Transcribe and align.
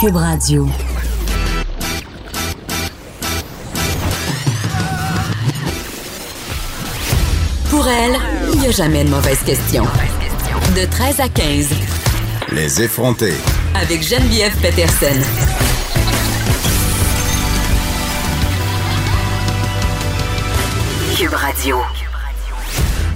Cube 0.00 0.14
Radio. 0.14 0.68
Pour 7.68 7.88
elle, 7.88 8.16
il 8.52 8.60
n'y 8.60 8.66
a 8.68 8.70
jamais 8.70 9.02
de 9.02 9.10
mauvaise 9.10 9.40
question. 9.42 9.82
De 10.76 10.88
13 10.88 11.18
à 11.18 11.28
15. 11.28 11.70
Les 12.52 12.80
effronter. 12.80 13.34
Avec 13.74 14.04
Geneviève 14.04 14.54
Peterson. 14.62 15.20
Cube 21.16 21.34
Radio. 21.34 21.78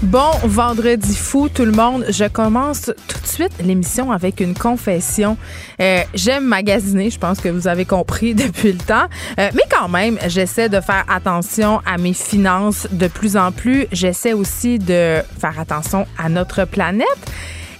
Bon 0.02 0.32
vendredi 0.42 1.14
fou 1.14 1.48
tout 1.48 1.64
le 1.64 1.70
monde. 1.70 2.04
Je 2.08 2.24
commence 2.24 2.90
tout 3.06 3.21
suite 3.32 3.52
l'émission 3.64 4.12
avec 4.12 4.40
une 4.40 4.54
confession. 4.54 5.36
Euh, 5.80 6.02
J'aime 6.14 6.44
magasiner, 6.44 7.10
je 7.10 7.18
pense 7.18 7.40
que 7.40 7.48
vous 7.48 7.66
avez 7.66 7.84
compris 7.84 8.34
depuis 8.44 8.72
le 8.72 8.78
temps. 8.78 9.06
Euh, 9.38 9.50
mais 9.54 9.62
quand 9.70 9.88
même, 9.88 10.18
j'essaie 10.26 10.68
de 10.68 10.80
faire 10.80 11.04
attention 11.08 11.80
à 11.86 11.98
mes 11.98 12.12
finances 12.12 12.86
de 12.90 13.06
plus 13.06 13.36
en 13.36 13.52
plus. 13.52 13.86
J'essaie 13.92 14.34
aussi 14.34 14.78
de 14.78 15.22
faire 15.40 15.58
attention 15.58 16.06
à 16.18 16.28
notre 16.28 16.64
planète. 16.66 17.06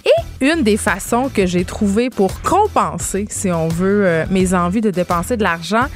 Et 0.05 0.47
une 0.47 0.63
des 0.63 0.77
façons 0.77 1.31
que 1.33 1.47
j'ai 1.47 1.65
trouvé 1.65 2.11
pour 2.11 2.41
compenser, 2.43 3.27
si 3.31 3.51
on 3.51 3.69
veut, 3.69 4.05
euh, 4.05 4.25
mes 4.31 4.55
envies 4.55 4.81
de 4.81 4.91
dépenser 4.91 5.37
de 5.37 5.43
l'argent, 5.43 5.87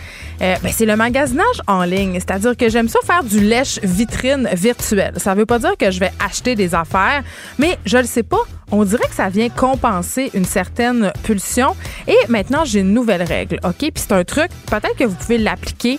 euh, 0.43 0.55
ben, 0.63 0.73
c'est 0.73 0.87
le 0.87 0.97
magasinage 0.97 1.63
en 1.67 1.83
ligne. 1.83 2.15
C'est-à-dire 2.15 2.57
que 2.57 2.69
j'aime 2.69 2.89
ça 2.89 3.01
faire 3.05 3.25
du 3.25 3.41
lèche 3.41 3.81
vitrine 3.83 4.49
virtuel. 4.53 5.15
Ça 5.17 5.35
veut 5.35 5.47
pas 5.47 5.59
dire 5.59 5.77
que 5.77 5.91
je 5.91 5.99
vais 5.99 6.13
acheter 6.25 6.55
des 6.55 6.75
affaires, 6.75 7.25
mais 7.59 7.79
je 7.85 7.99
le 7.99 8.05
sais 8.05 8.23
pas. 8.23 8.43
On 8.71 8.85
dirait 8.85 9.07
que 9.09 9.15
ça 9.15 9.29
vient 9.29 9.49
compenser 9.49 10.31
une 10.35 10.45
certaine 10.45 11.13
pulsion. 11.23 11.75
Et 12.07 12.17
maintenant, 12.29 12.65
j'ai 12.65 12.81
une 12.81 12.93
nouvelle 12.93 13.23
règle, 13.23 13.59
OK? 13.65 13.79
Puis 13.79 13.93
c'est 13.95 14.13
un 14.13 14.25
truc, 14.25 14.51
peut-être 14.67 14.97
que 14.97 15.05
vous 15.05 15.15
pouvez 15.15 15.39
l'appliquer. 15.39 15.99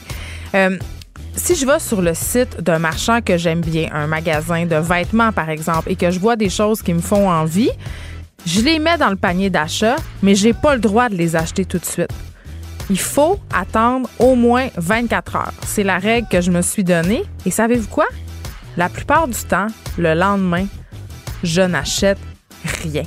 Euh, 0.56 0.78
si 1.38 1.56
je 1.56 1.66
vais 1.66 1.80
sur 1.80 2.02
le 2.02 2.14
site 2.14 2.62
d'un 2.62 2.80
marchand 2.80 3.22
que 3.22 3.38
j'aime 3.38 3.62
bien, 3.62 3.90
un 3.94 4.08
magasin 4.08 4.66
de 4.66 4.76
vêtements 4.76 5.32
par 5.32 5.50
exemple, 5.50 5.90
et 5.92 5.96
que 5.96 6.12
je 6.12 6.20
vois 6.20 6.36
des 6.36 6.50
choses 6.50 6.82
qui 6.82 6.94
me 6.94 7.00
font 7.00 7.30
envie, 7.30 7.70
je 8.46 8.62
les 8.62 8.80
mets 8.80 8.98
dans 8.98 9.10
le 9.10 9.16
panier 9.16 9.50
d'achat, 9.50 9.96
mais 10.22 10.36
j'ai 10.36 10.54
pas 10.54 10.74
le 10.74 10.82
droit 10.82 11.10
de 11.10 11.16
les 11.16 11.36
acheter 11.36 11.66
tout 11.66 11.80
de 11.80 11.86
suite. 11.86 12.12
Il 12.90 13.00
faut 13.00 13.40
attendre 13.54 14.10
au 14.20 14.36
moins 14.36 14.70
24 14.78 15.36
heures. 15.36 15.54
C'est 15.66 15.84
la 15.84 15.98
règle 15.98 16.28
que 16.30 16.40
je 16.40 16.52
me 16.52 16.62
suis 16.62 16.86
donnée. 16.86 17.24
Et 17.46 17.52
savez-vous 17.52 17.90
quoi? 17.90 18.06
La 18.78 18.88
plupart 18.88 19.28
du 19.28 19.40
temps, 19.40 19.68
le 19.98 20.14
lendemain, 20.14 20.66
je 21.44 21.62
n'achète 21.62 22.20
rien. 22.84 23.04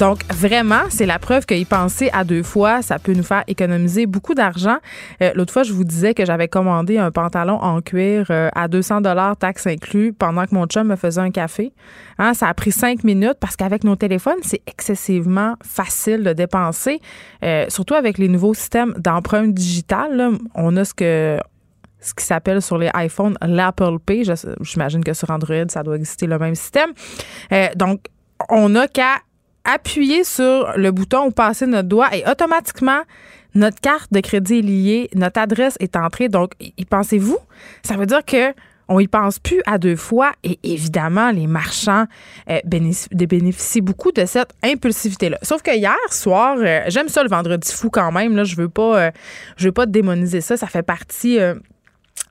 Donc, 0.00 0.24
vraiment, 0.32 0.84
c'est 0.88 1.04
la 1.04 1.18
preuve 1.18 1.44
qu'y 1.44 1.66
penser 1.66 2.08
à 2.14 2.24
deux 2.24 2.42
fois, 2.42 2.80
ça 2.80 2.98
peut 2.98 3.12
nous 3.12 3.22
faire 3.22 3.44
économiser 3.48 4.06
beaucoup 4.06 4.32
d'argent. 4.32 4.78
Euh, 5.20 5.30
l'autre 5.34 5.52
fois, 5.52 5.62
je 5.62 5.74
vous 5.74 5.84
disais 5.84 6.14
que 6.14 6.24
j'avais 6.24 6.48
commandé 6.48 6.96
un 6.96 7.10
pantalon 7.10 7.56
en 7.60 7.82
cuir 7.82 8.24
euh, 8.30 8.48
à 8.54 8.66
200 8.66 9.02
dollars, 9.02 9.36
taxes 9.36 9.66
inclus, 9.66 10.14
pendant 10.14 10.46
que 10.46 10.54
mon 10.54 10.64
chum 10.64 10.86
me 10.86 10.96
faisait 10.96 11.20
un 11.20 11.30
café. 11.30 11.74
Hein, 12.18 12.32
ça 12.32 12.48
a 12.48 12.54
pris 12.54 12.72
cinq 12.72 13.04
minutes 13.04 13.36
parce 13.38 13.56
qu'avec 13.56 13.84
nos 13.84 13.94
téléphones, 13.94 14.38
c'est 14.40 14.62
excessivement 14.66 15.56
facile 15.62 16.24
de 16.24 16.32
dépenser, 16.32 16.98
euh, 17.44 17.66
surtout 17.68 17.92
avec 17.92 18.16
les 18.16 18.28
nouveaux 18.28 18.54
systèmes 18.54 18.94
d'empreinte 18.96 19.52
digitale. 19.52 20.30
on 20.54 20.78
a 20.78 20.86
ce 20.86 20.94
que 20.94 21.38
ce 22.00 22.14
qui 22.14 22.24
s'appelle 22.24 22.62
sur 22.62 22.78
les 22.78 22.88
iPhones 22.94 23.36
l'Apple 23.42 23.98
Pay. 24.06 24.24
J'imagine 24.62 25.04
que 25.04 25.12
sur 25.12 25.30
Android, 25.30 25.68
ça 25.68 25.82
doit 25.82 25.96
exister 25.96 26.26
le 26.26 26.38
même 26.38 26.54
système. 26.54 26.92
donc, 27.76 28.06
on 28.48 28.70
n'a 28.70 28.88
qu'à 28.88 29.16
appuyer 29.64 30.24
sur 30.24 30.72
le 30.76 30.90
bouton 30.90 31.26
ou 31.26 31.30
passer 31.30 31.66
notre 31.66 31.88
doigt 31.88 32.14
et 32.14 32.24
automatiquement, 32.28 33.02
notre 33.54 33.80
carte 33.80 34.12
de 34.12 34.20
crédit 34.20 34.58
est 34.58 34.62
liée, 34.62 35.10
notre 35.14 35.40
adresse 35.40 35.76
est 35.80 35.96
entrée. 35.96 36.28
Donc, 36.28 36.52
y 36.60 36.84
pensez-vous? 36.84 37.38
Ça 37.82 37.96
veut 37.96 38.06
dire 38.06 38.24
que 38.24 38.54
on 38.90 38.98
y 38.98 39.06
pense 39.06 39.38
plus 39.38 39.62
à 39.66 39.78
deux 39.78 39.94
fois 39.94 40.32
et 40.42 40.58
évidemment 40.64 41.30
les 41.30 41.46
marchands 41.46 42.06
euh, 42.50 42.58
bénéficient, 42.64 43.80
beaucoup 43.80 44.10
de 44.10 44.24
cette 44.26 44.50
impulsivité 44.64 45.28
là. 45.28 45.38
Sauf 45.42 45.62
que 45.62 45.74
hier 45.74 45.96
soir, 46.10 46.56
euh, 46.58 46.80
j'aime 46.88 47.08
ça 47.08 47.22
le 47.22 47.28
vendredi 47.28 47.72
fou 47.72 47.88
quand 47.88 48.10
même 48.10 48.34
là, 48.34 48.42
je 48.42 48.56
veux 48.56 48.68
pas 48.68 49.00
euh, 49.00 49.10
je 49.56 49.66
veux 49.66 49.72
pas 49.72 49.86
démoniser 49.86 50.40
ça, 50.40 50.56
ça 50.56 50.66
fait 50.66 50.82
partie 50.82 51.38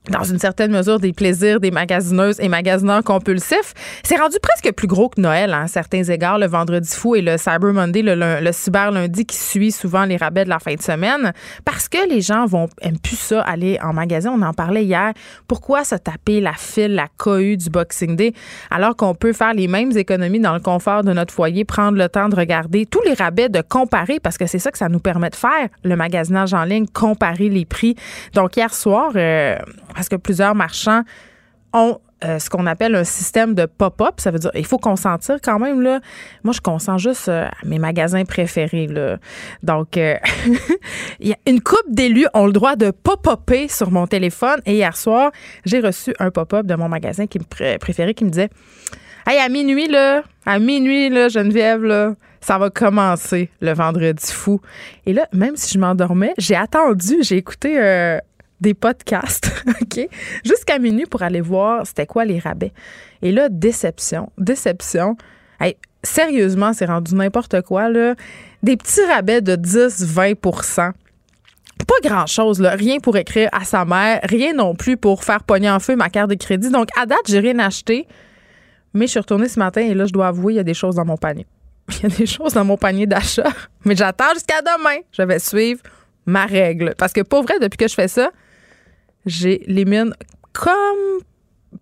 dans 0.08 0.24
une 0.24 0.40
certaine 0.40 0.72
mesure 0.72 1.00
des 1.00 1.14
plaisirs 1.14 1.60
des 1.60 1.72
magasineuses 1.72 2.40
et 2.40 2.48
magasineurs 2.50 3.04
compulsifs. 3.04 3.74
C'est 4.04 4.16
rendu 4.16 4.38
presque 4.42 4.74
plus 4.74 4.88
gros 4.88 5.10
que 5.10 5.22
Noël 5.22 5.54
hein, 5.54 5.64
à 5.64 5.68
certains 5.68 6.04
égards, 6.04 6.40
le 6.40 6.48
vendredi 6.48 6.90
fou 6.90 7.16
et 7.16 7.22
le 7.22 7.38
Cyber 7.38 7.74
Monday, 7.74 8.02
le, 8.04 8.52
cyber 8.52 8.92
lundi 8.92 9.26
qui 9.26 9.38
suit 9.38 9.72
souvent 9.72 10.06
les 10.06 10.18
rabais 10.18 10.46
de 10.46 10.50
la 10.50 10.60
fin 10.60 10.74
de 10.74 10.82
semaine, 10.82 11.34
parce 11.66 11.88
que 11.88 12.10
les 12.10 12.22
gens 12.22 12.46
vont 12.46 12.68
aiment 12.82 13.00
plus 13.00 13.18
ça 13.18 13.42
aller 13.42 13.78
en 13.84 13.94
magasin. 13.94 14.32
On 14.36 14.42
en 14.42 14.54
parlait 14.54 14.84
hier. 14.84 15.14
Pourquoi 15.48 15.84
se 15.84 15.96
taper 15.96 16.42
la 16.42 16.54
file, 16.54 16.96
la 16.96 17.08
cohue 17.18 17.58
du 17.58 17.70
Boxing 17.70 18.16
Day, 18.16 18.34
alors 18.72 18.96
qu'on 18.96 19.14
peut 19.14 19.34
faire 19.34 19.54
les 19.54 19.68
mêmes 19.68 19.96
économies 19.96 20.40
dans 20.40 20.54
le 20.54 20.60
confort 20.60 21.04
de 21.04 21.14
notre 21.14 21.34
foyer, 21.34 21.66
prendre 21.66 21.98
le 21.98 22.10
temps 22.10 22.30
de 22.30 22.36
regarder 22.36 22.86
tous 22.86 23.02
les 23.04 23.14
rabais, 23.14 23.50
de 23.50 23.62
comparer, 23.62 24.20
parce 24.20 24.38
que 24.38 24.48
c'est 24.48 24.60
ça 24.60 24.72
que 24.72 24.78
ça 24.78 24.90
nous 24.90 25.00
permet 25.00 25.30
de 25.30 25.36
faire, 25.36 25.68
le 25.84 25.96
magasinage 25.96 26.54
en 26.54 26.64
ligne, 26.64 26.88
comparer 26.88 27.50
les 27.50 27.66
prix. 27.66 27.96
Donc 28.34 28.58
hier 28.58 28.74
soir, 28.74 29.12
euh, 29.16 29.58
parce 29.94 30.10
que 30.10 30.16
plusieurs 30.16 30.56
marchands 30.56 31.04
ont 31.74 32.00
euh, 32.26 32.38
ce 32.38 32.50
qu'on 32.50 32.66
appelle 32.66 32.96
un 32.96 33.06
système 33.06 33.56
de 33.56 33.66
pop-up. 33.66 34.16
Ça 34.18 34.30
veut 34.30 34.40
dire 34.40 34.52
il 34.54 34.66
faut 34.66 34.78
consentir 34.78 35.38
quand 35.42 35.58
même. 35.58 35.82
Là. 35.82 36.02
Moi, 36.44 36.54
je 36.54 36.60
consens 36.60 36.98
juste 36.98 37.30
euh, 37.30 37.46
à 37.46 37.66
mes 37.66 37.80
magasins 37.80 38.26
préférés. 38.26 38.88
Là. 38.88 39.20
Donc, 39.64 39.96
euh, 39.96 40.16
il 41.22 41.30
y 41.30 41.32
a 41.32 41.38
une 41.48 41.62
coupe 41.62 41.88
d'élus 41.88 42.28
ont 42.34 42.46
le 42.46 42.52
droit 42.52 42.76
de 42.76 42.92
pop-upper 42.92 43.70
sur 43.70 43.90
mon 43.92 44.06
téléphone. 44.06 44.60
Et 44.66 44.74
hier 44.74 44.98
soir, 44.98 45.32
j'ai 45.64 45.80
reçu 45.80 46.14
un 46.20 46.30
pop-up 46.30 46.66
de 46.66 46.76
mon 46.76 46.90
magasin 46.90 47.26
qui 47.26 47.40
me 47.40 47.78
préféré 47.78 48.14
qui 48.14 48.26
me 48.26 48.32
disait 48.32 48.50
Hey, 49.26 49.40
à 49.40 49.48
minuit, 49.48 49.88
là, 49.88 50.24
à 50.46 50.60
minuit, 50.60 51.10
là, 51.10 51.30
Geneviève, 51.30 51.86
là, 51.86 52.16
ça 52.42 52.58
va 52.58 52.70
commencer 52.70 53.50
le 53.62 53.74
vendredi 53.74 54.30
fou. 54.30 54.60
Et 55.06 55.14
là, 55.14 55.28
même 55.32 55.56
si 55.56 55.74
je 55.74 55.80
m'endormais, 55.80 56.34
j'ai 56.38 56.56
attendu, 56.56 57.18
j'ai 57.22 57.38
écouté 57.38 57.78
des 58.62 58.74
podcasts, 58.74 59.52
OK? 59.82 60.08
Jusqu'à 60.44 60.80
minuit 60.80 61.06
pour 61.06 61.24
aller 61.24 61.42
voir 61.42 61.86
c'était 61.86 62.06
quoi 62.06 62.26
les 62.26 62.40
rabais. 62.40 62.74
Et 63.22 63.32
là, 63.32 63.50
déception, 63.50 64.32
déception. 64.38 65.16
sérieusement, 66.04 66.74
c'est 66.74 66.86
rendu 66.86 67.16
n'importe 67.16 67.62
quoi, 67.62 67.90
là. 67.90 68.16
Des 68.64 68.78
petits 68.78 69.04
rabais 69.06 69.42
de 69.42 69.56
10, 69.56 70.06
20% 70.16 70.94
pas 71.90 72.08
grand-chose, 72.08 72.60
là. 72.60 72.72
Rien 72.72 73.00
pour 73.00 73.18
écrire 73.18 73.50
à 73.52 73.64
sa 73.64 73.86
mère, 73.86 74.20
rien 74.24 74.54
non 74.54 74.76
plus 74.76 74.98
pour 74.98 75.24
faire 75.24 75.44
pogner 75.44 75.70
en 75.70 75.80
feu 75.80 75.96
ma 75.96 76.10
carte 76.10 76.30
de 76.30 76.36
crédit. 76.36 76.70
Donc, 76.70 76.90
à 76.96 77.06
date, 77.06 77.20
j'ai 77.28 77.40
rien 77.40 77.58
acheté. 77.60 78.08
Mais 78.94 79.06
je 79.06 79.12
suis 79.12 79.20
retournée 79.20 79.48
ce 79.48 79.60
matin 79.60 79.82
et 79.82 79.94
là, 79.94 80.06
je 80.06 80.14
dois 80.14 80.28
avouer, 80.28 80.54
il 80.54 80.56
y 80.58 80.60
a 80.60 80.64
des 80.64 80.74
choses 80.74 80.96
dans 80.96 81.06
mon 81.06 81.18
panier. 81.18 81.46
Il 81.90 82.04
y 82.04 82.06
a 82.14 82.16
des 82.16 82.26
choses 82.28 82.54
dans 82.54 82.66
mon 82.66 82.78
panier 82.78 83.08
d'achat. 83.08 83.50
Mais 83.84 83.96
j'attends 83.96 84.32
jusqu'à 84.34 84.62
demain. 84.62 85.00
Je 85.12 85.24
vais 85.24 85.40
suivre 85.40 85.82
ma 86.28 86.46
règle. 86.46 86.94
Parce 86.96 87.14
que, 87.14 87.22
pour 87.22 87.42
vrai, 87.42 87.56
depuis 87.60 87.78
que 87.78 87.88
je 87.88 87.96
fais 87.96 88.08
ça, 88.08 88.30
j'élimine 89.30 90.14
comme 90.54 91.22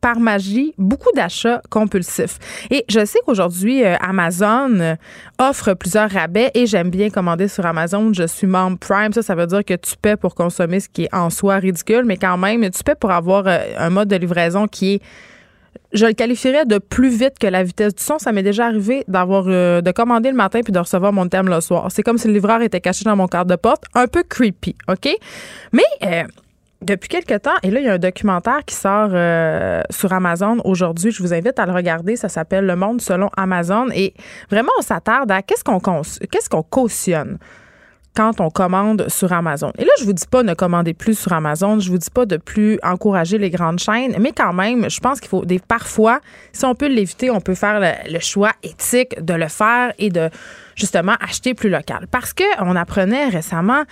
par 0.01 0.19
magie 0.19 0.73
beaucoup 0.77 1.11
d'achats 1.15 1.61
compulsifs. 1.69 2.39
Et 2.69 2.83
je 2.89 3.05
sais 3.05 3.19
qu'aujourd'hui, 3.25 3.83
euh, 3.83 3.95
Amazon 4.01 4.97
offre 5.39 5.73
plusieurs 5.73 6.09
rabais 6.09 6.51
et 6.53 6.65
j'aime 6.65 6.89
bien 6.89 7.09
commander 7.09 7.47
sur 7.47 7.65
Amazon. 7.65 8.11
Je 8.13 8.27
suis 8.27 8.47
membre 8.47 8.77
Prime. 8.77 9.13
Ça, 9.13 9.21
ça 9.21 9.35
veut 9.35 9.47
dire 9.47 9.63
que 9.63 9.75
tu 9.75 9.95
paies 10.01 10.17
pour 10.17 10.35
consommer 10.35 10.79
ce 10.79 10.89
qui 10.89 11.03
est 11.03 11.15
en 11.15 11.29
soi 11.29 11.57
ridicule, 11.57 12.03
mais 12.05 12.17
quand 12.17 12.37
même, 12.37 12.69
tu 12.69 12.83
paies 12.83 12.95
pour 12.95 13.11
avoir 13.11 13.47
euh, 13.47 13.59
un 13.77 13.89
mode 13.89 14.09
de 14.09 14.15
livraison 14.15 14.67
qui 14.67 14.95
est 14.95 15.01
je 15.93 16.05
le 16.05 16.13
qualifierais 16.13 16.65
de 16.65 16.79
plus 16.79 17.09
vite 17.09 17.39
que 17.39 17.47
la 17.47 17.63
vitesse 17.63 17.95
du 17.95 18.03
son. 18.03 18.19
Ça 18.19 18.31
m'est 18.31 18.43
déjà 18.43 18.65
arrivé 18.65 19.03
d'avoir 19.07 19.45
euh, 19.47 19.81
de 19.81 19.91
commander 19.91 20.29
le 20.29 20.35
matin 20.35 20.61
puis 20.63 20.73
de 20.73 20.79
recevoir 20.79 21.13
mon 21.13 21.27
thème 21.27 21.47
le 21.47 21.61
soir. 21.61 21.87
C'est 21.91 22.03
comme 22.03 22.17
si 22.17 22.27
le 22.27 22.33
livreur 22.33 22.61
était 22.61 22.81
caché 22.81 23.05
dans 23.05 23.15
mon 23.15 23.27
carte 23.27 23.47
de 23.47 23.55
porte. 23.55 23.83
Un 23.93 24.07
peu 24.07 24.23
creepy, 24.23 24.75
OK? 24.89 25.09
Mais 25.71 25.83
depuis 26.81 27.09
quelques 27.09 27.41
temps, 27.41 27.55
et 27.63 27.71
là, 27.71 27.79
il 27.79 27.85
y 27.85 27.89
a 27.89 27.93
un 27.93 27.99
documentaire 27.99 28.63
qui 28.65 28.75
sort 28.75 29.09
euh, 29.11 29.81
sur 29.89 30.13
Amazon 30.13 30.57
aujourd'hui. 30.63 31.11
Je 31.11 31.23
vous 31.23 31.33
invite 31.33 31.57
à 31.59 31.65
le 31.65 31.71
regarder. 31.71 32.15
Ça 32.15 32.29
s'appelle 32.29 32.65
Le 32.65 32.75
monde 32.75 33.01
selon 33.01 33.29
Amazon. 33.35 33.87
Et 33.93 34.13
vraiment, 34.49 34.71
on 34.77 34.81
s'attarde 34.81 35.31
à 35.31 35.41
qu'est-ce 35.41 35.63
qu'on 35.63 36.63
cautionne 36.63 37.39
quand 38.17 38.41
on 38.41 38.49
commande 38.49 39.07
sur 39.09 39.31
Amazon. 39.31 39.71
Et 39.77 39.85
là, 39.85 39.91
je 39.99 40.03
vous 40.03 40.13
dis 40.13 40.25
pas 40.25 40.41
ne 40.41 40.55
commandez 40.55 40.95
plus 40.95 41.17
sur 41.17 41.33
Amazon, 41.33 41.79
je 41.79 41.91
vous 41.91 41.99
dis 41.99 42.09
pas 42.09 42.25
de 42.25 42.37
plus 42.37 42.79
encourager 42.81 43.37
les 43.37 43.51
grandes 43.51 43.77
chaînes, 43.77 44.15
mais 44.19 44.31
quand 44.31 44.53
même, 44.53 44.89
je 44.89 44.99
pense 44.99 45.19
qu'il 45.19 45.29
faut 45.29 45.45
des 45.45 45.59
parfois, 45.59 46.19
si 46.51 46.65
on 46.65 46.73
peut 46.73 46.87
l'éviter, 46.87 47.29
on 47.29 47.41
peut 47.41 47.53
faire 47.53 47.79
le, 47.79 48.19
choix 48.19 48.53
éthique 48.63 49.23
de 49.23 49.35
le 49.35 49.47
faire 49.47 49.93
et 49.99 50.09
de 50.09 50.31
justement 50.75 51.13
acheter 51.19 51.53
plus 51.53 51.69
local. 51.69 52.07
Parce 52.09 52.33
que 52.33 52.43
on 52.59 52.75
apprenait 52.75 53.29
récemment 53.29 53.83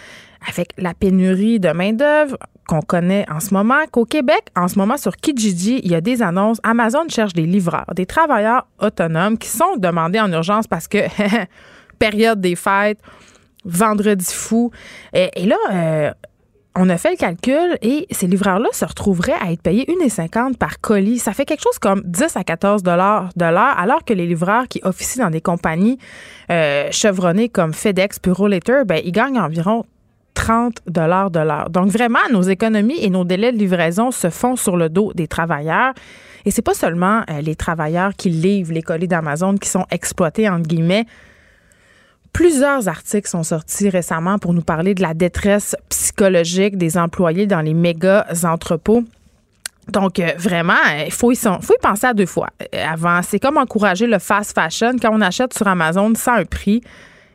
avec 0.48 0.70
la 0.78 0.94
pénurie 0.94 1.60
de 1.60 1.70
main-d'œuvre 1.70 2.38
qu'on 2.68 2.82
connaît 2.82 3.26
en 3.30 3.40
ce 3.40 3.54
moment 3.54 3.86
qu'au 3.92 4.06
Québec, 4.06 4.48
en 4.56 4.68
ce 4.68 4.80
moment 4.80 4.98
sur 4.98 5.16
Kijiji, 5.16 5.82
il 5.84 5.92
y 5.92 5.96
a 5.96 6.02
des 6.02 6.22
annonces. 6.22 6.60
Amazon 6.64 7.08
cherche 7.10 7.34
des 7.34 7.46
livreurs, 7.46 7.92
des 7.96 8.06
travailleurs 8.06 8.68
autonomes 8.80 9.38
qui 9.38 9.50
sont 9.50 9.78
demandés 9.78 10.20
en 10.20 10.32
urgence 10.32 10.68
parce 10.68 10.88
que 10.88 11.00
période 12.00 12.42
des 12.42 12.56
fêtes, 12.56 13.00
vendredi 13.66 14.32
fou. 14.34 14.72
Et, 15.14 15.46
là, 15.46 15.58
euh, 15.72 16.12
on 16.76 16.90
a 16.90 16.98
fait 16.98 17.12
le 17.12 17.18
calcul 17.18 17.78
et 17.82 18.06
ces 18.12 18.28
livreurs-là 18.28 18.70
se 18.74 18.86
retrouveraient 18.86 19.36
à 19.42 19.52
être 19.52 19.62
payés 19.62 19.86
1,50 19.86 20.58
par 20.58 20.82
colis. 20.82 21.20
Ça 21.20 21.34
fait 21.34 21.46
quelque 21.46 21.64
chose 21.64 21.80
comme 21.80 22.02
10 22.06 22.36
à 22.36 22.44
14 22.44 22.84
dollars 22.84 23.30
de 23.36 23.46
l'heure, 23.46 23.78
alors 23.78 24.04
que 24.04 24.14
les 24.14 24.28
livreurs 24.28 24.68
qui 24.68 24.82
officient 24.84 25.24
dans 25.24 25.32
des 25.32 25.42
compagnies 25.42 25.98
euh, 26.52 26.90
chevronnées 26.92 27.50
comme 27.50 27.74
FedEx, 27.74 28.20
Puro 28.20 28.48
Later, 28.48 28.82
ben, 28.86 29.02
ils 29.04 29.12
gagnent 29.12 29.40
environ 29.40 29.86
30 30.46 30.78
dollars 30.86 31.32
de 31.32 31.40
l'heure. 31.40 31.72
Donc 31.72 31.88
vraiment, 31.88 32.20
nos 32.32 32.44
économies 32.44 33.00
et 33.04 33.10
nos 33.10 33.24
délais 33.24 33.52
de 33.52 33.58
livraison 33.58 34.12
se 34.12 34.30
font 34.30 34.56
sur 34.56 34.78
le 34.78 34.90
dos 34.90 35.12
des 35.16 35.28
travailleurs. 35.28 35.94
Et 36.46 36.52
c'est 36.52 36.62
pas 36.62 36.76
seulement 36.76 37.24
euh, 37.32 37.42
les 37.42 37.56
travailleurs 37.56 38.12
qui 38.16 38.30
livrent 38.30 38.72
les 38.72 38.84
colis 38.84 39.08
d'Amazon 39.08 39.56
qui 39.56 39.68
sont 39.70 39.88
exploités 39.90 40.48
entre 40.48 40.68
guillemets. 40.68 41.08
Plusieurs 42.32 42.88
articles 42.88 43.28
sont 43.28 43.42
sortis 43.42 43.90
récemment 43.90 44.38
pour 44.38 44.54
nous 44.54 44.62
parler 44.62 44.94
de 44.94 45.02
la 45.02 45.16
détresse 45.16 45.76
psychologique 45.90 46.78
des 46.78 46.96
employés 46.96 47.48
dans 47.48 47.62
les 47.62 47.74
méga 47.74 48.28
entrepôts. 48.44 49.04
Donc, 49.88 50.20
euh, 50.20 50.32
vraiment, 50.38 50.74
il 51.04 51.12
faut, 51.12 51.32
y, 51.32 51.36
faut 51.36 51.74
y 51.74 51.82
penser 51.82 52.06
à 52.06 52.14
deux 52.14 52.28
fois. 52.28 52.50
Euh, 52.62 52.86
avant, 52.88 53.22
c'est 53.24 53.40
comme 53.40 53.58
encourager 53.58 54.06
le 54.06 54.20
fast 54.20 54.54
fashion. 54.54 54.94
Quand 55.02 55.10
on 55.12 55.22
achète 55.22 55.56
sur 55.56 55.68
Amazon 55.68 56.14
sans 56.14 56.34
un 56.34 56.46
prix, 56.46 56.84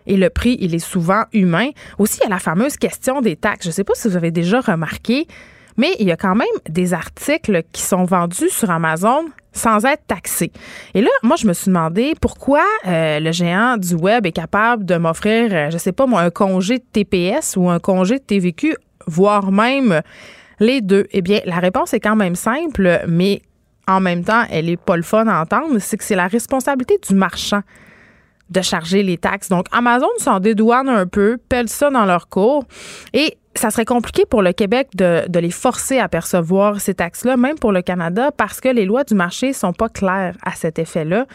et 0.06 0.17
le 0.17 0.31
prix, 0.31 0.56
il 0.61 0.75
est 0.75 0.79
souvent 0.79 1.25
humain. 1.32 1.70
Aussi, 1.99 2.19
il 2.20 2.25
y 2.25 2.26
a 2.26 2.31
la 2.31 2.38
fameuse 2.38 2.76
question 2.76 3.20
des 3.20 3.37
taxes. 3.37 3.64
Je 3.64 3.69
ne 3.69 3.75
sais 3.75 3.85
pas 3.85 3.94
si 3.94 4.08
vous 4.08 4.17
avez 4.17 4.31
déjà 4.31 4.61
remarqué, 4.61 5.26
mais 5.76 5.94
il 5.99 6.06
y 6.06 6.12
a 6.12 6.17
quand 6.17 6.35
même 6.35 6.49
des 6.69 6.94
articles 6.94 7.62
qui 7.73 7.82
sont 7.82 8.05
vendus 8.05 8.50
sur 8.50 8.70
Amazon 8.70 9.26
sans 9.52 9.85
être 9.85 10.06
taxés. 10.06 10.52
Et 10.94 11.00
là, 11.00 11.11
moi, 11.23 11.37
je 11.37 11.47
me 11.47 11.52
suis 11.52 11.67
demandé 11.67 12.14
pourquoi 12.20 12.62
euh, 12.87 13.19
le 13.19 13.32
géant 13.32 13.76
du 13.76 13.94
web 13.94 14.26
est 14.26 14.32
capable 14.32 14.85
de 14.85 14.97
m'offrir, 14.97 15.52
euh, 15.52 15.70
je 15.70 15.75
ne 15.75 15.79
sais 15.79 15.93
pas 15.93 16.06
moi, 16.06 16.20
un 16.20 16.31
congé 16.31 16.79
de 16.79 16.85
TPS 16.93 17.56
ou 17.56 17.69
un 17.69 17.81
congé 17.81 18.19
de 18.19 18.25
TVQ, 18.25 18.76
voire 19.06 19.50
même 19.50 20.02
les 20.61 20.81
deux. 20.81 21.06
Eh 21.11 21.23
bien, 21.23 21.41
la 21.47 21.58
réponse 21.58 21.94
est 21.94 22.00
quand 22.00 22.17
même 22.17 22.37
simple, 22.37 23.00
mais 23.08 23.43
en 23.88 24.00
même 24.00 24.23
temps, 24.23 24.44
elle 24.50 24.67
n'est 24.67 24.76
pas 24.76 24.97
le 24.97 25.02
fun 25.02 25.26
à 25.26 25.41
entendre, 25.41 25.79
c'est 25.79 25.97
que 25.97 26.05
c'est 26.05 26.14
la 26.14 26.29
responsabilité 26.29 26.99
du 27.08 27.14
marchand 27.14 27.62
de 28.50 28.61
charger 28.61 29.02
les 29.02 29.17
taxes. 29.17 29.49
Donc, 29.49 29.67
Amazon 29.73 30.08
s'en 30.19 30.41
dédouane 30.41 30.88
un 30.88 31.06
peu, 31.06 31.38
pèle 31.49 31.69
ça 31.69 31.91
dans 31.91 32.05
leur 32.05 32.29
cours. 32.29 32.64
Et 33.12 33.37
ça 33.55 33.70
serait 33.70 33.85
compliqué 33.85 34.25
pour 34.26 34.43
le 34.43 34.52
Québec 34.52 34.88
de, 34.94 35.38
les 35.38 35.50
forcer 35.50 35.99
à 35.99 36.08
percevoir 36.08 36.81
ces 36.81 36.94
taxes-là, 36.94 37.37
même 37.37 37.58
pour 37.58 37.73
le 37.73 37.82
Canada, 37.82 38.31
parce 38.37 38.61
que 38.61 38.69
les 38.69 38.85
lois 38.85 39.05
du 39.05 39.14
marché 39.14 39.52
sont 39.52 39.73
pas 39.73 39.88
claires 39.88 40.37
à 40.44 40.52
cet 40.52 40.79
effet-là. 40.79 41.26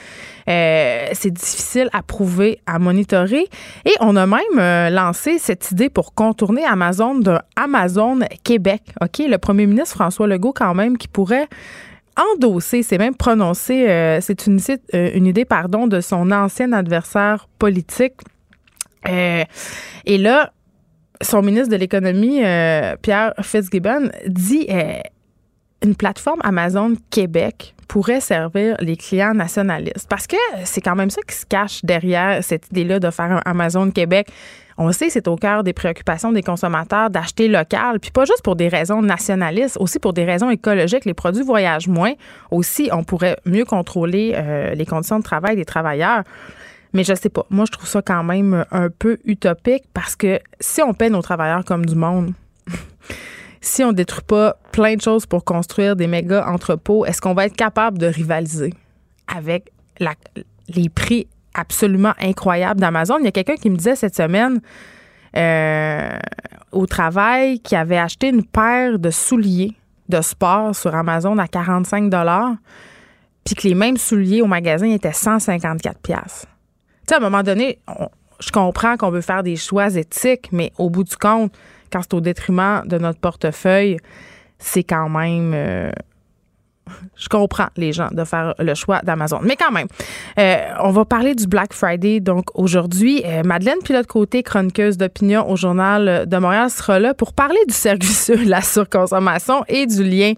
Euh, 0.48 1.08
c'est 1.14 1.32
difficile 1.32 1.90
à 1.94 2.02
prouver, 2.02 2.60
à 2.66 2.80
monitorer. 2.80 3.48
Et 3.86 3.94
on 4.00 4.16
a 4.16 4.26
même 4.26 4.42
euh, 4.58 4.90
lancé 4.90 5.38
cette 5.40 5.72
idée 5.72 5.90
pour 5.90 6.14
contourner 6.14 6.64
Amazon 6.64 7.16
d'un 7.16 7.42
Amazon 7.56 8.20
Québec. 8.44 8.82
OK? 9.02 9.20
Le 9.20 9.38
premier 9.38 9.66
ministre 9.66 9.96
François 9.96 10.28
Legault, 10.28 10.54
quand 10.54 10.74
même, 10.74 10.98
qui 10.98 11.08
pourrait 11.08 11.48
endossé, 12.18 12.84
c'est 12.84 12.98
même 12.98 13.16
prononcé, 13.16 13.90
euh, 13.90 14.20
c'est 14.22 14.48
une, 14.48 14.60
euh, 14.94 15.12
une, 15.14 15.26
idée 15.26 15.46
pardon, 15.46 15.88
de 15.88 16.02
son 16.02 16.32
ancien 16.32 16.72
adversaire 16.72 17.48
politique. 17.60 18.16
Euh, 19.08 19.44
et 20.06 20.18
là, 20.18 20.52
son 21.22 21.42
ministre 21.42 21.70
de 21.70 21.76
l'économie, 21.76 22.42
Pierre 23.02 23.34
Fitzgibbon, 23.42 24.10
dit 24.28 24.68
une 25.84 25.96
plateforme 25.96 26.42
Amazon 26.44 26.94
Québec 27.10 27.76
pourrait 27.88 28.20
servir 28.20 28.76
les 28.80 28.98
clients 28.98 29.34
nationalistes. 29.34 30.08
Parce 30.10 30.28
que 30.28 30.36
c'est 30.66 30.82
quand 30.82 30.96
même 30.96 31.10
ça 31.10 31.22
qui 31.22 31.36
se 31.36 31.46
cache 31.46 31.84
derrière 31.84 32.44
cette 32.44 32.68
idée-là 32.72 33.00
de 33.00 33.10
faire 33.12 33.32
un 33.32 33.42
Amazon 33.46 33.90
Québec. 33.92 34.28
On 34.78 34.92
sait, 34.92 35.10
c'est 35.10 35.28
au 35.28 35.38
cœur 35.38 35.64
des 35.64 35.72
préoccupations 35.72 36.34
des 36.34 36.44
consommateurs 36.44 37.10
d'acheter 37.10 37.48
local, 37.48 38.00
puis 38.02 38.12
pas 38.12 38.26
juste 38.26 38.42
pour 38.44 38.58
des 38.58 38.68
raisons 38.68 39.02
nationalistes, 39.02 39.78
aussi 39.80 40.00
pour 40.00 40.12
des 40.12 40.26
raisons 40.26 40.50
écologiques. 40.50 41.06
Les 41.06 41.14
produits 41.14 41.44
voyagent 41.44 41.88
moins. 41.88 42.14
Aussi, 42.52 42.90
on 42.92 43.04
pourrait 43.04 43.38
mieux 43.46 43.64
contrôler 43.64 44.34
euh, 44.36 44.76
les 44.76 44.86
conditions 44.86 45.20
de 45.20 45.24
travail 45.24 45.56
des 45.56 45.64
travailleurs. 45.64 46.24
Mais 46.92 47.04
je 47.04 47.14
sais 47.14 47.30
pas. 47.30 47.46
Moi, 47.50 47.66
je 47.66 47.72
trouve 47.72 47.88
ça 47.88 48.02
quand 48.02 48.24
même 48.24 48.66
un 48.72 48.90
peu 48.90 49.18
utopique 49.24 49.84
parce 49.94 50.16
que 50.16 50.40
si 50.60 50.82
on 50.82 50.94
paie 50.94 51.10
nos 51.10 51.22
travailleurs 51.22 51.64
comme 51.64 51.86
du 51.86 51.96
monde, 51.96 52.34
si 53.62 53.84
on 53.84 53.94
détruit 53.94 54.24
pas 54.28 54.58
plein 54.74 54.96
de 54.96 55.02
choses 55.02 55.26
pour 55.26 55.46
construire 55.46 55.96
des 55.96 56.08
méga 56.08 56.48
entrepôts, 56.48 57.06
est-ce 57.06 57.22
qu'on 57.22 57.34
va 57.34 57.46
être 57.46 57.56
capable 57.56 57.98
de 57.98 58.08
rivaliser 58.08 58.74
avec 59.28 59.72
les 60.68 60.90
prix 60.90 61.28
absolument 61.56 62.14
incroyable 62.20 62.80
d'Amazon. 62.80 63.18
Il 63.20 63.26
y 63.26 63.28
a 63.28 63.32
quelqu'un 63.32 63.56
qui 63.56 63.70
me 63.70 63.78
disait 63.78 63.96
cette 63.96 64.16
semaine 64.16 64.62
euh, 65.36 66.18
au 66.72 66.86
travail 66.86 67.60
qui 67.60 67.76
avait 67.76 67.98
acheté 67.98 68.30
une 68.30 68.44
paire 68.44 69.00
de 69.00 69.10
souliers 69.10 69.74
de 70.10 70.22
sport 70.22 70.76
sur 70.76 70.94
Amazon 70.94 71.38
à 71.40 71.48
45 71.48 72.14
puis 73.44 73.56
que 73.56 73.68
les 73.68 73.76
mêmes 73.76 73.98
souliers 73.98 74.42
au 74.42 74.48
magasin 74.48 74.90
étaient 74.90 75.14
154 75.14 76.00
pièces. 76.00 76.46
Tu 77.08 77.10
sais, 77.10 77.16
à 77.16 77.18
un 77.18 77.22
moment 77.22 77.44
donné, 77.44 77.80
je 78.40 78.52
comprends 78.52 78.98
qu'on 78.98 79.12
veut 79.12 79.22
faire 79.22 79.44
des 79.44 79.56
choix 79.56 79.96
éthiques, 79.96 80.50
mais 80.52 80.72
au 80.78 80.90
bout 80.90 81.04
du 81.04 81.16
compte, 81.16 81.54
quand 81.92 82.02
c'est 82.02 82.14
au 82.14 82.22
détriment 82.22 82.84
de 82.86 82.98
notre 82.98 83.20
portefeuille, 83.20 83.98
c'est 84.58 84.84
quand 84.84 85.10
même 85.10 85.52
euh, 85.54 85.92
je 87.16 87.30
comprends 87.30 87.68
les 87.78 87.94
gens 87.94 88.10
de 88.12 88.24
faire 88.24 88.54
le 88.60 88.74
choix 88.74 89.02
d'Amazon. 89.04 89.40
Mais 89.42 89.56
quand 89.56 89.72
même, 89.72 89.88
euh, 90.40 90.58
on 90.82 90.92
va 90.92 91.06
parler 91.06 91.36
du 91.36 91.48
Black 91.48 91.74
Friday. 91.74 92.20
Donc 92.20 92.46
aujourd'hui, 92.54 93.24
euh, 93.26 93.44
Madeleine 93.44 93.80
Pilote-Côté, 93.84 94.44
chroniqueuse 94.44 94.98
d'opinion 94.98 95.50
au 95.50 95.56
Journal 95.56 96.28
de 96.28 96.38
Montréal, 96.38 96.70
sera 96.70 97.00
là 97.00 97.14
pour 97.14 97.34
parler 97.34 97.60
du 97.68 97.74
service 97.74 98.30
de 98.30 98.50
la 98.50 98.62
surconsommation 98.62 99.64
et 99.68 99.86
du 99.86 100.04
lien 100.04 100.34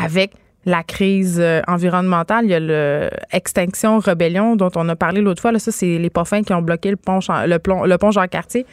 avec 0.00 0.32
la 0.64 0.82
crise 0.82 1.38
euh, 1.40 1.62
environnementale. 1.66 2.44
Il 2.44 2.50
y 2.50 2.54
a 2.54 2.60
le 2.60 3.10
Extinction 3.32 3.98
Rebellion 3.98 4.56
dont 4.56 4.70
on 4.76 4.88
a 4.88 4.96
parlé 4.96 5.20
l'autre 5.20 5.40
fois. 5.40 5.52
Là, 5.52 5.58
ça, 5.58 5.72
c'est 5.72 5.98
les 5.98 6.10
parfums 6.10 6.42
qui 6.44 6.52
ont 6.52 6.62
bloqué 6.62 6.90
le 6.90 6.96
pont, 6.96 7.20
le, 7.46 7.58
plomb, 7.58 7.84
le 7.84 7.98
pont 7.98 8.10
Jean-Cartier. 8.10 8.66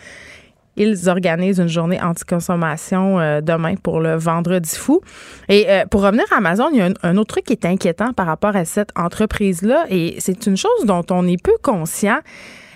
Ils 0.77 1.09
organisent 1.09 1.59
une 1.59 1.67
journée 1.67 2.01
anti-consommation 2.01 3.19
euh, 3.19 3.41
demain 3.41 3.75
pour 3.75 3.99
le 3.99 4.15
vendredi 4.15 4.75
fou. 4.75 5.01
Et 5.47 5.65
euh, 5.69 5.85
pour 5.85 6.01
revenir 6.01 6.25
à 6.31 6.37
Amazon, 6.37 6.69
il 6.71 6.77
y 6.77 6.81
a 6.81 6.89
un, 7.01 7.17
autre 7.17 7.35
truc 7.35 7.45
qui 7.45 7.53
est 7.53 7.65
inquiétant 7.65 8.13
par 8.13 8.25
rapport 8.25 8.55
à 8.55 8.65
cette 8.65 8.89
entreprise-là 8.95 9.85
et 9.89 10.15
c'est 10.19 10.45
une 10.47 10.57
chose 10.57 10.85
dont 10.85 11.05
on 11.11 11.27
est 11.27 11.41
peu 11.41 11.55
conscient. 11.61 12.19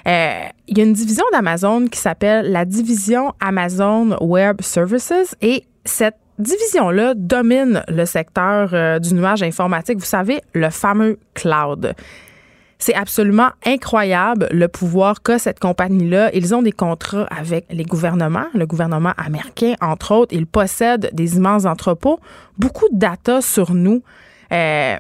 Euh, 0.08 0.40
il 0.68 0.78
y 0.78 0.82
a 0.82 0.84
une 0.86 0.94
division 0.94 1.26
d'Amazon 1.34 1.88
qui 1.88 2.00
s'appelle 2.00 2.52
la 2.52 2.66
division 2.66 3.34
Amazon 3.42 4.16
Web 4.22 4.62
Services 4.62 5.36
et 5.42 5.64
cette 5.84 6.16
division-là 6.40 7.16
domine 7.16 7.84
le 7.90 8.06
secteur 8.06 9.00
du 9.02 9.14
nuage 9.14 9.44
informatique. 9.44 9.98
Vous 10.00 10.06
savez, 10.06 10.42
le 10.54 10.70
fameux 10.70 11.20
cloud. 11.34 11.94
C'est 12.82 12.96
absolument 12.96 13.50
incroyable 13.66 14.48
le 14.52 14.70
pouvoir 14.70 15.22
qu'a 15.22 15.38
cette 15.38 15.60
compagnie-là. 15.60 16.32
Ils 16.34 16.56
ont 16.56 16.62
des 16.62 16.72
contrats 16.72 17.28
avec 17.30 17.66
les 17.70 17.84
gouvernements, 17.84 18.48
le 18.54 18.66
gouvernement 18.66 19.12
américain, 19.18 19.76
entre 19.82 20.14
autres. 20.14 20.34
Ils 20.34 20.48
possèdent 20.48 21.10
des 21.12 21.36
immenses 21.36 21.66
entrepôts, 21.66 22.22
beaucoup 22.58 22.88
de 22.90 22.98
data 22.98 23.42
sur 23.42 23.74
nous, 23.74 24.02
euh, 24.54 24.96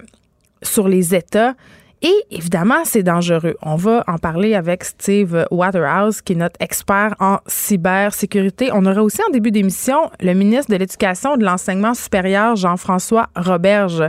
sur 0.61 0.89
les 0.89 1.15
États. 1.15 1.55
Et 2.01 2.13
évidemment, 2.31 2.83
c'est 2.83 3.03
dangereux. 3.03 3.55
On 3.61 3.75
va 3.75 4.03
en 4.07 4.17
parler 4.17 4.55
avec 4.55 4.83
Steve 4.83 5.45
Waterhouse, 5.49 6.21
qui 6.21 6.33
est 6.33 6.37
notre 6.37 6.61
expert 6.61 7.15
en 7.19 7.39
cybersécurité. 7.47 8.71
On 8.73 8.85
aura 8.85 9.03
aussi 9.03 9.21
en 9.27 9.31
début 9.31 9.51
d'émission 9.51 10.09
le 10.21 10.33
ministre 10.33 10.71
de 10.71 10.77
l'Éducation 10.77 11.35
et 11.35 11.37
de 11.37 11.45
l'Enseignement 11.45 11.93
supérieur, 11.93 12.57
Jean-François 12.57 13.27
Roberge. 13.35 14.03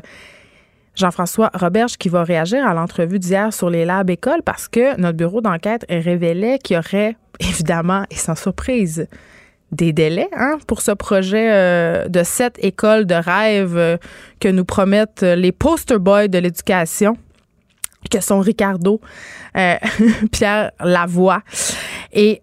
Jean-François 1.00 1.50
Roberge 1.54 1.96
qui 1.96 2.08
va 2.08 2.22
réagir 2.22 2.66
à 2.66 2.74
l'entrevue 2.74 3.18
d'hier 3.18 3.52
sur 3.52 3.70
les 3.70 3.84
labs 3.84 4.10
écoles 4.10 4.42
parce 4.44 4.68
que 4.68 5.00
notre 5.00 5.16
bureau 5.16 5.40
d'enquête 5.40 5.84
révélait 5.88 6.58
qu'il 6.58 6.76
y 6.76 6.78
aurait 6.78 7.16
évidemment 7.40 8.04
et 8.10 8.16
sans 8.16 8.36
surprise 8.36 9.08
des 9.72 9.92
délais 9.92 10.28
hein, 10.36 10.58
pour 10.66 10.82
ce 10.82 10.90
projet 10.90 11.50
euh, 11.50 12.08
de 12.08 12.22
sept 12.22 12.58
écoles 12.62 13.06
de 13.06 13.14
rêve 13.14 13.76
euh, 13.76 13.96
que 14.40 14.48
nous 14.48 14.64
promettent 14.64 15.22
les 15.22 15.52
poster 15.52 15.98
boys 15.98 16.28
de 16.28 16.38
l'éducation 16.38 17.16
que 18.10 18.20
sont 18.20 18.40
Ricardo, 18.40 19.00
euh, 19.56 19.76
Pierre 20.32 20.72
Lavoie 20.80 21.42
et 22.12 22.42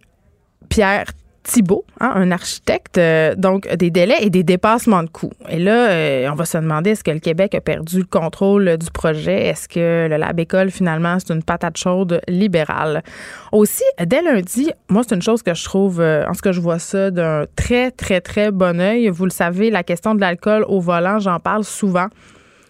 Pierre 0.70 1.06
Thibault, 1.48 1.86
hein, 2.02 2.12
un 2.14 2.32
architecte, 2.32 2.98
euh, 2.98 3.34
donc 3.34 3.74
des 3.74 3.90
délais 3.90 4.18
et 4.20 4.30
des 4.30 4.44
dépassements 4.44 5.02
de 5.02 5.10
coûts. 5.10 5.32
Et 5.48 5.60
là, 5.60 5.90
euh, 5.90 6.30
on 6.30 6.36
va 6.36 6.44
se 6.44 6.58
demander 6.58 6.90
est-ce 6.92 7.06
que 7.06 7.12
le 7.12 7.20
Québec 7.20 7.56
a 7.56 7.62
perdu 7.62 8.00
le 8.00 8.06
contrôle 8.06 8.78
du 8.78 8.92
projet? 8.92 9.46
Est-ce 9.48 9.70
que 9.70 10.10
le 10.10 10.18
Lab 10.18 10.38
École, 10.42 10.72
finalement, 10.72 11.18
c'est 11.20 11.34
une 11.34 11.44
patate 11.44 11.78
chaude 11.78 12.20
libérale? 12.28 13.02
Aussi, 13.54 13.86
dès 14.06 14.22
lundi, 14.22 14.72
moi, 14.90 15.04
c'est 15.08 15.16
une 15.16 15.22
chose 15.22 15.42
que 15.42 15.54
je 15.54 15.64
trouve, 15.64 16.02
euh, 16.02 16.28
en 16.28 16.34
ce 16.34 16.42
que 16.42 16.52
je 16.52 16.60
vois 16.60 16.80
ça 16.80 17.12
d'un 17.12 17.46
très, 17.56 17.92
très, 17.92 18.20
très 18.20 18.52
bon 18.52 18.82
oeil. 18.82 19.08
Vous 19.08 19.24
le 19.24 19.32
savez, 19.32 19.70
la 19.70 19.84
question 19.84 20.16
de 20.16 20.20
l'alcool 20.20 20.66
au 20.68 20.82
volant, 20.82 21.20
j'en 21.20 21.40
parle 21.40 21.64
souvent. 21.64 22.08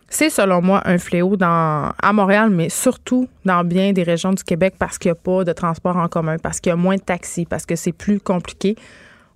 C'est 0.10 0.30
selon 0.30 0.62
moi 0.62 0.82
un 0.86 0.98
fléau 0.98 1.36
dans, 1.36 1.92
à 2.02 2.14
Montréal, 2.14 2.50
mais 2.50 2.70
surtout 2.70 3.28
dans 3.44 3.64
bien 3.66 3.92
des 3.92 4.04
régions 4.04 4.32
du 4.32 4.44
Québec 4.44 4.76
parce 4.80 4.98
qu'il 4.98 5.12
n'y 5.12 5.18
a 5.18 5.22
pas 5.22 5.44
de 5.44 5.52
transport 5.52 5.98
en 5.98 6.08
commun, 6.08 6.38
parce 6.38 6.60
qu'il 6.60 6.70
y 6.70 6.74
a 6.74 6.78
moins 6.78 6.96
de 6.96 7.02
taxis, 7.02 7.46
parce 7.46 7.66
que 7.66 7.76
c'est 7.76 7.92
plus 7.92 8.20
compliqué. 8.20 8.76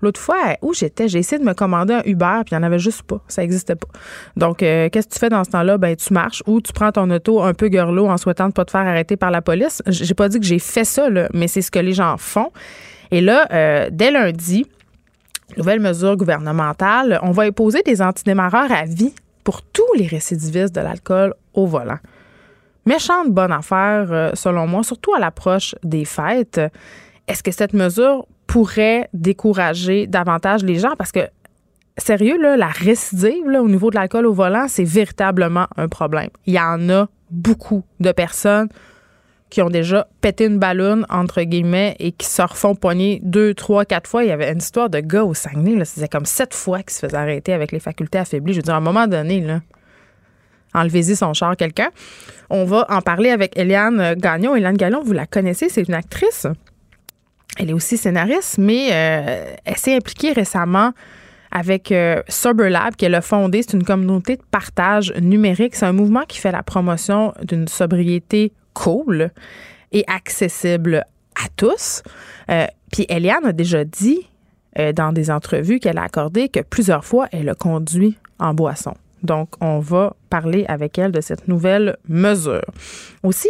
L'autre 0.01 0.19
fois, 0.19 0.55
où 0.61 0.73
j'étais, 0.73 1.07
j'ai 1.07 1.19
essayé 1.19 1.39
de 1.39 1.45
me 1.45 1.53
commander 1.53 1.93
un 1.93 2.01
Uber, 2.05 2.41
puis 2.45 2.55
il 2.55 2.57
n'y 2.57 2.63
en 2.63 2.63
avait 2.63 2.79
juste 2.79 3.03
pas. 3.03 3.21
Ça 3.27 3.41
n'existait 3.41 3.75
pas. 3.75 3.87
Donc, 4.35 4.63
euh, 4.63 4.89
qu'est-ce 4.89 5.07
que 5.07 5.13
tu 5.13 5.19
fais 5.19 5.29
dans 5.29 5.43
ce 5.43 5.51
temps-là? 5.51 5.77
Ben, 5.77 5.95
tu 5.95 6.11
marches 6.13 6.41
ou 6.47 6.59
tu 6.59 6.73
prends 6.73 6.91
ton 6.91 7.09
auto 7.11 7.41
un 7.41 7.53
peu 7.53 7.67
gurlot 7.67 8.07
en 8.07 8.17
souhaitant 8.17 8.47
ne 8.47 8.51
pas 8.51 8.65
te 8.65 8.71
faire 8.71 8.81
arrêter 8.81 9.15
par 9.15 9.29
la 9.29 9.41
police. 9.41 9.83
J'ai 9.85 10.15
pas 10.15 10.27
dit 10.27 10.39
que 10.39 10.45
j'ai 10.45 10.57
fait 10.57 10.85
ça, 10.85 11.07
mais 11.33 11.47
c'est 11.47 11.61
ce 11.61 11.69
que 11.69 11.79
les 11.79 11.93
gens 11.93 12.17
font. 12.17 12.51
Et 13.11 13.21
là, 13.21 13.47
euh, 13.51 13.89
dès 13.91 14.09
lundi, 14.09 14.65
nouvelle 15.57 15.81
mesure 15.81 16.17
gouvernementale, 16.17 17.19
on 17.21 17.31
va 17.31 17.43
imposer 17.43 17.83
des 17.83 18.01
antidémarreurs 18.01 18.71
à 18.71 18.85
vie 18.85 19.13
pour 19.43 19.61
tous 19.61 19.93
les 19.97 20.07
récidivistes 20.07 20.73
de 20.73 20.81
l'alcool 20.81 21.33
au 21.53 21.65
volant. 21.65 21.99
Méchante 22.85 23.29
bonne 23.29 23.51
affaire, 23.51 24.07
euh, 24.11 24.31
selon 24.33 24.65
moi, 24.67 24.83
surtout 24.83 25.13
à 25.13 25.19
l'approche 25.19 25.75
des 25.83 26.05
fêtes. 26.05 26.59
Est-ce 27.27 27.43
que 27.43 27.51
cette 27.51 27.73
mesure 27.73 28.25
pourrait 28.47 29.09
décourager 29.13 30.07
davantage 30.07 30.63
les 30.63 30.79
gens? 30.79 30.95
Parce 30.97 31.11
que, 31.11 31.27
sérieux, 31.97 32.41
là, 32.41 32.57
la 32.57 32.67
récidive 32.67 33.45
au 33.45 33.67
niveau 33.67 33.91
de 33.91 33.95
l'alcool 33.95 34.25
au 34.25 34.33
volant, 34.33 34.65
c'est 34.67 34.83
véritablement 34.83 35.67
un 35.77 35.87
problème. 35.87 36.29
Il 36.47 36.55
y 36.55 36.59
en 36.59 36.89
a 36.89 37.07
beaucoup 37.29 37.83
de 37.99 38.11
personnes 38.11 38.67
qui 39.51 39.61
ont 39.61 39.69
déjà 39.69 40.07
pété 40.21 40.45
une 40.45 40.57
ballonne, 40.57 41.05
entre 41.09 41.43
guillemets, 41.43 41.95
et 41.99 42.13
qui 42.13 42.25
se 42.25 42.41
refont 42.41 42.73
poigner 42.73 43.19
deux, 43.21 43.53
trois, 43.53 43.83
quatre 43.85 44.09
fois. 44.09 44.23
Il 44.23 44.29
y 44.29 44.31
avait 44.31 44.49
une 44.49 44.59
histoire 44.59 44.89
de 44.89 44.99
gars 45.01 45.25
au 45.25 45.33
Saguenay, 45.33 45.83
c'était 45.85 46.07
comme 46.07 46.25
sept 46.25 46.53
fois 46.53 46.79
qu'il 46.79 46.91
se 46.91 47.05
faisait 47.05 47.17
arrêter 47.17 47.53
avec 47.53 47.73
les 47.73 47.79
facultés 47.79 48.17
affaiblies. 48.17 48.53
Je 48.53 48.59
veux 48.59 48.63
dire, 48.63 48.73
à 48.73 48.77
un 48.77 48.81
moment 48.81 49.07
donné, 49.07 49.41
là, 49.41 49.59
enlevez-y 50.73 51.17
son 51.17 51.33
char, 51.33 51.57
quelqu'un. 51.57 51.89
On 52.49 52.63
va 52.63 52.85
en 52.89 53.01
parler 53.01 53.29
avec 53.29 53.57
Eliane 53.57 54.15
Gagnon. 54.15 54.55
Eliane 54.55 54.77
Gagnon, 54.77 55.03
vous 55.03 55.13
la 55.13 55.27
connaissez, 55.27 55.67
c'est 55.67 55.83
une 55.83 55.93
actrice. 55.93 56.47
Elle 57.59 57.71
est 57.71 57.73
aussi 57.73 57.97
scénariste, 57.97 58.57
mais 58.57 58.87
euh, 58.93 59.53
elle 59.65 59.77
s'est 59.77 59.95
impliquée 59.95 60.31
récemment 60.31 60.93
avec 61.51 61.91
euh, 61.91 62.23
SoberLab, 62.29 62.95
qu'elle 62.95 63.15
a 63.15 63.21
fondé. 63.21 63.61
C'est 63.61 63.73
une 63.73 63.83
communauté 63.83 64.37
de 64.37 64.43
partage 64.49 65.13
numérique. 65.19 65.75
C'est 65.75 65.85
un 65.85 65.91
mouvement 65.91 66.23
qui 66.25 66.39
fait 66.39 66.53
la 66.53 66.63
promotion 66.63 67.33
d'une 67.43 67.67
sobriété 67.67 68.53
cool 68.73 69.31
et 69.91 70.03
accessible 70.07 71.05
à 71.35 71.47
tous. 71.55 72.03
Euh, 72.49 72.67
puis 72.91 73.05
Eliane 73.09 73.45
a 73.45 73.53
déjà 73.53 73.83
dit 73.85 74.27
euh, 74.79 74.93
dans 74.93 75.11
des 75.11 75.31
entrevues 75.31 75.79
qu'elle 75.79 75.97
a 75.97 76.03
accordées 76.03 76.49
que 76.49 76.61
plusieurs 76.61 77.05
fois, 77.05 77.27
elle 77.31 77.49
a 77.49 77.55
conduit 77.55 78.17
en 78.39 78.53
boisson. 78.53 78.93
Donc, 79.23 79.49
on 79.61 79.79
va 79.79 80.15
parler 80.29 80.65
avec 80.67 80.97
elle 80.97 81.11
de 81.11 81.21
cette 81.21 81.47
nouvelle 81.47 81.97
mesure. 82.07 82.65
Aussi, 83.23 83.49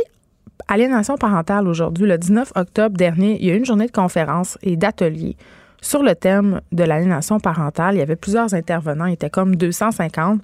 aliénation 0.68 1.18
parentale 1.18 1.68
aujourd'hui, 1.68 2.08
le 2.08 2.18
19 2.18 2.54
octobre 2.56 2.98
dernier, 2.98 3.38
il 3.40 3.48
y 3.48 3.52
a 3.52 3.54
eu 3.54 3.58
une 3.58 3.66
journée 3.66 3.88
de 3.88 3.92
conférence 3.92 4.58
et 4.64 4.76
d'atelier 4.76 5.38
sur 5.82 6.04
le 6.04 6.16
thème 6.16 6.62
de 6.72 6.84
l'aliénation 6.84 7.40
parentale. 7.40 7.96
Il 7.96 8.00
y 8.00 8.02
avait 8.02 8.16
plusieurs 8.16 8.54
intervenants, 8.54 9.06
il 9.06 9.14
était 9.14 9.30
comme 9.30 9.56
250. 9.56 10.42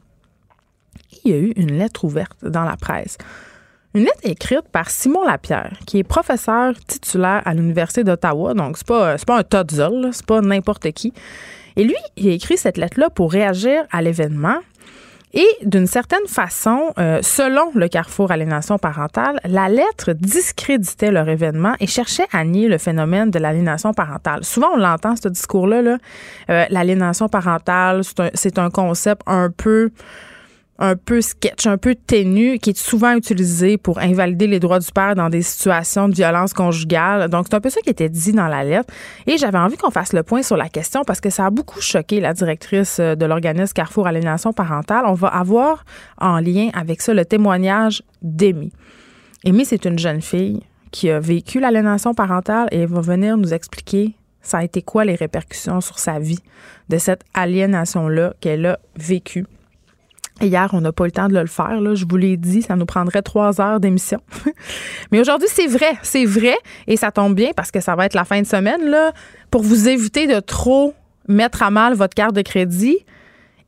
Il 1.24 1.32
y 1.32 1.34
a 1.34 1.38
eu 1.38 1.54
une 1.56 1.78
lettre 1.78 2.06
ouverte 2.06 2.44
dans 2.44 2.64
la 2.64 2.78
presse 2.78 3.18
une 3.94 4.04
lettre 4.04 4.20
écrite 4.24 4.68
par 4.72 4.90
Simon 4.90 5.26
Lapierre, 5.26 5.78
qui 5.86 6.00
est 6.00 6.04
professeur 6.04 6.74
titulaire 6.88 7.42
à 7.46 7.54
l'Université 7.54 8.04
d'Ottawa. 8.04 8.54
Donc, 8.54 8.78
c'est 8.78 8.88
pas, 8.88 9.18
pas 9.18 9.38
un 9.38 9.44
Todzol, 9.44 10.10
c'est 10.12 10.26
pas 10.26 10.42
n'importe 10.42 10.92
qui. 10.92 11.14
Et 11.76 11.84
lui, 11.84 11.96
il 12.16 12.30
a 12.30 12.32
écrit 12.34 12.58
cette 12.58 12.78
lettre-là 12.78 13.10
pour 13.10 13.32
réagir 13.32 13.84
à 13.92 14.02
l'événement. 14.02 14.58
Et 15.34 15.48
d'une 15.64 15.88
certaine 15.88 16.26
façon, 16.28 16.94
euh, 16.98 17.20
selon 17.22 17.72
le 17.76 17.88
Carrefour 17.90 18.32
Aliénation 18.32 18.80
parentale, 18.80 19.40
la 19.44 19.68
lettre 19.68 20.14
discréditait 20.14 21.12
leur 21.12 21.28
événement 21.28 21.74
et 21.80 21.86
cherchait 21.86 22.28
à 22.32 22.44
nier 22.46 22.68
le 22.68 22.78
phénomène 22.78 23.30
de 23.30 23.38
l'aliénation 23.38 23.94
parentale. 23.94 24.44
Souvent, 24.44 24.70
on 24.74 24.78
l'entend, 24.78 25.16
ce 25.16 25.28
discours-là. 25.28 25.82
Là. 25.82 25.98
Euh, 26.50 27.28
parentale, 27.30 28.02
c'est 28.34 28.58
un, 28.58 28.70
concept 28.70 29.22
un 29.28 29.52
peu 29.56 29.92
un 30.80 30.96
peu 30.96 31.22
sketch, 31.22 31.66
un 31.66 31.78
peu 31.78 31.96
ténu, 31.96 32.60
qui 32.60 32.72
est 32.72 32.78
souvent 32.78 33.14
utilisé 33.16 33.78
pour 33.78 34.00
invalider 34.00 34.48
les 34.48 34.60
droits 34.60 34.80
du 34.80 34.92
père 34.92 35.16
dans 35.16 35.30
des 35.30 35.42
situations 35.42 36.08
de 36.08 36.14
violence 36.14 36.54
conjugale. 36.54 37.30
Donc, 37.30 37.48
c'est 37.50 37.56
un 37.56 37.62
peu 37.62 37.70
ça 37.70 37.82
qui 37.82 37.90
était 37.90 38.10
dit 38.10 38.32
dans 38.32 38.48
la 38.48 38.64
lettre. 38.64 38.94
Et 39.26 39.38
j'avais 39.38 39.58
envie 39.58 39.78
qu'on 39.78 39.92
fasse 39.92 40.14
le 40.14 40.24
point 40.24 40.44
sur 40.44 40.58
la 40.58 40.70
question 40.70 41.04
parce 41.04 41.20
que 41.20 41.30
ça 41.30 41.46
a 41.46 41.50
beaucoup 41.50 41.82
choqué 41.82 42.20
la 42.20 42.34
directrice 42.34 42.98
euh, 43.00 43.16
de 43.16 43.26
l'organisme 43.26 43.74
Carrefour 43.74 44.08
Aliénation 44.08 44.54
parentale. 44.54 45.06
On 45.08 45.14
va 45.14 45.30
avoir 45.30 45.84
en 46.20 46.40
lien 46.40 46.70
avec 46.74 47.02
ça 47.02 47.14
le 47.14 47.26
témoignage 47.26 48.04
d'Amy. 48.22 48.72
Amy, 49.46 49.66
c'est 49.66 49.86
une 49.86 49.98
jeune 49.98 50.22
fille 50.22 50.62
qui 50.92 51.10
a 51.10 51.20
vécu 51.20 51.60
l'aliénation 51.60 52.14
parentale 52.14 52.68
et 52.72 52.82
elle 52.82 52.88
va 52.88 53.02
venir 53.02 53.38
nous 53.38 53.54
expliquer 53.54 54.16
ça 54.48 54.60
a 54.60 54.64
été 54.64 54.82
quoi 54.82 55.04
les 55.06 55.16
répercussions 55.16 55.82
sur 55.82 56.00
sa 56.00 56.20
vie 56.20 56.40
de 56.90 56.98
cette 56.98 57.24
aliénation-là 57.34 58.34
qu'elle 58.40 58.66
a 58.66 58.80
vécue. 58.96 59.46
Hier, 60.40 60.70
on 60.74 60.82
n'a 60.82 60.92
pas 60.92 61.06
eu 61.06 61.08
le 61.08 61.12
temps 61.12 61.28
de 61.28 61.38
le 61.38 61.48
faire. 61.48 61.96
Je 61.96 62.06
vous 62.08 62.18
l'ai 62.18 62.38
dit, 62.38 62.62
ça 62.62 62.76
nous 62.76 62.86
prendrait 62.86 63.24
trois 63.24 63.60
heures 63.60 63.80
d'émission. 63.80 64.20
Mais 65.12 65.20
aujourd'hui, 65.20 65.48
c'est 65.52 65.68
vrai, 65.68 65.98
c'est 66.04 66.26
vrai. 66.26 66.56
Et 66.86 66.96
ça 66.96 67.12
tombe 67.12 67.34
bien 67.34 67.52
parce 67.56 67.72
que 67.72 67.80
ça 67.80 67.96
va 67.96 68.06
être 68.06 68.14
la 68.14 68.24
fin 68.24 68.42
de 68.42 68.46
semaine. 68.46 68.96
Pour 69.50 69.64
vous 69.64 69.90
éviter 69.90 70.28
de 70.28 70.40
trop 70.40 70.94
mettre 71.28 71.64
à 71.64 71.72
mal 71.72 71.96
votre 71.96 72.14
carte 72.14 72.36
de 72.36 72.44
crédit, 72.44 72.98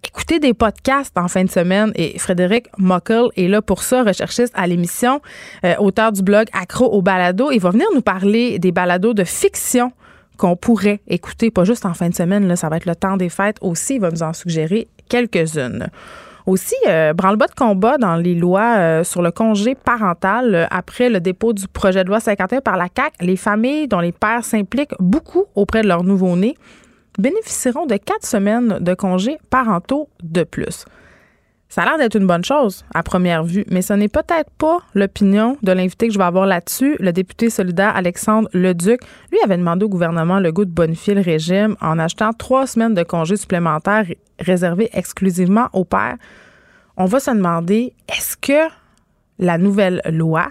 écoutez 0.04 0.40
des 0.40 0.54
podcasts 0.54 1.18
en 1.18 1.28
fin 1.28 1.44
de 1.44 1.50
semaine. 1.50 1.92
Et 1.96 2.20
Frédéric 2.20 2.68
Mockel 2.78 3.30
est 3.36 3.48
là 3.48 3.64
pour 3.64 3.82
ça, 3.82 4.04
recherchiste 4.04 4.54
à 4.56 4.68
l'émission, 4.68 5.22
euh, 5.66 5.76
auteur 5.80 6.12
du 6.12 6.22
blog 6.22 6.48
Accro 6.54 6.86
au 6.86 7.02
balado. 7.02 7.50
Il 7.52 7.60
va 7.62 7.72
venir 7.72 7.88
nous 7.96 8.02
parler 8.02 8.60
des 8.60 8.72
balados 8.72 9.16
de 9.16 9.24
fiction 9.24 9.92
qu'on 10.38 10.56
pourrait 10.56 11.02
écouter, 11.08 11.50
pas 11.50 11.64
juste 11.64 11.86
en 11.86 11.96
fin 11.96 12.10
de 12.10 12.16
semaine. 12.16 12.48
Là, 12.48 12.56
ça 12.56 12.70
va 12.70 12.78
être 12.78 12.86
le 12.86 12.96
temps 12.96 13.18
des 13.18 13.30
fêtes 13.30 13.58
aussi. 13.62 13.96
Il 13.96 14.02
va 14.02 14.12
nous 14.12 14.24
en 14.24 14.34
suggérer 14.34 14.88
quelques-unes. 15.10 15.90
Aussi, 16.50 16.74
euh, 16.88 17.14
branle-bas 17.14 17.46
de 17.46 17.54
combat 17.54 18.00
dans 18.00 18.16
les 18.16 18.34
lois 18.34 18.78
euh, 18.78 19.04
sur 19.04 19.22
le 19.22 19.30
congé 19.30 19.76
parental 19.76 20.56
euh, 20.56 20.66
après 20.72 21.08
le 21.08 21.20
dépôt 21.20 21.54
du 21.54 21.68
projet 21.68 22.04
de 22.04 22.10
loi 22.10 22.20
51 22.20 22.62
par 22.62 22.76
la 22.76 22.90
CAC. 22.90 23.14
Les 23.22 23.36
familles 23.36 23.88
dont 23.88 24.00
les 24.00 24.12
pères 24.12 24.44
s'impliquent 24.44 24.96
beaucoup 24.98 25.46
auprès 25.54 25.84
de 25.84 25.88
leur 25.88 26.04
nouveau-né 26.04 26.58
bénéficieront 27.20 27.86
de 27.86 27.98
quatre 27.98 28.26
semaines 28.26 28.80
de 28.80 28.96
congés 28.96 29.38
parentaux 29.52 30.10
de 30.24 30.42
plus. 30.42 30.86
Ça 31.70 31.84
a 31.84 31.86
l'air 31.86 31.98
d'être 32.00 32.16
une 32.16 32.26
bonne 32.26 32.44
chose 32.44 32.84
à 32.96 33.04
première 33.04 33.44
vue, 33.44 33.64
mais 33.70 33.84
ce 33.84 33.94
n'est 33.94 34.08
peut-être 34.08 34.50
pas 34.58 34.80
l'opinion 34.96 35.56
de 35.62 35.72
l'invité 35.72 36.08
que 36.08 36.14
je 36.14 36.18
vais 36.18 36.26
avoir 36.26 36.48
là-dessus. 36.48 36.96
Le 37.00 37.14
député 37.14 37.52
solidaire 37.52 37.96
Alexandre 37.96 38.50
Leduc, 38.54 39.00
lui, 39.32 39.38
avait 39.44 39.58
demandé 39.58 39.86
au 39.86 39.90
gouvernement 39.90 40.40
le 40.40 40.52
goût 40.52 40.66
de 40.66 40.72
bonifier 40.72 41.14
le 41.14 41.22
régime 41.22 41.76
en 41.80 42.00
achetant 42.00 42.34
trois 42.34 42.66
semaines 42.66 42.96
de 42.96 43.04
congés 43.04 43.38
supplémentaires 43.38 44.06
réservés 44.40 44.90
exclusivement 44.94 45.68
aux 45.74 45.86
pères. 45.86 46.18
On 46.98 47.06
va 47.06 47.20
se 47.20 47.30
demander, 47.30 47.94
est-ce 48.08 48.36
que 48.36 48.68
la 49.38 49.60
nouvelle 49.60 50.02
loi, 50.10 50.48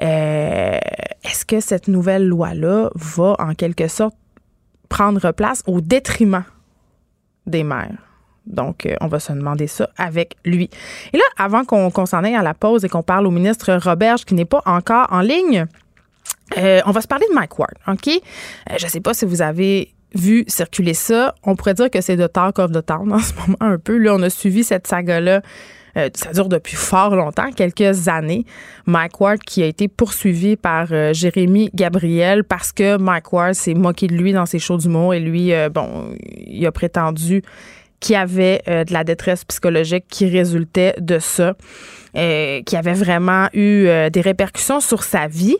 euh, 0.00 0.78
est-ce 1.24 1.44
que 1.44 1.60
cette 1.60 1.88
nouvelle 1.88 2.26
loi-là 2.26 2.90
va 2.94 3.36
en 3.38 3.54
quelque 3.54 3.86
sorte 3.86 4.16
prendre 4.88 5.30
place 5.32 5.62
au 5.66 5.82
détriment 5.82 6.44
des 7.46 7.64
mères? 7.64 8.11
Donc, 8.46 8.86
euh, 8.86 8.94
on 9.00 9.06
va 9.06 9.20
se 9.20 9.32
demander 9.32 9.66
ça 9.66 9.88
avec 9.96 10.36
lui. 10.44 10.68
Et 11.12 11.16
là, 11.16 11.24
avant 11.38 11.64
qu'on 11.64 12.06
s'en 12.06 12.24
aille 12.24 12.34
à 12.34 12.42
la 12.42 12.54
pause 12.54 12.84
et 12.84 12.88
qu'on 12.88 13.02
parle 13.02 13.26
au 13.26 13.30
ministre 13.30 13.72
Roberge, 13.74 14.24
qui 14.24 14.34
n'est 14.34 14.44
pas 14.44 14.62
encore 14.66 15.06
en 15.10 15.20
ligne, 15.20 15.66
euh, 16.58 16.80
on 16.86 16.90
va 16.90 17.00
se 17.00 17.08
parler 17.08 17.26
de 17.30 17.34
Mike 17.34 17.58
Ward, 17.58 17.74
OK? 17.86 18.08
Euh, 18.08 18.74
je 18.78 18.84
ne 18.84 18.90
sais 18.90 19.00
pas 19.00 19.14
si 19.14 19.24
vous 19.24 19.42
avez 19.42 19.94
vu 20.14 20.44
circuler 20.48 20.94
ça. 20.94 21.34
On 21.44 21.56
pourrait 21.56 21.74
dire 21.74 21.88
que 21.88 22.00
c'est 22.00 22.16
de 22.16 22.26
talk 22.26 22.58
of 22.58 22.72
the 22.72 22.84
town 22.84 23.12
en 23.12 23.18
ce 23.20 23.32
moment 23.34 23.56
un 23.60 23.78
peu. 23.78 23.96
Là, 23.96 24.14
on 24.14 24.22
a 24.22 24.28
suivi 24.28 24.64
cette 24.64 24.86
saga-là. 24.86 25.40
ça 26.14 26.32
dure 26.32 26.48
depuis 26.48 26.76
fort 26.76 27.14
longtemps, 27.14 27.50
quelques 27.52 28.08
années. 28.08 28.44
Mike 28.86 29.20
Ward 29.20 29.38
qui 29.38 29.62
a 29.62 29.66
été 29.66 29.88
poursuivi 29.88 30.56
par 30.56 30.88
Jérémy 31.14 31.70
Gabriel 31.74 32.44
parce 32.44 32.72
que 32.72 32.98
Mike 32.98 33.32
Ward 33.32 33.54
s'est 33.54 33.74
moqué 33.74 34.08
de 34.08 34.14
lui 34.14 34.32
dans 34.32 34.46
ses 34.46 34.58
shows 34.58 34.78
d'humour 34.78 35.14
et 35.14 35.20
lui, 35.20 35.52
bon, 35.70 36.14
il 36.36 36.66
a 36.66 36.72
prétendu 36.72 37.42
qui 38.02 38.16
avait 38.16 38.60
euh, 38.68 38.84
de 38.84 38.92
la 38.92 39.04
détresse 39.04 39.44
psychologique 39.44 40.04
qui 40.10 40.28
résultait 40.28 40.94
de 40.98 41.18
ça. 41.18 41.54
Euh, 42.14 42.60
qui 42.64 42.76
avait 42.76 42.92
vraiment 42.92 43.48
eu 43.54 43.86
euh, 43.86 44.10
des 44.10 44.20
répercussions 44.20 44.80
sur 44.80 45.02
sa 45.02 45.28
vie. 45.28 45.56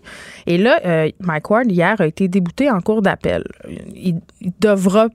Et 0.46 0.58
là, 0.58 1.06
Mike 1.18 1.48
Ward, 1.48 1.72
hier, 1.72 1.98
a 1.98 2.06
été 2.06 2.28
débouté 2.28 2.70
en 2.70 2.82
cours 2.82 3.00
d'appel. 3.00 3.42
Il, 3.94 4.20
devra, 4.60 5.08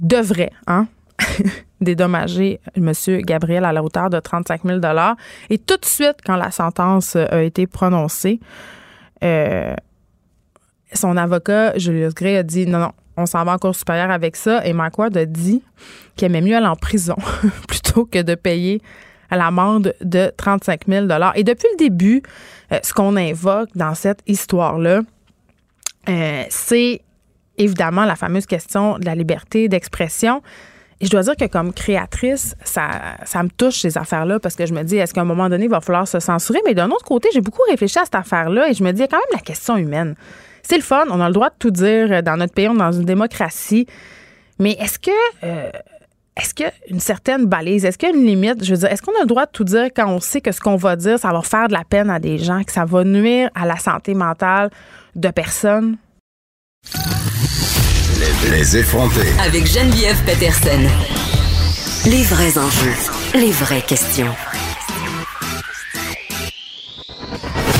devrait, 0.00 0.52
hein, 0.66 0.86
dédommager 1.82 2.58
M. 2.74 2.92
Gabriel 3.18 3.66
à 3.66 3.72
la 3.74 3.82
hauteur 3.82 4.08
de 4.08 4.18
35 4.18 4.62
000 4.64 4.80
Et 5.50 5.58
tout 5.58 5.76
de 5.76 5.84
suite, 5.84 6.16
quand 6.24 6.36
la 6.36 6.50
sentence 6.50 7.16
a 7.16 7.42
été 7.42 7.66
prononcée, 7.66 8.40
son 9.20 11.16
avocat, 11.18 11.76
Julius 11.76 12.14
Gray, 12.14 12.38
a 12.38 12.42
dit 12.42 12.66
non, 12.66 12.78
non, 12.78 12.92
on 13.18 13.26
s'en 13.26 13.44
va 13.44 13.52
en 13.52 13.58
cours 13.58 13.74
supérieur 13.74 14.10
avec 14.10 14.36
ça. 14.36 14.64
Et 14.64 14.72
Mike 14.72 14.94
dit 15.26 15.62
qu'il 16.16 16.26
aimait 16.26 16.40
mieux 16.40 16.56
aller 16.56 16.66
en 16.66 16.76
prison 16.76 17.16
plutôt 17.68 18.06
que 18.06 18.22
de 18.22 18.34
payer 18.34 18.80
l'amende 19.30 19.94
de 20.00 20.32
35 20.36 20.82
000 20.88 21.06
Et 21.34 21.44
depuis 21.44 21.68
le 21.72 21.76
début, 21.76 22.22
euh, 22.72 22.78
ce 22.82 22.94
qu'on 22.94 23.16
invoque 23.16 23.68
dans 23.74 23.94
cette 23.94 24.20
histoire-là, 24.26 25.00
euh, 26.08 26.44
c'est 26.48 27.02
évidemment 27.58 28.04
la 28.04 28.16
fameuse 28.16 28.46
question 28.46 28.98
de 28.98 29.04
la 29.04 29.14
liberté 29.14 29.68
d'expression. 29.68 30.40
Et 31.00 31.06
je 31.06 31.10
dois 31.10 31.22
dire 31.22 31.36
que 31.36 31.44
comme 31.46 31.72
créatrice, 31.72 32.56
ça, 32.64 32.88
ça 33.24 33.42
me 33.42 33.50
touche 33.50 33.80
ces 33.80 33.98
affaires-là 33.98 34.40
parce 34.40 34.54
que 34.54 34.64
je 34.64 34.72
me 34.72 34.82
dis, 34.82 34.96
est-ce 34.96 35.12
qu'à 35.12 35.20
un 35.20 35.24
moment 35.24 35.48
donné, 35.48 35.64
il 35.64 35.70
va 35.70 35.80
falloir 35.80 36.08
se 36.08 36.20
censurer? 36.20 36.60
Mais 36.66 36.74
d'un 36.74 36.90
autre 36.90 37.04
côté, 37.04 37.28
j'ai 37.34 37.40
beaucoup 37.40 37.62
réfléchi 37.68 37.98
à 37.98 38.04
cette 38.04 38.14
affaire-là 38.14 38.70
et 38.70 38.74
je 38.74 38.82
me 38.82 38.92
dis, 38.92 38.98
il 38.98 39.02
y 39.02 39.04
a 39.04 39.08
quand 39.08 39.18
même 39.18 39.38
la 39.38 39.40
question 39.40 39.76
humaine. 39.76 40.14
C'est 40.62 40.76
le 40.76 40.82
fun, 40.82 41.04
on 41.10 41.20
a 41.20 41.28
le 41.28 41.34
droit 41.34 41.50
de 41.50 41.54
tout 41.58 41.70
dire 41.70 42.22
dans 42.22 42.36
notre 42.36 42.52
pays, 42.52 42.68
on 42.68 42.74
est 42.74 42.78
dans 42.78 42.92
une 42.92 43.04
démocratie. 43.04 43.86
Mais 44.58 44.72
est-ce 44.72 44.98
que 44.98 45.10
euh, 45.44 45.70
est-ce 46.36 46.54
qu'il 46.54 46.66
y 46.66 46.68
a 46.68 46.72
une 46.88 47.00
certaine 47.00 47.46
balise? 47.46 47.84
Est-ce 47.84 47.98
qu'il 47.98 48.08
y 48.08 48.12
a 48.12 48.14
une 48.14 48.24
limite? 48.24 48.64
Je 48.64 48.72
veux 48.72 48.78
dire, 48.78 48.92
est-ce 48.92 49.02
qu'on 49.02 49.16
a 49.16 49.22
le 49.22 49.26
droit 49.26 49.46
de 49.46 49.50
tout 49.50 49.64
dire 49.64 49.88
quand 49.94 50.08
on 50.08 50.20
sait 50.20 50.40
que 50.40 50.52
ce 50.52 50.60
qu'on 50.60 50.76
va 50.76 50.94
dire, 50.94 51.18
ça 51.18 51.32
va 51.32 51.42
faire 51.42 51.66
de 51.66 51.72
la 51.72 51.82
peine 51.84 52.10
à 52.10 52.20
des 52.20 52.38
gens, 52.38 52.62
que 52.62 52.72
ça 52.72 52.84
va 52.84 53.02
nuire 53.02 53.50
à 53.54 53.66
la 53.66 53.76
santé 53.76 54.14
mentale 54.14 54.70
de 55.16 55.28
personnes? 55.30 55.96
Les, 58.44 58.56
les 58.56 58.76
effrontés. 58.76 59.32
Avec 59.44 59.66
Geneviève 59.66 60.22
Peterson. 60.24 60.80
Les 62.06 62.22
vrais 62.22 62.56
enjeux, 62.56 62.94
les 63.34 63.50
vraies 63.50 63.82
questions. 63.82 64.34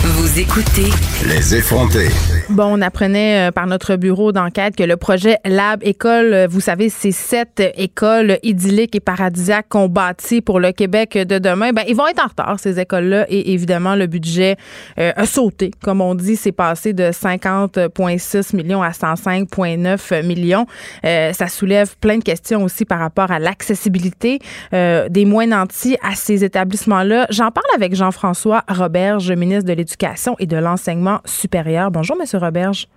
Vous 0.02 0.38
écoutez 0.40 0.90
Les 1.26 1.54
effrontés. 1.54 2.08
Bon, 2.50 2.78
on 2.78 2.80
apprenait 2.80 3.48
euh, 3.48 3.52
par 3.52 3.66
notre 3.66 3.96
bureau 3.96 4.32
d'enquête 4.32 4.74
que 4.74 4.82
le 4.82 4.96
projet 4.96 5.36
Lab 5.44 5.80
École, 5.82 6.32
euh, 6.32 6.46
vous 6.48 6.62
savez, 6.62 6.88
c'est 6.88 7.12
sept 7.12 7.62
écoles 7.76 8.38
idylliques 8.42 8.96
et 8.96 9.00
paradisiaques 9.00 9.66
qu'on 9.68 9.90
bâtit 9.90 10.40
pour 10.40 10.58
le 10.58 10.72
Québec 10.72 11.12
de 11.12 11.38
demain. 11.38 11.72
Ben, 11.74 11.82
ils 11.86 11.94
vont 11.94 12.06
être 12.06 12.24
en 12.24 12.28
retard, 12.28 12.58
ces 12.58 12.80
écoles-là, 12.80 13.26
et 13.28 13.52
évidemment, 13.52 13.96
le 13.96 14.06
budget 14.06 14.56
euh, 14.98 15.12
a 15.14 15.26
sauté. 15.26 15.72
Comme 15.82 16.00
on 16.00 16.14
dit, 16.14 16.36
c'est 16.36 16.52
passé 16.52 16.94
de 16.94 17.10
50,6 17.10 18.56
millions 18.56 18.82
à 18.82 18.92
105,9 18.92 20.24
millions. 20.24 20.64
ça 21.02 21.48
soulève 21.48 21.98
plein 21.98 22.16
de 22.16 22.24
questions 22.24 22.64
aussi 22.64 22.86
par 22.86 23.00
rapport 23.00 23.30
à 23.30 23.38
l'accessibilité 23.38 24.38
des 24.72 25.24
moins 25.26 25.46
nantis 25.46 25.98
à 26.02 26.14
ces 26.14 26.44
établissements-là. 26.44 27.26
J'en 27.28 27.50
parle 27.50 27.66
avec 27.74 27.94
Jean-François 27.94 28.64
Roberge, 28.68 29.30
ministre 29.32 29.64
de 29.64 29.74
l'Éducation 29.74 30.34
et 30.38 30.46
de 30.46 30.56
l'Enseignement 30.56 31.20
supérieur. 31.26 31.90
Bonjour, 31.90 32.16
Monsieur 32.16 32.37
Roberge? 32.38 32.88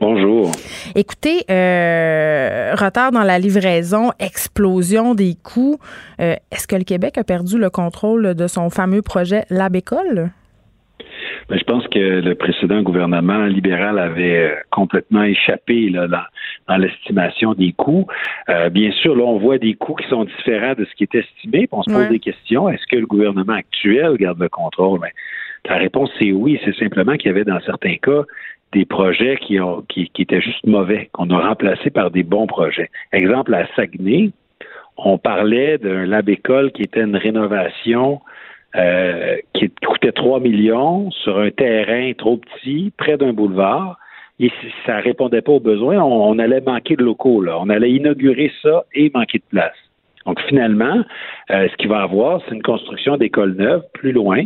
Bonjour. 0.00 0.50
Écoutez, 0.96 1.44
euh, 1.48 2.74
retard 2.74 3.12
dans 3.12 3.22
la 3.22 3.38
livraison, 3.38 4.10
explosion 4.18 5.14
des 5.14 5.34
coûts. 5.40 5.78
Euh, 6.20 6.34
est-ce 6.50 6.66
que 6.66 6.74
le 6.74 6.82
Québec 6.82 7.16
a 7.16 7.22
perdu 7.22 7.58
le 7.58 7.70
contrôle 7.70 8.34
de 8.34 8.46
son 8.48 8.70
fameux 8.70 9.02
projet 9.02 9.44
Lab 9.50 9.76
École? 9.76 10.30
Ben, 11.48 11.58
je 11.58 11.64
pense 11.64 11.86
que 11.88 11.98
le 11.98 12.34
précédent 12.34 12.82
gouvernement 12.82 13.44
libéral 13.44 14.00
avait 14.00 14.38
euh, 14.38 14.54
complètement 14.72 15.22
échappé 15.22 15.90
là, 15.90 16.08
dans, 16.08 16.76
l'estimation 16.76 17.54
des 17.54 17.72
coûts. 17.72 18.06
bien 18.72 18.90
sûr, 18.90 19.14
là, 19.14 19.22
on 19.22 19.38
voit 19.38 19.58
des 19.58 19.74
coûts 19.74 19.94
qui 19.94 20.08
sont 20.08 20.24
différents 20.24 20.74
de 20.74 20.86
ce 20.86 20.94
qui 20.96 21.04
est 21.04 21.14
estimé. 21.14 21.68
on 21.70 21.82
se 21.82 21.90
pose 21.90 22.08
des 22.08 22.18
questions. 22.18 22.68
Est-ce 22.68 22.86
que 22.90 22.96
le 22.96 23.06
gouvernement 23.06 23.52
actuel 23.52 24.16
garde 24.16 24.40
le 24.40 24.48
contrôle? 24.48 24.98
Ben, 24.98 25.10
la 25.66 25.76
réponse, 25.76 26.10
c'est 26.18 26.32
oui. 26.32 26.60
C'est 26.64 26.74
simplement 26.76 27.16
qu'il 27.16 27.28
y 27.28 27.30
avait 27.30 27.44
dans 27.44 27.60
certains 27.60 27.96
cas 27.96 28.24
des 28.74 28.84
projets 28.84 29.36
qui, 29.36 29.58
étaient 30.18 30.40
juste 30.40 30.66
mauvais, 30.66 31.08
qu'on 31.12 31.30
a 31.30 31.48
remplacés 31.48 31.90
par 31.90 32.10
des 32.10 32.24
bons 32.24 32.46
projets. 32.46 32.90
Exemple, 33.12 33.54
à 33.54 33.66
Saguenay, 33.74 34.30
on 34.96 35.16
parlait 35.16 35.78
d'un 35.78 36.04
lab 36.04 36.28
école 36.28 36.72
qui 36.72 36.82
était 36.82 37.02
une 37.02 37.16
rénovation 37.16 38.20
euh, 38.76 39.36
qui 39.54 39.70
coûtait 39.86 40.12
3 40.12 40.40
millions 40.40 41.10
sur 41.10 41.38
un 41.38 41.50
terrain 41.50 42.12
trop 42.18 42.36
petit, 42.36 42.92
près 42.96 43.16
d'un 43.16 43.32
boulevard. 43.32 43.96
Et 44.40 44.50
si 44.60 44.66
ça 44.84 44.96
répondait 44.96 45.42
pas 45.42 45.52
aux 45.52 45.60
besoins, 45.60 46.02
on, 46.02 46.38
allait 46.40 46.60
manquer 46.60 46.96
de 46.96 47.04
locaux. 47.04 47.40
Là. 47.40 47.56
On 47.60 47.70
allait 47.70 47.92
inaugurer 47.92 48.50
ça 48.62 48.84
et 48.92 49.10
manquer 49.14 49.38
de 49.38 49.44
place. 49.48 49.76
Donc 50.26 50.40
finalement, 50.48 51.04
euh, 51.50 51.68
ce 51.68 51.76
qu'il 51.76 51.88
va 51.88 52.02
avoir, 52.02 52.40
c'est 52.48 52.54
une 52.54 52.62
construction 52.62 53.16
d'écoles 53.16 53.54
neuves 53.54 53.84
plus 53.92 54.10
loin, 54.10 54.44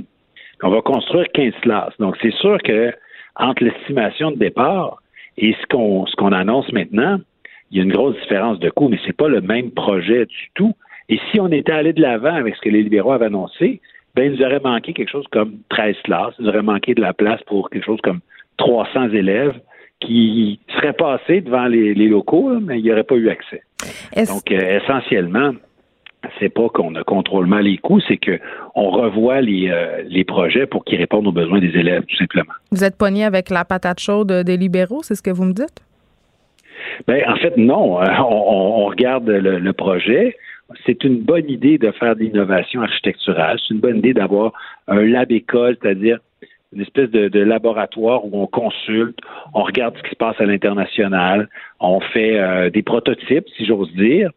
on 0.63 0.71
va 0.71 0.81
construire 0.83 1.27
15 1.33 1.53
classes. 1.63 1.95
Donc, 1.99 2.17
c'est 2.21 2.33
sûr 2.35 2.59
que 2.63 2.93
entre 3.39 3.65
l'estimation 3.65 4.31
de 4.33 4.37
départ 4.37 5.01
et 5.37 5.55
ce 5.61 5.67
qu'on 5.67 6.07
ce 6.07 6.17
qu'on 6.17 6.33
annonce 6.33 6.71
maintenant, 6.73 7.19
il 7.71 7.79
y 7.79 7.81
a 7.81 7.85
une 7.85 7.93
grosse 7.93 8.17
différence 8.21 8.59
de 8.59 8.71
coût, 8.71 8.89
mais 8.89 8.99
c'est 9.07 9.17
pas 9.17 9.29
le 9.29 9.41
même 9.41 9.71
projet 9.71 10.27
du 10.27 10.51
tout. 10.55 10.75
Et 11.09 11.19
si 11.31 11.41
on 11.41 11.49
était 11.49 11.73
allé 11.73 11.93
de 11.93 12.03
l'avant 12.03 12.35
avec 12.35 12.57
ce 12.57 12.61
que 12.61 12.69
les 12.69 12.83
libéraux 12.83 13.13
avaient 13.13 13.27
annoncé, 13.27 13.81
ben, 14.15 14.33
il 14.33 14.39
nous 14.39 14.45
aurait 14.45 14.61
manqué 14.61 14.93
quelque 14.93 15.11
chose 15.11 15.27
comme 15.31 15.59
13 15.69 15.97
classes, 16.05 16.35
il 16.39 16.45
nous 16.45 16.51
aurait 16.51 16.63
manqué 16.63 16.95
de 16.95 17.01
la 17.01 17.13
place 17.13 17.43
pour 17.45 17.71
quelque 17.71 17.85
chose 17.85 18.01
comme 18.03 18.21
300 18.57 19.11
élèves 19.11 19.59
qui 20.01 20.61
seraient 20.75 20.93
passés 20.93 21.41
devant 21.41 21.67
les, 21.67 21.95
locaux, 21.95 22.59
mais 22.61 22.79
il 22.79 22.85
n'y 22.85 22.93
aurait 22.93 23.05
pas 23.05 23.17
eu 23.17 23.29
accès. 23.29 23.63
Donc, 24.27 24.51
euh, 24.51 24.81
essentiellement, 24.81 25.53
c'est 26.39 26.49
pas 26.49 26.69
qu'on 26.69 26.91
ne 26.91 27.03
contrôle 27.03 27.47
mal 27.47 27.65
les 27.65 27.79
coûts, 27.79 28.01
c'est 28.01 28.19
qu'on 28.19 28.91
revoit 28.91 29.41
les, 29.41 29.71
euh, 29.71 30.03
les 30.07 30.25
projets 30.25 30.67
pour 30.67 30.85
qu'ils 30.85 30.99
répondent 30.99 31.27
aux 31.27 31.33
besoins 31.33 31.61
des 31.61 31.77
élèves, 31.77 32.05
tout 32.07 32.17
simplement. 32.17 32.53
Vous 32.73 32.85
êtes 32.85 32.97
pogné 32.97 33.25
avec 33.25 33.51
la 33.51 33.65
patate 33.65 34.01
chaude 34.01 34.33
des 34.33 34.57
libéraux, 34.57 35.03
c'est 35.03 35.15
ce 35.15 35.23
que 35.23 35.31
vous 35.31 35.45
me 35.45 35.53
dites? 35.53 35.83
Ben, 37.07 37.23
en 37.29 37.37
fait, 37.37 37.57
non. 37.57 37.99
On, 38.19 38.87
regarde 38.87 39.29
le, 39.29 39.73
projet. 39.73 40.37
C'est 40.85 41.05
une 41.05 41.21
bonne 41.21 41.49
idée 41.49 41.79
de 41.79 41.91
faire 41.93 42.17
de 42.17 42.21
l'innovation 42.21 42.83
architecturale. 42.83 43.59
C'est 43.61 43.75
une 43.75 43.81
bonne 43.81 43.99
idée 43.99 44.15
d'avoir 44.15 44.53
un 44.87 45.03
lab 45.03 45.31
école, 45.33 45.77
c'est-à-dire 45.81 46.19
une 46.73 46.83
espèce 46.83 47.11
de, 47.11 47.41
laboratoire 47.41 48.27
où 48.27 48.43
on 48.43 48.47
consulte, 48.47 49.19
on 49.55 49.63
regarde 49.63 49.97
ce 49.97 50.03
qui 50.03 50.11
se 50.11 50.17
passe 50.17 50.39
à 50.39 50.45
l'international, 50.45 51.49
on 51.81 52.01
fait 52.01 52.39
euh, 52.39 52.69
des 52.69 52.83
prototypes, 52.83 53.47
si 53.57 53.65
j'ose 53.65 53.91
dire. 53.95 54.31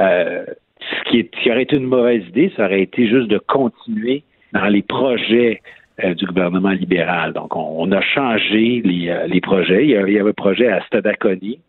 Euh, 0.00 0.44
ce 0.90 1.10
qui, 1.10 1.50
aurait 1.50 1.62
été 1.62 1.76
une 1.76 1.86
mauvaise 1.86 2.22
idée, 2.28 2.52
ça 2.56 2.66
aurait 2.66 2.82
été 2.82 3.08
juste 3.08 3.28
de 3.28 3.38
continuer 3.38 4.22
dans 4.52 4.66
les 4.66 4.82
projets 4.82 5.60
euh, 6.02 6.14
du 6.14 6.26
gouvernement 6.26 6.70
libéral. 6.70 7.32
Donc, 7.32 7.54
on, 7.56 7.90
a 7.92 8.00
changé 8.00 8.82
les, 8.84 9.08
euh, 9.08 9.40
projets. 9.42 9.84
Il 9.84 9.90
y, 9.90 9.96
avait, 9.96 10.20
un 10.20 10.32
projet 10.32 10.68
à 10.68 10.82
Stadaconi 10.86 11.60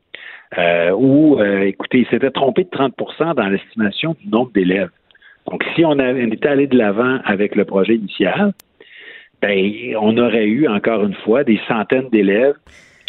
euh, 0.57 0.91
où, 0.91 1.41
écoutez, 1.41 1.99
il 1.99 2.07
s'était 2.07 2.31
trompé 2.31 2.63
de 2.63 2.69
30% 2.69 3.35
dans 3.35 3.47
l'estimation 3.47 4.15
du 4.21 4.29
nombre 4.29 4.51
d'élèves. 4.53 4.89
Donc, 5.49 5.63
si 5.75 5.83
on, 5.83 5.99
avait, 5.99 6.25
on 6.25 6.31
était 6.31 6.47
allé 6.47 6.67
de 6.67 6.77
l'avant 6.77 7.19
avec 7.25 7.55
le 7.55 7.65
projet 7.65 7.95
initial, 7.95 8.53
ben, 9.41 9.95
on 9.99 10.17
aurait 10.17 10.45
eu 10.45 10.67
encore 10.69 11.03
une 11.03 11.15
fois 11.15 11.43
des 11.43 11.59
centaines 11.67 12.09
d'élèves 12.09 12.55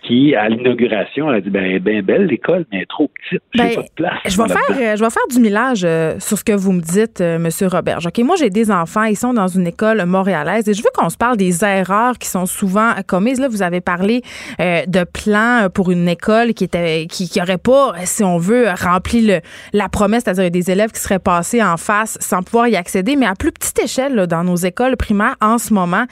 qui, 0.07 0.35
à 0.35 0.49
l'inauguration, 0.49 1.29
a 1.29 1.41
dit 1.41 1.51
ben, 1.51 1.79
ben 1.79 2.03
belle 2.03 2.27
l'école, 2.27 2.67
mais 2.73 2.85
trop 2.87 3.09
petite. 3.09 3.43
Ben, 3.57 3.75
pas 3.75 3.83
de 3.83 3.89
place. 3.95 4.19
Je 4.27 4.37
vais, 4.37 4.49
faire, 4.49 4.63
euh, 4.71 4.97
je 4.97 5.05
vais 5.05 5.11
faire 5.11 5.27
du 5.31 5.41
millage 5.41 5.83
euh, 5.85 6.17
sur 6.19 6.39
ce 6.39 6.45
que 6.45 6.53
vous 6.53 6.73
me 6.73 6.81
dites, 6.81 7.21
euh, 7.21 7.37
M. 7.37 7.49
Robert. 7.69 7.99
OK, 8.05 8.19
moi, 8.19 8.37
j'ai 8.37 8.51
des 8.51 8.71
enfants, 8.71 9.05
ils 9.05 9.17
sont 9.17 9.33
dans 9.33 9.49
une 9.49 9.67
école 9.67 10.05
montréalaise 10.05 10.69
et 10.69 10.75
je 10.75 10.83
veux 10.83 10.91
qu'on 10.95 11.09
se 11.09 11.17
parle 11.17 11.37
des 11.37 11.65
erreurs 11.65 12.19
qui 12.19 12.29
sont 12.29 12.47
souvent 12.47 12.93
commises. 13.07 13.41
Là, 13.41 13.49
vous 13.49 13.63
avez 13.63 13.81
parlé 13.81 14.23
de 14.59 15.05
plans 15.05 15.69
pour 15.73 15.91
une 15.91 16.09
école 16.09 16.55
qui 16.55 16.65
était 16.65 17.07
qui, 17.07 17.29
qui 17.29 17.41
aurait 17.41 17.59
pas, 17.59 17.95
si 18.05 18.23
on 18.23 18.39
veut, 18.39 18.67
rempli 18.69 19.27
le, 19.27 19.41
la 19.73 19.89
promesse, 19.89 20.25
c'est-à-dire 20.25 20.51
des 20.51 20.71
élèves 20.71 20.91
qui 20.91 21.01
seraient 21.01 21.19
passés 21.19 21.63
en 21.63 21.77
face 21.77 22.19
sans 22.21 22.43
pouvoir 22.43 22.69
y 22.69 22.77
accéder. 22.77 23.17
Mais 23.17 23.27
à 23.27 23.35
plus 23.35 23.53
petite 23.53 23.79
échelle, 23.79 24.15
là, 24.15 24.27
dans 24.27 24.45
nos 24.45 24.57
écoles 24.57 24.97
primaires, 24.97 25.37
en 25.41 25.59
ce 25.59 25.73
moment, 25.73 26.05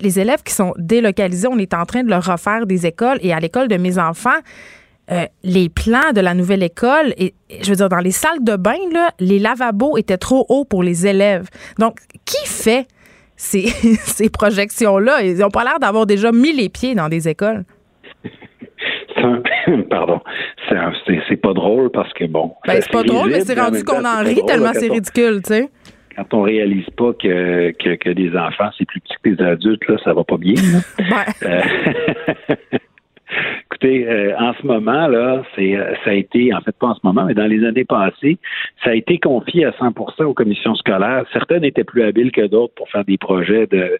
les 0.00 0.20
élèves 0.20 0.42
qui 0.44 0.54
sont 0.54 0.72
délocalisés, 0.78 1.48
on 1.48 1.58
est 1.58 1.74
en 1.74 1.84
train 1.84 2.02
de 2.02 2.10
leur 2.10 2.24
refaire 2.24 2.66
des 2.66 2.86
écoles 2.86 3.18
et 3.22 3.32
à 3.32 3.39
l'école 3.40 3.68
de 3.68 3.76
mes 3.76 3.98
enfants, 3.98 4.38
euh, 5.10 5.24
les 5.42 5.68
plans 5.68 6.12
de 6.14 6.20
la 6.20 6.34
nouvelle 6.34 6.62
école, 6.62 7.14
et, 7.18 7.34
je 7.62 7.70
veux 7.70 7.76
dire, 7.76 7.88
dans 7.88 7.98
les 7.98 8.12
salles 8.12 8.44
de 8.44 8.54
bain, 8.54 8.78
là, 8.92 9.10
les 9.18 9.40
lavabos 9.40 9.96
étaient 9.96 10.18
trop 10.18 10.46
hauts 10.48 10.64
pour 10.64 10.84
les 10.84 11.06
élèves. 11.06 11.48
Donc, 11.78 11.98
qui 12.24 12.46
fait 12.46 12.86
ces, 13.36 13.66
ces 14.04 14.30
projections-là? 14.30 15.22
Ils 15.22 15.38
n'ont 15.38 15.50
pas 15.50 15.64
l'air 15.64 15.80
d'avoir 15.80 16.06
déjà 16.06 16.30
mis 16.30 16.52
les 16.52 16.68
pieds 16.68 16.94
dans 16.94 17.08
des 17.08 17.28
écoles. 17.28 17.64
pardon, 19.90 20.20
c'est 20.68 21.36
pas 21.36 21.52
drôle 21.52 21.90
parce 21.90 22.12
que 22.12 22.24
bon. 22.24 22.54
Ben, 22.66 22.80
c'est 22.80 22.92
pas 22.92 23.02
drôle, 23.02 23.30
mais 23.30 23.40
c'est 23.40 23.58
rendu 23.58 23.82
qu'on 23.84 24.04
en 24.04 24.22
rit 24.22 24.40
tellement 24.46 24.72
c'est 24.72 24.88
ridicule, 24.88 25.42
tu 25.42 25.54
sais. 25.54 25.68
Quand 26.16 26.34
on 26.34 26.42
réalise 26.42 26.88
pas 26.96 27.12
que, 27.14 27.72
que, 27.72 28.12
des 28.12 28.36
enfants, 28.36 28.70
c'est 28.76 28.84
plus 28.84 29.00
petit 29.00 29.14
que 29.22 29.30
des 29.30 29.42
adultes, 29.42 29.86
là, 29.88 29.96
ça 30.04 30.12
va 30.12 30.24
pas 30.24 30.36
bien. 30.36 30.54
Euh, 31.42 31.62
écoutez, 33.70 34.08
euh, 34.08 34.36
en 34.38 34.52
ce 34.54 34.66
moment, 34.66 35.06
là, 35.08 35.42
c'est, 35.54 35.76
euh, 35.76 35.94
ça 36.04 36.10
a 36.10 36.14
été, 36.14 36.52
en 36.54 36.60
fait, 36.60 36.76
pas 36.76 36.88
en 36.88 36.94
ce 36.94 37.00
moment, 37.02 37.24
mais 37.24 37.34
dans 37.34 37.46
les 37.46 37.64
années 37.64 37.84
passées, 37.84 38.38
ça 38.84 38.90
a 38.90 38.94
été 38.94 39.18
confié 39.18 39.64
à 39.64 39.70
100% 39.72 40.24
aux 40.24 40.34
commissions 40.34 40.74
scolaires. 40.74 41.24
Certaines 41.32 41.64
étaient 41.64 41.84
plus 41.84 42.02
habiles 42.02 42.32
que 42.32 42.46
d'autres 42.46 42.74
pour 42.74 42.88
faire 42.90 43.04
des 43.04 43.18
projets 43.18 43.66
de, 43.66 43.98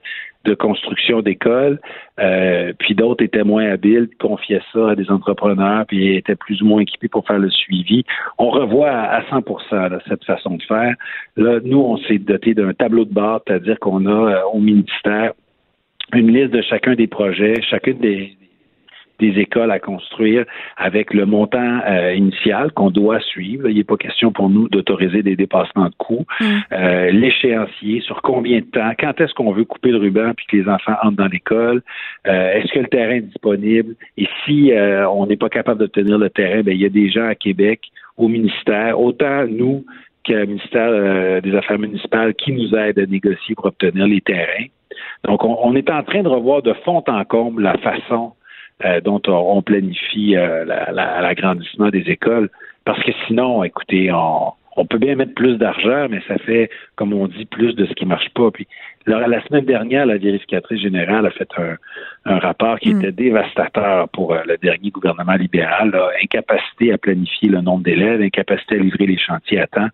construction 0.58 1.20
d'écoles, 1.20 1.78
euh, 2.18 2.72
puis 2.78 2.94
d'autres 2.94 3.22
étaient 3.22 3.44
moins 3.44 3.70
habiles, 3.70 4.08
confiaient 4.18 4.62
ça 4.72 4.90
à 4.90 4.94
des 4.96 5.08
entrepreneurs, 5.10 5.86
puis 5.86 6.16
étaient 6.16 6.34
plus 6.34 6.60
ou 6.62 6.66
moins 6.66 6.80
équipés 6.80 7.08
pour 7.08 7.24
faire 7.26 7.38
le 7.38 7.50
suivi. 7.50 8.04
On 8.38 8.50
revoit 8.50 8.90
à 8.90 9.22
100% 9.30 10.00
cette 10.08 10.24
façon 10.24 10.56
de 10.56 10.62
faire. 10.64 10.94
Là, 11.36 11.60
nous, 11.62 11.78
on 11.78 11.98
s'est 11.98 12.18
doté 12.18 12.54
d'un 12.54 12.72
tableau 12.72 13.04
de 13.04 13.12
bord, 13.12 13.42
c'est-à-dire 13.46 13.78
qu'on 13.78 14.06
a 14.06 14.44
au 14.52 14.58
ministère 14.58 15.32
une 16.12 16.32
liste 16.32 16.52
de 16.52 16.62
chacun 16.62 16.94
des 16.94 17.06
projets, 17.06 17.62
chacune 17.62 17.98
des, 17.98 18.36
des 19.20 19.38
écoles 19.38 19.70
à 19.70 19.78
construire 19.78 20.44
avec 20.76 21.14
le 21.14 21.26
montant 21.26 21.80
euh, 21.87 22.14
initial 22.14 22.72
qu'on 22.72 22.90
doit 22.90 23.20
suivre. 23.20 23.68
Il 23.68 23.76
n'est 23.76 23.85
pas 23.85 23.96
question 23.96 24.33
pour 24.33 24.48
nous 24.50 24.68
d'autoriser 24.68 25.22
des 25.22 25.37
dépassements 25.37 25.88
de 25.88 25.94
coûts. 25.96 26.26
Mm. 26.40 26.44
Euh, 26.72 27.11
l'échéancier, 27.11 28.00
sur 28.00 28.22
combien 28.22 28.61
de 28.61 28.64
temps, 28.64 28.92
quand 28.98 29.20
est-ce 29.20 29.35
qu'on 29.35 29.52
veut 29.52 29.64
couper 29.64 29.90
le 29.90 29.98
ruban 29.98 30.33
puis 30.37 30.46
que 30.46 30.56
les 30.56 30.68
enfants 30.68 30.96
entrent 31.02 31.16
dans 31.16 31.28
l'école, 31.28 31.83
euh, 32.26 32.52
est-ce 32.54 32.72
que 32.72 32.80
le 32.80 32.88
terrain 32.88 33.16
est 33.16 33.20
disponible? 33.20 33.94
Et 34.16 34.26
si 34.44 34.72
on 35.11 35.26
n'est 35.26 35.37
pas 35.37 35.48
capable 35.48 35.80
d'obtenir 35.80 36.18
le 36.18 36.30
terrain, 36.30 36.62
ben, 36.62 36.72
il 36.72 36.80
y 36.80 36.87
a 36.87 36.88
des 36.88 37.11
gens 37.11 37.26
à 37.26 37.35
Québec, 37.35 37.80
au 38.16 38.28
ministère, 38.28 38.98
autant 38.98 39.46
nous 39.46 39.85
que 40.24 40.33
le 40.33 40.46
ministère 40.46 41.42
des 41.42 41.54
Affaires 41.54 41.78
municipales 41.78 42.35
qui 42.35 42.52
nous 42.52 42.74
aident 42.74 42.98
à 42.98 43.06
négocier 43.06 43.54
pour 43.54 43.66
obtenir 43.66 44.06
les 44.06 44.20
terrains. 44.20 44.66
Donc, 45.24 45.44
on, 45.44 45.59
on, 45.62 45.74
est 45.74 45.90
en 45.90 46.02
train 46.02 46.22
de 46.22 46.28
revoir 46.28 46.62
de 46.62 46.72
fond 46.85 47.02
en 47.06 47.24
comble 47.24 47.62
la 47.62 47.76
façon 47.78 48.33
euh, 48.84 49.00
dont 49.00 49.20
on, 49.26 49.62
planifie 49.62 50.36
euh, 50.36 50.64
l'agrandissement 50.64 51.90
des 51.90 52.04
écoles. 52.10 52.48
Parce 52.84 53.02
que 53.02 53.12
sinon, 53.26 53.62
écoutez, 53.62 54.10
on, 54.12 54.86
peut 54.86 54.96
bien 54.96 55.14
mettre 55.16 55.34
plus 55.34 55.58
d'argent, 55.58 56.06
mais 56.08 56.22
ça 56.26 56.38
fait, 56.38 56.70
comme 56.96 57.12
on 57.12 57.26
dit, 57.26 57.44
plus 57.44 57.74
de 57.74 57.84
ce 57.84 57.92
qui 57.92 58.06
marche 58.06 58.30
pas. 58.30 58.50
Puis 58.50 58.66
la, 59.06 59.42
semaine 59.44 59.66
dernière, 59.66 60.06
la 60.06 60.16
vérificatrice 60.16 60.80
générale 60.80 61.26
a 61.26 61.30
fait 61.30 61.48
un, 62.24 62.38
rapport 62.38 62.78
qui 62.78 62.94
hmm. 62.94 63.00
était 63.00 63.12
dévastateur 63.12 64.08
pour 64.08 64.32
euh, 64.32 64.40
le 64.46 64.56
dernier 64.56 64.90
gouvernement 64.90 65.34
libéral. 65.34 65.94
incapacité 66.22 66.92
à 66.92 66.98
planifier 66.98 67.50
le 67.50 67.60
nombre 67.60 67.84
d'élèves, 67.84 68.22
incapacité 68.22 68.76
à 68.76 68.78
livrer 68.78 69.06
les 69.06 69.18
chantiers 69.18 69.60
à 69.60 69.66
temps. 69.66 69.88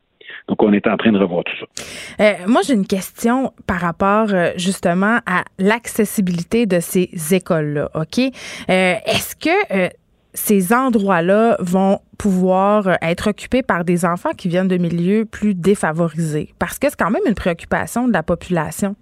Donc, 0.48 0.62
on 0.62 0.72
est 0.72 0.86
en 0.86 0.96
train 0.96 1.10
de 1.10 1.18
revoir 1.18 1.42
tout 1.44 1.56
ça. 1.58 2.24
Euh, 2.24 2.32
moi, 2.46 2.60
j'ai 2.64 2.74
une 2.74 2.86
question 2.86 3.52
par 3.66 3.80
rapport 3.80 4.28
euh, 4.32 4.50
justement 4.56 5.18
à 5.26 5.42
l'accessibilité 5.58 6.66
de 6.66 6.78
ces 6.78 7.10
écoles-là. 7.34 7.90
OK? 7.94 8.18
Euh, 8.18 8.94
est-ce 9.06 9.34
que 9.34 9.90
ces 10.34 10.72
endroits-là 10.72 11.56
vont 11.58 11.98
pouvoir 12.18 12.96
être 13.02 13.30
occupés 13.30 13.62
par 13.62 13.84
des 13.84 14.04
enfants 14.04 14.30
qui 14.36 14.48
viennent 14.48 14.68
de 14.68 14.76
milieux 14.76 15.24
plus 15.24 15.54
défavorisés? 15.54 16.50
Parce 16.58 16.78
que 16.78 16.88
c'est 16.90 16.98
quand 16.98 17.10
même 17.10 17.22
une 17.26 17.34
préoccupation 17.34 18.06
de 18.06 18.12
la 18.12 18.22
population. 18.22 18.94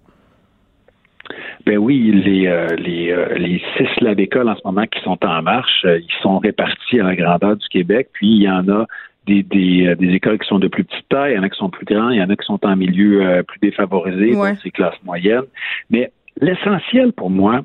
Ben 1.66 1.78
oui, 1.78 2.12
les, 2.12 2.76
les, 2.76 3.36
les 3.38 3.62
six 3.76 3.88
labs 4.02 4.20
écoles 4.20 4.48
en 4.48 4.56
ce 4.56 4.60
moment 4.64 4.86
qui 4.86 5.00
sont 5.02 5.18
en 5.24 5.42
marche, 5.42 5.84
ils 5.84 6.22
sont 6.22 6.38
répartis 6.38 7.00
à 7.00 7.04
la 7.04 7.16
grandeur 7.16 7.56
du 7.56 7.66
Québec, 7.68 8.10
puis 8.12 8.28
il 8.28 8.42
y 8.42 8.50
en 8.50 8.68
a 8.68 8.86
des, 9.26 9.42
des, 9.42 9.86
euh, 9.86 9.94
des, 9.94 10.12
écoles 10.14 10.38
qui 10.38 10.48
sont 10.48 10.58
de 10.58 10.68
plus 10.68 10.84
petite 10.84 11.08
taille, 11.08 11.32
il 11.32 11.36
y 11.36 11.38
en 11.38 11.42
a 11.42 11.48
qui 11.48 11.58
sont 11.58 11.70
plus 11.70 11.86
grands, 11.86 12.10
il 12.10 12.18
y 12.18 12.22
en 12.22 12.30
a 12.30 12.36
qui 12.36 12.44
sont 12.44 12.64
en 12.64 12.76
milieu 12.76 13.22
euh, 13.22 13.42
plus 13.42 13.58
défavorisé, 13.60 14.34
ouais. 14.34 14.54
ces 14.62 14.70
classes 14.70 15.02
moyennes. 15.04 15.46
Mais 15.90 16.12
l'essentiel 16.40 17.12
pour 17.12 17.30
moi, 17.30 17.62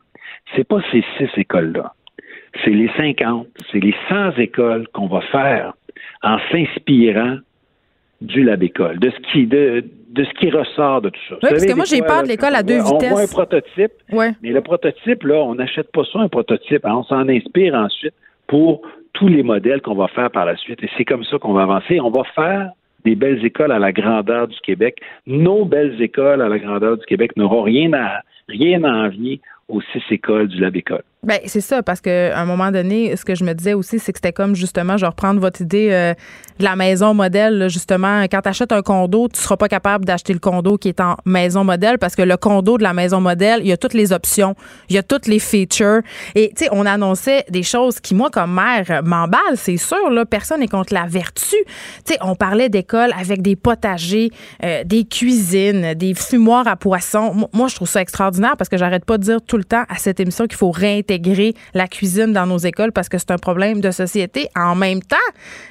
c'est 0.56 0.67
pas 0.67 0.80
ces 0.91 1.04
six 1.17 1.30
écoles-là. 1.38 1.93
C'est 2.63 2.72
les 2.72 2.89
50, 2.98 3.48
c'est 3.72 3.80
les 3.80 3.93
100 4.10 4.38
écoles 4.38 4.88
qu'on 4.93 5.08
va 5.08 5.22
faire 5.22 5.74
en 6.24 6.38
s'inspirant 6.52 7.38
du 8.22 8.43
lab 8.43 8.63
école, 8.63 9.00
de 9.00 9.12
ce 9.12 9.32
qui 9.32 9.48
de, 9.48 9.86
de 10.10 10.24
ce 10.24 10.34
qui 10.39 10.50
ressort 10.50 11.02
de 11.02 11.10
tout 11.10 11.19
ça. 11.30 11.36
Oui, 11.43 11.50
parce 11.52 11.65
que 11.65 11.74
moi 11.74 11.86
j'ai 11.86 12.02
peur 12.02 12.24
de 12.24 12.28
l'école 12.28 12.56
à 12.56 12.63
deux 12.63 12.82
vitesses. 12.82 13.12
On 13.12 13.15
voit 13.15 13.22
un 13.22 13.28
prototype, 13.28 13.91
ouais. 14.12 14.32
mais 14.41 14.52
le 14.52 14.62
prototype 14.62 15.24
là, 15.24 15.36
on 15.36 15.56
n'achète 15.56 15.91
pas 15.91 16.04
ça 16.12 16.19
un 16.19 16.28
prototype, 16.28 16.86
hein. 16.86 16.95
on 16.95 17.04
s'en 17.04 17.30
inspire 17.30 17.76
ensuite 17.76 18.13
pour 18.48 18.82
tous 19.13 19.28
les 19.28 19.43
modèles 19.43 19.82
qu'on 19.82 19.95
va 19.95 20.08
faire 20.08 20.32
par 20.32 20.45
la 20.45 20.56
suite. 20.56 20.84
Et 20.84 20.89
c'est 20.98 21.06
comme 21.06 21.24
ça 21.24 21.38
qu'on 21.38 21.54
va 21.54 21.63
avancer. 21.63 22.00
On 22.00 22.10
va 22.10 22.24
faire 22.36 22.72
des 23.06 23.15
belles 23.15 23.43
écoles 23.45 23.72
à 23.72 23.80
la 23.80 23.91
grandeur 23.91 24.48
du 24.48 24.60
Québec. 24.60 25.00
Nos 25.26 25.65
belles 25.65 26.02
écoles 26.02 26.41
à 26.41 26.50
la 26.50 26.60
grandeur 26.60 26.98
du 26.98 27.06
Québec 27.06 27.36
n'auront 27.38 27.63
rien 27.63 27.93
à 27.93 28.22
rien 28.50 28.84
à 28.84 28.91
envier 29.06 29.41
aux 29.67 29.82
six 29.82 30.02
écoles 30.10 30.48
du 30.48 30.60
Lab 30.60 30.76
École. 30.76 31.04
Ben, 31.21 31.39
c'est 31.47 31.60
ça, 31.60 31.84
parce 31.84 31.99
qu'à 31.99 32.39
un 32.39 32.45
moment 32.45 32.71
donné, 32.71 33.13
ce 33.17 33.25
que 33.25 33.36
je 33.36 33.43
me 33.43 33.51
disais 33.51 33.73
aussi, 33.73 33.99
c'est 33.99 34.13
que 34.13 34.19
c'était 34.19 34.32
comme 34.32 34.55
justement, 34.55 34.95
je 34.95 35.01
vais 35.01 35.10
reprendre 35.10 35.41
votre 35.41 35.60
idée 35.60 35.89
euh, 35.91 36.13
de 36.60 36.63
la 36.63 36.77
maison 36.77 37.13
modèle. 37.13 37.69
justement, 37.69 38.23
quand 38.23 38.39
tu 38.41 38.47
achètes 38.47 38.71
un 38.71 38.82
condo, 38.82 39.27
tu 39.27 39.38
seras 39.38 39.58
pas 39.58 39.67
capable 39.67 40.05
d'acheter 40.05 40.32
le 40.32 40.39
condo 40.39 40.77
qui 40.77 40.88
est 40.88 41.01
en 41.01 41.17
maison 41.25 41.65
modèle 41.65 41.97
parce 41.97 42.15
que 42.15 42.21
le 42.21 42.38
condo 42.38 42.77
de 42.77 42.84
la 42.84 42.93
maison 42.93 43.19
modèle, 43.19 43.60
il 43.60 43.67
y 43.67 43.73
a 43.73 43.77
toutes 43.77 43.95
les 43.95 44.13
options, 44.13 44.55
il 44.88 44.95
y 44.95 44.97
a 44.97 45.03
toutes 45.03 45.27
les 45.27 45.39
features. 45.39 45.99
Et 46.36 46.53
tu 46.55 46.63
sais, 46.63 46.69
on 46.71 46.86
annonçait 46.86 47.43
des 47.49 47.63
choses 47.63 47.99
qui, 47.99 48.15
moi, 48.15 48.29
comme 48.29 48.53
mère, 48.53 49.01
m'emballent, 49.03 49.58
c'est 49.58 49.75
sûr. 49.75 50.10
Là, 50.10 50.25
personne 50.25 50.62
n'est 50.62 50.69
contre 50.69 50.93
la 50.93 51.05
vertu. 51.05 51.58
Tu 52.05 52.13
sais, 52.13 52.17
on 52.21 52.36
parlait 52.36 52.69
d'école 52.69 53.12
avec 53.19 53.41
des 53.41 53.58
potagers, 53.58 54.32
euh, 54.63 54.86
des 54.86 55.03
cuisines, 55.03 55.95
des 55.95 56.13
fumoirs 56.13 56.69
à 56.69 56.77
poissons. 56.77 57.49
Moi, 57.51 57.67
je 57.67 57.75
trouve 57.75 57.89
ça 57.89 58.01
extraordinaire 58.01 58.55
parce 58.58 58.69
que 58.69 58.77
j'arrête 58.77 59.03
pas 59.03 59.17
de 59.17 59.23
dire 59.23 59.41
tout 59.41 59.58
le 59.58 59.65
temps 59.65 59.84
à 59.89 59.97
cette 59.97 60.21
émission 60.21 60.47
qu'il 60.47 60.58
faut 60.58 60.71
réintégrer 60.71 61.09
la 61.74 61.88
cuisine 61.88 62.34
dans 62.34 62.45
nos 62.45 62.58
écoles 62.58 62.91
parce 62.91 63.10
que 63.10 63.17
c'est 63.17 63.32
un 63.32 63.38
problème 63.38 63.82
de 63.82 63.91
société. 63.91 64.50
En 64.56 64.76
même 64.76 65.02
temps, 65.02 65.17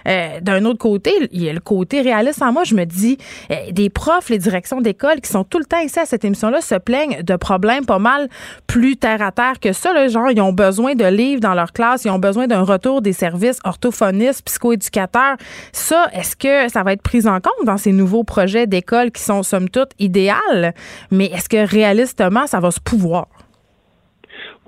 euh, 0.09 0.41
d'un 0.41 0.65
autre 0.65 0.79
côté, 0.79 1.13
il 1.33 1.43
y 1.43 1.49
a 1.49 1.53
le 1.53 1.61
côté 1.61 2.01
réaliste 2.01 2.43
en 2.43 2.53
moi. 2.53 2.65
Je 2.65 2.75
me 2.75 2.85
dis, 2.85 3.19
euh, 3.51 3.55
des 3.71 3.91
profs, 3.91 4.31
les 4.31 4.39
directions 4.39 4.81
d'école 4.81 5.21
qui 5.21 5.31
sont 5.31 5.45
tout 5.45 5.59
le 5.59 5.65
temps 5.65 5.81
ici 5.81 5.99
à 5.99 6.07
cette 6.07 6.25
émission-là 6.25 6.61
se 6.61 6.75
plaignent 6.75 7.23
de 7.23 7.37
problèmes 7.37 7.87
pas 7.87 7.99
mal 7.99 8.29
plus 8.67 8.97
terre 8.97 9.23
à 9.23 9.33
terre 9.33 9.61
que 9.61 9.73
ça. 9.73 9.93
Là, 9.93 10.09
genre, 10.09 10.31
ils 10.31 10.41
ont 10.41 10.53
besoin 10.53 10.95
de 10.95 11.05
livres 11.05 11.41
dans 11.41 11.55
leur 11.55 11.73
classe, 11.73 12.05
ils 12.05 12.11
ont 12.11 12.19
besoin 12.19 12.47
d'un 12.47 12.63
retour 12.63 13.03
des 13.03 13.13
services 13.13 13.59
orthophonistes, 13.65 14.43
psychoéducateurs. 14.45 15.37
Ça, 15.73 16.09
est-ce 16.13 16.37
que 16.37 16.71
ça 16.71 16.83
va 16.83 16.93
être 16.93 17.03
pris 17.03 17.27
en 17.27 17.41
compte 17.41 17.65
dans 17.65 17.77
ces 17.77 17.93
nouveaux 17.93 18.25
projets 18.25 18.67
d'école 18.67 19.11
qui 19.11 19.23
sont 19.23 19.43
somme 19.43 19.69
toute 19.69 19.91
idéales? 19.99 20.75
Mais 21.11 21.27
est-ce 21.27 21.49
que 21.49 21.67
réalistement, 21.67 22.47
ça 22.47 22.61
va 22.61 22.71
se 22.71 22.81
pouvoir? 22.81 23.27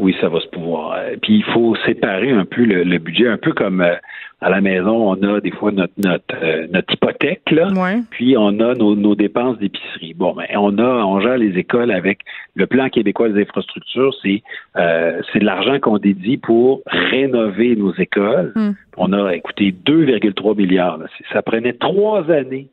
Oui, 0.01 0.17
ça 0.21 0.29
va 0.29 0.41
se 0.41 0.49
pouvoir. 0.49 0.93
Euh, 0.93 1.17
puis 1.21 1.37
il 1.37 1.45
faut 1.45 1.77
séparer 1.87 2.31
un 2.31 2.45
peu 2.45 2.65
le, 2.65 2.99
budget, 2.99 3.29
un 3.29 3.37
peu 3.37 3.53
comme 3.53 3.83
euh, 3.83 3.95
à 4.41 4.49
la 4.49 4.61
maison, 4.61 5.11
on 5.11 5.23
a 5.23 5.41
des 5.41 5.51
fois 5.51 5.71
notre 5.71 5.93
notre, 5.99 6.25
euh, 6.43 6.67
notre 6.73 6.95
hypothèque 6.95 7.51
là, 7.51 7.69
puis 8.11 8.37
on 8.39 8.59
a 8.61 8.75
nos, 8.75 8.97
nos 8.97 9.15
dépenses 9.15 9.59
d'épicerie. 9.59 10.15
Bon, 10.15 10.33
ben 10.33 10.47
on 10.57 10.79
a 10.79 11.05
on 11.05 11.21
gère 11.21 11.37
les 11.37 11.59
écoles 11.59 11.91
avec 11.91 12.21
le 12.55 12.67
plan 12.67 12.89
québécois 12.89 13.29
des 13.29 13.43
infrastructures, 13.43 14.15
c'est 14.23 14.43
c'est 14.75 15.41
de 15.41 15.45
l'argent 15.45 15.79
qu'on 15.79 15.99
dédie 15.99 16.39
pour 16.39 16.81
rénover 16.87 17.77
nos 17.77 17.95
écoles. 17.95 18.53
Hmm. 18.55 18.73
On 18.97 19.13
a 19.13 19.35
écoutez 19.35 19.73
2,3 19.73 20.57
milliards. 20.57 20.99
Ça 21.33 21.43
prenait 21.43 21.75
trois 21.75 22.31
années 22.31 22.69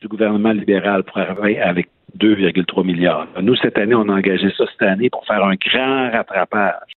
du 0.00 0.08
gouvernement 0.08 0.52
libéral 0.52 1.02
pour 1.04 1.18
arriver 1.18 1.60
avec 1.60 1.88
2,3 2.18 2.84
milliards. 2.84 3.28
Nous, 3.40 3.56
cette 3.56 3.78
année, 3.78 3.94
on 3.94 4.08
a 4.08 4.14
engagé 4.14 4.50
ça 4.56 4.64
cette 4.70 4.88
année 4.88 5.10
pour 5.10 5.26
faire 5.26 5.44
un 5.44 5.54
grand 5.54 6.10
rattrapage, 6.10 6.92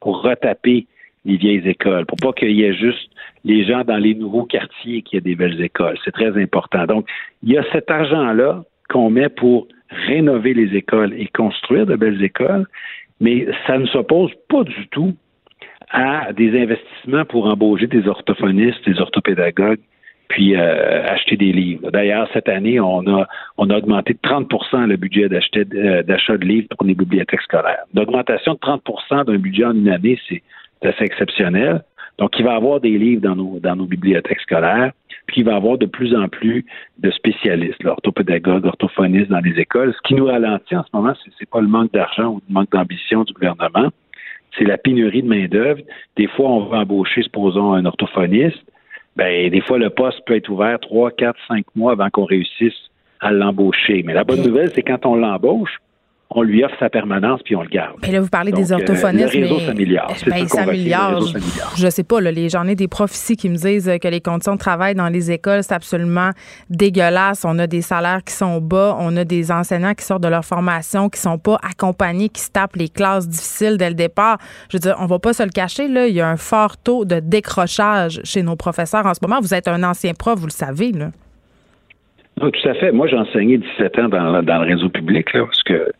pour 0.00 0.22
retaper 0.22 0.86
les 1.24 1.36
vieilles 1.36 1.68
écoles, 1.68 2.06
pour 2.06 2.16
pas 2.16 2.32
qu'il 2.32 2.52
y 2.52 2.64
ait 2.64 2.74
juste 2.74 3.10
les 3.44 3.64
gens 3.64 3.84
dans 3.84 3.96
les 3.96 4.14
nouveaux 4.14 4.44
quartiers 4.44 5.02
qui 5.02 5.16
aient 5.16 5.22
des 5.22 5.34
belles 5.34 5.60
écoles. 5.60 5.98
C'est 6.04 6.12
très 6.12 6.40
important. 6.40 6.86
Donc, 6.86 7.08
il 7.42 7.52
y 7.52 7.58
a 7.58 7.64
cet 7.72 7.90
argent-là 7.90 8.64
qu'on 8.88 9.10
met 9.10 9.28
pour 9.28 9.68
rénover 9.90 10.54
les 10.54 10.76
écoles 10.76 11.12
et 11.14 11.26
construire 11.26 11.86
de 11.86 11.96
belles 11.96 12.22
écoles, 12.22 12.66
mais 13.20 13.46
ça 13.66 13.78
ne 13.78 13.86
s'oppose 13.86 14.32
pas 14.48 14.64
du 14.64 14.88
tout 14.88 15.14
à 15.90 16.32
des 16.32 16.58
investissements 16.60 17.24
pour 17.24 17.46
embaucher 17.46 17.86
des 17.86 18.06
orthophonistes, 18.06 18.88
des 18.88 19.00
orthopédagogues, 19.00 19.80
puis 20.30 20.54
euh, 20.54 21.04
acheter 21.06 21.36
des 21.36 21.52
livres. 21.52 21.90
D'ailleurs, 21.90 22.28
cette 22.32 22.48
année, 22.48 22.78
on 22.78 23.06
a 23.08 23.26
on 23.58 23.68
a 23.68 23.76
augmenté 23.76 24.14
de 24.14 24.18
30% 24.20 24.86
le 24.86 24.96
budget 24.96 25.24
euh, 25.24 26.02
d'achat 26.04 26.36
de 26.38 26.44
livres 26.44 26.68
pour 26.70 26.86
les 26.86 26.94
bibliothèques 26.94 27.42
scolaires. 27.42 27.84
L'augmentation 27.94 28.54
de 28.54 28.58
30% 28.58 29.26
d'un 29.26 29.38
budget 29.38 29.64
en 29.64 29.72
une 29.72 29.88
année, 29.88 30.18
c'est 30.28 30.42
assez 30.82 31.04
exceptionnel. 31.04 31.82
Donc, 32.18 32.38
il 32.38 32.44
va 32.44 32.52
y 32.52 32.56
avoir 32.56 32.80
des 32.80 32.96
livres 32.96 33.22
dans 33.22 33.34
nos 33.34 33.58
dans 33.58 33.74
nos 33.74 33.86
bibliothèques 33.86 34.40
scolaires, 34.40 34.92
puis 35.26 35.40
il 35.40 35.44
va 35.44 35.52
y 35.52 35.56
avoir 35.56 35.78
de 35.78 35.86
plus 35.86 36.14
en 36.14 36.28
plus 36.28 36.64
de 36.98 37.10
spécialistes, 37.10 37.84
orthopédagogues, 37.84 38.66
orthophonistes 38.66 39.30
dans 39.30 39.40
les 39.40 39.58
écoles. 39.58 39.92
Ce 39.94 40.08
qui 40.08 40.14
nous 40.14 40.26
ralentit 40.26 40.76
en 40.76 40.84
ce 40.84 40.90
moment, 40.94 41.12
c'est, 41.24 41.32
c'est 41.40 41.50
pas 41.50 41.60
le 41.60 41.68
manque 41.68 41.92
d'argent 41.92 42.34
ou 42.34 42.40
le 42.48 42.54
manque 42.54 42.70
d'ambition 42.70 43.24
du 43.24 43.32
gouvernement, 43.32 43.90
c'est 44.56 44.64
la 44.64 44.78
pénurie 44.78 45.24
de 45.24 45.28
main-d'œuvre. 45.28 45.80
Des 46.16 46.28
fois, 46.28 46.50
on 46.50 46.66
va 46.66 46.78
embaucher, 46.78 47.22
supposons, 47.22 47.72
un 47.72 47.84
orthophoniste 47.84 48.62
ben, 49.16 49.50
des 49.50 49.60
fois, 49.60 49.78
le 49.78 49.90
poste 49.90 50.24
peut 50.26 50.36
être 50.36 50.48
ouvert 50.48 50.78
trois, 50.80 51.10
quatre, 51.10 51.38
cinq 51.48 51.64
mois 51.74 51.92
avant 51.92 52.10
qu'on 52.10 52.24
réussisse 52.24 52.90
à 53.20 53.32
l'embaucher. 53.32 54.02
Mais 54.04 54.14
la 54.14 54.24
bonne 54.24 54.42
nouvelle, 54.42 54.70
c'est 54.70 54.82
quand 54.82 55.04
on 55.04 55.14
l'embauche, 55.14 55.78
on 56.32 56.42
lui 56.42 56.62
offre 56.62 56.76
sa 56.78 56.88
permanence 56.88 57.40
puis 57.44 57.56
on 57.56 57.62
le 57.62 57.68
garde. 57.68 57.96
Mais 58.02 58.12
là, 58.12 58.20
vous 58.20 58.28
parlez 58.28 58.52
des 58.52 58.70
orthophonistes. 58.72 59.34
le 59.34 59.40
réseau 59.42 59.56
mais... 59.58 59.66
s'améliore. 59.66 60.12
C'est 60.14 60.30
Ben, 60.30 60.36
le 60.36 60.42
réseau 60.42 60.56
je, 61.26 61.32
s'améliore. 61.32 61.76
je 61.76 61.90
sais 61.90 62.04
pas, 62.04 62.20
là, 62.20 62.30
les, 62.30 62.48
j'en 62.48 62.68
ai 62.68 62.76
des 62.76 62.86
profs 62.86 63.14
ici 63.14 63.36
qui 63.36 63.48
me 63.48 63.56
disent 63.56 63.90
que 64.00 64.06
les 64.06 64.20
conditions 64.20 64.54
de 64.54 64.60
travail 64.60 64.94
dans 64.94 65.08
les 65.08 65.32
écoles, 65.32 65.64
c'est 65.64 65.74
absolument 65.74 66.30
dégueulasse. 66.68 67.44
On 67.44 67.58
a 67.58 67.66
des 67.66 67.82
salaires 67.82 68.22
qui 68.24 68.32
sont 68.32 68.60
bas, 68.60 68.96
on 69.00 69.16
a 69.16 69.24
des 69.24 69.50
enseignants 69.50 69.94
qui 69.94 70.04
sortent 70.04 70.22
de 70.22 70.28
leur 70.28 70.44
formation, 70.44 71.08
qui 71.08 71.18
sont 71.18 71.38
pas 71.38 71.58
accompagnés, 71.68 72.28
qui 72.28 72.42
se 72.42 72.50
tapent 72.50 72.76
les 72.76 72.88
classes 72.88 73.28
difficiles 73.28 73.76
dès 73.76 73.88
le 73.88 73.96
départ. 73.96 74.38
Je 74.70 74.76
veux 74.76 74.80
dire, 74.80 74.94
on 75.00 75.06
va 75.06 75.18
pas 75.18 75.32
se 75.32 75.42
le 75.42 75.50
cacher, 75.50 75.88
là, 75.88 76.06
il 76.06 76.14
y 76.14 76.20
a 76.20 76.28
un 76.28 76.36
fort 76.36 76.76
taux 76.76 77.04
de 77.04 77.18
décrochage 77.18 78.20
chez 78.22 78.42
nos 78.44 78.54
professeurs 78.54 79.04
en 79.04 79.14
ce 79.14 79.20
moment. 79.22 79.40
Vous 79.40 79.52
êtes 79.52 79.66
un 79.66 79.82
ancien 79.82 80.14
prof, 80.14 80.38
vous 80.38 80.46
le 80.46 80.52
savez, 80.52 80.92
là. 80.92 81.10
Non, 82.40 82.50
tout 82.50 82.68
à 82.68 82.74
fait. 82.74 82.90
Moi, 82.92 83.06
j'ai 83.06 83.18
enseigné 83.18 83.58
17 83.58 83.98
ans 83.98 84.08
dans, 84.08 84.42
dans 84.42 84.62
le 84.62 84.74
réseau 84.74 84.88
public, 84.88 85.32
là, 85.34 85.44
parce 85.44 85.62
que 85.62 85.92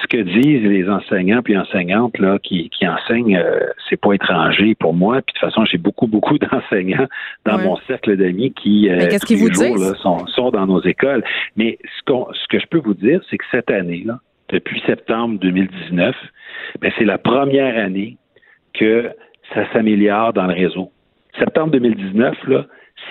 ce 0.00 0.06
que 0.06 0.16
disent 0.22 0.62
les 0.62 0.88
enseignants 0.88 1.42
puis 1.42 1.56
enseignantes 1.56 2.18
là, 2.18 2.38
qui, 2.42 2.70
qui 2.70 2.86
enseignent, 2.86 3.36
euh, 3.36 3.60
c'est 3.88 4.00
pas 4.00 4.12
étranger 4.14 4.74
pour 4.74 4.94
moi. 4.94 5.20
Puis 5.22 5.34
de 5.34 5.40
toute 5.40 5.50
façon, 5.50 5.64
j'ai 5.64 5.78
beaucoup, 5.78 6.06
beaucoup 6.06 6.38
d'enseignants 6.38 7.06
dans 7.44 7.56
Ouais. 7.58 7.64
mon 7.64 7.76
cercle 7.86 8.16
d'amis 8.16 8.52
qui, 8.52 8.88
euh, 8.88 9.08
tous 9.20 9.30
les 9.30 9.36
vous 9.36 9.52
jours, 9.52 9.78
là, 9.78 9.94
sont, 9.96 10.26
sont 10.28 10.50
dans 10.50 10.66
nos 10.66 10.82
écoles. 10.82 11.22
Mais 11.56 11.78
ce, 11.84 12.02
qu'on, 12.10 12.26
ce 12.32 12.48
que 12.48 12.58
je 12.58 12.66
peux 12.66 12.78
vous 12.78 12.94
dire, 12.94 13.20
c'est 13.28 13.36
que 13.36 13.44
cette 13.50 13.70
année, 13.70 14.02
là, 14.06 14.18
depuis 14.48 14.82
septembre 14.86 15.38
2019, 15.40 16.14
ben, 16.80 16.92
c'est 16.98 17.04
la 17.04 17.18
première 17.18 17.76
année 17.82 18.16
que 18.74 19.10
ça 19.54 19.70
s'améliore 19.72 20.32
dans 20.32 20.46
le 20.46 20.54
réseau. 20.54 20.90
Septembre 21.38 21.72
2019, 21.72 22.36
là, 22.48 22.66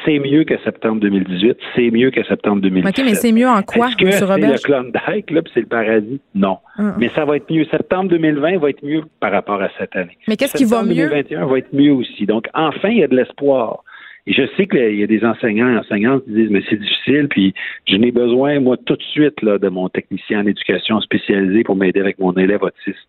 c'est 0.05 0.19
mieux 0.19 0.43
que 0.43 0.57
septembre 0.63 0.99
2018, 1.01 1.57
c'est 1.75 1.91
mieux 1.91 2.11
que 2.11 2.23
septembre 2.23 2.61
2017. 2.61 2.99
OK, 2.99 3.05
mais 3.05 3.15
c'est 3.15 3.31
mieux 3.31 3.47
en 3.47 3.61
quoi, 3.61 3.87
Est-ce 3.87 3.97
que 3.97 4.11
c'est 4.11 4.25
le 4.25 4.63
Klondike, 4.63 5.31
là, 5.31 5.41
puis 5.41 5.51
c'est 5.53 5.61
le 5.61 5.65
paradis? 5.67 6.19
Non. 6.33 6.57
Ah. 6.77 6.95
Mais 6.97 7.09
ça 7.09 7.25
va 7.25 7.37
être 7.37 7.51
mieux. 7.51 7.65
Septembre 7.65 8.09
2020 8.09 8.57
va 8.57 8.69
être 8.69 8.83
mieux 8.83 9.03
par 9.19 9.31
rapport 9.31 9.61
à 9.61 9.69
cette 9.77 9.95
année. 9.95 10.17
Mais 10.27 10.37
qu'est-ce 10.37 10.57
qui 10.57 10.65
va 10.65 10.83
mieux? 10.83 11.07
2021 11.09 11.45
va 11.45 11.57
être 11.57 11.73
mieux 11.73 11.91
aussi. 11.91 12.25
Donc, 12.25 12.47
enfin, 12.53 12.89
il 12.89 12.99
y 12.99 13.03
a 13.03 13.07
de 13.07 13.15
l'espoir. 13.15 13.83
Et 14.27 14.33
je 14.33 14.43
sais 14.55 14.67
qu'il 14.67 14.99
y 14.99 15.03
a 15.03 15.07
des 15.07 15.23
enseignants 15.25 15.69
et 15.69 15.77
enseignantes 15.77 16.23
qui 16.25 16.31
disent, 16.31 16.51
mais 16.51 16.61
c'est 16.69 16.79
difficile, 16.79 17.27
puis 17.27 17.53
je 17.87 17.95
n'ai 17.95 18.11
besoin, 18.11 18.59
moi, 18.59 18.77
tout 18.77 18.95
de 18.95 19.03
suite, 19.03 19.41
là, 19.41 19.57
de 19.57 19.67
mon 19.67 19.89
technicien 19.89 20.41
en 20.41 20.47
éducation 20.47 21.01
spécialisé 21.01 21.63
pour 21.63 21.75
m'aider 21.75 21.99
avec 21.99 22.19
mon 22.19 22.33
élève 22.33 22.61
autiste. 22.61 23.07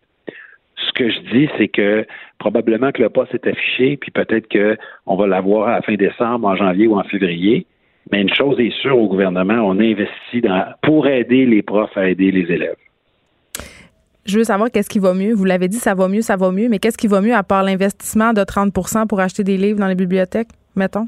Ce 0.87 0.91
que 0.93 1.09
je 1.09 1.19
dis, 1.31 1.49
c'est 1.57 1.67
que 1.67 2.05
probablement 2.39 2.91
que 2.91 3.01
le 3.01 3.09
poste 3.09 3.33
est 3.33 3.47
affiché, 3.47 3.97
puis 3.97 4.11
peut-être 4.11 4.47
qu'on 4.49 5.15
va 5.15 5.27
l'avoir 5.27 5.67
à 5.67 5.71
la 5.75 5.81
fin 5.81 5.95
décembre, 5.95 6.47
en 6.47 6.55
janvier 6.55 6.87
ou 6.87 6.97
en 6.97 7.03
février. 7.03 7.65
Mais 8.11 8.21
une 8.21 8.33
chose 8.33 8.59
est 8.59 8.73
sûre 8.81 8.97
au 8.97 9.07
gouvernement, 9.07 9.55
on 9.55 9.79
investit 9.79 10.41
dans, 10.41 10.65
pour 10.81 11.07
aider 11.07 11.45
les 11.45 11.61
profs 11.61 11.95
à 11.97 12.09
aider 12.09 12.31
les 12.31 12.51
élèves. 12.53 12.75
Je 14.25 14.37
veux 14.37 14.43
savoir 14.43 14.71
qu'est-ce 14.71 14.89
qui 14.89 14.99
va 14.99 15.13
mieux. 15.13 15.33
Vous 15.33 15.45
l'avez 15.45 15.67
dit, 15.67 15.77
ça 15.77 15.95
va 15.95 16.07
mieux, 16.07 16.21
ça 16.21 16.37
va 16.37 16.51
mieux, 16.51 16.69
mais 16.69 16.79
qu'est-ce 16.79 16.97
qui 16.97 17.07
va 17.07 17.21
mieux 17.21 17.33
à 17.33 17.43
part 17.43 17.63
l'investissement 17.63 18.31
de 18.33 18.41
30% 18.41 19.07
pour 19.07 19.19
acheter 19.19 19.43
des 19.43 19.57
livres 19.57 19.79
dans 19.79 19.87
les 19.87 19.95
bibliothèques, 19.95 20.47
mettons? 20.75 21.07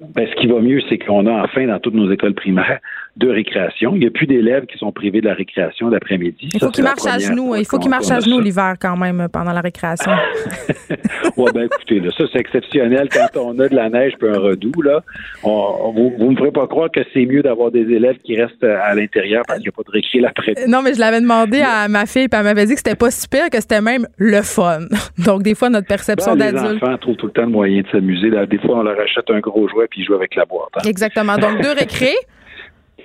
Ben, 0.00 0.26
ce 0.28 0.34
qui 0.40 0.46
va 0.46 0.60
mieux, 0.60 0.80
c'est 0.88 0.98
qu'on 0.98 1.26
a 1.26 1.42
enfin 1.44 1.66
dans 1.66 1.78
toutes 1.78 1.94
nos 1.94 2.10
écoles 2.12 2.34
primaires 2.34 2.80
de 3.16 3.28
récréation. 3.28 3.92
Il 3.94 4.00
n'y 4.00 4.06
a 4.06 4.10
plus 4.10 4.26
d'élèves 4.26 4.66
qui 4.66 4.76
sont 4.78 4.90
privés 4.90 5.20
de 5.20 5.26
la 5.28 5.34
récréation 5.34 5.88
l'après-midi. 5.88 6.48
Il 6.52 6.58
faut 6.60 6.70
qu'ils 6.70 6.82
marchent 6.84 7.06
à 7.06 7.18
genoux. 7.18 7.54
Il 7.54 7.64
faut 7.64 7.78
qu'ils 7.78 7.90
marchent 7.90 8.10
à 8.10 8.18
genoux 8.20 8.40
l'hiver 8.40 8.74
quand 8.80 8.96
même 8.96 9.28
pendant 9.32 9.52
la 9.52 9.60
récréation. 9.60 10.10
ouais, 11.36 11.50
ben 11.54 11.62
écoutez, 11.66 12.00
là, 12.00 12.10
ça 12.16 12.24
c'est 12.32 12.40
exceptionnel 12.40 13.08
quand 13.12 13.40
on 13.40 13.58
a 13.60 13.68
de 13.68 13.74
la 13.74 13.88
neige 13.88 14.14
puis 14.18 14.28
un 14.28 14.38
redoux. 14.38 14.82
Là, 14.82 15.02
on, 15.42 15.92
vous 15.94 16.24
ne 16.24 16.30
me 16.30 16.36
ferez 16.36 16.50
pas 16.50 16.66
croire 16.66 16.90
que 16.90 17.00
c'est 17.12 17.24
mieux 17.26 17.42
d'avoir 17.42 17.70
des 17.70 17.82
élèves 17.82 18.16
qui 18.24 18.40
restent 18.40 18.64
à 18.64 18.94
l'intérieur 18.94 19.42
parce 19.46 19.60
qu'il 19.60 19.68
n'y 19.68 19.74
a 19.74 19.76
pas 19.76 19.82
de 19.86 19.92
récré 19.92 20.20
l'après. 20.20 20.54
Non, 20.66 20.82
mais 20.82 20.94
je 20.94 21.00
l'avais 21.00 21.20
demandé 21.20 21.60
à 21.60 21.86
ma 21.88 22.06
fille, 22.06 22.28
puis 22.28 22.38
elle 22.38 22.44
m'avait 22.44 22.66
dit 22.66 22.72
que 22.72 22.78
c'était 22.80 22.96
pas 22.96 23.10
super, 23.10 23.48
que 23.50 23.60
c'était 23.60 23.80
même 23.80 24.06
le 24.16 24.42
fun. 24.42 24.80
Donc, 25.24 25.42
des 25.42 25.54
fois, 25.54 25.70
notre 25.70 25.86
perception 25.86 26.34
Ben, 26.34 26.46
les 26.46 26.60
d'adulte. 26.60 26.82
enfants 26.82 26.96
trouvent 26.98 27.16
tout 27.16 27.26
le 27.26 27.32
temps 27.32 27.42
le 27.42 27.48
moyen 27.48 27.82
de 27.82 27.88
s'amuser. 27.88 28.30
Des 28.30 28.58
fois, 28.58 28.78
on 28.78 28.82
leur 28.82 28.98
achète 28.98 29.30
un 29.30 29.40
gros 29.40 29.68
jouet 29.68 29.86
puis 29.90 30.00
ils 30.00 30.04
jouent 30.04 30.14
avec 30.14 30.34
la 30.34 30.44
boîte. 30.44 30.70
hein. 30.76 30.80
Exactement. 30.88 31.36
Donc, 31.36 31.62
deux 31.62 31.72
récrés. 31.72 32.14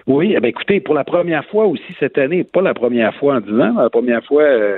Oui, 0.10 0.34
eh 0.36 0.40
bien, 0.40 0.50
écoutez, 0.50 0.80
pour 0.80 0.96
la 0.96 1.04
première 1.04 1.46
fois 1.46 1.68
aussi 1.68 1.94
cette 2.00 2.18
année, 2.18 2.44
pas 2.44 2.64
la 2.64 2.74
première 2.74 3.14
fois 3.18 3.36
en 3.36 3.42
10 3.42 3.52
ans, 3.62 3.76
la 3.78 3.92
première 3.92 4.26
fois 4.26 4.42
euh, 4.42 4.76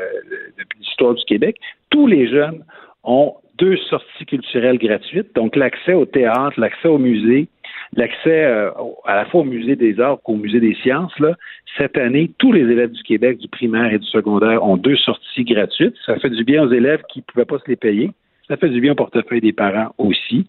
depuis 0.60 0.80
l'histoire 0.80 1.13
du 1.13 1.24
Québec, 1.24 1.56
tous 1.89 2.06
les 2.06 2.28
jeunes 2.28 2.65
ont 3.06 3.36
deux 3.58 3.78
sorties 3.78 4.26
culturelles 4.26 4.78
gratuites, 4.78 5.34
donc 5.34 5.56
l'accès 5.56 5.94
au 5.94 6.06
théâtre, 6.06 6.60
l'accès 6.60 6.89
au 6.89 6.98
musée, 6.98 7.48
l'accès 7.96 8.44
euh, 8.44 8.72
à 9.06 9.15
la 9.15 9.26
fois 9.26 9.39
au 9.41 9.44
musée 9.46 9.78
des 9.78 10.02
arts 10.02 10.17
qu'au 10.22 10.36
musée 10.36 10.60
des 10.60 10.76
sciences. 10.84 11.17
Là. 11.20 11.36
Cette 11.78 11.98
année, 11.98 12.30
tous 12.38 12.52
les 12.52 12.63
élèves 12.70 12.91
du 12.91 13.04
Québec, 13.04 13.38
du 13.38 13.48
primaire 13.48 13.94
et 13.94 14.00
du 14.00 14.08
secondaire, 14.08 14.62
ont 14.65 14.76
deux 14.76 14.98
sorties 14.98 15.46
gratuites. 15.46 15.96
Ça 16.06 16.17
fait 16.17 16.30
du 16.30 16.44
bien 16.44 16.63
aux 16.63 16.72
élèves 16.74 17.04
qui 17.08 17.20
ne 17.20 17.24
pouvaient 17.24 17.46
pas 17.46 17.60
se 17.60 17.70
les 17.70 17.78
payer. 17.78 18.12
Ça 18.50 18.58
fait 18.58 18.67
du 18.70 18.82
bien 18.82 18.91
au 18.91 18.96
portefeuille 18.96 19.39
des 19.39 19.54
parents 19.54 19.94
aussi. 19.98 20.46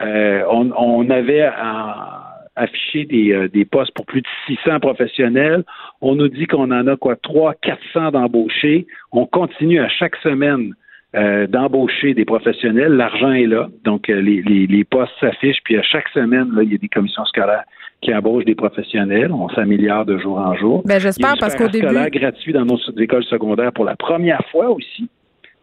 Euh, 0.00 0.42
on, 0.50 0.72
on 0.76 1.08
avait 1.10 1.46
en- 1.46 2.34
affiché 2.56 3.04
des, 3.04 3.32
euh, 3.32 3.48
des 3.48 3.64
postes 3.64 3.92
pour 3.94 4.06
plus 4.06 4.22
de 4.22 4.26
600 4.46 4.80
professionnels. 4.80 5.62
On 6.00 6.14
nous 6.14 6.28
dit 6.28 6.46
qu'on 6.46 6.70
en 6.70 6.86
a 6.86 6.96
quoi 6.96 7.16
3 7.16 7.54
400 7.62 8.10
d'embauchés. 8.12 8.86
On 9.12 9.26
continue 9.26 9.80
à 9.80 9.88
chaque 9.88 10.16
semaine 10.16 10.72
euh, 11.14 11.46
d'embaucher 11.46 12.14
des 12.14 12.24
professionnels. 12.24 12.92
L'argent 12.92 13.32
est 13.32 13.46
là. 13.46 13.68
Donc, 13.84 14.10
euh, 14.10 14.20
les, 14.20 14.42
les, 14.42 14.66
les 14.66 14.84
postes 14.84 15.12
s'affichent. 15.20 15.62
Puis, 15.64 15.76
à 15.76 15.82
chaque 15.82 16.08
semaine, 16.08 16.48
là, 16.54 16.62
il 16.62 16.72
y 16.72 16.74
a 16.74 16.78
des 16.78 16.88
commissions 16.88 17.24
scolaires 17.26 17.64
qui 18.02 18.12
embauchent 18.14 18.44
des 18.44 18.54
professionnels. 18.54 19.32
On 19.32 19.48
s'améliore 19.50 20.04
de 20.04 20.18
jour 20.18 20.38
en 20.38 20.54
jour. 20.56 20.82
Ben, 20.84 20.98
j'espère, 20.98 21.34
parce 21.38 21.54
qu'au 21.54 21.68
début- 21.68 21.86
scolaire 21.86 22.10
gratuit 22.10 22.52
dans 22.52 22.64
nos 22.64 22.78
écoles 22.98 23.24
secondaires 23.24 23.72
pour 23.72 23.84
la 23.84 23.96
première 23.96 24.42
fois 24.50 24.70
aussi. 24.70 25.08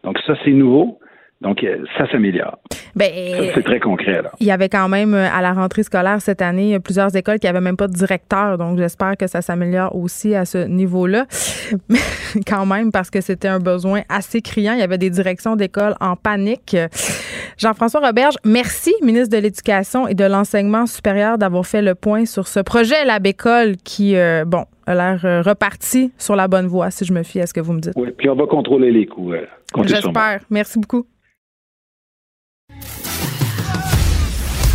Donc, 0.02 0.18
ça, 0.26 0.34
c'est 0.44 0.50
nouveau. 0.52 0.98
Donc, 1.44 1.62
euh, 1.62 1.76
ça 1.98 2.10
s'améliore. 2.10 2.58
Ben, 2.96 3.10
Ça, 3.12 3.52
c'est 3.54 3.62
très 3.64 3.78
concret, 3.80 4.22
là. 4.22 4.30
il 4.40 4.46
y 4.46 4.50
avait 4.50 4.70
quand 4.70 4.88
même, 4.88 5.12
euh, 5.14 5.28
à 5.30 5.42
la 5.42 5.52
rentrée 5.52 5.82
scolaire 5.82 6.20
cette 6.22 6.40
année, 6.40 6.80
plusieurs 6.80 7.14
écoles 7.14 7.38
qui 7.38 7.46
n'avaient 7.46 7.60
même 7.60 7.76
pas 7.76 7.86
de 7.86 7.92
directeur. 7.92 8.56
Donc, 8.56 8.78
j'espère 8.78 9.16
que 9.18 9.26
ça 9.26 9.42
s'améliore 9.42 9.94
aussi 9.94 10.34
à 10.34 10.46
ce 10.46 10.58
niveau-là. 10.66 11.26
Mais 11.90 11.98
quand 12.46 12.64
même, 12.66 12.90
parce 12.90 13.10
que 13.10 13.20
c'était 13.20 13.48
un 13.48 13.58
besoin 13.58 14.00
assez 14.08 14.40
criant. 14.40 14.72
Il 14.72 14.80
y 14.80 14.82
avait 14.82 14.96
des 14.98 15.10
directions 15.10 15.54
d'école 15.54 15.94
en 16.00 16.16
panique. 16.16 16.76
Jean-François 17.58 18.00
Roberge, 18.00 18.34
merci, 18.44 18.94
ministre 19.02 19.36
de 19.36 19.42
l'Éducation 19.42 20.08
et 20.08 20.14
de 20.14 20.24
l'Enseignement 20.24 20.86
supérieur, 20.86 21.36
d'avoir 21.38 21.66
fait 21.66 21.82
le 21.82 21.94
point 21.94 22.24
sur 22.24 22.48
ce 22.48 22.60
projet 22.60 23.04
La 23.04 23.18
Bécole 23.18 23.76
qui, 23.84 24.16
euh, 24.16 24.44
bon, 24.46 24.64
a 24.86 24.94
l'air 24.94 25.20
euh, 25.24 25.42
reparti 25.42 26.10
sur 26.18 26.36
la 26.36 26.48
bonne 26.48 26.66
voie, 26.66 26.90
si 26.90 27.04
je 27.04 27.12
me 27.12 27.22
fie 27.22 27.40
à 27.40 27.46
ce 27.46 27.54
que 27.54 27.60
vous 27.60 27.72
me 27.74 27.80
dites. 27.80 27.92
Oui, 27.96 28.08
puis 28.16 28.28
on 28.28 28.34
va 28.34 28.46
contrôler 28.46 28.90
les 28.90 29.06
coûts. 29.06 29.32
euh. 29.32 29.44
J'espère. 29.84 30.40
Merci 30.50 30.78
beaucoup. 30.78 31.06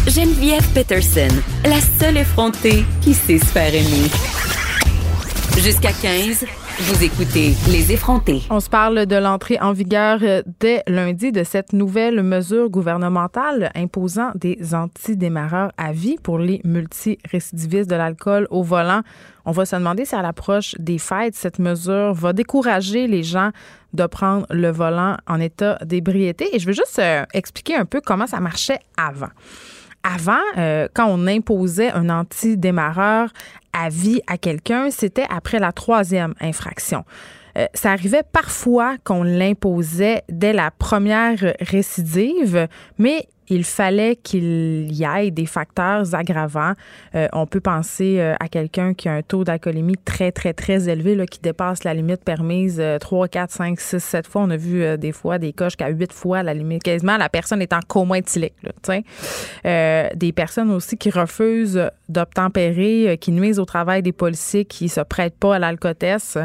Geneviève 0.09 0.67
Peterson, 0.73 1.27
la 1.65 1.79
seule 1.79 2.17
effrontée 2.17 2.83
qui 2.99 3.13
sait 3.13 3.37
se 3.37 3.57
aimer. 3.59 4.09
Jusqu'à 5.55 5.91
15, 5.91 6.45
vous 6.79 7.03
écoutez 7.03 7.53
Les 7.71 7.91
effrontés. 7.91 8.41
On 8.49 8.59
se 8.59 8.71
parle 8.71 9.05
de 9.05 9.15
l'entrée 9.15 9.59
en 9.61 9.71
vigueur 9.71 10.19
euh, 10.23 10.41
dès 10.59 10.81
lundi 10.87 11.31
de 11.31 11.43
cette 11.43 11.73
nouvelle 11.73 12.23
mesure 12.23 12.71
gouvernementale 12.71 13.69
imposant 13.75 14.31
des 14.33 14.73
antidémarreurs 14.73 15.71
à 15.77 15.91
vie 15.91 16.17
pour 16.23 16.39
les 16.39 16.59
multirécidivistes 16.63 17.89
de 17.89 17.95
l'alcool 17.95 18.47
au 18.49 18.63
volant. 18.63 19.01
On 19.45 19.51
va 19.51 19.67
se 19.67 19.75
demander 19.75 20.05
si 20.05 20.15
à 20.15 20.23
l'approche 20.23 20.73
des 20.79 20.97
fêtes, 20.97 21.35
cette 21.35 21.59
mesure 21.59 22.15
va 22.15 22.33
décourager 22.33 23.05
les 23.05 23.21
gens 23.21 23.51
de 23.93 24.07
prendre 24.07 24.47
le 24.49 24.71
volant 24.71 25.17
en 25.27 25.39
état 25.39 25.77
d'ébriété. 25.85 26.55
Et 26.55 26.59
je 26.59 26.65
veux 26.65 26.73
juste 26.73 26.97
euh, 26.97 27.25
expliquer 27.35 27.75
un 27.75 27.85
peu 27.85 28.01
comment 28.03 28.25
ça 28.25 28.39
marchait 28.39 28.79
avant. 28.97 29.29
Avant, 30.03 30.41
euh, 30.57 30.87
quand 30.93 31.07
on 31.07 31.27
imposait 31.27 31.91
un 31.91 32.09
antidémarreur 32.09 33.29
à 33.73 33.89
vie 33.89 34.21
à 34.27 34.37
quelqu'un, 34.37 34.89
c'était 34.91 35.25
après 35.29 35.59
la 35.59 35.71
troisième 35.71 36.33
infraction. 36.39 37.03
Euh, 37.57 37.65
ça 37.73 37.91
arrivait 37.91 38.23
parfois 38.23 38.95
qu'on 39.03 39.23
l'imposait 39.23 40.23
dès 40.29 40.53
la 40.53 40.71
première 40.71 41.53
récidive, 41.59 42.67
mais 42.97 43.27
il 43.49 43.63
fallait 43.63 44.15
qu'il 44.15 44.91
y 44.91 45.03
ait 45.03 45.31
des 45.31 45.45
facteurs 45.45 46.13
aggravants. 46.13 46.73
Euh, 47.15 47.27
on 47.33 47.45
peut 47.45 47.59
penser 47.59 48.19
euh, 48.19 48.35
à 48.39 48.47
quelqu'un 48.47 48.93
qui 48.93 49.09
a 49.09 49.13
un 49.13 49.21
taux 49.21 49.43
d'alcoolémie 49.43 49.97
très, 50.03 50.31
très, 50.31 50.53
très 50.53 50.89
élevé, 50.89 51.15
là, 51.15 51.25
qui 51.25 51.39
dépasse 51.39 51.83
la 51.83 51.93
limite 51.93 52.23
permise 52.23 52.79
euh, 52.79 52.97
3, 52.99 53.27
4, 53.27 53.51
5, 53.51 53.79
6, 53.79 53.99
7 53.99 54.27
fois. 54.27 54.41
On 54.43 54.49
a 54.49 54.57
vu 54.57 54.83
euh, 54.83 54.97
des 54.97 55.11
fois 55.11 55.37
des 55.37 55.53
cas 55.53 55.65
jusqu'à 55.65 55.89
8 55.89 56.13
fois 56.13 56.43
la 56.43 56.53
limite. 56.53 56.83
Quasiment, 56.83 57.17
la 57.17 57.29
personne 57.29 57.61
est 57.61 57.73
en 57.73 57.79
coma 57.87 58.17
éthylique. 58.17 58.53
Euh, 59.65 60.09
des 60.15 60.31
personnes 60.31 60.71
aussi 60.71 60.97
qui 60.97 61.09
refusent 61.09 61.89
d'obtempérer, 62.07 63.09
euh, 63.09 63.15
qui 63.15 63.31
nuisent 63.31 63.59
au 63.59 63.65
travail 63.65 64.01
des 64.01 64.11
policiers, 64.11 64.65
qui 64.65 64.89
se 64.89 65.01
prêtent 65.01 65.37
pas 65.37 65.55
à 65.55 65.59
l'alcotesse. 65.59 66.37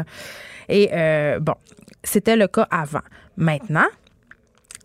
Et 0.69 0.89
euh, 0.93 1.39
bon, 1.39 1.55
c'était 2.03 2.35
le 2.35 2.47
cas 2.47 2.67
avant. 2.71 3.01
Maintenant, 3.37 3.87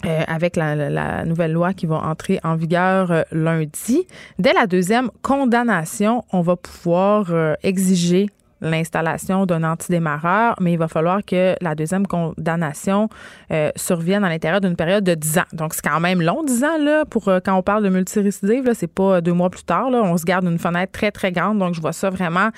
euh, 0.06 0.22
avec 0.26 0.56
la, 0.56 0.74
la- 0.74 1.24
nouvelle 1.24 1.52
loi 1.52 1.74
qui 1.74 1.86
va 1.86 1.96
entrer 1.96 2.40
en 2.42 2.56
vigueur 2.56 3.10
euh, 3.10 3.22
lundi, 3.32 4.06
dès 4.38 4.52
la 4.52 4.66
deuxième 4.66 5.10
condamnation, 5.22 6.24
on 6.32 6.40
va 6.40 6.56
pouvoir 6.56 7.26
euh, 7.30 7.54
exiger 7.62 8.28
l'installation 8.62 9.46
d'un 9.46 9.64
antidémarreur, 9.64 10.54
mais 10.60 10.74
il 10.74 10.78
va 10.78 10.86
falloir 10.86 11.24
que 11.24 11.54
la 11.62 11.74
deuxième 11.74 12.06
condamnation 12.06 13.08
euh, 13.52 13.70
survienne 13.74 14.22
à 14.22 14.28
l'intérieur 14.28 14.60
d'une 14.60 14.76
période 14.76 15.02
de 15.02 15.14
10 15.14 15.38
ans. 15.38 15.44
Donc, 15.54 15.72
c'est 15.72 15.80
quand 15.82 15.98
même 15.98 16.20
long, 16.20 16.42
10 16.44 16.64
ans, 16.64 16.78
là, 16.78 17.04
pour 17.06 17.28
euh, 17.28 17.40
quand 17.42 17.54
on 17.56 17.62
parle 17.62 17.82
de 17.84 17.88
multirécidive. 17.88 18.64
Là, 18.66 18.74
c'est 18.74 18.86
pas 18.92 19.22
deux 19.22 19.32
mois 19.32 19.48
plus 19.48 19.64
tard. 19.64 19.88
Là, 19.90 20.02
on 20.04 20.14
se 20.18 20.24
garde 20.24 20.44
une 20.44 20.58
fenêtre 20.58 20.92
très, 20.92 21.10
très 21.10 21.32
grande. 21.32 21.58
Donc, 21.58 21.72
je 21.74 21.80
vois 21.80 21.94
ça 21.94 22.10
vraiment 22.10 22.50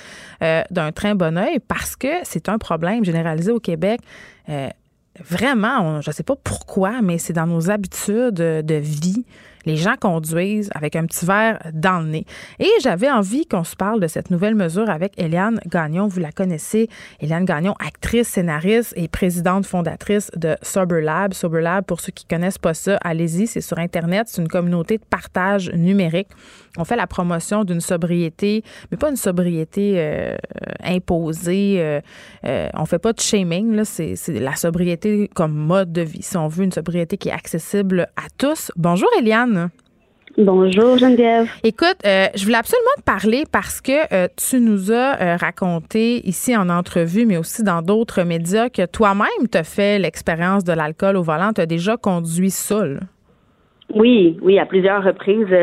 euh, 0.42 0.62
d'un 0.72 0.90
très 0.90 1.14
bon 1.14 1.38
oeil 1.38 1.60
parce 1.60 1.94
que 1.94 2.08
c'est 2.24 2.48
un 2.48 2.58
problème 2.58 3.04
généralisé 3.04 3.52
au 3.52 3.60
Québec 3.60 4.00
vraiment, 5.20 6.00
je 6.00 6.10
ne 6.10 6.14
sais 6.14 6.22
pas 6.22 6.36
pourquoi, 6.42 7.02
mais 7.02 7.18
c'est 7.18 7.32
dans 7.32 7.46
nos 7.46 7.70
habitudes 7.70 8.34
de 8.34 8.74
vie 8.74 9.24
les 9.64 9.76
gens 9.76 9.94
conduisent 10.00 10.70
avec 10.74 10.96
un 10.96 11.06
petit 11.06 11.24
verre 11.24 11.60
dans 11.72 12.00
le 12.00 12.06
nez. 12.06 12.26
Et 12.58 12.70
j'avais 12.82 13.10
envie 13.10 13.46
qu'on 13.46 13.64
se 13.64 13.76
parle 13.76 14.00
de 14.00 14.06
cette 14.06 14.30
nouvelle 14.30 14.54
mesure 14.54 14.90
avec 14.90 15.12
Eliane 15.18 15.60
Gagnon. 15.66 16.06
Vous 16.06 16.20
la 16.20 16.32
connaissez, 16.32 16.88
Eliane 17.20 17.44
Gagnon, 17.44 17.74
actrice, 17.78 18.28
scénariste 18.28 18.92
et 18.96 19.08
présidente 19.08 19.66
fondatrice 19.66 20.30
de 20.36 20.56
Sober 20.62 21.00
Lab. 21.00 21.34
Sober 21.34 21.60
Lab, 21.60 21.84
pour 21.84 22.00
ceux 22.00 22.12
qui 22.12 22.24
connaissent 22.24 22.58
pas 22.58 22.74
ça, 22.74 22.96
allez-y, 23.02 23.46
c'est 23.46 23.60
sur 23.60 23.78
Internet. 23.78 24.28
C'est 24.28 24.42
une 24.42 24.48
communauté 24.48 24.98
de 24.98 25.04
partage 25.04 25.70
numérique. 25.72 26.28
On 26.78 26.84
fait 26.84 26.96
la 26.96 27.06
promotion 27.06 27.64
d'une 27.64 27.80
sobriété, 27.80 28.62
mais 28.90 28.96
pas 28.96 29.10
une 29.10 29.16
sobriété 29.16 29.94
euh, 29.96 30.36
imposée. 30.82 31.76
Euh, 31.78 32.00
euh, 32.46 32.68
on 32.74 32.86
fait 32.86 32.98
pas 32.98 33.12
de 33.12 33.20
shaming. 33.20 33.74
Là. 33.74 33.84
C'est, 33.84 34.16
c'est 34.16 34.38
la 34.38 34.56
sobriété 34.56 35.28
comme 35.34 35.54
mode 35.54 35.92
de 35.92 36.02
vie. 36.02 36.22
Si 36.22 36.36
on 36.36 36.48
veut 36.48 36.64
une 36.64 36.72
sobriété 36.72 37.18
qui 37.18 37.28
est 37.28 37.32
accessible 37.32 38.08
à 38.16 38.28
tous. 38.38 38.72
Bonjour, 38.76 39.08
Eliane. 39.18 39.70
Bonjour 40.38 40.96
Geneviève. 40.96 41.46
Écoute, 41.62 41.98
euh, 42.06 42.26
je 42.34 42.44
voulais 42.44 42.56
absolument 42.56 42.88
te 42.96 43.02
parler 43.02 43.44
parce 43.52 43.82
que 43.82 43.92
euh, 44.14 44.28
tu 44.36 44.60
nous 44.60 44.90
as 44.90 45.20
euh, 45.20 45.36
raconté 45.36 46.26
ici 46.26 46.56
en 46.56 46.70
entrevue, 46.70 47.26
mais 47.26 47.36
aussi 47.36 47.62
dans 47.62 47.82
d'autres 47.82 48.22
médias, 48.22 48.70
que 48.70 48.86
toi-même 48.86 49.28
tu 49.50 49.58
as 49.58 49.64
fait 49.64 49.98
l'expérience 49.98 50.64
de 50.64 50.72
l'alcool 50.72 51.16
au 51.16 51.22
volant. 51.22 51.52
Tu 51.52 51.60
as 51.60 51.66
déjà 51.66 51.98
conduit 51.98 52.50
seul. 52.50 53.00
Oui, 53.94 54.38
oui, 54.40 54.58
à 54.58 54.64
plusieurs 54.64 55.04
reprises. 55.04 55.54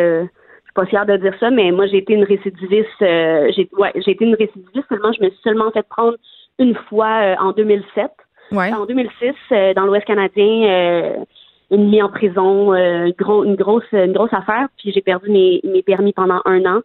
Suis 0.70 0.74
pas 0.76 0.86
fière 0.86 1.06
de 1.06 1.18
dire 1.18 1.34
ça, 1.40 1.50
mais 1.50 1.72
moi 1.72 1.88
j'ai 1.88 1.98
été 1.98 2.14
une 2.14 2.24
récidiviste. 2.24 2.90
j'ai 3.00 3.70
ouais, 3.78 3.92
j'ai 3.96 4.12
été 4.12 4.26
une 4.26 4.36
récidiviste 4.36 4.88
seulement. 4.90 5.12
Je 5.14 5.24
me 5.24 5.30
suis 5.30 5.42
seulement 5.44 5.72
fait 5.72 5.88
prendre 5.88 6.18
une 6.60 6.76
fois 6.90 7.36
en 7.40 7.52
2007. 7.52 8.12
Ouais. 8.52 8.74
En 8.74 8.86
2006, 8.86 9.34
dans 9.76 9.86
l'Ouest 9.86 10.06
canadien 10.06 11.26
une 11.72 11.90
mise 11.90 12.04
en 12.04 12.10
prison, 12.10 12.74
euh, 12.74 13.12
une 13.46 13.56
grosse 13.56 13.84
une 13.92 14.14
grosse 14.14 14.34
affaire. 14.34 14.68
Puis 14.78 14.92
j'ai 14.92 15.02
perdu 15.02 15.30
mes, 15.30 15.62
mes 15.64 15.84
permis 15.84 16.14
pendant 16.14 16.42
un 16.46 16.66
an. 16.66 16.82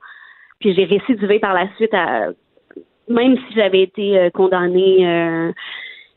Puis 0.60 0.74
j'ai 0.74 0.84
récidivé 0.84 1.38
par 1.38 1.54
la 1.54 1.68
suite, 1.76 1.94
à, 1.94 2.28
même 3.08 3.36
si 3.36 3.54
j'avais 3.54 3.82
été 3.82 4.18
euh, 4.18 4.30
condamnée. 4.30 5.06
Euh, 5.06 5.52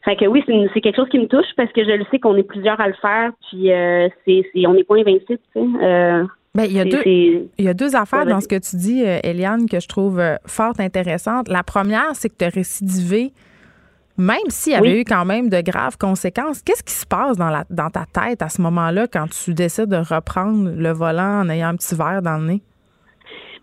fait 0.03 0.15
que 0.15 0.25
oui, 0.25 0.43
c'est 0.73 0.81
quelque 0.81 0.95
chose 0.95 1.09
qui 1.09 1.19
me 1.19 1.27
touche 1.27 1.47
parce 1.55 1.71
que 1.71 1.83
je 1.83 1.91
le 1.91 2.05
sais 2.11 2.19
qu'on 2.19 2.37
est 2.37 2.43
plusieurs 2.43 2.79
à 2.79 2.87
le 2.87 2.93
faire. 2.93 3.31
Puis 3.49 3.71
euh, 3.71 4.07
c'est 4.25 4.43
on 4.65 4.73
n'est 4.73 4.83
pas 4.83 4.95
invincible. 4.95 5.39
Tu 5.53 5.59
sais. 5.59 5.83
Euh, 5.83 6.23
ben, 6.57 6.65
il, 6.65 6.73
y 6.73 6.79
a 6.79 6.85
deux, 6.85 7.01
il 7.05 7.65
y 7.65 7.69
a 7.69 7.73
deux 7.73 7.95
affaires 7.95 8.25
dans 8.25 8.41
ce 8.41 8.47
que 8.47 8.59
tu 8.59 8.75
dis, 8.75 9.01
Eliane, 9.01 9.69
que 9.69 9.79
je 9.79 9.87
trouve 9.87 10.21
fort 10.45 10.73
intéressantes. 10.79 11.47
La 11.47 11.63
première, 11.63 12.15
c'est 12.15 12.29
que 12.29 12.35
tu 12.37 12.45
as 12.45 12.49
récidivé 12.49 13.31
même 14.17 14.49
s'il 14.49 14.73
y 14.73 14.75
avait 14.75 15.01
eu 15.01 15.03
quand 15.03 15.25
même 15.25 15.49
de 15.49 15.61
graves 15.61 15.97
conséquences, 15.97 16.63
qu'est-ce 16.63 16.83
qui 16.83 16.93
se 16.93 17.05
passe 17.05 17.37
dans, 17.37 17.49
la, 17.49 17.65
dans 17.69 17.89
ta 17.89 18.05
tête 18.05 18.41
à 18.41 18.49
ce 18.49 18.61
moment-là 18.63 19.05
quand 19.07 19.27
tu 19.29 19.53
décides 19.53 19.89
de 19.89 19.97
reprendre 19.97 20.71
le 20.75 20.91
volant 20.91 21.41
en 21.41 21.49
ayant 21.49 21.67
un 21.67 21.75
petit 21.75 21.95
verre 21.95 22.21
dans 22.23 22.37
le 22.37 22.47
nez? 22.47 22.61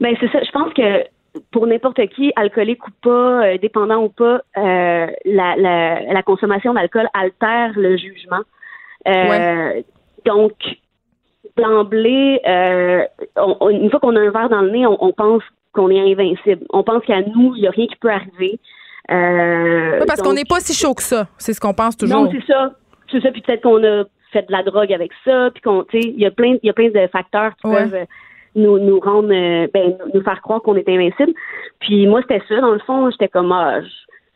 Bien, 0.00 0.12
c'est 0.20 0.30
ça. 0.30 0.38
Je 0.44 0.50
pense 0.52 0.72
que 0.74 1.04
pour 1.50 1.66
n'importe 1.66 2.06
qui, 2.08 2.32
alcoolique 2.36 2.86
ou 2.86 2.92
pas, 3.02 3.46
euh, 3.46 3.58
dépendant 3.58 4.04
ou 4.04 4.08
pas, 4.08 4.42
euh, 4.56 5.06
la, 5.24 5.56
la, 5.56 6.22
consommation 6.22 6.72
d'alcool 6.74 7.08
altère 7.12 7.72
le 7.74 7.96
jugement. 7.96 8.42
Euh, 9.08 9.82
donc, 10.24 10.52
d'emblée, 11.56 12.40
une 12.44 13.90
fois 13.90 14.00
qu'on 14.00 14.16
a 14.16 14.20
un 14.20 14.30
verre 14.30 14.48
dans 14.48 14.62
le 14.62 14.70
nez, 14.70 14.86
on, 14.86 15.02
on 15.02 15.12
pense 15.12 15.42
qu'on 15.74 15.90
est 15.90 16.00
invincible. 16.00 16.64
On 16.70 16.82
pense 16.82 17.04
qu'à 17.04 17.20
nous, 17.20 17.54
il 17.56 17.62
n'y 17.62 17.66
a 17.66 17.70
rien 17.70 17.86
qui 17.86 17.96
peut 17.96 18.10
arriver. 18.10 18.58
Euh, 19.10 20.00
parce 20.06 20.22
qu'on 20.22 20.32
n'est 20.32 20.44
pas 20.48 20.60
si 20.60 20.72
chaud 20.72 20.94
que 20.94 21.02
ça. 21.02 21.26
C'est 21.36 21.52
ce 21.52 21.60
qu'on 21.60 21.74
pense 21.74 21.96
toujours. 21.96 22.22
Non, 22.22 22.30
c'est 22.30 22.46
ça. 22.50 22.72
C'est 23.10 23.20
ça. 23.20 23.30
Puis 23.30 23.42
peut-être 23.42 23.62
qu'on 23.62 23.84
a 23.84 24.04
fait 24.32 24.46
de 24.46 24.52
la 24.52 24.62
drogue 24.62 24.92
avec 24.92 25.10
ça. 25.24 25.50
Puis 25.52 25.62
qu'on, 25.62 25.84
tu 25.84 26.00
sais, 26.00 26.08
il 26.08 26.20
y 26.20 26.26
a 26.26 26.30
plein, 26.30 26.56
il 26.62 26.66
y 26.66 26.70
a 26.70 26.72
plein 26.72 26.88
de 26.88 27.06
facteurs 27.08 27.54
qui 27.56 27.70
peuvent 27.70 27.94
euh, 27.94 28.04
nous, 28.54 28.78
nous 28.78 29.00
rendre, 29.00 29.32
euh, 29.32 29.66
ben, 29.74 29.98
nous 30.14 30.22
faire 30.22 30.40
croire 30.40 30.62
qu'on 30.62 30.76
est 30.76 30.88
invincible. 30.88 31.34
Puis 31.80 32.06
moi, 32.06 32.22
c'était 32.22 32.42
ça. 32.48 32.60
Dans 32.60 32.72
le 32.72 32.78
fond, 32.80 33.10
j'étais 33.10 33.28
comme, 33.28 33.52
ah, 33.52 33.82
je 33.82 33.88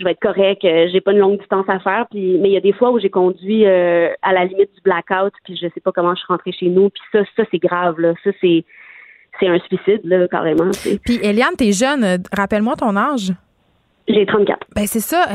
vais 0.05 0.13
être 0.13 0.21
correct, 0.21 0.63
j'ai 0.63 1.01
pas 1.01 1.13
une 1.13 1.19
longue 1.19 1.39
distance 1.39 1.67
à 1.69 1.79
faire. 1.81 2.07
Puis, 2.11 2.39
mais 2.39 2.51
il 2.51 2.53
y 2.53 2.57
a 2.57 2.61
des 2.61 2.73
fois 2.73 2.91
où 2.91 2.99
j'ai 2.99 3.11
conduit 3.11 3.67
à 3.67 4.33
la 4.33 4.45
limite 4.45 4.75
du 4.75 4.81
blackout, 4.83 5.33
puis 5.45 5.57
je 5.57 5.67
sais 5.75 5.81
pas 5.81 5.93
comment 5.93 6.15
je 6.15 6.21
suis 6.21 6.27
rentrée 6.29 6.53
chez 6.53 6.69
nous. 6.69 6.91
Puis 6.91 7.03
ça, 7.13 7.21
ça 7.37 7.45
c'est 7.51 7.59
grave 7.59 7.99
là. 7.99 8.15
Ça 8.25 8.31
c'est, 8.41 8.65
c'est 9.41 9.49
un 9.49 9.59
suicide 9.61 10.01
là 10.05 10.27
carrément. 10.29 10.71
Puis 11.05 11.19
Eliane, 11.23 11.57
t'es 11.57 11.73
jeune. 11.73 12.23
Rappelle-moi 12.33 12.77
ton 12.77 12.97
âge. 12.97 13.33
J'ai 14.09 14.25
34. 14.25 14.67
Ben 14.75 14.87
c'est 14.87 15.01
ça. 15.01 15.27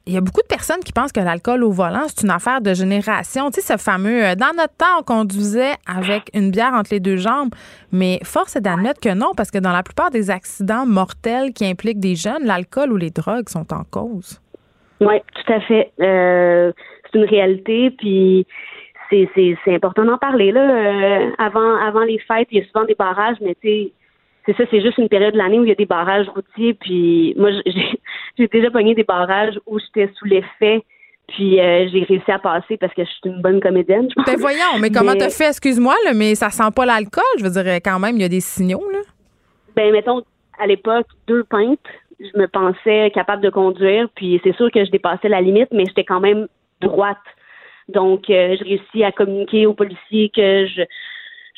Euh, 0.00 0.10
il 0.10 0.14
y 0.14 0.16
a 0.16 0.20
beaucoup 0.20 0.42
de 0.42 0.46
personnes 0.46 0.80
qui 0.80 0.92
pensent 0.92 1.12
que 1.12 1.20
l'alcool 1.20 1.64
au 1.64 1.70
volant, 1.70 2.04
c'est 2.06 2.24
une 2.24 2.30
affaire 2.30 2.60
de 2.60 2.74
génération. 2.74 3.50
Tu 3.50 3.60
sais, 3.60 3.72
ce 3.72 3.82
fameux, 3.82 4.24
euh, 4.24 4.34
dans 4.34 4.54
notre 4.56 4.76
temps, 4.76 5.00
on 5.00 5.02
conduisait 5.02 5.74
avec 5.86 6.30
une 6.34 6.50
bière 6.50 6.72
entre 6.74 6.90
les 6.92 7.00
deux 7.00 7.16
jambes. 7.16 7.50
Mais 7.92 8.18
force 8.24 8.56
est 8.56 8.60
d'admettre 8.60 9.00
que 9.00 9.14
non, 9.14 9.32
parce 9.36 9.50
que 9.50 9.58
dans 9.58 9.72
la 9.72 9.82
plupart 9.82 10.10
des 10.10 10.30
accidents 10.30 10.86
mortels 10.86 11.52
qui 11.52 11.66
impliquent 11.66 12.00
des 12.00 12.14
jeunes, 12.14 12.44
l'alcool 12.44 12.92
ou 12.92 12.96
les 12.96 13.10
drogues 13.10 13.48
sont 13.48 13.72
en 13.72 13.84
cause. 13.84 14.40
Oui, 15.00 15.14
tout 15.34 15.52
à 15.52 15.60
fait. 15.60 15.92
Euh, 16.00 16.72
c'est 17.04 17.18
une 17.18 17.24
réalité, 17.24 17.90
puis 17.90 18.46
c'est, 19.10 19.56
important 19.66 20.04
d'en 20.04 20.18
parler. 20.18 20.52
Là. 20.52 21.32
avant, 21.38 21.76
avant 21.76 22.04
les 22.04 22.18
fêtes, 22.18 22.48
il 22.52 22.58
y 22.58 22.62
a 22.62 22.66
souvent 22.66 22.84
des 22.84 22.94
barrages, 22.94 23.38
mais 23.40 23.56
tu 23.60 23.68
sais, 23.68 23.92
c'est 24.46 24.56
ça, 24.56 24.64
c'est 24.70 24.80
juste 24.80 24.98
une 24.98 25.08
période 25.08 25.32
de 25.32 25.38
l'année 25.38 25.58
où 25.58 25.64
il 25.64 25.68
y 25.68 25.72
a 25.72 25.76
des 25.76 25.86
barrages 25.86 26.28
routiers. 26.28 26.74
Puis 26.74 27.34
moi, 27.36 27.50
j'ai 28.38 28.48
déjà 28.48 28.70
pogné 28.70 28.94
des 28.94 29.04
barrages 29.04 29.58
où 29.66 29.78
j'étais 29.78 30.12
sous 30.16 30.24
l'effet. 30.24 30.82
Puis 31.28 31.60
euh, 31.60 31.88
j'ai 31.92 32.02
réussi 32.02 32.30
à 32.30 32.38
passer 32.38 32.76
parce 32.76 32.92
que 32.94 33.04
je 33.04 33.08
suis 33.08 33.20
une 33.24 33.40
bonne 33.40 33.60
comédienne. 33.60 34.08
Ben 34.26 34.36
voyons, 34.36 34.78
mais 34.80 34.90
comment 34.90 35.14
t'as 35.14 35.30
fait, 35.30 35.48
excuse-moi, 35.48 35.94
mais 36.14 36.34
ça 36.34 36.50
sent 36.50 36.70
pas 36.74 36.84
l'alcool. 36.86 37.22
Je 37.38 37.44
veux 37.44 37.50
dire, 37.50 37.74
quand 37.76 38.00
même, 38.00 38.16
il 38.16 38.22
y 38.22 38.24
a 38.24 38.28
des 38.28 38.40
signaux, 38.40 38.82
là. 38.90 38.98
Ben, 39.76 39.92
mettons, 39.92 40.22
à 40.58 40.66
l'époque, 40.66 41.06
deux 41.28 41.44
pintes, 41.44 41.78
je 42.18 42.36
me 42.38 42.48
pensais 42.48 43.10
capable 43.14 43.42
de 43.42 43.50
conduire. 43.50 44.08
Puis 44.16 44.40
c'est 44.42 44.56
sûr 44.56 44.70
que 44.72 44.84
je 44.84 44.90
dépassais 44.90 45.28
la 45.28 45.40
limite, 45.40 45.68
mais 45.72 45.84
j'étais 45.86 46.04
quand 46.04 46.20
même 46.20 46.48
droite. 46.80 47.18
Donc, 47.88 48.28
euh, 48.30 48.56
je 48.58 48.64
réussis 48.64 49.04
à 49.04 49.12
communiquer 49.12 49.66
aux 49.66 49.74
policiers 49.74 50.30
que 50.34 50.66
je 50.66 50.82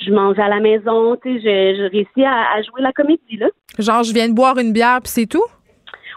je 0.04 0.12
mange 0.12 0.38
à 0.38 0.48
la 0.48 0.60
maison, 0.60 1.16
tu 1.16 1.40
sais, 1.40 1.76
je, 1.76 1.90
réussis 1.90 2.24
à, 2.24 2.60
jouer 2.62 2.82
la 2.82 2.92
comédie, 2.92 3.36
là. 3.36 3.48
Genre, 3.78 4.02
je 4.02 4.12
viens 4.12 4.28
de 4.28 4.34
boire 4.34 4.58
une 4.58 4.72
bière, 4.72 5.00
puis 5.02 5.10
c'est 5.10 5.26
tout? 5.26 5.44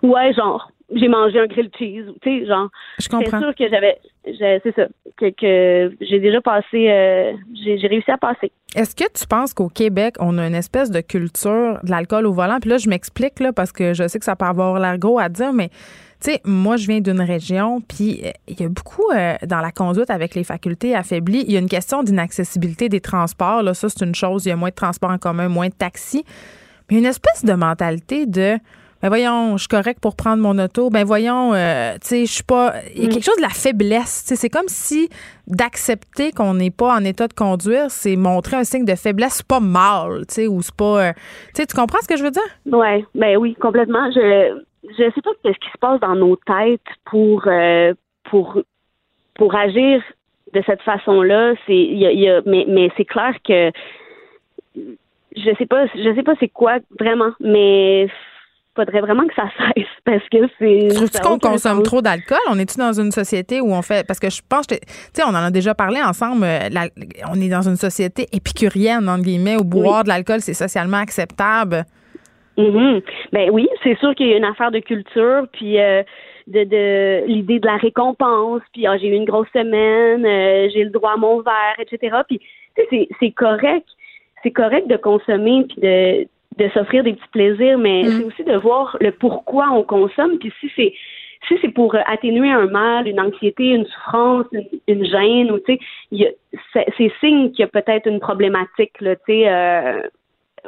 Ouais, 0.04 0.34
genre, 0.34 0.72
j'ai 0.94 1.08
mangé 1.08 1.40
un 1.40 1.48
grilled 1.48 1.72
cheese, 1.78 2.06
tu 2.22 2.42
sais, 2.42 2.46
genre. 2.46 2.70
Je 3.00 3.10
comprends. 3.10 3.40
C'est 3.40 3.40
sûr 3.40 3.56
que 3.56 3.70
j'avais, 3.70 3.98
c'est 4.24 4.76
ça, 4.76 4.88
que, 5.18 5.92
j'ai 6.02 6.20
déjà 6.20 6.42
passé, 6.42 6.90
euh, 6.90 7.34
j'ai 7.54 7.88
réussi 7.88 8.12
à 8.12 8.18
passer. 8.18 8.52
Est-ce 8.76 8.96
que 8.96 9.10
tu 9.12 9.26
penses 9.26 9.54
qu'au 9.54 9.70
Québec, 9.70 10.16
on 10.20 10.38
a 10.38 10.48
une 10.48 10.56
espèce 10.56 10.92
de 10.92 11.02
culture 11.02 11.80
de 11.84 11.90
l'alcool 11.90 12.26
au 12.26 12.34
volant? 12.34 12.58
Puis 12.60 12.70
là, 12.70 12.78
je 12.78 12.90
m'explique, 12.90 13.40
là, 13.40 13.54
parce 13.54 13.72
que 13.72 13.94
je 13.94 14.08
sais 14.08 14.20
que 14.20 14.26
ça 14.26 14.36
peut 14.36 14.46
avoir 14.46 14.80
l'air 14.80 14.98
gros 14.98 15.20
à 15.20 15.30
dire, 15.30 15.54
mais 15.54 15.70
tu 16.26 16.32
sais, 16.32 16.42
moi, 16.44 16.76
je 16.76 16.88
viens 16.88 17.02
d'une 17.02 17.22
région, 17.22 17.82
puis 17.82 18.22
euh, 18.24 18.32
il 18.48 18.60
y 18.60 18.64
a 18.64 18.68
beaucoup 18.68 19.12
euh, 19.14 19.36
dans 19.46 19.60
la 19.60 19.72
conduite 19.72 20.10
avec 20.10 20.34
les 20.34 20.44
facultés 20.44 20.96
affaiblies. 20.96 21.46
Il 21.48 21.54
y 21.54 21.56
a 21.56 21.60
une 21.60 21.70
question 21.70 22.02
d'inaccessibilité 22.02 22.90
des 22.90 23.00
transports. 23.00 23.62
Là, 23.62 23.76
ça, 23.76 23.90
c'est 23.90 24.04
une 24.04 24.16
chose. 24.16 24.44
Il 24.46 24.50
y 24.50 24.52
a 24.52 24.56
moins 24.56 24.70
de 24.70 24.76
transports 24.76 25.12
en 25.12 25.20
commun, 25.20 25.50
moins 25.50 25.68
de 25.68 25.74
taxis. 25.74 26.26
Mais 26.90 26.98
une 26.98 27.06
espèce 27.06 27.46
de 27.46 27.54
mentalité 27.54 28.26
de 28.26 28.58
ben 29.04 29.10
voyons, 29.10 29.58
je 29.58 29.60
suis 29.60 29.68
correct 29.68 30.00
pour 30.00 30.16
prendre 30.16 30.42
mon 30.42 30.58
auto. 30.58 30.90
Ben 30.90 31.04
voyons, 31.04 31.54
euh, 31.54 31.94
tu 32.02 32.08
sais, 32.08 32.26
je 32.26 32.32
suis 32.32 32.44
pas. 32.44 32.74
Il 32.96 33.04
y 33.04 33.06
a 33.06 33.08
mm. 33.08 33.12
quelque 33.12 33.26
chose 33.26 33.38
de 33.38 33.44
la 33.44 33.50
faiblesse. 33.50 34.24
C'est 34.26 34.50
comme 34.50 34.68
si 34.68 35.10
d'accepter 35.46 36.32
qu'on 36.32 36.56
n'est 36.56 36.72
pas 36.72 36.96
en 36.96 37.04
état 37.04 37.28
de 37.28 37.34
conduire, 37.34 37.92
c'est 37.92 38.16
montrer 38.16 38.56
un 38.56 38.64
signe 38.64 38.86
de 38.86 38.96
faiblesse. 38.96 39.36
C'est 39.36 39.48
pas 39.48 39.60
mal, 39.60 40.26
tu 40.28 40.34
sais, 40.34 40.48
ou 40.48 40.64
c'est 40.64 40.74
pas. 40.74 41.14
tu 41.54 41.66
comprends 41.76 42.00
ce 42.02 42.08
que 42.08 42.18
je 42.18 42.24
veux 42.24 42.32
dire? 42.32 42.42
Ouais, 42.66 43.06
ben 43.14 43.38
oui, 43.38 43.56
complètement. 43.62 44.10
Je 44.10 44.64
je 44.98 45.12
sais 45.14 45.22
pas 45.22 45.32
ce 45.44 45.50
qui 45.50 45.72
se 45.72 45.78
passe 45.80 46.00
dans 46.00 46.16
nos 46.16 46.36
têtes 46.36 46.82
pour 47.06 47.48
euh, 47.48 47.94
pour 48.26 48.62
pour 49.36 49.56
agir 49.56 50.02
de 50.54 50.64
cette 50.66 50.82
façon-là. 50.82 51.54
C'est 51.66 51.76
y 51.76 52.00
y 52.00 52.30
a, 52.30 52.42
mais 52.46 52.66
mais 52.68 52.90
c'est 52.98 53.06
clair 53.06 53.34
que 53.44 53.72
je 54.76 55.56
sais 55.58 55.66
pas 55.66 55.86
je 55.88 56.14
sais 56.16 56.24
pas 56.24 56.34
c'est 56.40 56.50
quoi 56.50 56.78
vraiment, 57.00 57.32
mais 57.40 58.08
faudrait 58.76 59.02
vraiment 59.02 59.26
que 59.28 59.34
ça 59.36 59.50
cesse 59.76 59.86
parce 60.04 60.24
que 60.30 60.50
c'est. 60.60 60.94
Trouves-tu 60.94 61.20
qu'on 61.22 61.40
consomme 61.40 61.84
trop 61.84 62.02
d'alcool? 62.02 62.38
On 62.50 62.60
est-tu 62.60 62.78
dans 62.78 62.94
une 62.94 63.12
société 63.12 63.62
où 63.62 63.74
on 63.74 63.82
fait. 63.82 64.06
Parce 64.06 64.20
que 64.20 64.30
je 64.30 64.42
pense, 64.48 64.68
tu 64.68 64.76
sais, 65.14 65.24
on 65.24 65.30
en 65.30 65.36
a 65.36 65.52
déjà 65.52 65.74
parlé 65.74 66.02
ensemble. 66.02 66.44
Euh, 66.44 66.70
on 67.32 67.40
est 67.40 67.50
dans 67.50 67.68
une 67.68 67.78
société 67.78 68.28
épicurienne, 68.32 69.08
entre 69.10 69.24
guillemets, 69.24 69.56
où 69.56 69.64
boire 69.64 70.04
de 70.04 70.10
l'alcool, 70.10 70.42
c'est 70.42 70.54
socialement 70.54 70.98
acceptable. 70.98 71.86
Mhm. 72.58 73.02
Ben 73.34 73.50
oui, 73.52 73.68
c'est 73.84 73.98
sûr 74.00 74.16
qu'il 74.16 74.28
y 74.28 74.34
a 74.34 74.38
une 74.38 74.46
affaire 74.46 74.72
de 74.72 74.80
culture, 74.80 75.48
puis 75.52 75.80
euh, 75.80 76.04
de, 76.48 76.64
de 76.64 77.24
l'idée 77.28 77.60
de 77.60 77.66
la 77.66 77.78
récompense, 77.78 78.62
puis 78.74 78.88
ah, 78.88 78.98
j'ai 78.98 79.08
eu 79.08 79.14
une 79.14 79.26
grosse 79.26 79.50
semaine, 79.54 80.26
euh, 80.26 80.70
j'ai 80.74 80.84
le 80.84 80.90
droit 80.90 81.14
à 81.14 81.18
mon 81.18 81.42
verre, 81.42 81.76
etc. 81.80 82.18
Puis 82.28 82.40
c'est, 82.90 83.08
c'est 83.20 83.32
correct, 83.32 83.88
c'est 84.44 84.52
correct 84.52 84.88
de 84.88 84.96
consommer 84.98 85.66
puis 85.68 85.82
de, 85.82 86.28
de 86.64 86.70
s'offrir 86.74 87.04
des 87.04 87.14
petits 87.14 87.28
plaisirs, 87.32 87.78
mais 87.78 88.04
Mm. 88.04 88.12
c'est 88.18 88.24
aussi 88.26 88.44
de 88.44 88.56
voir 88.58 88.96
le 89.02 89.12
pourquoi 89.12 89.70
on 89.72 89.84
consomme, 89.84 90.38
puis 90.40 90.52
si 90.60 90.72
c'est 90.76 90.94
si 91.48 91.56
c'est 91.62 91.70
pour 91.74 91.96
atténuer 92.08 92.50
un 92.50 92.66
mal, 92.66 93.08
une 93.08 93.20
anxiété, 93.20 93.66
une 93.66 93.86
souffrance, 93.86 94.48
une, 94.52 94.66
une 94.88 95.06
gêne, 95.06 95.52
ou 95.52 95.60
tu 95.60 95.74
sais, 95.74 95.80
il 96.12 96.22
y 96.22 96.26
a- 96.26 96.32
c'est, 96.74 96.86
c'est 96.98 97.12
signe 97.20 97.52
qu'il 97.52 97.60
y 97.60 97.64
a 97.64 97.68
peut-être 97.68 98.08
une 98.08 98.20
problématique, 98.20 99.00
là, 99.00 99.16
tu 99.16 99.22
sais. 99.28 99.44
euh, 99.48 100.02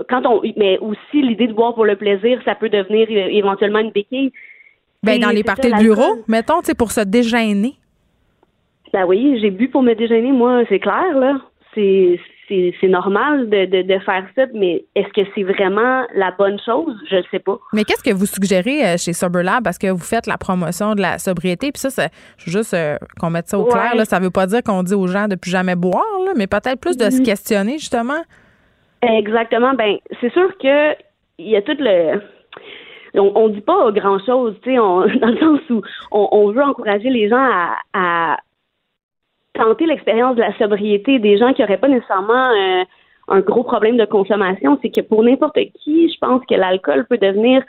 quand 0.10 0.26
on, 0.26 0.41
mais 0.58 0.78
aussi 0.80 1.22
l'idée 1.22 1.48
de 1.48 1.54
boire 1.54 1.74
pour 1.76 1.86
le 1.86 1.95
plaisir, 1.95 2.39
ça 2.45 2.56
peut 2.56 2.70
devenir 2.70 3.08
éventuellement 3.10 3.80
une 3.80 3.91
béquille. 3.91 4.32
Ben, 5.04 5.20
dans 5.20 5.30
les 5.30 5.43
parties 5.43 5.72
de 5.72 5.78
bureau, 5.78 6.24
mettons, 6.28 6.62
tu 6.62 6.74
pour 6.76 6.91
se 6.91 7.02
dégêner. 7.02 7.76
Ben 8.93 9.06
oui, 9.06 9.38
j'ai 9.41 9.52
bu 9.52 9.70
pour 9.70 9.84
me 9.84 9.93
déjeuner, 9.93 10.32
moi, 10.32 10.64
c'est 10.70 10.80
clair, 10.80 11.18
là. 11.18 11.39
C'est, 11.76 12.20
c'est, 12.48 12.74
c'est 12.80 12.88
normal 12.88 13.50
de, 13.50 13.66
de, 13.66 13.82
de 13.84 14.00
faire 14.00 14.26
ça, 14.36 14.45
mais 14.56 14.86
est-ce 14.95 15.10
que 15.10 15.28
c'est 15.36 15.43
vraiment 15.43 16.04
la 16.16 16.32
bonne 16.32 16.58
chose? 16.66 16.95
Je 17.10 17.18
ne 17.18 17.22
sais 17.30 17.39
pas. 17.39 17.58
Mais 17.74 17.84
qu'est-ce 17.84 18.02
que 18.04 18.14
vous 18.14 18.26
suggérez 18.26 18.84
euh, 18.86 18.98
chez 18.98 19.14
SoberLab 19.14 19.64
parce 19.64 19.78
que 19.78 19.88
vous 19.91 20.04
faites 20.04 20.26
la 20.26 20.38
promotion 20.38 20.95
de 20.95 21.02
la 21.02 21.20
sobriété 21.20 21.72
puis 21.72 21.80
ça 21.82 21.89
c'est 21.89 22.10
je 22.38 22.45
veux 22.45 22.58
juste 22.60 22.74
euh, 22.74 22.98
qu'on 23.20 23.30
mette 23.30 23.48
ça 23.50 23.60
au 23.60 23.66
Ouais. 23.66 23.72
clair 23.72 23.95
là, 23.95 24.06
ça 24.06 24.20
veut 24.20 24.30
pas 24.32 24.48
dire 24.48 24.64
qu'on 24.64 24.82
dit 24.82 24.93
aux 24.95 25.08
gens 25.08 25.28
de 25.28 25.36
plus 25.36 25.52
jamais 25.52 25.76
boire 25.76 26.06
là, 26.26 26.32
mais 26.38 26.48
peut-être 26.48 26.80
plus 26.80 26.95
de 26.98 27.10
se 27.10 27.22
questionner 27.22 27.78
justement. 27.78 28.22
Exactement. 29.02 29.74
Ben, 29.74 29.98
c'est 30.22 30.32
sûr 30.34 30.58
que 30.58 30.93
il 31.38 31.50
y 31.50 31.56
a 31.56 31.62
tout 31.62 31.78
le. 31.80 32.22
On, 33.14 33.32
on 33.36 33.50
dit 33.50 33.62
pas 33.62 33.91
grand 33.91 34.20
chose, 34.26 34.56
tu 34.64 34.72
sais, 34.72 34.76
dans 34.78 35.04
le 35.04 35.38
sens 35.38 35.60
où 35.70 35.82
on, 36.12 36.52
veut 36.52 36.64
encourager 36.64 37.10
les 37.10 37.30
gens 37.30 37.50
à, 37.93 38.38
tenter 39.54 39.86
l'expérience 39.88 40.36
de 40.36 40.41
la 40.41 40.56
sobriété 40.58 41.18
des 41.18 41.38
gens 41.38 41.54
qui 41.54 41.62
n'auraient 41.62 41.80
pas 41.80 41.88
nécessairement 41.88 42.52
euh, 42.52 42.84
un 43.28 43.39
gros 43.39 43.64
problème 43.64 43.98
de 43.98 44.06
consommation. 44.06 44.78
C'est 44.82 44.91
que 44.91 45.02
pour 45.02 45.24
n'importe 45.24 45.58
qui, 45.80 46.10
je 46.12 46.18
pense 46.20 46.43
que 46.45 46.54
l'alcool 46.54 47.06
peut 47.08 47.18
devenir 47.18 47.64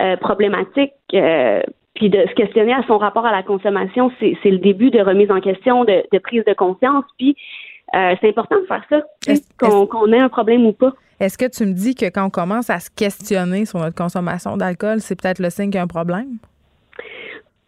euh, 0.00 0.16
problématique. 0.16 0.92
euh, 1.14 1.62
puis 1.94 2.08
de 2.08 2.26
se 2.26 2.34
questionner 2.34 2.72
à 2.72 2.82
son 2.86 2.96
rapport 2.96 3.26
à 3.26 3.32
la 3.32 3.42
consommation, 3.42 4.10
c'est 4.18 4.34
c'est 4.42 4.50
le 4.50 4.58
début 4.58 4.90
de 4.90 5.00
remise 5.00 5.30
en 5.30 5.40
question, 5.40 5.84
de, 5.84 6.02
de 6.10 6.18
prise 6.18 6.42
de 6.46 6.54
conscience. 6.54 7.04
Puis 7.18 7.36
euh, 7.94 8.14
c'est 8.20 8.28
important 8.28 8.56
de 8.60 8.66
faire 8.66 8.84
ça, 8.88 9.02
qu'on 9.58 10.12
ait 10.12 10.20
un 10.20 10.28
problème 10.28 10.66
ou 10.66 10.72
pas. 10.72 10.92
Est-ce 11.20 11.38
que 11.38 11.48
tu 11.48 11.64
me 11.66 11.72
dis 11.72 11.94
que 11.94 12.06
quand 12.06 12.26
on 12.26 12.30
commence 12.30 12.68
à 12.70 12.80
se 12.80 12.90
questionner 12.90 13.64
sur 13.64 13.78
notre 13.78 13.94
consommation 13.94 14.56
d'alcool, 14.56 15.00
c'est 15.00 15.20
peut-être 15.20 15.38
le 15.38 15.50
signe 15.50 15.66
qu'il 15.66 15.76
y 15.76 15.78
a 15.78 15.82
un 15.82 15.86
problème? 15.86 16.38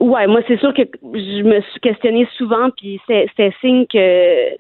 Ouais, 0.01 0.27
moi 0.27 0.41
c'est 0.49 0.59
sûr 0.59 0.75
que 0.75 0.83
je 1.03 1.43
me 1.43 1.61
suis 1.61 1.81
questionnée 1.81 2.27
souvent, 2.37 2.71
puis 2.71 3.01
c'est 3.07 3.29
signe 3.61 3.87
que 3.87 4.57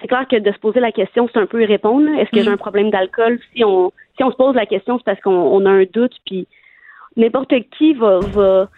c'est 0.00 0.08
clair 0.08 0.26
que 0.28 0.36
de 0.36 0.50
se 0.50 0.58
poser 0.58 0.80
la 0.80 0.92
question, 0.92 1.28
c'est 1.32 1.38
un 1.38 1.46
peu 1.46 1.62
y 1.62 1.66
répondre. 1.66 2.08
Est-ce 2.18 2.30
que 2.30 2.42
j'ai 2.42 2.50
un 2.50 2.56
problème 2.56 2.90
d'alcool? 2.90 3.38
Si 3.54 3.64
on 3.64 3.92
si 4.16 4.24
on 4.24 4.30
se 4.30 4.36
pose 4.36 4.54
la 4.54 4.66
question, 4.66 4.98
c'est 4.98 5.04
parce 5.04 5.20
qu'on 5.20 5.30
on 5.30 5.66
a 5.66 5.70
un 5.70 5.84
doute, 5.84 6.16
puis 6.24 6.46
n'importe 7.16 7.52
qui 7.76 7.92
va 7.92 8.20
va 8.20 8.68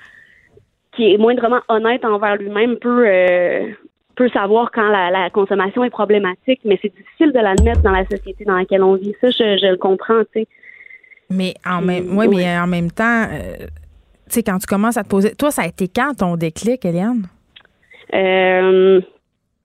qui 0.96 1.12
est 1.12 1.18
moindrement 1.18 1.60
honnête 1.68 2.04
envers 2.04 2.36
lui-même 2.36 2.76
peut 2.76 3.04
euh, 3.06 3.70
peut 4.14 4.28
savoir 4.28 4.70
quand 4.72 4.88
la, 4.88 5.10
la 5.10 5.30
consommation 5.30 5.84
est 5.84 5.90
problématique, 5.90 6.60
mais 6.64 6.78
c'est 6.82 6.94
difficile 6.94 7.32
de 7.32 7.38
l'admettre 7.38 7.82
dans 7.82 7.90
la 7.92 8.04
société 8.06 8.44
dans 8.44 8.56
laquelle 8.56 8.82
on 8.82 8.94
vit. 8.94 9.14
Ça, 9.20 9.30
je, 9.30 9.58
je 9.60 9.70
le 9.70 9.76
comprends, 9.76 10.20
tu 10.32 10.40
sais. 10.40 10.46
Mais 11.30 11.54
en 11.66 11.80
même 11.80 12.16
ouais, 12.16 12.26
oui. 12.26 12.36
mais 12.36 12.58
en 12.58 12.66
même 12.66 12.90
temps 12.90 13.24
euh, 13.32 13.56
tu 14.26 14.34
sais 14.34 14.42
quand 14.42 14.58
tu 14.58 14.66
commences 14.66 14.98
à 14.98 15.02
te 15.02 15.08
poser 15.08 15.34
toi 15.34 15.50
ça 15.50 15.62
a 15.62 15.66
été 15.66 15.88
quand 15.88 16.12
ton 16.18 16.36
déclic 16.36 16.84
Eliane? 16.84 17.22
Euh, 18.14 19.00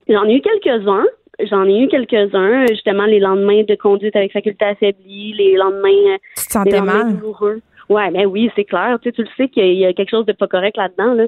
j'en 0.08 0.24
ai 0.26 0.36
eu 0.36 0.42
quelques-uns. 0.42 1.06
J'en 1.50 1.66
ai 1.66 1.84
eu 1.84 1.88
quelques-uns, 1.88 2.66
justement, 2.68 3.06
les 3.06 3.20
lendemains 3.20 3.64
de 3.64 3.76
conduite 3.76 4.16
avec 4.16 4.32
faculté 4.32 4.66
affaiblie, 4.66 5.34
les 5.34 5.56
lendemains, 5.56 6.14
euh, 6.14 6.18
Tu 6.36 6.48
te 6.48 6.54
sentais 6.54 6.78
lendemains 6.78 7.04
mal? 7.04 7.18
douloureux. 7.18 7.62
Ouais, 7.90 8.10
ben 8.12 8.26
oui, 8.26 8.50
c'est 8.56 8.64
clair. 8.64 8.98
Tu 9.02 9.10
sais, 9.10 9.14
tu 9.14 9.22
le 9.22 9.30
sais 9.38 9.48
qu'il 9.48 9.74
y 9.74 9.86
a 9.86 9.94
quelque 9.94 10.10
chose 10.10 10.26
de 10.26 10.34
pas 10.34 10.48
correct 10.48 10.78
là-dedans, 10.78 11.14
là. 11.14 11.26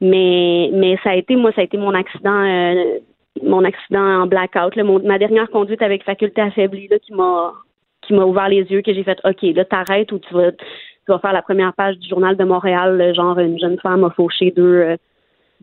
Mais, 0.00 0.70
mais 0.72 0.96
ça 1.04 1.10
a 1.10 1.14
été, 1.16 1.36
moi, 1.36 1.52
ça 1.52 1.60
a 1.60 1.64
été 1.64 1.76
mon 1.76 1.94
accident, 1.94 2.42
euh, 2.42 2.98
mon 3.42 3.64
accident 3.64 4.22
en 4.22 4.26
blackout, 4.26 4.76
mon- 4.76 5.02
ma 5.06 5.18
dernière 5.18 5.50
conduite 5.50 5.82
avec 5.82 6.04
faculté 6.04 6.40
affaiblie, 6.40 6.88
là, 6.88 6.98
qui 6.98 7.12
m'a, 7.12 7.52
qui 8.02 8.14
m'a 8.14 8.24
ouvert 8.24 8.48
les 8.48 8.62
yeux, 8.62 8.82
que 8.82 8.94
j'ai 8.94 9.04
fait, 9.04 9.18
OK, 9.24 9.42
là, 9.42 9.64
t'arrêtes 9.64 10.10
ou 10.12 10.18
tu 10.18 10.32
vas, 10.34 10.52
tu 10.52 10.64
vas 11.08 11.18
faire 11.18 11.32
la 11.32 11.42
première 11.42 11.74
page 11.74 11.98
du 11.98 12.08
journal 12.08 12.36
de 12.36 12.44
Montréal, 12.44 13.12
genre, 13.14 13.38
une 13.38 13.58
jeune 13.58 13.78
femme 13.80 14.04
a 14.04 14.10
fauché 14.10 14.52
deux, 14.52 14.62
euh, 14.62 14.96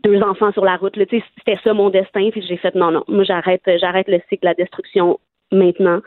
deux 0.04 0.22
enfants 0.22 0.52
sur 0.52 0.64
la 0.64 0.76
route. 0.76 0.94
C'était 0.96 1.58
ça 1.64 1.74
mon 1.74 1.90
destin. 1.90 2.30
Puis 2.30 2.42
j'ai 2.46 2.56
fait 2.56 2.74
non, 2.76 2.92
non, 2.92 3.02
moi 3.08 3.24
j'arrête, 3.24 3.62
j'arrête 3.80 4.06
le 4.08 4.20
cycle 4.28 4.42
de 4.42 4.46
la 4.46 4.54
destruction 4.54 5.18
maintenant. 5.50 5.98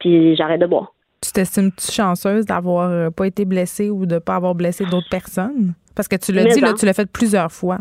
Puis 0.00 0.34
j'arrête 0.34 0.60
de 0.60 0.66
boire. 0.66 0.92
Tu 1.22 1.30
t'estimes-tu 1.32 1.92
chanceuse 1.92 2.44
d'avoir 2.46 2.90
euh, 2.90 3.10
pas 3.10 3.26
été 3.26 3.44
blessée 3.44 3.90
ou 3.90 4.06
de 4.06 4.18
pas 4.18 4.34
avoir 4.34 4.54
blessé 4.56 4.84
d'autres 4.84 5.08
personnes? 5.08 5.74
Parce 5.96 6.06
que 6.08 6.16
tu 6.16 6.32
l'as 6.32 6.44
dit, 6.44 6.60
là, 6.60 6.74
tu 6.74 6.84
l'as 6.86 6.92
fait 6.92 7.10
plusieurs 7.10 7.50
fois. 7.50 7.78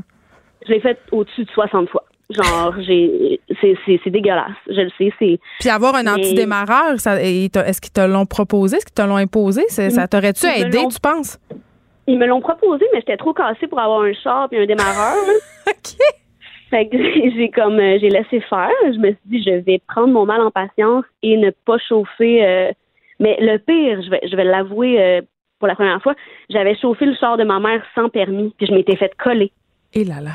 Je 0.65 0.71
l'ai 0.71 0.79
fait 0.79 0.97
au-dessus 1.11 1.43
de 1.43 1.51
60 1.51 1.89
fois. 1.89 2.03
Genre, 2.31 2.73
j'ai 2.79 3.39
c'est, 3.61 4.09
dégueulasse. 4.09 4.49
Je 4.67 4.81
le 4.81 4.89
sais. 4.97 5.13
C'est 5.19 5.39
Puis 5.59 5.69
avoir 5.69 5.93
un 5.93 6.07
antidémarreur, 6.07 6.99
ça- 6.99 7.21
est-ce 7.21 7.79
qu'ils 7.81 7.91
te 7.93 8.01
l'ont 8.01 8.25
proposé? 8.25 8.77
Est-ce 8.77 8.85
qu'ils 8.85 8.95
te 8.95 9.01
l'ont 9.03 9.17
imposé? 9.17 9.67
Ça 9.69 10.07
t'aurait-tu 10.07 10.47
aidé, 10.47 10.79
tu 10.91 10.99
penses? 10.99 11.39
Ils 12.07 12.17
me 12.17 12.25
l'ont 12.27 12.41
proposé, 12.41 12.85
mais 12.93 12.99
j'étais 12.99 13.17
trop 13.17 13.33
cassée 13.33 13.67
pour 13.67 13.79
avoir 13.79 14.01
un 14.01 14.13
char 14.13 14.47
et 14.51 14.61
un 14.61 14.65
démarreur. 14.65 15.15
OK. 15.67 15.97
Fait 16.69 16.87
que 16.87 16.97
j'ai 17.35 17.49
comme 17.49 17.79
euh, 17.79 17.97
j'ai 17.99 18.09
laissé 18.09 18.41
faire. 18.41 18.69
Je 18.85 18.97
me 18.99 19.07
suis 19.09 19.17
dit 19.25 19.43
je 19.43 19.55
vais 19.63 19.81
prendre 19.87 20.09
mon 20.13 20.25
mal 20.25 20.41
en 20.41 20.51
patience 20.51 21.05
et 21.23 21.37
ne 21.37 21.49
pas 21.49 21.77
chauffer. 21.77 22.45
euh, 22.45 22.71
mais 23.19 23.37
le 23.39 23.57
pire, 23.57 24.01
je 24.03 24.09
vais 24.09 24.21
je 24.29 24.35
vais 24.35 24.43
l'avouer 24.43 24.99
euh, 25.01 25.21
pour 25.65 25.69
la 25.69 25.75
première 25.75 26.01
fois, 26.03 26.13
j'avais 26.51 26.75
chauffé 26.75 27.07
le 27.07 27.15
char 27.15 27.37
de 27.37 27.43
ma 27.43 27.59
mère 27.59 27.83
sans 27.95 28.07
permis, 28.09 28.53
puis 28.55 28.67
je 28.67 28.71
m'étais 28.71 28.95
fait 28.95 29.11
coller. 29.17 29.51
Et 29.93 30.03
là 30.03 30.21
là. 30.21 30.33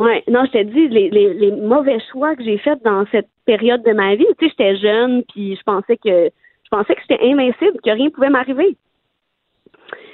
Ouais, 0.00 0.24
non, 0.26 0.44
je 0.46 0.50
te 0.50 0.62
dis 0.64 0.88
les, 0.88 1.10
les, 1.10 1.32
les 1.32 1.52
mauvais 1.52 1.98
choix 2.10 2.34
que 2.34 2.42
j'ai 2.42 2.58
faits 2.58 2.82
dans 2.82 3.04
cette 3.12 3.28
période 3.44 3.84
de 3.84 3.92
ma 3.92 4.16
vie. 4.16 4.26
Tu 4.40 4.46
sais, 4.46 4.50
j'étais 4.50 4.76
jeune, 4.78 5.22
puis 5.32 5.54
je 5.54 5.62
pensais 5.62 5.96
que 5.96 6.30
je 6.64 6.68
pensais 6.72 6.96
que 6.96 7.02
j'étais 7.08 7.24
invincible, 7.24 7.78
que 7.84 7.90
rien 7.90 8.10
pouvait 8.10 8.30
m'arriver. 8.30 8.76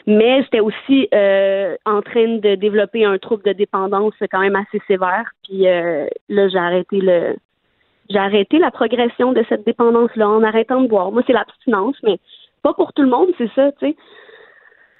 Mais 0.06 0.42
j'étais 0.42 0.60
aussi 0.60 1.08
euh, 1.14 1.74
en 1.86 2.02
train 2.02 2.36
de 2.36 2.54
développer 2.56 3.06
un 3.06 3.16
trouble 3.16 3.44
de 3.44 3.52
dépendance 3.54 4.12
quand 4.30 4.40
même 4.40 4.56
assez 4.56 4.82
sévère. 4.86 5.30
Puis 5.44 5.66
euh, 5.66 6.06
là, 6.28 6.48
j'ai 6.48 6.58
arrêté 6.58 7.00
le 7.00 7.36
j'ai 8.10 8.18
arrêté 8.18 8.58
la 8.58 8.70
progression 8.70 9.32
de 9.32 9.42
cette 9.48 9.64
dépendance-là 9.64 10.28
en 10.28 10.42
arrêtant 10.42 10.82
de 10.82 10.88
boire. 10.88 11.12
Moi, 11.12 11.22
c'est 11.26 11.32
l'abstinence, 11.32 11.96
mais 12.02 12.18
pas 12.62 12.74
pour 12.74 12.92
tout 12.92 13.02
le 13.02 13.08
monde, 13.08 13.28
c'est 13.38 13.50
ça, 13.54 13.72
tu 13.72 13.88
sais. 13.88 13.96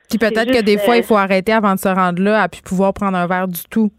Puis 0.09 0.19
peut-être 0.19 0.51
que 0.51 0.63
des 0.63 0.79
fois, 0.79 0.95
euh, 0.95 0.99
il 0.99 1.03
faut 1.03 1.17
arrêter 1.17 1.53
avant 1.53 1.75
de 1.75 1.79
se 1.79 1.89
rendre 1.89 2.23
là, 2.23 2.43
à 2.43 2.49
puis 2.49 2.63
pouvoir 2.63 2.95
prendre 2.95 3.17
un 3.17 3.27
verre 3.27 3.49
du 3.49 3.63
tout. 3.71 3.91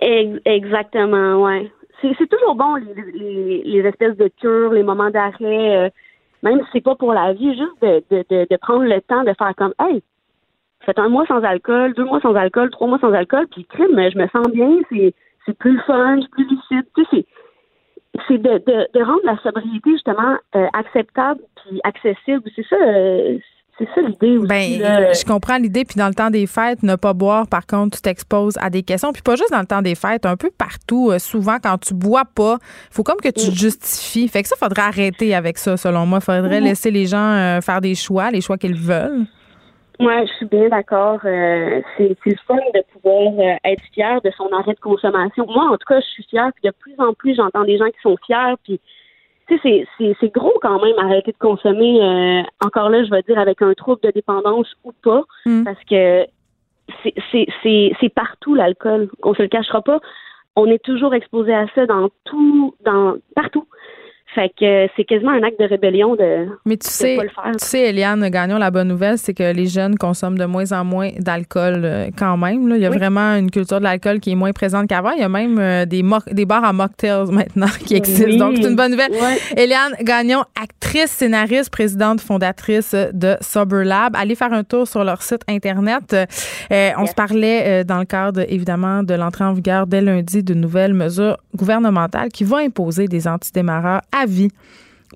Ex- 0.00 0.40
Exactement, 0.44 1.42
ouais. 1.44 1.70
C'est 2.02 2.28
toujours 2.28 2.54
bon 2.56 2.74
les, 2.74 3.12
les, 3.12 3.62
les 3.64 3.88
espèces 3.88 4.16
de 4.16 4.30
cures, 4.40 4.72
les 4.72 4.82
moments 4.82 5.10
d'arrêt, 5.10 5.86
euh, 5.86 5.88
même 6.42 6.60
si 6.60 6.66
c'est 6.74 6.84
pas 6.84 6.94
pour 6.94 7.12
la 7.14 7.32
vie, 7.32 7.56
juste 7.56 7.80
de, 7.80 8.02
de, 8.10 8.24
de, 8.28 8.46
de 8.50 8.56
prendre 8.56 8.84
le 8.84 9.00
temps 9.00 9.24
de 9.24 9.32
faire 9.38 9.54
comme 9.56 9.72
Hey, 9.80 10.02
faites 10.84 10.98
un 10.98 11.08
mois 11.08 11.24
sans 11.26 11.42
alcool, 11.42 11.94
deux 11.94 12.04
mois 12.04 12.20
sans 12.20 12.34
alcool, 12.34 12.70
trois 12.70 12.86
mois 12.86 12.98
sans 12.98 13.12
alcool, 13.12 13.46
puis 13.50 13.64
crime, 13.64 13.88
je 14.10 14.18
me 14.18 14.28
sens 14.28 14.46
bien, 14.52 14.70
c'est 14.90 15.14
c'est 15.46 15.56
plus 15.56 15.80
fun, 15.86 16.18
c'est 16.20 16.30
plus 16.30 16.44
lucide. 16.48 16.86
Tu 16.96 17.04
sais, 17.10 17.26
c'est 18.28 18.38
de, 18.38 18.58
de, 18.58 18.98
de 18.98 19.04
rendre 19.04 19.20
la 19.24 19.36
sobriété 19.42 19.90
justement 19.92 20.36
euh, 20.54 20.66
acceptable 20.72 21.40
puis 21.56 21.80
accessible. 21.84 22.42
C'est 22.54 22.66
ça, 22.68 22.76
euh, 22.76 23.38
c'est 23.78 23.88
ça 23.94 24.00
l'idée 24.00 24.38
aussi. 24.38 24.48
Ben, 24.48 24.80
là. 24.80 25.12
je 25.12 25.24
comprends 25.24 25.58
l'idée. 25.58 25.84
Puis 25.84 25.98
dans 25.98 26.08
le 26.08 26.14
temps 26.14 26.30
des 26.30 26.46
fêtes, 26.46 26.82
ne 26.82 26.94
pas 26.96 27.12
boire, 27.12 27.46
par 27.46 27.66
contre, 27.66 27.96
tu 27.96 28.02
t'exposes 28.02 28.56
à 28.60 28.70
des 28.70 28.82
questions. 28.82 29.12
Puis 29.12 29.22
pas 29.22 29.36
juste 29.36 29.50
dans 29.50 29.60
le 29.60 29.66
temps 29.66 29.82
des 29.82 29.94
fêtes, 29.94 30.26
un 30.26 30.36
peu 30.36 30.50
partout. 30.56 31.10
euh, 31.10 31.18
souvent, 31.18 31.56
quand 31.62 31.78
tu 31.78 31.94
bois 31.94 32.24
pas, 32.24 32.58
faut 32.90 33.02
comme 33.02 33.20
que 33.20 33.28
tu 33.28 33.50
te 33.50 33.54
justifies. 33.54 34.28
Fait 34.28 34.42
que 34.42 34.48
ça, 34.48 34.56
faudrait 34.56 34.82
arrêter 34.82 35.34
avec 35.34 35.58
ça, 35.58 35.76
selon 35.76 36.06
moi. 36.06 36.20
Faudrait 36.20 36.60
laisser 36.60 36.90
les 36.90 37.06
gens 37.06 37.60
faire 37.62 37.80
des 37.80 37.94
choix, 37.94 38.30
les 38.30 38.40
choix 38.40 38.58
qu'ils 38.58 38.76
veulent. 38.76 39.26
Ouais, 39.98 40.26
je 40.26 40.32
suis 40.34 40.46
bien 40.46 40.68
d'accord. 40.68 41.20
Euh, 41.24 41.80
c'est 41.96 42.08
le 42.26 42.36
fun 42.46 42.56
de 42.74 42.82
pouvoir 42.92 43.32
euh, 43.38 43.56
être 43.64 43.82
fier 43.94 44.20
de 44.22 44.30
son 44.36 44.48
arrêt 44.52 44.74
de 44.74 44.80
consommation. 44.80 45.46
Moi, 45.46 45.64
en 45.64 45.76
tout 45.78 45.86
cas, 45.88 46.00
je 46.00 46.06
suis 46.06 46.24
fière. 46.24 46.50
Puis 46.54 46.68
de 46.68 46.74
plus 46.78 46.94
en 46.98 47.14
plus, 47.14 47.34
j'entends 47.34 47.64
des 47.64 47.78
gens 47.78 47.86
qui 47.86 48.00
sont 48.02 48.16
fiers. 48.26 48.54
Puis, 48.64 48.78
tu 49.48 49.58
sais, 49.60 49.86
c'est- 50.20 50.32
gros 50.34 50.52
quand 50.60 50.82
même 50.84 50.98
arrêter 50.98 51.32
de 51.32 51.38
consommer. 51.38 52.02
euh, 52.02 52.42
encore 52.64 52.90
là, 52.90 53.04
je 53.04 53.10
vais 53.10 53.22
dire 53.22 53.38
avec 53.38 53.62
un 53.62 53.72
trouble 53.74 54.02
de 54.02 54.10
dépendance 54.10 54.68
ou 54.84 54.92
pas, 55.02 55.22
Mm. 55.46 55.64
parce 55.64 55.82
que 55.88 56.26
c'est- 57.02 57.14
c'est 57.32 57.46
c'est 57.62 57.92
c'est 58.00 58.08
partout 58.12 58.54
l'alcool. 58.54 59.08
On 59.22 59.34
se 59.34 59.42
le 59.42 59.48
cachera 59.48 59.80
pas. 59.82 60.00
On 60.56 60.66
est 60.66 60.82
toujours 60.82 61.14
exposé 61.14 61.54
à 61.54 61.66
ça 61.74 61.86
dans 61.86 62.08
tout, 62.24 62.74
dans 62.84 63.14
partout. 63.34 63.66
Fait 64.36 64.50
que 64.60 64.86
c'est 64.96 65.04
quasiment 65.04 65.30
un 65.32 65.42
acte 65.42 65.58
de 65.58 65.64
rébellion 65.64 66.14
de 66.14 66.46
Mais 66.66 66.76
tu 66.76 66.88
sais, 66.90 67.16
pas 67.16 67.22
le 67.22 67.30
faire. 67.30 67.52
tu 67.58 67.64
sais, 67.66 67.88
Eliane 67.88 68.28
Gagnon, 68.28 68.58
la 68.58 68.70
bonne 68.70 68.88
nouvelle, 68.88 69.16
c'est 69.16 69.32
que 69.32 69.50
les 69.52 69.64
jeunes 69.66 69.96
consomment 69.96 70.36
de 70.36 70.44
moins 70.44 70.70
en 70.72 70.84
moins 70.84 71.08
d'alcool 71.18 71.80
euh, 71.84 72.10
quand 72.18 72.36
même. 72.36 72.68
là. 72.68 72.76
Il 72.76 72.82
y 72.82 72.86
a 72.86 72.90
Oui. 72.90 72.98
vraiment 72.98 73.34
une 73.34 73.50
culture 73.50 73.78
de 73.78 73.84
l'alcool 73.84 74.20
qui 74.20 74.32
est 74.32 74.34
moins 74.34 74.52
présente 74.52 74.88
qu'avant. 74.88 75.12
Il 75.12 75.20
y 75.20 75.24
a 75.24 75.28
même 75.30 75.58
euh, 75.58 75.86
des, 75.86 76.02
bars 76.44 76.64
à 76.64 76.74
mocktails 76.74 77.26
maintenant 77.32 77.66
qui 77.86 77.96
existent. 77.96 78.26
Oui. 78.26 78.36
Donc, 78.36 78.56
c'est 78.60 78.68
une 78.68 78.76
bonne 78.76 78.90
nouvelle. 78.92 79.12
Ouais. 79.12 79.38
Eliane 79.56 79.94
Gagnon, 80.02 80.42
actrice, 80.60 81.10
scénariste, 81.12 81.70
présidente 81.70 82.20
fondatrice 82.20 82.94
de 83.14 83.36
Sober 83.40 83.84
Lab. 83.84 84.14
Allez 84.16 84.34
faire 84.34 84.52
un 84.52 84.64
tour 84.64 84.86
sur 84.86 85.02
leur 85.02 85.22
site 85.22 85.40
Internet. 85.48 86.14
Euh, 86.14 86.90
on 86.98 87.06
se 87.06 87.14
parlait 87.14 87.62
euh, 87.80 87.84
dans 87.84 88.00
le 88.00 88.04
cadre, 88.04 88.42
évidemment, 88.48 89.02
de 89.02 89.14
l'entrée 89.14 89.44
en 89.44 89.54
vigueur 89.54 89.86
dès 89.86 90.02
lundi 90.02 90.42
de 90.42 90.52
nouvelles 90.52 90.92
mesures 90.92 91.38
gouvernementales 91.54 92.28
qui 92.28 92.44
vont 92.44 92.58
imposer 92.58 93.08
des 93.08 93.26
antidémarreurs 93.26 94.02
à 94.12 94.25
vie 94.26 94.50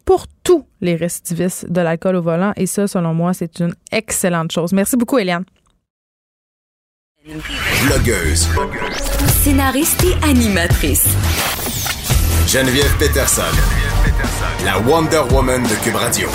pour 0.04 0.26
tous 0.42 0.64
les 0.80 0.96
récidivistes 0.96 1.70
de 1.70 1.80
l'alcool 1.80 2.16
au 2.16 2.22
volant. 2.22 2.52
Et 2.56 2.66
ça, 2.66 2.86
selon 2.86 3.14
moi, 3.14 3.34
c'est 3.34 3.60
une 3.60 3.74
excellente 3.92 4.52
chose. 4.52 4.72
Merci 4.72 4.96
beaucoup, 4.96 5.18
Eliane. 5.18 5.44
Blogueuse. 7.86 8.48
Scénariste 9.42 10.04
et 10.04 10.24
animatrice. 10.24 11.06
Geneviève 12.46 12.96
Peterson. 12.98 13.42
La 14.64 14.78
Wonder 14.80 15.22
Woman 15.30 15.62
de 15.62 15.84
Cube 15.84 15.96
Radio. 15.96 16.28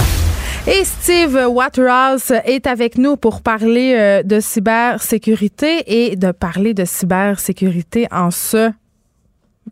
Et 0.67 0.83
Steve 0.83 1.47
Waterhouse 1.49 2.31
est 2.45 2.65
avec 2.65 2.97
nous 2.97 3.17
pour 3.17 3.41
parler 3.41 3.95
euh, 3.95 4.23
de 4.23 4.39
cybersécurité 4.39 5.83
et 5.85 6.15
de 6.15 6.31
parler 6.31 6.73
de 6.73 6.85
cybersécurité 6.85 8.07
en 8.11 8.31
ce. 8.31 8.71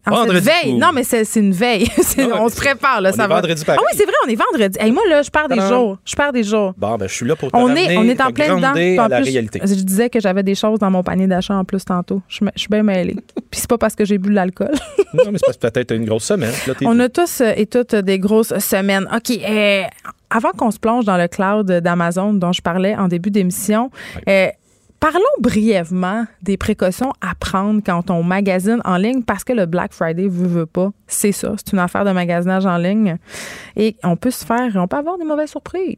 En 0.05 0.11
cette 0.15 0.25
Vendredi 0.25 0.49
veille. 0.63 0.73
Non, 0.73 0.87
mais 0.93 1.03
c'est 1.03 1.23
une 1.35 1.53
veille. 1.53 1.87
Ah, 2.17 2.41
on 2.41 2.49
se 2.49 2.55
prépare, 2.55 3.01
là. 3.01 3.11
on 3.13 3.15
ça 3.15 3.25
est 3.25 3.27
va. 3.27 3.35
vendredi 3.35 3.63
pareil. 3.65 3.79
Ah 3.81 3.85
oui, 3.89 3.97
c'est 3.97 4.05
vrai, 4.05 4.13
on 4.25 4.29
est 4.29 4.35
vendredi. 4.35 4.77
Hey, 4.79 4.91
moi, 4.91 5.03
là, 5.09 5.21
je 5.21 5.29
perds 5.29 5.49
des 5.49 5.59
jours. 5.59 5.97
Je 6.05 6.15
perds 6.15 6.31
des 6.33 6.43
jours. 6.43 6.73
Bon, 6.77 6.95
ben, 6.97 7.07
je 7.07 7.13
suis 7.13 7.25
là 7.25 7.35
pour 7.35 7.51
te 7.51 7.57
On 7.57 7.73
est, 7.75 7.97
on 7.97 8.03
est 8.03 8.21
en 8.21 8.31
plein 8.31 8.55
dedans. 8.55 9.03
en 9.03 9.07
la 9.07 9.21
plus, 9.21 9.31
réalité. 9.31 9.59
Je, 9.63 9.67
je 9.73 9.81
disais 9.81 10.09
que 10.09 10.19
j'avais 10.19 10.43
des 10.43 10.55
choses 10.55 10.79
dans 10.79 10.89
mon 10.91 11.03
panier 11.03 11.27
d'achat 11.27 11.55
en 11.55 11.63
plus 11.63 11.83
tantôt. 11.85 12.21
Je, 12.27 12.39
suis 12.55 12.67
bien 12.69 12.83
mêlée. 12.83 13.15
Puis 13.51 13.61
c'est 13.61 13.69
pas 13.69 13.77
parce 13.77 13.95
que 13.95 14.05
j'ai 14.05 14.17
bu 14.17 14.29
de 14.29 14.35
l'alcool. 14.35 14.71
non, 15.13 15.31
mais 15.31 15.37
c'est 15.37 15.45
parce 15.45 15.57
que 15.57 15.67
peut-être 15.67 15.91
une 15.95 16.05
grosse 16.05 16.25
semaine. 16.25 16.51
Là, 16.67 16.73
On 16.85 16.99
a 16.99 17.09
tous 17.09 17.41
euh, 17.41 17.53
et 17.55 17.65
toutes 17.65 17.95
des 17.95 18.19
grosses 18.19 18.57
semaines. 18.59 19.07
OK. 19.13 19.31
euh, 19.47 19.83
avant 20.29 20.51
qu'on 20.51 20.71
se 20.71 20.79
plonge 20.79 21.05
dans 21.05 21.17
le 21.17 21.27
cloud 21.27 21.67
d'Amazon 21.71 22.33
dont 22.33 22.51
je 22.51 22.61
parlais 22.61 22.95
en 22.95 23.07
début 23.07 23.29
d'émission, 23.29 23.91
euh, 24.27 24.47
parlons 25.03 25.19
brièvement 25.41 26.23
des 26.43 26.55
précautions 26.55 27.11
à 27.19 27.35
prendre 27.35 27.81
quand 27.85 28.09
on 28.09 28.23
magasine 28.23 28.79
en 28.85 28.95
ligne 28.95 29.21
parce 29.21 29.43
que 29.43 29.51
le 29.51 29.65
Black 29.65 29.91
Friday 29.91 30.29
veut, 30.29 30.47
veut 30.47 30.65
pas. 30.65 30.93
C'est 31.07 31.33
ça. 31.33 31.55
C'est 31.57 31.73
une 31.73 31.79
affaire 31.79 32.05
de 32.05 32.11
magasinage 32.11 32.65
en 32.65 32.77
ligne. 32.77 33.17
Et 33.75 33.97
on 34.05 34.15
peut 34.15 34.31
se 34.31 34.45
faire, 34.45 34.71
on 34.75 34.87
peut 34.87 34.95
avoir 34.95 35.17
des 35.17 35.25
mauvaises 35.25 35.49
surprises. 35.49 35.97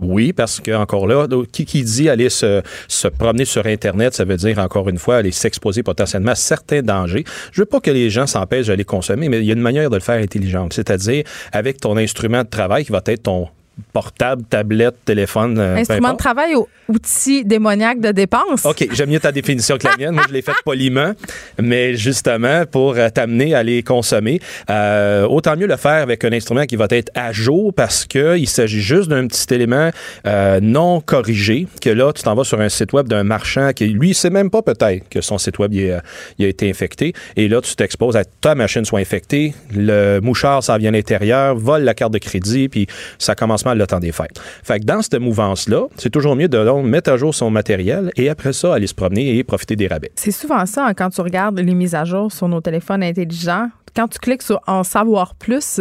Oui, 0.00 0.34
parce 0.34 0.60
que 0.60 0.70
encore 0.72 1.06
là, 1.06 1.26
qui, 1.50 1.64
dit 1.64 2.10
aller 2.10 2.28
se, 2.28 2.60
se 2.88 3.08
promener 3.08 3.46
sur 3.46 3.64
Internet, 3.64 4.12
ça 4.12 4.26
veut 4.26 4.36
dire 4.36 4.58
encore 4.58 4.90
une 4.90 4.98
fois 4.98 5.16
aller 5.16 5.32
s'exposer 5.32 5.82
potentiellement 5.82 6.32
à 6.32 6.34
certains 6.34 6.82
dangers. 6.82 7.24
Je 7.52 7.62
veux 7.62 7.66
pas 7.66 7.80
que 7.80 7.90
les 7.90 8.10
gens 8.10 8.26
s'empêchent 8.26 8.66
d'aller 8.66 8.84
consommer, 8.84 9.30
mais 9.30 9.38
il 9.38 9.46
y 9.46 9.50
a 9.50 9.54
une 9.54 9.60
manière 9.60 9.88
de 9.88 9.94
le 9.94 10.02
faire 10.02 10.22
intelligente, 10.22 10.74
c'est-à-dire 10.74 11.24
avec 11.52 11.80
ton 11.80 11.96
instrument 11.96 12.42
de 12.42 12.48
travail 12.48 12.84
qui 12.84 12.92
va 12.92 13.00
être 13.06 13.22
ton 13.22 13.48
portable, 13.92 14.42
tablette, 14.48 14.96
téléphone. 15.04 15.58
euh, 15.58 15.76
Instrument 15.76 16.12
de 16.12 16.16
travail 16.18 16.54
ou 16.54 16.66
outil 16.88 17.44
démoniaque 17.44 18.00
de 18.00 18.12
dépense? 18.12 18.64
OK, 18.64 18.88
j'aime 18.92 19.10
mieux 19.10 19.20
ta 19.20 19.32
définition 19.32 19.76
que 19.76 19.86
la 19.86 19.96
mienne. 19.96 20.14
Moi, 20.14 20.24
je 20.28 20.32
l'ai 20.32 20.42
faite 20.42 20.56
poliment, 20.64 21.12
mais 21.60 21.94
justement 21.94 22.64
pour 22.66 22.94
euh, 22.96 23.08
t'amener 23.10 23.54
à 23.54 23.62
les 23.62 23.82
consommer. 23.82 24.40
Euh, 24.70 25.26
autant 25.26 25.56
mieux 25.56 25.66
le 25.66 25.76
faire 25.76 26.02
avec 26.02 26.24
un 26.24 26.32
instrument 26.32 26.64
qui 26.64 26.76
va 26.76 26.86
être 26.90 27.10
à 27.14 27.32
jour 27.32 27.72
parce 27.74 28.06
que 28.06 28.36
il 28.38 28.48
s'agit 28.48 28.80
juste 28.80 29.08
d'un 29.08 29.26
petit 29.26 29.52
élément 29.54 29.90
euh, 30.26 30.60
non 30.62 31.00
corrigé 31.00 31.66
que 31.82 31.90
là, 31.90 32.12
tu 32.12 32.22
t'en 32.22 32.34
vas 32.34 32.44
sur 32.44 32.60
un 32.60 32.68
site 32.68 32.92
web 32.92 33.08
d'un 33.08 33.24
marchand 33.24 33.72
qui, 33.74 33.86
lui, 33.88 34.14
sait 34.14 34.30
même 34.30 34.50
pas 34.50 34.62
peut-être 34.62 35.08
que 35.08 35.20
son 35.20 35.38
site 35.38 35.58
web 35.58 35.72
il 35.74 35.92
a, 35.92 36.02
il 36.38 36.44
a 36.44 36.48
été 36.48 36.70
infecté. 36.70 37.12
Et 37.36 37.48
là, 37.48 37.60
tu 37.60 37.74
t'exposes 37.76 38.16
à 38.16 38.24
ta 38.24 38.54
machine 38.54 38.84
soit 38.84 39.00
infectée, 39.00 39.54
le 39.74 40.20
mouchard 40.20 40.62
s'en 40.62 40.78
vient 40.78 40.90
à 40.90 40.92
l'intérieur, 40.92 41.56
vole 41.56 41.82
la 41.82 41.94
carte 41.94 42.12
de 42.12 42.18
crédit, 42.18 42.68
puis 42.68 42.86
ça 43.18 43.34
commence 43.34 43.64
le 43.74 43.86
temps 43.86 44.00
des 44.00 44.12
fêtes. 44.12 44.40
Fait 44.62 44.80
que 44.80 44.84
dans 44.84 45.02
cette 45.02 45.20
mouvance-là, 45.20 45.86
c'est 45.96 46.10
toujours 46.10 46.36
mieux 46.36 46.48
de 46.48 46.64
donc, 46.64 46.86
mettre 46.86 47.10
à 47.10 47.16
jour 47.16 47.34
son 47.34 47.50
matériel 47.50 48.10
et 48.16 48.28
après 48.28 48.52
ça, 48.52 48.74
aller 48.74 48.86
se 48.86 48.94
promener 48.94 49.36
et 49.36 49.44
profiter 49.44 49.76
des 49.76 49.86
rabais. 49.86 50.10
C'est 50.14 50.30
souvent 50.30 50.64
ça 50.66 50.86
hein, 50.86 50.94
quand 50.94 51.10
tu 51.10 51.20
regardes 51.20 51.58
les 51.58 51.74
mises 51.74 51.94
à 51.94 52.04
jour 52.04 52.30
sur 52.32 52.48
nos 52.48 52.60
téléphones 52.60 53.02
intelligents. 53.02 53.68
Quand 53.94 54.08
tu 54.08 54.18
cliques 54.18 54.42
sur 54.42 54.60
En 54.66 54.84
savoir 54.84 55.34
plus, 55.34 55.80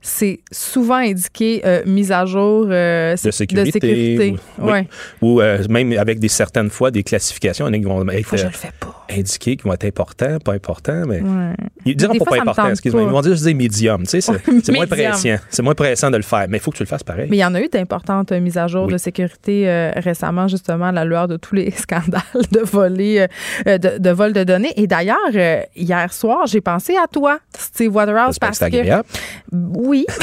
c'est 0.00 0.40
souvent 0.50 0.96
indiqué 0.96 1.62
euh, 1.64 1.82
mise 1.86 2.10
à 2.10 2.26
jour 2.26 2.66
euh, 2.68 3.14
De 3.24 3.30
sécurité. 3.30 3.70
sécurité. 3.70 4.30
ou, 4.58 4.64
oui. 4.64 4.70
Ouais. 4.70 4.88
Ou 5.22 5.40
euh, 5.40 5.58
même 5.70 5.92
avec 5.92 6.18
des 6.18 6.28
certaines 6.28 6.70
fois 6.70 6.90
des 6.90 7.04
classifications, 7.04 7.68
il 7.68 8.24
Faut 8.24 8.36
je 8.36 8.46
le 8.46 8.50
fais 8.50 8.72
pas. 8.80 9.01
Indiquées, 9.18 9.56
qui 9.56 9.64
vont 9.64 9.74
être 9.74 9.84
importants, 9.84 10.38
pas 10.44 10.52
importants, 10.52 11.04
mais 11.06 11.20
Ouais. 11.22 11.54
ils 11.84 11.96
diront 11.96 12.12
pas 12.14 12.18
fois, 12.18 12.24
pas 12.24 12.30
ça 12.30 12.36
me 12.36 12.40
important, 12.42 12.62
tente 12.62 12.70
excuse-moi. 12.72 13.02
Ils 13.02 13.08
vont 13.08 13.20
dire 13.20 13.54
médium, 13.54 14.02
tu 14.04 14.20
sais, 14.20 14.32
c'est 14.62 14.72
moins 14.72 14.86
pressant. 14.86 15.36
C'est 15.50 15.62
moins 15.62 15.74
pressant 15.74 16.10
de 16.10 16.16
le 16.16 16.22
faire, 16.22 16.46
mais 16.48 16.58
il 16.58 16.60
faut 16.60 16.70
que 16.70 16.76
tu 16.78 16.82
le 16.82 16.88
fasses 16.88 17.02
pareil. 17.02 17.26
Mais 17.30 17.36
il 17.36 17.40
y 17.40 17.44
en 17.44 17.54
a 17.54 17.60
eu 17.60 17.68
d'importantes 17.68 18.32
euh, 18.32 18.40
mises 18.40 18.58
à 18.58 18.66
jour 18.66 18.86
Oui. 18.86 18.92
de 18.92 18.98
sécurité 18.98 19.68
euh, 19.68 19.90
récemment, 19.96 20.48
justement, 20.48 20.86
à 20.86 20.92
la 20.92 21.04
lueur 21.04 21.28
de 21.28 21.36
tous 21.36 21.54
les 21.54 21.70
scandales 21.76 22.22
de 22.50 22.60
voler, 22.60 23.26
euh, 23.66 23.78
de, 23.78 23.98
de 23.98 24.10
vol 24.10 24.32
de 24.32 24.44
données. 24.44 24.72
Et 24.76 24.86
d'ailleurs, 24.86 25.16
euh, 25.34 25.60
hier 25.76 26.12
soir, 26.12 26.46
j'ai 26.46 26.60
pensé 26.60 26.94
à 26.96 27.06
toi, 27.06 27.38
Steve 27.56 27.94
Waterhouse, 27.94 28.38
parce 28.38 28.58
que 28.58 28.64
agréable. 28.64 29.04
Oui. 29.52 30.06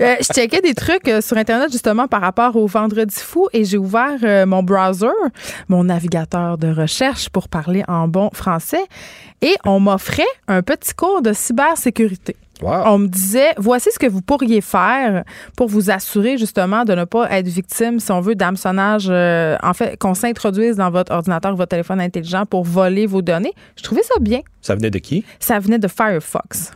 Je 0.00 0.32
checkais 0.32 0.60
des 0.60 0.74
trucs 0.74 1.10
sur 1.20 1.36
Internet 1.36 1.70
justement 1.70 2.08
par 2.08 2.20
rapport 2.20 2.56
au 2.56 2.66
Vendredi 2.66 3.14
fou 3.16 3.48
et 3.52 3.64
j'ai 3.64 3.78
ouvert 3.78 4.46
mon 4.46 4.62
browser, 4.62 5.06
mon 5.68 5.84
navigateur 5.84 6.58
de 6.58 6.68
recherche 6.68 7.28
pour 7.28 7.48
parler 7.48 7.83
en 7.88 8.08
bon 8.08 8.30
français 8.32 8.84
et 9.42 9.54
on 9.64 9.80
m'offrait 9.80 10.22
un 10.48 10.62
petit 10.62 10.94
cours 10.94 11.22
de 11.22 11.32
cybersécurité. 11.32 12.36
Wow. 12.62 12.82
On 12.86 12.98
me 12.98 13.08
disait, 13.08 13.52
voici 13.58 13.90
ce 13.92 13.98
que 13.98 14.06
vous 14.06 14.22
pourriez 14.22 14.60
faire 14.60 15.24
pour 15.56 15.68
vous 15.68 15.90
assurer 15.90 16.38
justement 16.38 16.84
de 16.84 16.94
ne 16.94 17.04
pas 17.04 17.30
être 17.30 17.48
victime, 17.48 17.98
si 17.98 18.12
on 18.12 18.20
veut, 18.20 18.36
d'hameçonnage, 18.36 19.08
euh, 19.10 19.56
en 19.62 19.74
fait, 19.74 19.98
qu'on 19.98 20.14
s'introduise 20.14 20.76
dans 20.76 20.90
votre 20.90 21.12
ordinateur 21.12 21.52
ou 21.52 21.56
votre 21.56 21.70
téléphone 21.70 22.00
intelligent 22.00 22.46
pour 22.46 22.64
voler 22.64 23.06
vos 23.06 23.22
données. 23.22 23.52
Je 23.76 23.82
trouvais 23.82 24.02
ça 24.02 24.14
bien. 24.20 24.40
Ça 24.60 24.76
venait 24.76 24.90
de 24.90 24.98
qui? 24.98 25.24
Ça 25.40 25.58
venait 25.58 25.78
de 25.80 25.88
Firefox. 25.88 26.72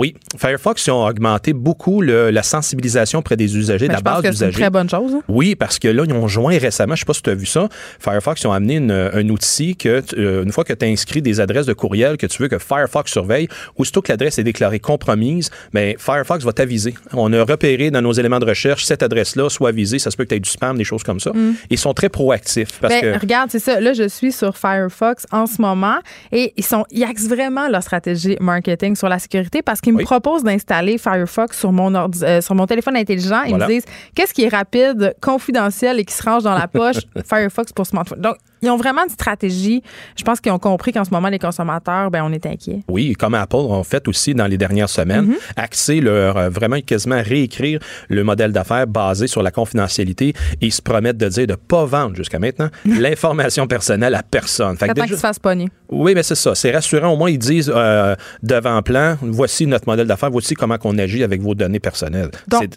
Oui, 0.00 0.14
Firefox, 0.36 0.86
ils 0.86 0.92
ont 0.92 1.04
augmenté 1.04 1.52
beaucoup 1.52 2.00
le- 2.02 2.30
la 2.30 2.44
sensibilisation 2.44 3.18
auprès 3.18 3.36
des 3.36 3.56
usagers, 3.56 3.88
de 3.88 3.92
Ben, 3.92 3.94
la 3.94 3.98
je 3.98 4.04
pense 4.04 4.12
base 4.12 4.22
que 4.22 4.26
c'est 4.28 4.44
une 4.44 4.50
d'usagers. 4.52 4.60
très 4.62 4.70
bonne 4.70 4.88
chose. 4.88 5.12
hein. 5.12 5.22
Oui, 5.26 5.56
parce 5.56 5.80
que 5.80 5.88
là, 5.88 6.04
ils 6.06 6.12
ont 6.12 6.28
joint 6.28 6.56
récemment, 6.56 6.94
je 6.94 7.00
ne 7.00 7.04
sais 7.04 7.04
pas 7.04 7.14
si 7.14 7.22
tu 7.22 7.30
as 7.30 7.34
vu 7.34 7.46
ça, 7.46 7.68
Firefox, 7.98 8.40
ils 8.42 8.46
ont 8.46 8.52
amené 8.52 8.76
une- 8.76 8.92
un 8.92 9.28
outil 9.28 9.74
que, 9.74 10.00
euh, 10.16 10.44
une 10.44 10.52
fois 10.52 10.62
que 10.62 10.72
tu 10.72 10.84
as 10.84 10.88
inscrit 10.88 11.20
des 11.20 11.40
adresses 11.40 11.66
de 11.66 11.72
courriel 11.72 12.16
que 12.16 12.26
tu 12.26 12.40
veux 12.40 12.46
que 12.46 12.58
Firefox 12.58 13.10
surveille, 13.10 13.48
aussitôt 13.76 14.00
que 14.00 14.12
l'adresse 14.12 14.38
est 14.38 14.44
déclarée 14.44 14.78
compromise, 14.78 15.50
mais 15.72 15.96
Firefox 15.98 16.44
va 16.44 16.52
t'aviser. 16.52 16.94
On 17.12 17.32
a 17.32 17.42
repéré 17.42 17.90
dans 17.90 18.00
nos 18.00 18.12
éléments 18.12 18.38
de 18.38 18.46
recherche 18.46 18.84
cette 18.84 19.02
adresse-là, 19.02 19.50
soit 19.50 19.72
visée, 19.72 19.98
ça 19.98 20.12
se 20.12 20.16
peut 20.16 20.22
que 20.22 20.28
tu 20.28 20.36
aies 20.36 20.40
du 20.40 20.48
spam, 20.50 20.78
des 20.78 20.84
choses 20.84 21.02
comme 21.02 21.18
ça. 21.18 21.32
Ils 21.70 21.78
sont 21.78 21.92
très 21.92 22.08
proactifs 22.08 22.78
parce 22.80 22.94
Ben, 22.94 23.14
que. 23.14 23.18
Regarde, 23.20 23.50
c'est 23.50 23.58
ça. 23.58 23.80
Là, 23.80 23.94
je 23.94 24.06
suis 24.06 24.30
sur 24.30 24.56
Firefox 24.56 25.26
en 25.32 25.46
ce 25.46 25.60
moment 25.60 25.96
et 26.30 26.52
ils 26.56 26.64
sont, 26.64 26.84
ils 26.92 27.02
axent 27.02 27.26
vraiment 27.26 27.68
leur 27.68 27.82
stratégie 27.82 28.36
marketing 28.40 28.94
sur 28.94 29.08
la 29.08 29.18
sécurité 29.18 29.60
parce 29.60 29.80
qu'ils 29.88 29.94
me 29.94 29.98
Oui. 29.98 30.04
proposent 30.04 30.44
d'installer 30.44 30.98
Firefox 30.98 31.58
sur 31.58 31.72
mon 31.72 31.92
ordi- 31.94 32.22
euh, 32.24 32.40
sur 32.40 32.54
mon 32.54 32.66
téléphone 32.66 32.96
intelligent. 32.96 33.42
Ils 33.44 33.50
Voilà. 33.50 33.66
me 33.66 33.72
disent 33.72 33.84
qu'est-ce 34.14 34.34
qui 34.34 34.44
est 34.44 34.48
rapide, 34.48 35.14
confidentiel 35.20 35.98
et 35.98 36.04
qui 36.04 36.14
se 36.14 36.22
range 36.22 36.42
dans 36.42 36.54
la 36.54 36.68
poche? 36.68 36.96
Firefox 37.28 37.72
pour 37.72 37.86
smartphone. 37.86 38.20
Donc, 38.20 38.36
ils 38.62 38.70
ont 38.70 38.76
vraiment 38.76 39.02
une 39.04 39.10
stratégie. 39.10 39.82
Je 40.16 40.24
pense 40.24 40.40
qu'ils 40.40 40.52
ont 40.52 40.58
compris 40.58 40.92
qu'en 40.92 41.04
ce 41.04 41.10
moment, 41.10 41.28
les 41.28 41.38
consommateurs, 41.38 42.10
ben, 42.10 42.22
on 42.24 42.32
est 42.32 42.44
inquiets. 42.46 42.80
Oui, 42.88 43.12
comme 43.14 43.34
Apple 43.34 43.56
ont 43.56 43.84
fait 43.84 44.06
aussi 44.08 44.34
dans 44.34 44.46
les 44.46 44.58
dernières 44.58 44.88
semaines, 44.88 45.34
axer 45.56 46.00
leur 46.00 46.36
euh, 46.36 46.48
vraiment 46.48 46.80
quasiment 46.80 47.20
réécrire 47.22 47.80
le 48.08 48.24
modèle 48.24 48.52
d'affaires 48.52 48.86
basé 48.86 49.26
sur 49.26 49.42
la 49.42 49.50
confidentialité 49.50 50.28
et 50.60 50.66
ils 50.66 50.72
se 50.72 50.82
promettent 50.82 51.18
de 51.18 51.28
dire 51.28 51.46
de 51.46 51.54
pas 51.54 51.84
vendre 51.84 52.16
jusqu'à 52.16 52.38
maintenant 52.38 52.68
l'information 52.84 53.66
personnelle 53.66 54.14
à 54.14 54.22
personne. 54.22 54.76
Fait 54.76 54.88
que 54.88 54.92
déjà- 54.94 55.06
qu'ils 55.06 55.16
se 55.16 55.20
fassent 55.20 55.38
pogner. 55.38 55.68
oui, 55.90 56.14
mais 56.14 56.22
c'est 56.22 56.34
ça. 56.34 56.54
C'est 56.54 56.70
rassurant. 56.72 57.08
Au 57.08 57.16
moins, 57.16 57.30
ils 57.30 57.38
disent 57.38 57.72
euh, 57.74 58.14
devant 58.42 58.82
plan, 58.82 59.16
voici 59.22 59.66
notre 59.66 59.88
modèle 59.88 60.06
d'affaires, 60.06 60.30
voici 60.30 60.54
comment 60.54 60.76
on 60.84 60.98
agit 60.98 61.22
avec 61.22 61.40
vos 61.42 61.54
données 61.54 61.80
personnelles. 61.80 62.30
Donc- 62.48 62.74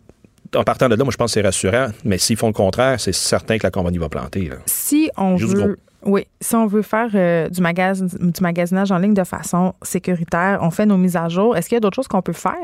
en 0.56 0.64
partant 0.64 0.89
de 0.89 0.95
là, 0.95 1.04
moi, 1.04 1.12
je 1.12 1.18
pense 1.18 1.32
que 1.32 1.34
c'est 1.36 1.45
rassurant. 1.45 1.88
Mais 2.04 2.18
s'ils 2.18 2.38
font 2.38 2.47
le 2.47 2.54
contraire, 2.54 2.99
c'est 2.99 3.14
certain 3.14 3.58
que 3.58 3.64
la 3.64 3.72
compagnie 3.72 3.97
va 3.97 4.10
planter. 4.10 4.49
là. 4.49 4.56
Si 4.66 5.10
on 5.18 5.38
Juste 5.38 5.56
veut. 5.56 5.78
Oui, 6.04 6.26
si 6.39 6.56
on 6.56 6.66
veut 6.66 6.82
faire 6.82 7.10
euh, 7.14 7.47
du, 7.47 7.62
magasin, 7.62 8.08
du 8.20 8.41
magasinage 8.41 8.91
en 8.91 8.97
ligne 8.97 9.14
de 9.14 9.24
façon 9.24 9.76
sécuritaire, 9.84 10.58
on 10.64 10.72
fait 10.72 10.88
nos 10.88 10.97
mises 10.97 11.16
à 11.16 11.30
jour. 11.30 11.56
Est-ce 11.56 11.70
qu'il 11.70 11.76
y 11.76 11.78
a 11.78 11.80
d'autres 11.80 11.95
choses 11.95 12.08
qu'on 12.08 12.24
peut 12.24 12.34
faire? 12.34 12.56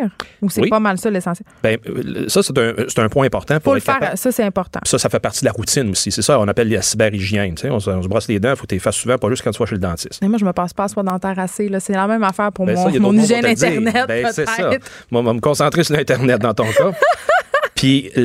Ou 0.42 0.50
c'est 0.50 0.62
Oui. 0.62 0.70
pas 0.70 0.80
mal 0.80 0.98
ça 0.98 1.12
l'essentiel? 1.12 1.46
Ben, 1.62 1.78
euh, 1.88 2.26
ça, 2.30 2.42
c'est 2.42 2.98
un, 3.00 3.10
point 3.10 3.28
important 3.28 3.54
Faut 3.54 3.60
pour 3.60 3.74
le 3.74 3.78
être 3.78 3.84
faire, 3.86 4.00
capable- 4.00 4.18
ça 4.18 4.32
c'est 4.32 4.44
important. 4.44 4.80
Ça, 4.86 4.98
ça 4.98 5.08
fait 5.10 5.20
partie 5.20 5.42
de 5.42 5.46
la 5.46 5.52
routine 5.52 5.92
aussi. 5.92 6.12
C'est 6.12 6.24
ça, 6.24 6.40
on 6.40 6.48
appelle 6.48 6.68
la 6.68 6.82
cyberhygiène. 6.82 7.54
On, 7.66 7.80
se, 7.80 7.92
on 7.92 8.02
se 8.02 8.08
brosse 8.08 8.28
les 8.28 8.40
dents, 8.40 8.50
il 8.50 8.56
faut 8.56 8.66
que 8.66 8.74
tu 8.74 8.80
fasses 8.80 8.96
souvent, 8.96 9.20
pas 9.20 9.30
juste 9.30 9.44
quand 9.44 9.52
tu 9.52 9.60
vas 9.60 9.68
chez 9.68 9.76
le 9.76 9.82
dentiste. 9.82 10.18
Mais 10.24 10.30
moi, 10.30 10.40
je 10.40 10.46
me 10.46 10.52
passe 10.54 10.74
pas 10.74 10.86
à 10.86 10.88
soie 10.88 11.04
dentaire 11.04 11.38
assez. 11.38 11.70
C'est 11.80 11.94
la 11.94 12.08
même 12.08 12.24
affaire 12.24 12.52
pour 12.52 12.66
Ben, 12.66 12.74
mon, 12.74 12.86
ça, 12.86 12.90
hygiène 12.90 13.44
le. 13.44 13.50
Internet. 13.50 14.06
Ben, 14.08 14.28
c'est 14.34 14.50
ça. 14.50 14.72
Moi, 15.12 15.22
on 15.22 15.24
va 15.24 15.34
me 15.34 15.42
concentrer 15.42 15.84
sur 15.84 15.96
l'Internet 15.96 16.42
dans 16.42 16.56
ton 16.56 16.66
cas. 16.76 16.92
Puis, 17.78 18.10
c'est 18.16 18.22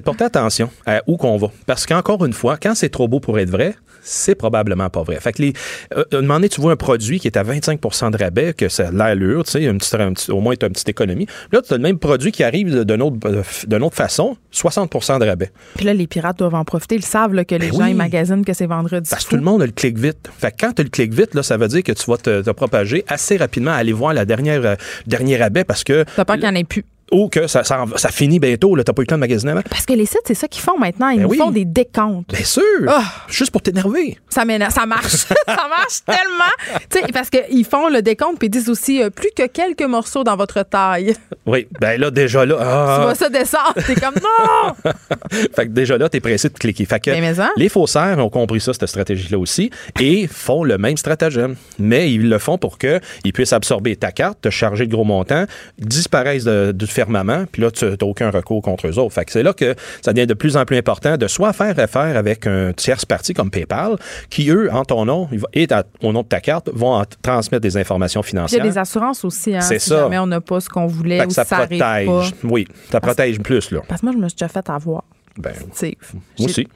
porter 0.04 0.24
attention 0.24 0.70
à 0.86 1.02
où 1.06 1.16
qu'on 1.18 1.36
va. 1.36 1.48
Parce 1.66 1.84
qu'encore 1.86 2.24
une 2.24 2.32
fois, 2.32 2.56
quand 2.56 2.74
c'est 2.74 2.88
trop 2.88 3.08
beau 3.08 3.20
pour 3.20 3.38
être 3.38 3.50
vrai, 3.50 3.74
c'est 4.08 4.36
probablement 4.36 4.88
pas 4.88 5.02
vrai. 5.02 5.18
Fait 5.18 5.32
que 5.32 5.42
les, 5.42 5.52
euh, 5.96 6.04
un 6.12 6.20
moment 6.20 6.34
donné, 6.34 6.48
tu 6.48 6.60
vois 6.60 6.70
un 6.70 6.76
produit 6.76 7.18
qui 7.18 7.26
est 7.26 7.36
à 7.36 7.42
25% 7.42 8.12
de 8.12 8.16
rabais, 8.16 8.52
que 8.52 8.68
ça 8.68 8.86
a 8.86 8.90
l'allure, 8.92 9.42
tu 9.42 9.50
sais, 9.50 9.64
une 9.64 9.78
petite- 9.78 9.94
un 9.96 10.12
petit- 10.12 10.30
au 10.30 10.40
moins, 10.40 10.54
tu 10.54 10.64
as 10.64 10.68
une 10.68 10.74
petite 10.74 10.88
économie. 10.88 11.26
Là, 11.50 11.60
tu 11.60 11.74
as 11.74 11.76
le 11.76 11.82
même 11.82 11.98
produit 11.98 12.30
qui 12.30 12.44
arrive 12.44 12.84
d'une 12.84 13.02
autre, 13.02 13.16
euh, 13.24 13.42
d'une 13.66 13.82
autre 13.82 13.96
façon, 13.96 14.36
60% 14.52 15.18
de 15.18 15.26
rabais. 15.26 15.50
Puis 15.74 15.84
là, 15.84 15.92
les 15.92 16.06
pirates 16.06 16.38
doivent 16.38 16.54
en 16.54 16.64
profiter. 16.64 16.94
Ils 16.94 17.04
savent 17.04 17.34
là, 17.34 17.44
que 17.44 17.56
les 17.56 17.70
Ben 17.70 17.72
gens 17.78 17.84
oui. 17.86 17.90
ils 17.90 17.96
magasinent 17.96 18.44
que 18.44 18.52
c'est 18.52 18.66
vendredi. 18.66 19.10
Parce 19.10 19.24
que 19.24 19.30
tout 19.30 19.36
le 19.36 19.42
monde 19.42 19.60
a 19.62 19.66
le 19.66 19.72
clic 19.72 19.98
vite. 19.98 20.30
Fait 20.38 20.52
que 20.52 20.56
quand 20.60 20.72
tu 20.72 20.84
le 20.84 20.88
clic 20.88 21.12
vite, 21.12 21.34
là, 21.34 21.42
ça 21.42 21.56
veut 21.56 21.66
dire 21.66 21.82
que 21.82 21.90
tu 21.92 22.08
vas 22.08 22.18
te, 22.18 22.42
te 22.42 22.50
propager 22.50 23.04
assez 23.08 23.36
rapidement, 23.36 23.72
aller 23.72 23.92
voir 23.92 24.14
la 24.14 24.24
dernière, 24.24 24.64
euh, 24.64 24.76
le 25.06 25.10
dernier 25.10 25.36
rabais 25.36 25.64
parce 25.64 25.82
que. 25.82 26.04
T'as 26.14 26.24
peur 26.24 26.36
qu'il 26.36 26.44
n'y 26.44 26.50
en 26.50 26.54
ait 26.54 26.62
plus. 26.64 26.84
Ou 27.12 27.28
que 27.28 27.46
ça, 27.46 27.62
ça, 27.64 27.82
en- 27.82 27.96
ça 27.96 28.08
finit 28.10 28.40
bientôt, 28.40 28.74
là, 28.74 28.82
t'as 28.82 28.92
pas 28.92 29.02
eu 29.02 29.04
le 29.04 29.06
temps 29.08 29.14
de 29.16 29.20
magasiner 29.20 29.52
avant. 29.52 29.62
Parce 29.68 29.86
que 29.86 29.92
les 29.92 30.06
sites, 30.06 30.22
c'est 30.26 30.34
ça 30.34 30.48
qu'ils 30.48 30.62
font 30.62 30.76
maintenant. 30.78 31.08
Ils 31.10 31.18
Ben 31.18 31.22
nous 31.24 31.28
oui. 31.30 31.38
font 31.38 31.50
des 31.50 31.64
décomptes. 31.64 32.30
Bien 32.34 32.44
sûr! 32.44 32.62
Ah! 32.88 33.04
Juste 33.28 33.50
pour 33.52 33.62
t'énerver. 33.62 34.18
Ça. 34.28 34.42
Ça 34.70 34.86
marche. 34.86 35.06
ça 35.14 35.26
marche 35.46 36.04
tellement. 36.04 36.80
Tu 36.90 37.00
sais, 37.00 37.04
parce 37.12 37.30
qu'ils 37.30 37.64
font 37.64 37.88
le 37.88 38.02
décompte 38.02 38.38
puis 38.38 38.46
ils 38.48 38.50
disent 38.50 38.68
aussi 38.68 39.02
euh, 39.02 39.10
plus 39.10 39.30
que 39.36 39.46
quelques 39.46 39.82
morceaux 39.82 40.24
dans 40.24 40.36
votre 40.36 40.62
taille. 40.64 41.14
Oui, 41.46 41.66
ben 41.80 42.00
là, 42.00 42.10
déjà 42.10 42.44
là. 42.44 42.56
Tu 42.56 42.62
ah, 42.64 42.98
vois 43.02 43.14
ça 43.14 43.28
descendre. 43.28 43.74
T'es 43.86 43.94
comme 43.94 44.14
non! 44.16 44.92
fait 45.54 45.66
que 45.66 45.70
déjà 45.72 45.96
là, 45.98 46.08
t'es 46.08 46.20
pressé 46.20 46.48
de 46.48 46.54
cliquer. 46.54 46.84
Fait 46.84 47.00
que 47.00 47.10
mais 47.10 47.40
hein? 47.40 47.50
les 47.56 47.68
faussaires 47.68 48.18
ont 48.18 48.30
compris 48.30 48.60
ça, 48.60 48.72
cette 48.72 48.86
stratégie-là 48.86 49.38
aussi, 49.38 49.70
et 50.00 50.26
font 50.26 50.64
le 50.64 50.76
même 50.78 50.96
stratagème. 50.96 51.54
Mais 51.78 52.12
ils 52.12 52.28
le 52.28 52.38
font 52.38 52.58
pour 52.58 52.78
qu'ils 52.78 53.00
puissent 53.32 53.52
absorber 53.52 53.96
ta 53.96 54.12
carte, 54.12 54.40
te 54.42 54.50
charger 54.50 54.86
de 54.86 54.90
gros 54.92 55.04
montants, 55.04 55.44
disparaissent 55.78 56.44
de- 56.44 56.72
du 56.72 56.86
firmament, 56.96 57.44
puis 57.52 57.62
là, 57.62 57.70
tu 57.70 57.84
n'as 57.84 57.94
aucun 58.02 58.30
recours 58.30 58.62
contre 58.62 58.88
eux 58.88 58.98
autres. 58.98 59.14
Fait 59.14 59.24
que 59.24 59.32
c'est 59.32 59.42
là 59.42 59.52
que 59.52 59.74
ça 60.02 60.12
devient 60.12 60.26
de 60.26 60.34
plus 60.34 60.56
en 60.56 60.64
plus 60.64 60.76
important 60.76 61.16
de 61.16 61.26
soit 61.28 61.52
faire 61.52 61.78
affaire 61.78 62.16
avec 62.16 62.46
un 62.46 62.72
tierce 62.72 63.04
parti 63.04 63.34
comme 63.34 63.50
PayPal, 63.50 63.96
qui, 64.30 64.48
eux, 64.50 64.72
en 64.72 64.84
ton 64.84 65.04
nom 65.04 65.28
et 65.54 65.66
au 66.02 66.12
nom 66.12 66.22
de 66.22 66.26
ta 66.28 66.40
carte, 66.40 66.70
vont 66.72 67.04
transmettre 67.22 67.62
des 67.62 67.76
informations 67.76 68.22
Puis 68.22 68.32
il 68.32 68.36
y 68.36 68.38
a 68.38 68.46
financières. 68.48 68.64
des 68.64 68.78
assurances 68.78 69.24
aussi. 69.24 69.54
Hein, 69.54 69.60
C'est 69.60 69.78
si 69.78 69.90
ça. 69.90 70.00
jamais 70.00 70.18
on 70.18 70.26
n'a 70.26 70.40
pas 70.40 70.60
ce 70.60 70.68
qu'on 70.68 70.86
voulait 70.86 71.20
Fait 71.20 71.26
ou 71.26 71.30
ça 71.30 71.44
ça 71.44 71.58
arrive 71.58 71.78
protège. 71.80 72.06
pas. 72.32 72.46
Oui, 72.48 72.66
ça 72.90 73.00
protège 73.00 73.38
plus, 73.40 73.70
là. 73.70 73.80
Parce 73.86 74.00
que 74.00 74.06
moi, 74.06 74.14
je 74.14 74.18
me 74.18 74.28
suis 74.28 74.36
déjà 74.36 74.48
fait 74.48 74.68
avoir. 74.70 75.04
Ben, 75.38 75.52
Steve. 75.72 75.94
moi 76.38 76.48
aussi. 76.48 76.66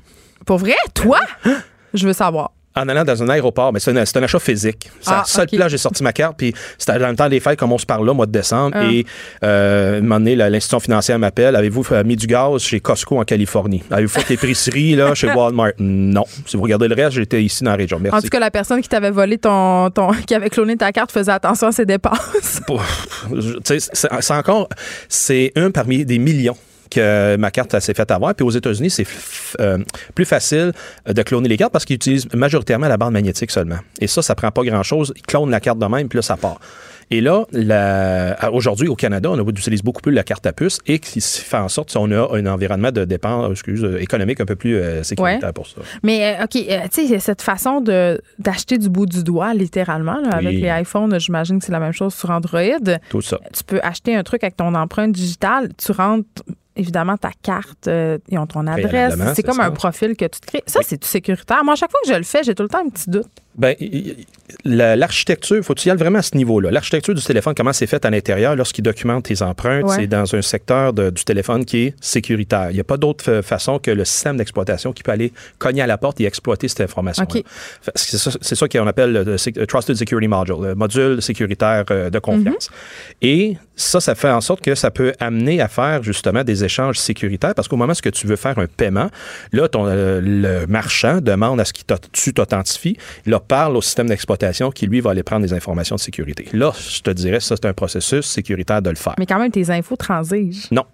Pour 0.45 0.59
vrai? 0.59 0.75
Toi? 0.95 1.21
Je 1.95 2.07
veux 2.07 2.13
savoir. 2.13 2.53
En 2.77 2.89
allant 2.89 3.03
dans 3.03 3.21
un 3.21 3.29
aéroport, 3.29 3.73
mais 3.73 3.81
c'est 3.81 3.91
un, 3.91 4.23
achat 4.23 4.39
physique. 4.39 4.91
C'est 5.01 5.11
Ah, 5.11 5.25
seule 5.27 5.45
ok. 5.45 5.57
place, 5.57 5.73
j'ai 5.73 5.79
sorti 5.79 6.05
ma 6.05 6.13
carte, 6.13 6.37
puis 6.39 6.55
c'était 6.79 6.99
dans 7.01 7.09
le 7.09 7.17
temps 7.17 7.29
des 7.29 7.41
fêtes, 7.41 7.59
comme 7.59 7.73
on 7.73 7.79
se 7.79 7.87
parle 7.87 8.07
là, 8.07 8.13
mois 8.15 8.27
de 8.27 8.31
décembre. 8.33 8.77
Ah. 8.79 8.85
Et 8.85 9.05
euh, 9.43 9.99
un 9.99 10.03
moment 10.03 10.21
donné, 10.21 10.37
l'institution 10.37 10.79
financière 10.79 11.19
m'appelle 11.19 11.57
Avez-vous 11.57 11.85
euh, 11.91 12.05
mis 12.05 12.15
du 12.15 12.29
gaz 12.29 12.63
chez 12.63 12.79
Costco 12.79 13.19
en 13.19 13.25
Californie? 13.25 13.83
Avez-vous 13.91 14.13
fait 14.13 14.29
l'épicerie 14.31 14.95
là, 14.95 15.15
chez 15.15 15.27
Walmart? 15.33 15.73
Non. 15.81 16.25
Si 16.47 16.57
vous 16.57 16.63
regardez 16.63 16.87
le 16.87 16.95
reste, 16.95 17.13
j'étais 17.17 17.43
ici 17.43 17.65
dans 17.65 17.73
la 17.73 17.77
région. 17.77 17.97
En 17.97 18.01
Merci. 18.01 18.23
tout 18.23 18.29
cas, 18.29 18.39
la 18.39 18.53
personne 18.53 18.81
qui 18.81 18.89
t'avait 18.89 19.11
volé 19.11 19.39
ton, 19.39 19.91
ton. 19.91 20.13
qui 20.27 20.35
avait 20.35 20.51
cloné 20.51 20.77
ta 20.77 20.93
carte 20.93 21.11
faisait 21.11 21.33
attention 21.33 21.67
à 21.67 21.73
ses 21.73 21.87
dépenses. 21.87 22.61
C'est 23.65 24.33
encore. 24.33 24.69
C'est 25.09 25.53
un 25.57 25.73
parmi 25.73 26.05
des 26.05 26.19
millions 26.19 26.57
que 26.91 27.37
ma 27.37 27.51
carte 27.51 27.79
s'est 27.81 27.95
fait 27.95 28.11
avoir. 28.11 28.35
Puis 28.35 28.45
aux 28.45 28.51
États-Unis, 28.51 28.91
c'est 28.91 29.07
euh, 29.61 29.79
plus 30.15 30.25
facile 30.25 30.73
de 31.07 31.23
cloner 31.23 31.49
les 31.49 31.57
cartes 31.57 31.73
parce 31.73 31.85
qu'ils 31.85 31.97
utilisent 31.97 32.33
majoritairement 32.35 32.89
la 32.89 32.97
bande 32.97 33.13
magnétique 33.13 33.51
seulement. 33.51 33.79
Et 34.01 34.07
ça, 34.07 34.23
ça 34.23 34.35
prend 34.35 34.51
pas 34.51 34.63
grand-chose. 34.65 35.13
Ils 35.17 35.23
clonent 35.23 35.51
la 35.51 35.61
carte 35.61 35.79
de 35.79 35.87
même, 35.87 36.09
puis 36.09 36.17
là, 36.19 36.23
ça 36.23 36.37
part. 36.37 36.59
Et 37.13 37.21
là, 37.21 37.45
aujourd'hui, 38.53 38.87
au 38.87 38.95
Canada, 38.95 39.31
on 39.33 39.49
utilise 39.49 39.83
beaucoup 39.83 40.01
plus 40.01 40.13
la 40.13 40.23
carte 40.23 40.47
à 40.47 40.53
puce 40.53 40.79
et 40.87 41.01
qui 41.01 41.21
fait 41.21 41.57
en 41.57 41.69
sorte 41.69 41.93
qu'on 41.93 42.11
a 42.13 42.29
un 42.37 42.47
environnement 42.47 42.93
de 42.93 43.05
dépenses 43.05 43.51
excuse, 43.51 43.83
euh, 43.85 44.01
économique 44.01 44.41
un 44.41 44.45
peu 44.45 44.55
plus 44.55 44.77
euh, 44.77 45.03
sécuritaire 45.03 45.49
Ouais. 45.49 45.53
pour 45.53 45.67
ça. 45.67 45.81
Mais, 46.05 46.37
euh, 46.41 46.45
OK, 46.45 46.57
euh, 46.57 46.87
tu 46.93 47.09
sais, 47.09 47.19
cette 47.19 47.43
façon 47.43 47.81
d'acheter 47.81 48.79
du 48.79 48.89
bout 48.89 49.07
du 49.07 49.25
doigt, 49.25 49.55
littéralement, 49.55 50.21
là, 50.21 50.31
avec 50.37 50.53
les 50.53 50.69
iPhones, 50.83 51.19
j'imagine 51.19 51.59
que 51.59 51.65
c'est 51.65 51.73
la 51.73 51.81
même 51.81 51.93
chose 51.93 52.15
sur 52.15 52.31
Android. 52.31 52.61
Tout 53.09 53.23
ça. 53.23 53.39
Tu 53.57 53.65
peux 53.65 53.81
acheter 53.83 54.15
un 54.15 54.23
truc 54.23 54.45
avec 54.45 54.57
ton 54.57 54.73
empreinte 54.77 55.11
digitale, 55.13 55.71
tu 55.77 55.91
rentres 55.91 56.43
évidemment 56.81 57.17
ta 57.17 57.31
carte, 57.43 57.87
euh, 57.87 58.19
ils 58.29 58.39
ont 58.39 58.47
ton 58.47 58.67
adresse. 58.67 59.15
C'est 59.35 59.43
comme 59.43 59.57
ça. 59.57 59.65
un 59.65 59.71
profil 59.71 60.17
que 60.17 60.25
tu 60.25 60.41
te 60.41 60.47
crées. 60.47 60.63
Ça, 60.67 60.81
c'est 60.83 61.03
sécuritaire? 61.05 61.63
Moi, 61.65 61.75
à 61.75 61.77
chaque 61.77 61.91
fois 61.91 62.01
que 62.03 62.11
je 62.11 62.17
le 62.17 62.25
fais, 62.25 62.43
j'ai 62.43 62.55
tout 62.55 62.63
le 62.63 62.69
temps 62.69 62.81
un 62.85 62.89
petit 62.89 63.09
doute. 63.09 63.29
Ben, 63.57 63.75
l'architecture, 64.65 65.57
il 65.57 65.63
faut 65.63 65.75
que 65.75 65.81
tu 65.81 65.89
y 65.89 65.91
ailles 65.91 65.97
vraiment 65.99 66.19
à 66.19 66.23
ce 66.23 66.37
niveau-là. 66.37 66.71
L'architecture 66.71 67.15
du 67.15 67.23
téléphone, 67.23 67.55
comment 67.57 67.73
c'est 67.73 67.87
fait 67.87 68.05
à 68.05 68.11
l'intérieur 68.11 68.57
lorsqu'il 68.57 68.83
documente 68.85 69.25
tes 69.25 69.43
empreintes, 69.43 69.85
Ouais. 69.85 69.97
c'est 69.97 70.07
dans 70.07 70.35
un 70.35 70.43
secteur 70.43 70.93
de- 70.93 71.11
du 71.11 71.25
téléphone 71.25 71.65
qui 71.65 71.79
est 71.87 71.95
sécuritaire. 72.01 72.71
Il 72.71 72.75
n'y 72.75 72.81
a 72.81 72.85
pas 72.85 72.97
d'autre 72.97 73.25
fa- 73.25 73.43
façon 73.43 73.79
que 73.79 73.91
le 73.91 74.05
système 74.05 74.37
d'exploitation 74.37 74.93
qui 74.93 75.03
peut 75.03 75.13
aller 75.13 75.33
cogner 75.59 75.83
à 75.83 75.87
la 75.87 75.99
porte 75.99 76.21
et 76.21 76.25
exploiter 76.25 76.69
cette 76.69 76.81
information. 76.81 77.25
OK. 77.29 77.43
C'est 77.95 78.55
ça, 78.55 78.69
qu'on 78.69 78.87
appelle 78.87 79.13
le, 79.13 79.25
le 79.25 79.67
Trusted 79.67 79.97
Security 79.97 80.29
Module, 80.29 80.57
le 80.63 80.75
module 80.75 81.21
sécuritaire 81.23 81.85
euh, 81.91 82.11
de 82.11 82.19
confiance. 82.19 82.71
Et 83.23 83.57
ça, 83.77 84.01
ça 84.01 84.15
fait 84.15 84.31
en 84.31 84.41
sorte 84.41 84.63
que 84.63 84.75
ça 84.75 84.91
peut 84.91 85.13
amener 85.21 85.61
à 85.61 85.69
faire 85.69 86.03
justement 86.03 86.45
des 86.45 86.65
échanges 86.65 86.99
sécuritaires 86.99 87.55
parce 87.55 87.69
qu'au 87.69 87.77
moment 87.77 87.93
où 87.95 88.11
tu 88.11 88.27
veux 88.27 88.37
faire 88.37 88.59
un 88.59 88.67
paiement, 88.67 89.11
là, 89.53 89.69
ton, 89.69 89.87
euh, 89.87 90.21
le 90.23 90.67
marchand 90.67 91.21
demande 91.21 91.61
à 91.61 91.65
ce 91.65 91.73
que 91.73 91.81
tu 92.13 92.33
t'authentifies. 92.35 92.97
Parle 93.41 93.77
au 93.77 93.83
système 93.83 94.09
d'exploitation 94.09 94.71
qui, 94.71 94.87
lui, 94.87 95.01
va 95.01 95.11
aller 95.11 95.23
prendre 95.23 95.43
des 95.43 95.53
informations 95.53 95.97
de 95.97 96.01
sécurité. 96.01 96.47
Là, 96.53 96.73
je 96.77 97.01
te 97.01 97.11
dirais, 97.11 97.41
ça, 97.41 97.57
c'est 97.57 97.67
un 97.67 97.73
processus 97.73 98.27
sécuritaire 98.27 98.83
de 98.83 98.91
le 98.91 98.97
faire. 98.97 99.15
Mais 99.19 99.27
quand 99.27 99.39
même, 99.39 99.51
tes 99.51 99.71
infos 99.71 99.97
transigent. 99.97 100.69
Non. 100.71 100.85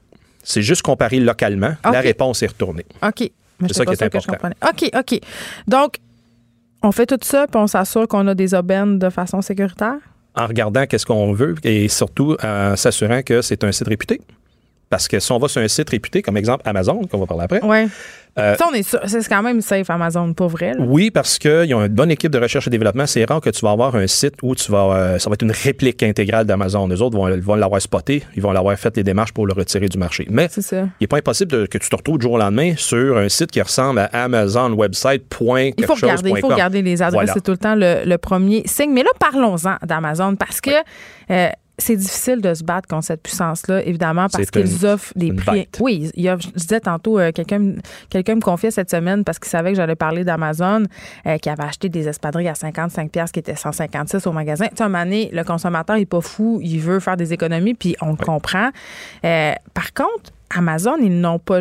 C'est 0.42 0.62
juste 0.62 0.82
comparé 0.82 1.18
localement. 1.18 1.74
La 1.84 2.01
réponse 2.01 2.42
est 2.42 2.49
retournée. 2.49 2.86
OK. 3.03 3.30
C'est 3.62 3.72
ça 3.72 3.84
qui 3.84 3.92
est 3.92 3.97
ça 3.97 4.05
important. 4.07 4.51
OK, 4.68 4.90
OK. 4.97 5.20
Donc, 5.66 5.97
on 6.82 6.92
fait 6.92 7.07
tout 7.07 7.18
ça, 7.22 7.47
puis 7.51 7.61
on 7.61 7.66
s'assure 7.66 8.07
qu'on 8.07 8.26
a 8.28 8.34
des 8.34 8.55
aubaines 8.55 8.99
de 8.99 9.11
façon 9.11 9.42
sécuritaire? 9.42 9.97
en 10.36 10.47
regardant 10.47 10.86
qu'est-ce 10.86 11.07
qu'on 11.07 11.32
veut 11.32 11.55
et 11.64 11.88
surtout 11.88 12.36
en 12.42 12.76
s'assurant 12.76 13.22
que 13.22 13.42
c'est 13.42 13.64
un 13.64 13.72
site 13.72 13.88
réputé. 13.88 14.20
Parce 14.88 15.09
que 15.09 15.18
si 15.18 15.32
on 15.32 15.38
va 15.38 15.49
sur 15.49 15.61
un 15.61 15.68
site 15.68 15.90
réputé, 15.90 16.22
comme 16.22 16.36
exemple 16.36 16.62
Amazon, 16.68 17.03
qu'on 17.11 17.18
va 17.18 17.26
parler 17.26 17.44
après, 17.44 17.61
Oui. 17.62 17.88
Euh, 18.39 18.55
ça, 18.57 18.66
on 18.70 18.74
est 18.74 18.82
sûr. 18.82 19.01
C'est 19.07 19.26
quand 19.28 19.43
même 19.43 19.61
safe, 19.61 19.89
Amazon, 19.89 20.32
pas 20.34 20.47
vrai. 20.47 20.72
là. 20.74 20.84
oui, 20.87 21.11
parce 21.11 21.39
qu'ils 21.39 21.74
ont 21.74 21.80
une 21.84 21.89
bonne 21.95 22.11
équipe 22.11 22.30
de 22.30 22.39
recherche 22.39 22.66
et 22.66 22.70
développement. 22.70 23.07
C'est 23.07 23.24
rare 23.24 23.41
que 23.41 23.49
tu 23.51 23.61
vas 23.64 23.70
avoir 23.70 23.95
un 23.97 24.07
site 24.07 24.34
où 24.43 24.55
tu 24.55 24.70
vas, 24.70 24.84
euh, 24.84 25.18
ça 25.18 25.30
va 25.30 25.34
être 25.34 25.43
une 25.43 25.53
réplique 25.53 26.03
intégrale 26.03 26.45
d'Amazon. 26.47 26.87
Les 26.89 27.01
autres 27.01 27.16
vont, 27.16 27.34
vont 27.41 27.55
l'avoir 27.55 27.80
spoté, 27.80 28.22
ils 28.37 28.43
vont 28.43 28.53
l'avoir 28.53 28.78
fait 28.78 28.95
les 28.97 29.03
démarches 29.05 29.32
pour 29.32 29.47
le 29.47 29.53
retirer 29.55 29.89
du 29.89 29.97
marché. 29.99 30.26
Mais 30.30 30.49
ça. 30.51 30.82
il 30.82 30.89
n'est 31.01 31.07
pas 31.07 31.16
impossible 31.18 31.51
de- 31.51 31.66
que 31.66 31.78
tu 31.78 31.89
te 31.89 31.97
retrouves 31.97 32.18
du 32.18 32.24
jour 32.24 32.32
au 32.34 32.39
lendemain 32.39 32.74
sur 32.76 33.16
un 33.16 33.28
site 33.28 33.51
qui 33.51 33.62
ressemble 33.62 34.01
à 34.01 34.24
Amazon 34.24 34.70
website. 34.72 35.22
Il 35.41 35.84
faut 35.87 35.95
regarder, 35.95 36.30
il 36.30 36.39
faut 36.39 36.49
regarder 36.49 36.82
les 36.82 37.01
adresses. 37.03 37.14
Voilà. 37.14 37.32
C'est 37.32 37.41
tout 37.43 37.53
le 37.53 37.57
temps 37.59 37.74
le, 37.74 38.03
le 38.05 38.18
premier 38.18 38.62
signe. 38.66 38.93
Mais 38.93 39.03
là, 39.03 39.11
parlons-en 39.18 39.76
d'Amazon 39.87 40.37
parce 40.37 40.61
que 40.61 40.70
euh, 41.30 41.49
c'est 41.79 41.97
difficile 41.97 42.41
de 42.41 42.55
se 42.55 42.64
battre 42.64 42.89
contre 42.89 43.05
cette 43.05 43.22
puissance-là, 43.22 43.85
évidemment, 43.85 44.29
parce 44.33 44.51
qu'ils 44.51 44.87
offrent 44.87 45.12
des 45.16 45.33
prix. 45.33 45.59
bête. 45.61 45.79
Oui, 45.81 46.11
il 46.14 46.22
y 46.22 46.29
a- 46.29 46.39
je 46.39 46.49
disais 46.49 46.81
tantôt, 46.81 47.18
euh, 47.18 47.33
quelqu'un 47.33 47.59
me- 47.59 47.77
quelqu'un 48.09 48.37
me 48.37 48.41
confiait 48.41 48.70
cette 48.70 48.91
semaine 48.91 49.24
parce 49.24 49.39
qu'il 49.39 49.51
savait 49.51 49.70
que 49.72 49.77
j'allais 49.77 49.95
parler 49.95 50.24
d'Amazon, 50.24 50.85
euh, 51.27 51.37
qui 51.39 51.51
avait 51.51 51.64
acheté 51.64 51.89
des 51.89 52.09
espadrilles 52.09 52.49
à 52.49 52.55
55 52.55 53.11
pièces 53.11 53.31
qui 53.31 53.41
étaient 53.41 53.57
156 53.57 54.27
au 54.27 54.33
magasin. 54.33 54.66
Tu 54.68 54.77
sais, 54.77 54.83
à 54.83 54.87
un 54.87 54.89
moment 54.89 55.05
donné, 55.05 55.29
le 55.33 55.45
consommateur, 55.45 55.97
il 55.97 56.01
n'est 56.01 56.07
pas 56.07 56.20
fou, 56.20 56.61
il 56.62 56.79
veut 56.81 57.01
faire 57.01 57.16
des 57.16 57.33
économies, 57.33 57.74
puis 57.74 57.95
on 58.01 58.11
le 58.11 58.16
comprend. 58.16 58.70
Euh, 59.24 59.53
par 59.74 59.93
contre, 59.93 60.33
Amazon, 60.55 60.97
ils 61.01 61.20
n'ont 61.20 61.38
pas. 61.38 61.61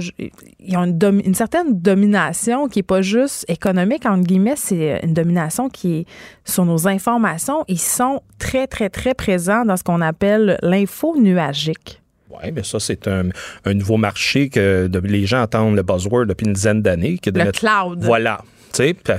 Ils 0.60 0.78
ont 0.78 0.84
une, 0.86 1.34
certaine 1.36 1.80
domination 1.80 2.68
qui 2.68 2.80
n'est 2.80 2.84
pas 2.84 3.02
juste 3.02 3.46
économique, 3.48 4.06
entre 4.06 4.24
guillemets, 4.24 4.56
c'est 4.56 5.00
une 5.04 5.14
domination 5.14 5.70
qui 5.70 6.00
est 6.00 6.06
sur 6.44 6.66
nos 6.66 6.88
informations. 6.88 7.64
Ils 7.68 7.80
sont 7.80 8.22
très, 8.40 8.68
très, 8.68 8.90
très 8.90 9.14
présents 9.14 9.66
dans 9.66 9.78
ce 9.78 9.84
qu'on 9.84 10.02
appelle 10.02 10.58
l'info 10.62 11.16
nuagique. 11.20 12.02
Oui, 12.30 12.52
mais 12.54 12.64
ça, 12.64 12.80
c'est 12.80 13.08
un, 13.08 13.30
un 13.64 13.74
nouveau 13.74 13.98
marché 13.98 14.50
que 14.50 14.88
de- 14.88 15.00
les 15.00 15.26
gens 15.26 15.42
entendent 15.44 15.76
le 15.76 15.84
buzzword 15.84 16.26
depuis 16.26 16.46
une 16.46 16.54
dizaine 16.54 16.82
d'années. 16.82 17.20
Le 17.26 17.52
cloud. 17.52 18.04
Voilà. 18.04 18.42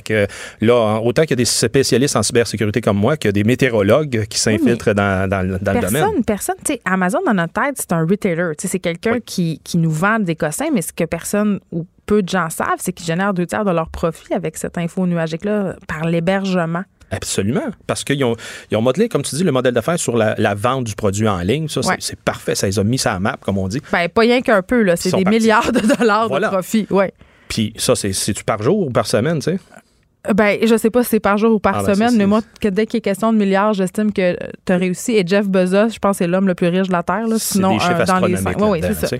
Que 0.04 0.26
là, 0.60 1.00
autant 1.02 1.22
qu'il 1.22 1.30
y 1.30 1.34
a 1.34 1.36
des 1.36 1.44
spécialistes 1.44 2.16
en 2.16 2.22
cybersécurité 2.22 2.80
comme 2.80 2.98
moi 2.98 3.16
que 3.16 3.28
des 3.28 3.44
météorologues 3.44 4.26
qui 4.28 4.38
s'infiltrent 4.38 4.94
dans, 4.94 5.28
dans 5.28 5.42
le- 5.46 5.58
domaine. 5.58 5.80
Personne, 5.90 6.24
personne, 6.24 6.54
tu 6.64 6.72
sais, 6.74 6.80
Amazon 6.84 7.18
dans 7.26 7.34
notre 7.34 7.52
tête, 7.52 7.74
c'est 7.76 7.92
un 7.92 8.06
retailer. 8.06 8.52
C'est 8.58 8.78
quelqu'un 8.78 9.14
Oui. 9.14 9.22
qui, 9.24 9.60
qui 9.64 9.78
nous 9.78 9.90
vend 9.90 10.18
des 10.18 10.36
cossins, 10.36 10.68
mais 10.72 10.82
ce 10.82 10.92
que 10.92 11.04
personne 11.04 11.60
ou 11.72 11.86
peu 12.06 12.22
de 12.22 12.28
gens 12.28 12.48
savent, 12.50 12.78
c'est 12.78 12.92
qu'ils 12.92 13.06
génèrent 13.06 13.34
deux 13.34 13.46
tiers 13.46 13.64
de 13.64 13.70
leur 13.72 13.88
profit 13.90 14.32
avec 14.32 14.56
cette 14.56 14.78
info 14.78 15.06
nuagique-là 15.06 15.74
par 15.88 16.04
l'hébergement. 16.04 16.82
Absolument. 17.10 17.62
Parce 17.86 18.02
qu'ils 18.02 18.22
ont, 18.24 18.34
ils 18.70 18.76
ont 18.76 18.82
modelé, 18.82 19.08
comme 19.08 19.22
tu 19.22 19.36
dis, 19.36 19.44
le 19.44 19.52
modèle 19.52 19.72
d'affaires 19.74 19.98
sur 19.98 20.16
la, 20.16 20.34
la 20.38 20.54
vente 20.54 20.84
du 20.84 20.94
produit 20.96 21.28
en 21.28 21.38
ligne. 21.38 21.68
Ça, 21.68 21.82
c'est- 21.82 21.88
Ouais. 21.88 21.96
c'est 22.00 22.18
parfait. 22.18 22.54
Ça 22.56 22.66
les 22.66 22.78
a 22.80 22.84
mis 22.84 22.98
sur 22.98 23.10
la 23.12 23.20
map, 23.20 23.36
comme 23.40 23.58
on 23.58 23.68
dit. 23.68 23.80
Ben, 23.92 24.08
pas 24.08 24.22
rien 24.22 24.40
qu'un 24.42 24.62
peu, 24.62 24.82
là. 24.82 24.96
C'est 24.96 25.10
des 25.16 25.22
partis. 25.22 25.38
milliards 25.38 25.70
de 25.72 25.80
dollars 25.80 26.28
Voilà. 26.28 26.48
de 26.48 26.52
profit. 26.54 26.86
Ouais. 26.90 27.12
Puis 27.48 27.72
ça, 27.76 27.94
c'est- 27.94 28.12
c'est-tu 28.12 28.44
par 28.44 28.62
jour 28.62 28.86
ou 28.86 28.90
par 28.90 29.06
semaine, 29.06 29.38
tu 29.38 29.52
sais? 29.52 29.58
Ben, 30.34 30.58
je 30.60 30.76
sais 30.76 30.90
pas 30.90 31.04
si 31.04 31.10
c'est 31.10 31.20
par 31.20 31.38
jour 31.38 31.52
ou 31.54 31.58
par 31.60 31.76
Ah, 31.78 31.82
ben, 31.86 31.94
semaine, 31.94 32.16
mais 32.16 32.26
moi, 32.26 32.40
que 32.60 32.66
dès 32.66 32.86
qu'il 32.86 32.98
est 32.98 33.00
question 33.00 33.32
de 33.32 33.38
milliards, 33.38 33.74
j'estime 33.74 34.12
que 34.12 34.36
tu 34.64 34.72
as 34.72 34.76
réussi. 34.76 35.12
Et 35.12 35.22
Jeff 35.24 35.46
Bezos, 35.46 35.90
je 35.90 35.98
pense, 36.00 36.16
c'est 36.16 36.26
l'homme 36.26 36.48
le 36.48 36.56
plus 36.56 36.66
riche 36.66 36.88
de 36.88 36.92
la 36.92 37.04
Terre. 37.04 37.28
Là, 37.28 37.36
sinon, 37.38 37.76
des 37.78 37.84
euh, 37.84 38.04
dans 38.06 38.18
les 38.26 38.36
cinq. 38.36 38.56
Oui, 38.60 38.68
oui, 38.72 38.80
c'est 38.82 39.06
ça. 39.06 39.16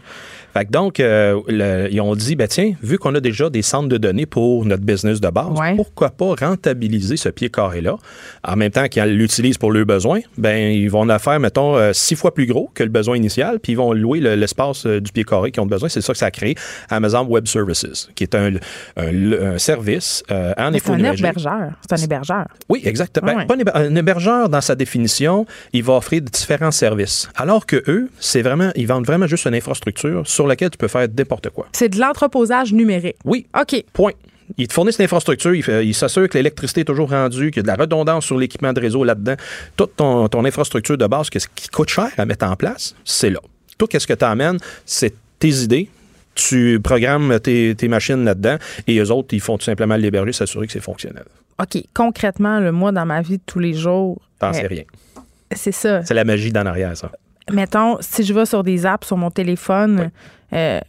Fait 0.56 0.64
que 0.64 0.70
donc, 0.70 1.00
euh, 1.00 1.38
le- 1.48 1.88
ils 1.92 2.00
ont 2.00 2.14
dit, 2.14 2.34
ben 2.34 2.48
tiens, 2.48 2.72
vu 2.82 2.96
qu'on 2.98 3.14
a 3.14 3.20
déjà 3.20 3.50
des 3.50 3.60
centres 3.62 3.88
de 3.88 3.98
données 3.98 4.24
pour 4.26 4.64
notre 4.64 4.82
business 4.84 5.20
de 5.20 5.28
base, 5.28 5.58
Ouais. 5.58 5.74
pourquoi 5.76 6.08
pas 6.10 6.34
rentabiliser 6.40 7.16
ce 7.18 7.28
pied 7.28 7.50
carré-là? 7.50 7.96
En 8.42 8.56
même 8.56 8.70
temps 8.70 8.88
qu'ils 8.88 9.02
l'utilisent 9.04 9.58
pour 9.58 9.70
leurs 9.70 9.84
besoins? 9.84 10.20
Ben, 10.38 10.72
ils 10.72 10.88
vont 10.90 11.08
en 11.10 11.18
faire, 11.18 11.38
mettons, 11.40 11.76
euh, 11.76 11.92
six 11.92 12.14
fois 12.16 12.32
plus 12.32 12.46
gros 12.46 12.70
que 12.74 12.82
le 12.82 12.88
besoin 12.88 13.16
initial, 13.16 13.60
puis 13.60 13.72
ils 13.72 13.76
vont 13.76 13.92
louer 13.92 14.20
le- 14.20 14.34
l'espace 14.34 14.86
euh, 14.86 15.00
du 15.00 15.12
pied 15.12 15.24
carré 15.24 15.50
qu'ils 15.50 15.62
ont 15.62 15.66
besoin. 15.66 15.88
C'est 15.90 16.00
ça 16.00 16.12
que 16.14 16.18
ça 16.18 16.26
a 16.26 16.30
créé 16.30 16.54
Amazon 16.88 17.24
Web 17.26 17.46
Services, 17.46 18.08
qui 18.14 18.24
est 18.24 18.34
un, 18.34 18.54
un- 18.96 19.32
un 19.54 19.58
service 19.58 20.22
euh, 20.30 20.52
en 20.56 20.72
C'est 20.72 20.90
un 20.90 20.98
hébergeur. 21.12 21.70
C'est 21.88 21.92
un 22.00 22.02
hébergeur. 22.04 22.46
Oui, 22.68 22.80
exactement. 22.84 23.44
Pas 23.46 23.56
héber- 23.56 23.72
un 23.74 23.94
hébergeur, 23.94 24.48
dans 24.48 24.60
sa 24.62 24.74
définition, 24.74 25.44
il 25.72 25.82
va 25.82 25.94
offrir 25.94 26.22
différents 26.22 26.70
services. 26.70 27.28
Alors 27.36 27.66
que 27.66 27.82
eux, 27.88 28.08
c'est 28.20 28.42
vraiment, 28.42 28.70
ils 28.74 28.86
vendent 28.86 29.06
vraiment 29.06 29.26
juste 29.26 29.44
une 29.46 29.54
infrastructure 29.54 30.26
sur 30.26 30.45
laquelle 30.46 30.70
tu 30.70 30.78
peux 30.78 30.88
faire 30.88 31.06
n'importe 31.08 31.50
quoi. 31.50 31.66
C'est 31.72 31.88
de 31.88 31.98
l'entreposage 31.98 32.72
numérique. 32.72 33.16
Oui, 33.24 33.46
OK. 33.58 33.84
point. 33.92 34.12
Ils 34.58 34.68
te 34.68 34.72
fournissent 34.72 34.98
l'infrastructure, 34.98 35.54
ils, 35.54 35.94
s'assurent 35.94 36.28
que 36.28 36.38
l'électricité 36.38 36.82
est 36.82 36.84
toujours 36.84 37.10
rendue, 37.10 37.50
qu'il 37.50 37.56
y 37.56 37.60
a 37.60 37.62
de 37.62 37.68
la 37.68 37.74
redondance 37.74 38.26
sur 38.26 38.38
l'équipement 38.38 38.72
de 38.72 38.80
réseau 38.80 39.02
là-dedans. 39.02 39.34
Toute 39.76 39.96
ton, 39.96 40.28
ton 40.28 40.44
infrastructure 40.44 40.96
de 40.96 41.06
base, 41.06 41.30
que 41.30 41.38
ce 41.38 41.48
qui 41.54 41.68
coûte 41.68 41.88
cher 41.88 42.08
à 42.16 42.24
mettre 42.24 42.46
en 42.46 42.54
place, 42.54 42.94
c'est 43.04 43.30
là. 43.30 43.40
Tout 43.76 43.88
ce 43.92 44.06
que 44.06 44.12
tu 44.12 44.24
amènes, 44.24 44.58
c'est 44.84 45.14
tes 45.38 45.48
idées. 45.48 45.90
Tu 46.34 46.80
programmes 46.82 47.40
tes, 47.40 47.74
tes 47.74 47.88
machines 47.88 48.24
là-dedans 48.24 48.56
et 48.86 48.98
eux 48.98 49.10
autres, 49.10 49.28
ils 49.32 49.40
font 49.40 49.56
tout 49.58 49.64
simplement 49.64 49.96
l'héberger, 49.96 50.32
s'assurer 50.32 50.66
que 50.66 50.72
c'est 50.72 50.80
fonctionnel. 50.80 51.24
OK. 51.60 51.82
Concrètement, 51.94 52.60
le 52.60 52.72
moi, 52.72 52.92
dans 52.92 53.06
ma 53.06 53.22
vie 53.22 53.38
de 53.38 53.42
tous 53.44 53.58
les 53.58 53.72
jours, 53.72 54.20
T'en 54.38 54.52
sais 54.52 54.64
euh, 54.64 54.68
rien. 54.68 54.84
c'est 55.54 55.72
ça. 55.72 56.04
C'est 56.04 56.14
la 56.14 56.24
magie 56.24 56.52
d'en 56.52 56.66
arrière, 56.66 56.94
ça. 56.96 57.10
Mettons, 57.52 57.98
si 58.00 58.24
je 58.24 58.34
vais 58.34 58.46
sur 58.46 58.64
des 58.64 58.86
apps 58.86 59.06
sur 59.06 59.16
mon 59.16 59.30
téléphone, 59.30 60.10
euh, 60.52 60.80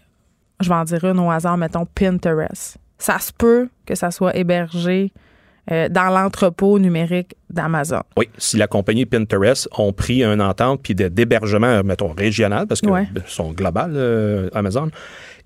je 0.59 0.69
vais 0.69 0.75
en 0.75 0.83
dire 0.83 1.03
une 1.05 1.19
au 1.19 1.29
hasard, 1.29 1.57
mettons 1.57 1.85
Pinterest. 1.85 2.77
Ça 2.97 3.19
se 3.19 3.31
peut 3.31 3.69
que 3.85 3.93
ça 3.93 4.09
soit 4.09 4.35
hébergé 4.35 5.11
euh, 5.71 5.87
dans 5.89 6.09
l'entrepôt 6.09 6.79
numérique 6.79 7.35
d'Amazon. 7.49 8.01
Oui, 8.17 8.27
si 8.37 8.57
la 8.57 8.67
compagnie 8.67 9.05
Pinterest 9.05 9.67
ont 9.77 9.93
pris 9.93 10.23
une 10.23 10.41
entente 10.41 10.81
puis 10.81 10.95
d'hébergement, 10.95 11.83
mettons, 11.83 12.07
régional, 12.13 12.65
parce 12.65 12.81
que 12.81 12.87
Ouais. 12.89 13.07
sont 13.27 13.51
globales, 13.51 13.93
euh, 13.95 14.49
Amazon, 14.53 14.89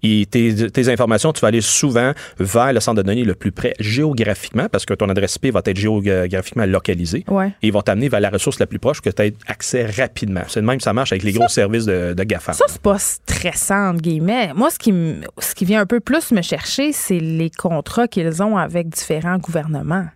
et 0.04 0.26
tes, 0.26 0.72
tes 0.72 0.90
informations, 0.90 1.34
tu 1.34 1.42
vas 1.42 1.50
aller 1.50 1.62
souvent 1.62 2.14
vers 2.40 2.74
le 2.74 2.80
centre 2.80 2.98
de 2.98 3.08
données 3.08 3.24
le 3.24 3.36
plus 3.36 3.52
près 3.52 3.74
géographiquement, 3.80 4.68
parce 4.70 4.86
que 4.86 4.94
ton 4.94 5.10
adresse 5.10 5.36
IP 5.36 5.54
va 5.54 5.62
être 5.66 5.78
géographiquement 5.78 6.66
localisée. 6.66 7.24
Ouais. 7.28 7.48
Et 7.62 7.68
ils 7.68 7.74
vont 7.74 7.82
t'amener 7.82 8.10
vers 8.10 8.20
la 8.20 8.30
ressource 8.30 8.60
la 8.60 8.68
plus 8.68 8.80
proche 8.80 9.02
que 9.02 9.10
tu 9.10 9.22
aies 9.22 9.34
accès 9.48 9.86
rapidement. 9.86 10.42
C'est 10.48 10.62
de 10.62 10.66
même 10.66 10.78
que 10.78 10.84
ça 10.84 10.94
marche 10.94 11.12
avec 11.12 11.24
les 11.24 11.34
gros 11.34 11.48
services 11.48 11.86
de, 11.86 12.14
de 12.14 12.24
GAFA. 12.24 12.54
Ça, 12.54 12.66
c'est 12.68 12.82
pas 12.82 13.00
stressant, 13.00 13.90
entre 13.90 14.02
guillemets. 14.02 14.54
Moi, 14.56 14.70
ce 14.70 14.80
qui, 14.80 14.94
ce 15.40 15.56
qui 15.56 15.66
vient 15.66 15.82
un 15.82 15.86
peu 15.86 16.00
plus 16.00 16.32
me 16.32 16.42
chercher, 16.42 16.92
c'est 16.92 17.20
les 17.20 17.50
contrats 17.50 18.08
qu'ils 18.08 18.42
ont 18.42 18.58
avec 18.58 18.90
différents 18.90 19.38
gouvernements. 19.38 20.08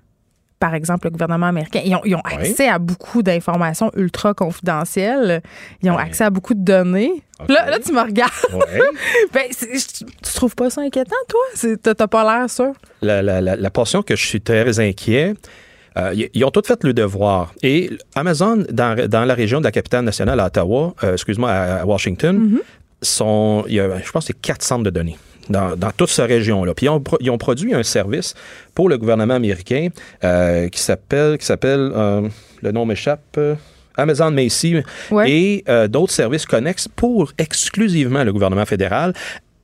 Par 0.60 0.74
exemple, 0.74 1.08
le 1.08 1.12
gouvernement 1.12 1.48
américain. 1.48 1.82
Ils 1.84 1.94
ont, 1.96 2.02
ils 2.06 2.16
ont 2.16 2.22
Ouais. 2.26 2.36
accès 2.48 2.68
à 2.70 2.80
beaucoup 2.80 3.22
d'informations 3.22 3.92
ultra 3.96 4.34
confidentielles. 4.34 5.42
Ils 5.84 5.90
ont 5.92 5.98
accès 5.98 6.24
à 6.24 6.30
beaucoup 6.30 6.54
de 6.54 6.64
données. 6.64 7.12
Là, 7.50 7.70
là, 7.70 7.78
tu 7.80 7.92
me 7.92 8.00
regardes. 8.02 8.32
Ben, 9.34 9.44
tu 9.52 10.06
trouves 10.34 10.56
pas 10.56 10.70
ça 10.70 10.82
inquiétant, 10.82 11.16
toi? 11.28 11.94
T'as 11.94 12.08
pas 12.08 12.24
l'air 12.24 12.50
sûr? 12.50 12.72
la, 13.02 13.22
la- 13.22 13.42
la- 13.42 13.56
la 13.58 13.70
portion 13.70 14.02
que 14.02 14.16
je 14.16 14.26
suis 14.26 14.40
très 14.42 14.80
inquiet, 14.80 15.34
euh, 15.98 16.14
ils- 16.34 16.44
ont 16.46 16.52
tous 16.52 16.66
fait 16.66 16.82
le 16.86 16.94
devoir. 16.94 17.54
Et 17.62 17.90
Amazon, 18.16 18.64
dans, 18.72 19.08
dans 19.10 19.26
la 19.26 19.34
région 19.34 19.60
de 19.60 19.66
la 19.66 19.72
capitale 19.72 20.06
nationale 20.06 20.40
à 20.40 20.46
Ottawa, 20.46 20.94
euh, 21.04 21.14
excuse-moi, 21.14 21.52
à, 21.52 21.86
Washington, 21.86 22.60
sont, 23.02 23.66
il 23.68 23.76
y 23.76 23.80
a, 23.82 24.00
je 24.00 24.12
pense 24.12 24.26
c'est 24.28 24.40
quatre 24.42 24.64
centres 24.64 24.84
de 24.84 24.90
données. 24.90 25.18
Dans, 25.50 25.76
dans 25.76 25.92
toute 25.92 26.10
cette 26.10 26.28
région-là. 26.28 26.74
Puis 26.74 26.88
ils 26.88 26.90
ont, 26.90 27.00
pro- 27.00 27.18
ils 27.20 27.30
ont 27.30 27.38
produit 27.38 27.74
un 27.76 27.84
service 27.84 28.34
pour 28.74 28.90
le 28.90 28.98
gouvernement 28.98 29.36
américain 29.36 29.90
euh, 30.24 30.70
qui 30.70 30.80
s'appelle, 30.82 31.38
qui 31.38 31.46
s'appelle, 31.46 31.92
euh, 31.96 32.28
le 32.64 32.72
nom 32.72 32.86
m'échappe, 32.86 33.22
euh, 33.38 33.54
Amazon 33.98 34.32
Macy 34.32 34.78
Ouais. 35.12 35.30
et 35.32 35.64
euh, 35.70 35.88
d'autres 35.88 36.12
services 36.14 36.46
connexes 36.46 36.88
pour 36.88 37.32
exclusivement 37.38 38.24
le 38.24 38.34
gouvernement 38.34 38.66
fédéral 38.66 39.14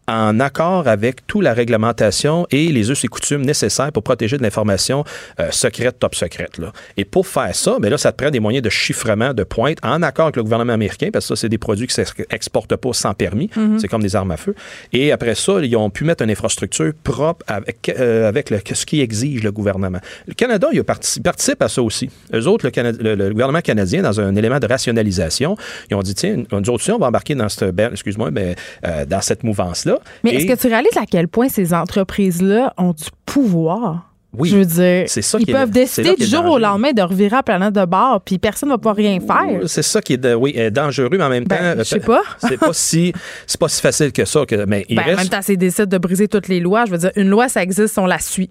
en 0.08 0.40
accord 0.40 0.88
avec 0.88 1.26
toute 1.28 1.44
la 1.44 1.54
réglementation 1.54 2.46
et 2.52 2.68
les 2.70 2.90
us 2.92 3.04
et 3.04 3.08
coutumes 3.08 3.46
nécessaires 3.46 3.92
pour 3.92 4.04
protéger 4.04 4.38
de 4.38 4.44
l'information 4.44 5.04
euh, 5.40 5.50
secrète, 5.52 6.00
top 6.00 6.16
secrète. 6.16 6.58
Là. 6.58 6.74
Et 6.98 7.06
pour 7.06 7.28
faire 7.28 7.56
ça, 7.56 7.78
ben 7.80 7.90
là, 7.90 7.98
ça 7.98 8.12
te 8.12 8.18
prend 8.22 8.32
des 8.32 8.40
moyens 8.40 8.64
de 8.64 8.70
chiffrement, 8.70 9.34
de 9.34 9.44
pointe, 9.44 9.78
en 9.84 10.02
accord 10.02 10.26
avec 10.26 10.36
le 10.38 10.44
gouvernement 10.44 10.74
américain, 10.74 11.10
parce 11.14 11.26
que 11.28 11.36
ça, 11.36 11.42
c'est 11.42 11.50
des 11.50 11.58
produits 11.58 11.88
qui 11.88 12.00
ne 12.00 12.06
s'exportent 12.06 12.76
pas 12.76 12.94
sans 12.94 13.14
permis. 13.14 13.50
C'est 13.80 13.88
comme 13.88 14.02
des 14.02 14.16
armes 14.16 14.32
à 14.32 14.38
feu. 14.38 14.56
Et 14.92 15.12
après 15.12 15.36
ça, 15.36 15.54
ils 15.62 15.76
ont 15.76 15.90
pu 15.90 16.04
mettre 16.04 16.24
une 16.24 16.32
infrastructure 16.32 16.92
propre 17.04 17.46
avec, 17.48 17.94
euh, 17.98 18.28
avec 18.28 18.50
le- 18.50 18.60
ce 18.74 18.86
qui 18.86 19.02
exige 19.02 19.44
le 19.44 19.52
gouvernement. 19.52 20.00
Le 20.28 20.34
Canada, 20.34 20.68
il 20.74 20.84
participe 20.84 21.62
à 21.62 21.70
ça 21.70 21.82
aussi. 21.82 22.10
Eux 22.34 22.48
autres, 22.48 22.66
le, 22.66 22.72
Cana- 22.72 22.92
le- 22.92 23.16
le 23.16 23.30
gouvernement 23.32 23.62
canadien, 23.62 24.02
dans 24.02 24.20
un 24.20 24.36
élément 24.36 24.60
de 24.60 24.68
rationalisation, 24.68 25.56
ils 25.90 25.96
ont 25.96 26.02
dit, 26.02 26.16
tiens, 26.16 26.44
nous 26.52 26.58
autres 26.60 26.72
aussi, 26.74 26.92
on 26.92 26.98
va 27.00 27.08
embarquer 27.08 27.36
dans 27.36 27.48
cette, 27.50 27.80
excuse-moi, 27.80 28.32
mais, 28.32 28.56
euh, 28.86 29.06
dans 29.06 29.22
cette 29.22 29.44
mouvance-là. 29.44 29.91
Mais 30.24 30.36
est-ce 30.36 30.46
que 30.46 30.60
tu 30.60 30.68
réalises 30.68 30.98
à 30.98 31.06
quel 31.06 31.28
point 31.28 31.50
ces 31.50 31.74
entreprises-là 31.74 32.74
ont 32.78 32.94
du 32.94 33.06
pouvoir? 33.26 34.11
Oui. 34.38 34.50
Je 34.50 34.58
veux 34.58 34.66
dire, 34.66 35.04
C'est 35.08 35.22
ça 35.22 35.38
ils 35.40 35.46
qui 35.46 35.52
est- 35.52 35.54
peuvent 35.54 35.72
décider 35.72 36.16
du 36.16 36.26
jour 36.26 36.46
au 36.46 36.58
lendemain 36.58 36.92
de 36.94 37.02
revirer 37.02 37.36
la 37.36 37.44
planète 37.44 37.74
de 37.74 37.84
bord, 37.86 38.22
puis 38.24 38.38
personne 38.38 38.70
ne 38.70 38.74
va 38.74 38.78
pouvoir 38.78 38.96
rien 38.96 39.20
faire. 39.20 39.68
C'est 39.68 39.82
ça 39.82 40.02
qui 40.02 40.14
est 40.14 40.18
de- 40.18 40.34
oui, 40.34 40.54
euh, 40.58 40.70
dangereux, 40.70 41.10
mais 41.12 41.24
en 41.24 41.30
même 41.30 41.44
Ben, 41.44 41.58
temps, 41.58 41.64
euh, 41.64 41.76
je 41.80 41.84
sais 41.84 42.00
pas. 42.00 42.22
c'est 42.40 42.58
pas 42.58 42.72
si 42.74 43.14
c'est 43.46 43.60
pas 43.60 43.68
si 43.68 43.82
facile 43.82 44.12
que 44.14 44.24
ça. 44.26 44.46
Que, 44.46 44.66
mais 44.66 44.86
il 44.88 44.96
Ben, 44.96 45.04
En 45.14 45.18
même 45.18 45.28
temps, 45.28 45.42
s'ils 45.42 45.58
décident 45.58 45.86
de 45.86 45.98
briser 45.98 46.28
toutes 46.30 46.48
les 46.48 46.60
lois, 46.62 46.86
je 46.86 46.92
veux 46.92 46.98
dire, 46.98 47.12
une 47.18 47.30
loi, 47.30 47.50
ça 47.50 47.62
existe, 47.62 47.98
on 47.98 48.06
la 48.06 48.20
suit. 48.20 48.50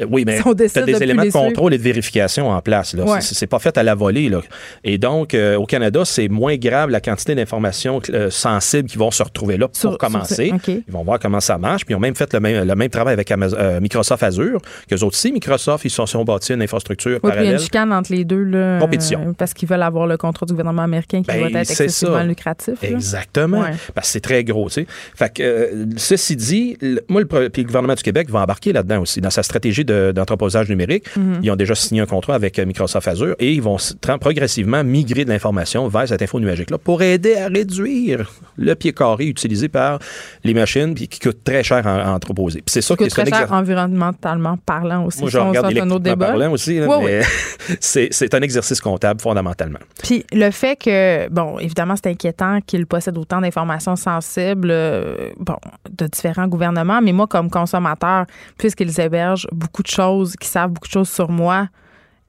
euh, 0.00 0.06
oui, 0.10 0.24
mais 0.26 0.36
si 0.38 0.42
tu 0.42 0.48
as 0.50 0.54
de 0.82 0.86
des 0.86 1.02
éléments 1.02 1.24
de 1.24 1.30
contrôle 1.30 1.72
et 1.74 1.78
de 1.78 1.82
vérification 1.82 2.50
en 2.50 2.60
place. 2.60 2.94
Là. 2.94 3.04
Ouais. 3.04 3.20
C'est, 3.20 3.46
pas 3.46 3.58
fait 3.60 3.78
à 3.78 3.82
la 3.84 3.94
volée. 3.94 4.28
Là. 4.28 4.40
Et 4.84 4.98
donc, 4.98 5.34
euh, 5.34 5.56
au 5.56 5.66
Canada, 5.66 6.02
c'est 6.04 6.28
moins 6.28 6.56
grave 6.56 6.90
la 6.90 7.00
quantité 7.00 7.34
d'informations 7.36 8.00
euh, 8.10 8.28
sensibles 8.30 8.88
qui 8.88 8.98
vont 8.98 9.10
se 9.12 9.22
retrouver 9.22 9.56
là 9.56 9.68
pour 9.68 9.76
Sur- 9.76 9.98
commencer. 9.98 10.52
Ils 10.66 10.82
vont 10.88 11.04
voir 11.04 11.18
comment 11.20 11.40
ça 11.40 11.58
marche. 11.58 11.84
Puis 11.84 11.92
ils 11.92 11.96
ont 11.96 12.00
même 12.00 12.16
fait 12.16 12.32
le 12.34 12.40
même, 12.40 12.66
le 12.66 12.74
même 12.74 12.90
travail 12.90 13.12
avec 13.14 13.30
Amaz- 13.30 13.54
euh, 13.56 13.80
Microsoft 13.80 14.22
Azure. 14.24 14.60
Qu'eux 14.96 15.04
autres 15.04 15.16
aussi, 15.16 15.32
Microsoft, 15.32 15.84
ils 15.84 15.90
se 15.90 15.96
sont, 15.96 16.06
sont 16.06 16.24
bâtis 16.24 16.52
une 16.54 16.62
infrastructure 16.62 17.18
Oui, 17.22 17.30
puis 17.32 17.40
il 17.42 17.46
y 17.46 17.48
a 17.48 17.52
une 17.52 17.58
chicane 17.58 17.92
entre 17.92 18.12
les 18.12 18.24
deux. 18.24 18.42
Là, 18.44 18.78
Compétition. 18.78 19.20
euh, 19.28 19.32
parce 19.36 19.52
qu'ils 19.54 19.68
veulent 19.68 19.82
avoir 19.82 20.06
le 20.06 20.16
contrôle 20.16 20.46
du 20.48 20.54
gouvernement 20.54 20.82
américain 20.82 21.22
qui 21.22 21.26
Ben, 21.28 21.40
va 21.40 21.46
être 21.60 21.66
c'est 21.66 21.84
excessivement 21.84 22.22
lucratif. 22.22 22.80
là. 22.82 22.88
Exactement. 22.88 23.60
Ouais. 23.60 23.70
Parce 23.94 24.08
que 24.08 24.12
c'est 24.12 24.20
très 24.20 24.44
gros, 24.44 24.68
tu 24.68 24.74
sais. 24.82 24.86
Fait 25.14 25.32
que, 25.32 25.42
euh, 25.42 25.86
ceci 25.96 26.36
dit, 26.36 26.76
le- 26.80 27.02
moi, 27.08 27.20
le, 27.22 27.28
le 27.56 27.62
gouvernement 27.64 27.94
du 27.94 28.02
Québec 28.02 28.30
va 28.30 28.40
embarquer 28.42 28.72
là-dedans 28.72 29.00
aussi. 29.00 29.20
Dans 29.20 29.30
sa 29.30 29.42
stratégie 29.42 29.84
de- 29.84 30.12
d'entreposage 30.14 30.68
numérique, 30.68 31.04
Mhm. 31.16 31.40
ils 31.42 31.50
ont 31.50 31.56
déjà 31.56 31.74
signé 31.74 32.00
un 32.00 32.06
contrat 32.06 32.34
avec 32.34 32.58
euh, 32.58 32.64
Microsoft 32.64 33.08
Azure 33.08 33.34
et 33.38 33.52
ils 33.52 33.62
vont 33.62 33.76
progressivement 34.20 34.82
migrer 34.84 35.24
de 35.24 35.30
l'information 35.30 35.88
vers 35.88 36.08
cette 36.08 36.22
info 36.22 36.40
nuagique-là 36.40 36.78
pour 36.78 37.02
aider 37.02 37.36
à 37.36 37.48
réduire 37.48 38.30
le 38.56 38.74
pied 38.74 38.92
carré 38.92 39.26
utilisé 39.26 39.68
par 39.68 39.98
les 40.44 40.54
machines 40.54 40.94
puis 40.94 41.08
qui 41.08 41.18
coûte 41.20 41.42
très 41.44 41.62
cher 41.62 41.86
à, 41.86 42.02
à 42.02 42.10
entreposer. 42.12 42.62
C'est 42.66 42.80
ça 42.80 42.94
qui 42.94 42.98
coûte 43.04 43.06
est 43.18 43.22
très 43.22 43.26
cher 43.30 43.52
environnementalement 43.52 44.56
parlant 44.64 44.85
aussi. 45.04 45.20
Moi, 45.20 45.30
je 45.30 45.38
on 45.38 45.48
regarde 45.48 45.70
électriquement 45.70 46.16
parlant 46.16 46.52
aussi, 46.52 46.78
là, 46.78 46.86
Oui, 46.98 47.04
mais 47.04 47.22
c'est 47.80 48.08
c'est 48.10 48.34
un 48.34 48.42
exercice 48.42 48.80
comptable 48.80 49.20
fondamentalement. 49.20 49.78
Puis 50.02 50.24
le 50.32 50.50
fait 50.50 50.76
que, 50.76 51.28
bon, 51.28 51.58
évidemment, 51.58 51.94
c'est 51.96 52.10
inquiétant 52.10 52.60
qu'ils 52.60 52.86
possèdent 52.86 53.18
autant 53.18 53.40
d'informations 53.40 53.96
sensibles, 53.96 54.70
euh, 54.70 55.30
bon, 55.38 55.56
de 55.90 56.06
différents 56.06 56.48
gouvernements, 56.48 57.00
mais 57.02 57.12
moi, 57.12 57.26
comme 57.26 57.50
consommateur, 57.50 58.26
puisqu'ils 58.58 59.00
hébergent 59.00 59.46
beaucoup 59.52 59.82
de 59.82 59.88
choses, 59.88 60.34
qui 60.36 60.48
savent 60.48 60.70
beaucoup 60.70 60.88
de 60.88 60.92
choses 60.92 61.10
sur 61.10 61.30
moi, 61.30 61.68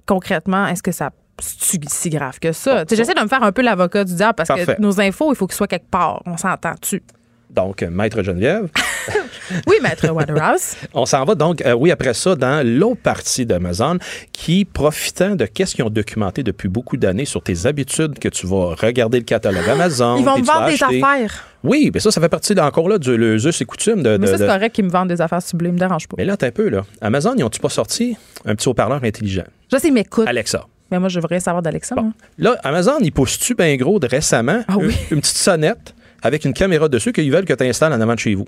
concrètement, 0.06 0.68
est-ce 0.68 0.84
que 0.84 0.92
ça 0.92 1.12
c'est 1.40 1.80
si 1.88 2.10
grave 2.10 2.40
que 2.40 2.52
ça? 2.52 2.84
J'essaie 2.90 3.14
de 3.14 3.22
me 3.22 3.28
faire 3.28 3.44
un 3.44 3.52
peu 3.52 3.62
l'avocat 3.62 4.04
du 4.04 4.16
diable 4.16 4.34
parce 4.36 4.48
Parfait. 4.48 4.76
que 4.76 4.82
nos 4.82 5.00
infos, 5.00 5.32
il 5.32 5.36
faut 5.36 5.46
qu'ils 5.46 5.56
soient 5.56 5.68
quelque 5.68 5.90
part. 5.90 6.22
On 6.26 6.36
s'entend-tu? 6.36 7.04
Donc, 7.50 7.82
Maître 7.82 8.22
Geneviève. 8.24 8.68
oui, 9.68 9.76
Maître 9.82 10.10
Waterhouse. 10.10 10.76
On 10.94 11.06
s'en 11.06 11.24
va 11.24 11.34
donc, 11.36 11.66
euh, 11.66 11.74
oui, 11.74 11.92
après 11.92 12.14
ça, 12.14 12.36
dans 12.36 12.66
l'autre 12.66 13.02
partie 13.02 13.46
d'Amazon 13.46 13.98
qui, 14.32 14.66
profitant 14.66 15.36
de 15.36 15.46
qu'est-ce 15.46 15.74
qu'ils 15.76 15.86
ont 15.86 15.90
documenté 15.90 16.44
depuis 16.44 16.68
beaucoup 16.68 16.98
d'années 16.98 17.26
sur 17.26 17.42
tes 17.42 17.66
habitudes, 17.66 18.20
que 18.20 18.30
tu 18.30 18.46
vas 18.48 18.76
regarder 18.76 19.20
le 19.20 19.24
catalogue 19.24 19.64
Amazon. 19.70 20.18
Ils 20.18 20.26
vont 20.26 20.38
me 20.38 20.44
vendre 20.44 20.68
des 20.68 20.84
affaires. 20.84 21.46
Oui, 21.64 21.90
mais 21.94 22.00
ça, 22.00 22.12
ça 22.12 22.22
fait 22.22 22.30
partie 22.30 22.58
encore 22.60 22.88
là 22.90 22.98
du 22.98 23.16
le 23.18 23.36
us 23.36 23.62
et 23.62 23.66
coutume 23.66 24.04
de. 24.04 24.18
Mais 24.18 24.28
ça, 24.28 24.38
c'est 24.38 24.44
de- 24.44 24.50
correct 24.52 24.76
qu'ils 24.76 24.86
me 24.86 24.90
vendent 24.90 25.10
des 25.10 25.22
affaires 25.22 25.42
sublimes, 25.42 25.74
me 25.74 25.80
dérange 25.80 26.08
pas. 26.08 26.16
Mais 26.18 26.26
là, 26.26 26.38
t'as 26.38 26.48
un 26.48 26.52
peu, 26.52 26.70
là. 26.70 26.84
Amazon, 27.02 27.34
ils 27.38 27.44
ont-tu 27.44 27.60
pas 27.60 27.70
sorti 27.70 28.16
un 28.46 28.56
petit 28.56 28.70
haut-parleur 28.70 29.04
intelligent? 29.04 29.44
Je 29.72 29.78
sais, 29.78 29.88
ils 29.88 29.94
m'écoutent. 29.94 30.28
Alexa. 30.28 30.66
Mais 30.92 31.00
moi, 31.00 31.10
je 31.10 31.20
veux 31.20 31.26
rien 31.28 31.40
savoir 31.40 31.62
d'Alexa. 31.62 31.96
Bon. 31.96 32.14
Là, 32.38 32.56
Amazon, 32.64 32.98
ils 33.02 33.12
poussent-tu 33.12 33.56
bien 33.56 33.76
gros 33.76 34.00
de 34.00 34.08
récemment? 34.08 34.64
Ah 34.68 34.78
oui. 34.78 34.96
une, 35.12 35.18
une 35.18 35.22
petite 35.22 35.36
sonnette? 35.38 35.94
Avec 36.28 36.46
une 36.46 36.54
caméra 36.54 36.88
dessus 36.90 37.12
qu'ils 37.14 37.32
veulent 37.32 37.46
que 37.46 37.54
tu 37.54 37.64
installes 37.64 37.94
en 37.94 38.02
avant 38.02 38.14
de 38.14 38.20
chez 38.20 38.36
vous. 38.36 38.46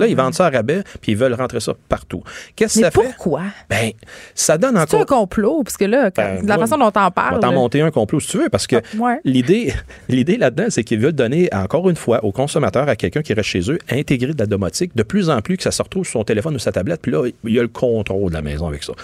Là, 0.00 0.08
ils 0.08 0.16
vendent 0.16 0.34
ça 0.34 0.46
à 0.46 0.50
rabais, 0.50 0.82
puis 1.00 1.12
ils 1.12 1.16
veulent 1.16 1.34
rentrer 1.34 1.60
ça 1.60 1.72
partout. 1.88 2.24
Qu'est-ce 2.56 2.80
que 2.80 2.84
Ah. 2.86 2.90
Ça 2.90 3.00
fait? 3.00 3.06
pourquoi? 3.10 3.42
Ben, 3.70 3.92
ça 4.34 4.58
donne 4.58 4.72
C'est 4.88 4.96
un 4.96 5.02
encore. 5.02 5.20
complot, 5.20 5.62
parce 5.62 5.76
que 5.76 5.84
là, 5.84 6.10
quand- 6.10 6.20
Ben, 6.20 6.42
de 6.42 6.48
la 6.48 6.56
moi, 6.56 6.66
façon 6.66 6.78
dont 6.80 6.90
t'en 6.90 7.02
On 7.02 7.04
va 7.04 7.10
parles. 7.12 7.38
t'en 7.40 7.52
monter 7.52 7.80
un 7.80 7.92
complot 7.92 8.18
si 8.18 8.26
tu 8.26 8.38
veux, 8.38 8.48
parce 8.48 8.66
que 8.66 8.74
Ah, 8.74 8.96
ouais. 8.98 9.20
l'idée, 9.24 9.72
l'idée 10.08 10.36
là-dedans, 10.36 10.64
c'est 10.70 10.82
qu'ils 10.82 10.98
veulent 10.98 11.12
donner 11.12 11.48
encore 11.54 11.88
une 11.88 11.94
fois 11.94 12.24
aux 12.24 12.32
consommateurs, 12.32 12.88
à 12.88 12.96
quelqu'un 12.96 13.22
qui 13.22 13.34
reste 13.34 13.50
chez 13.50 13.70
eux, 13.70 13.78
intégrer 13.88 14.32
de 14.32 14.38
la 14.40 14.46
domotique, 14.46 14.96
de 14.96 15.02
plus 15.04 15.30
en 15.30 15.40
plus 15.42 15.56
que 15.56 15.62
ça 15.62 15.70
se 15.70 15.80
retrouve 15.80 16.02
sur 16.04 16.14
son 16.18 16.24
téléphone 16.24 16.56
ou 16.56 16.58
sa 16.58 16.72
tablette, 16.72 17.00
puis 17.00 17.12
là, 17.12 17.28
il 17.44 17.54
y 17.54 17.60
a 17.60 17.62
le 17.62 17.68
contrôle 17.68 18.30
de 18.30 18.34
la 18.34 18.42
maison 18.42 18.66
avec 18.66 18.82
ça. 18.82 18.94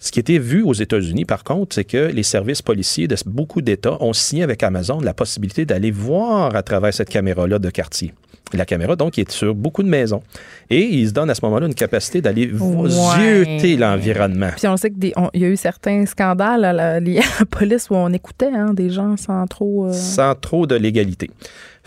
Ce 0.00 0.12
qui 0.12 0.20
était 0.20 0.38
vu 0.38 0.62
aux 0.62 0.74
États-Unis, 0.74 1.24
par 1.24 1.42
contre, 1.42 1.74
c'est 1.74 1.84
que 1.84 1.96
les 2.12 2.22
services 2.22 2.62
policiers 2.62 3.08
de 3.08 3.16
beaucoup 3.26 3.60
d'États 3.62 4.00
ont 4.00 4.12
signé 4.12 4.44
avec 4.44 4.62
Amazon 4.62 5.00
la 5.00 5.12
possibilité 5.12 5.64
d'aller 5.66 5.90
voir 5.90 6.54
à 6.54 6.62
travers 6.62 6.94
cette 6.94 7.08
caméra-là 7.08 7.58
de 7.58 7.68
quartier. 7.70 8.14
La 8.54 8.64
caméra, 8.64 8.96
donc, 8.96 9.18
est 9.18 9.30
sur 9.30 9.54
beaucoup 9.54 9.82
de 9.82 9.88
maisons. 9.88 10.22
Et 10.70 10.82
ils 10.82 11.08
se 11.08 11.12
donnent 11.12 11.28
à 11.28 11.34
ce 11.34 11.44
moment-là 11.44 11.66
une 11.66 11.74
capacité 11.74 12.22
d'aller 12.22 12.50
Ouais. 12.50 13.76
l'environnement. 13.76 14.50
Puis 14.56 14.66
on 14.68 14.76
sait 14.78 14.90
qu'il 14.90 15.12
y 15.34 15.44
a 15.44 15.48
eu 15.48 15.56
certains 15.56 16.06
scandales 16.06 16.64
à 16.64 16.72
la- 16.72 17.00
liés 17.00 17.18
à 17.18 17.40
la 17.40 17.44
police 17.44 17.90
où 17.90 17.94
on 17.96 18.10
écoutait 18.12 18.50
hein, 18.54 18.72
des 18.72 18.88
gens 18.90 19.16
sans 19.18 19.46
trop. 19.46 19.88
euh, 19.88 19.92
Sans 19.92 20.34
trop 20.34 20.66
de 20.66 20.76
légalité. 20.76 21.28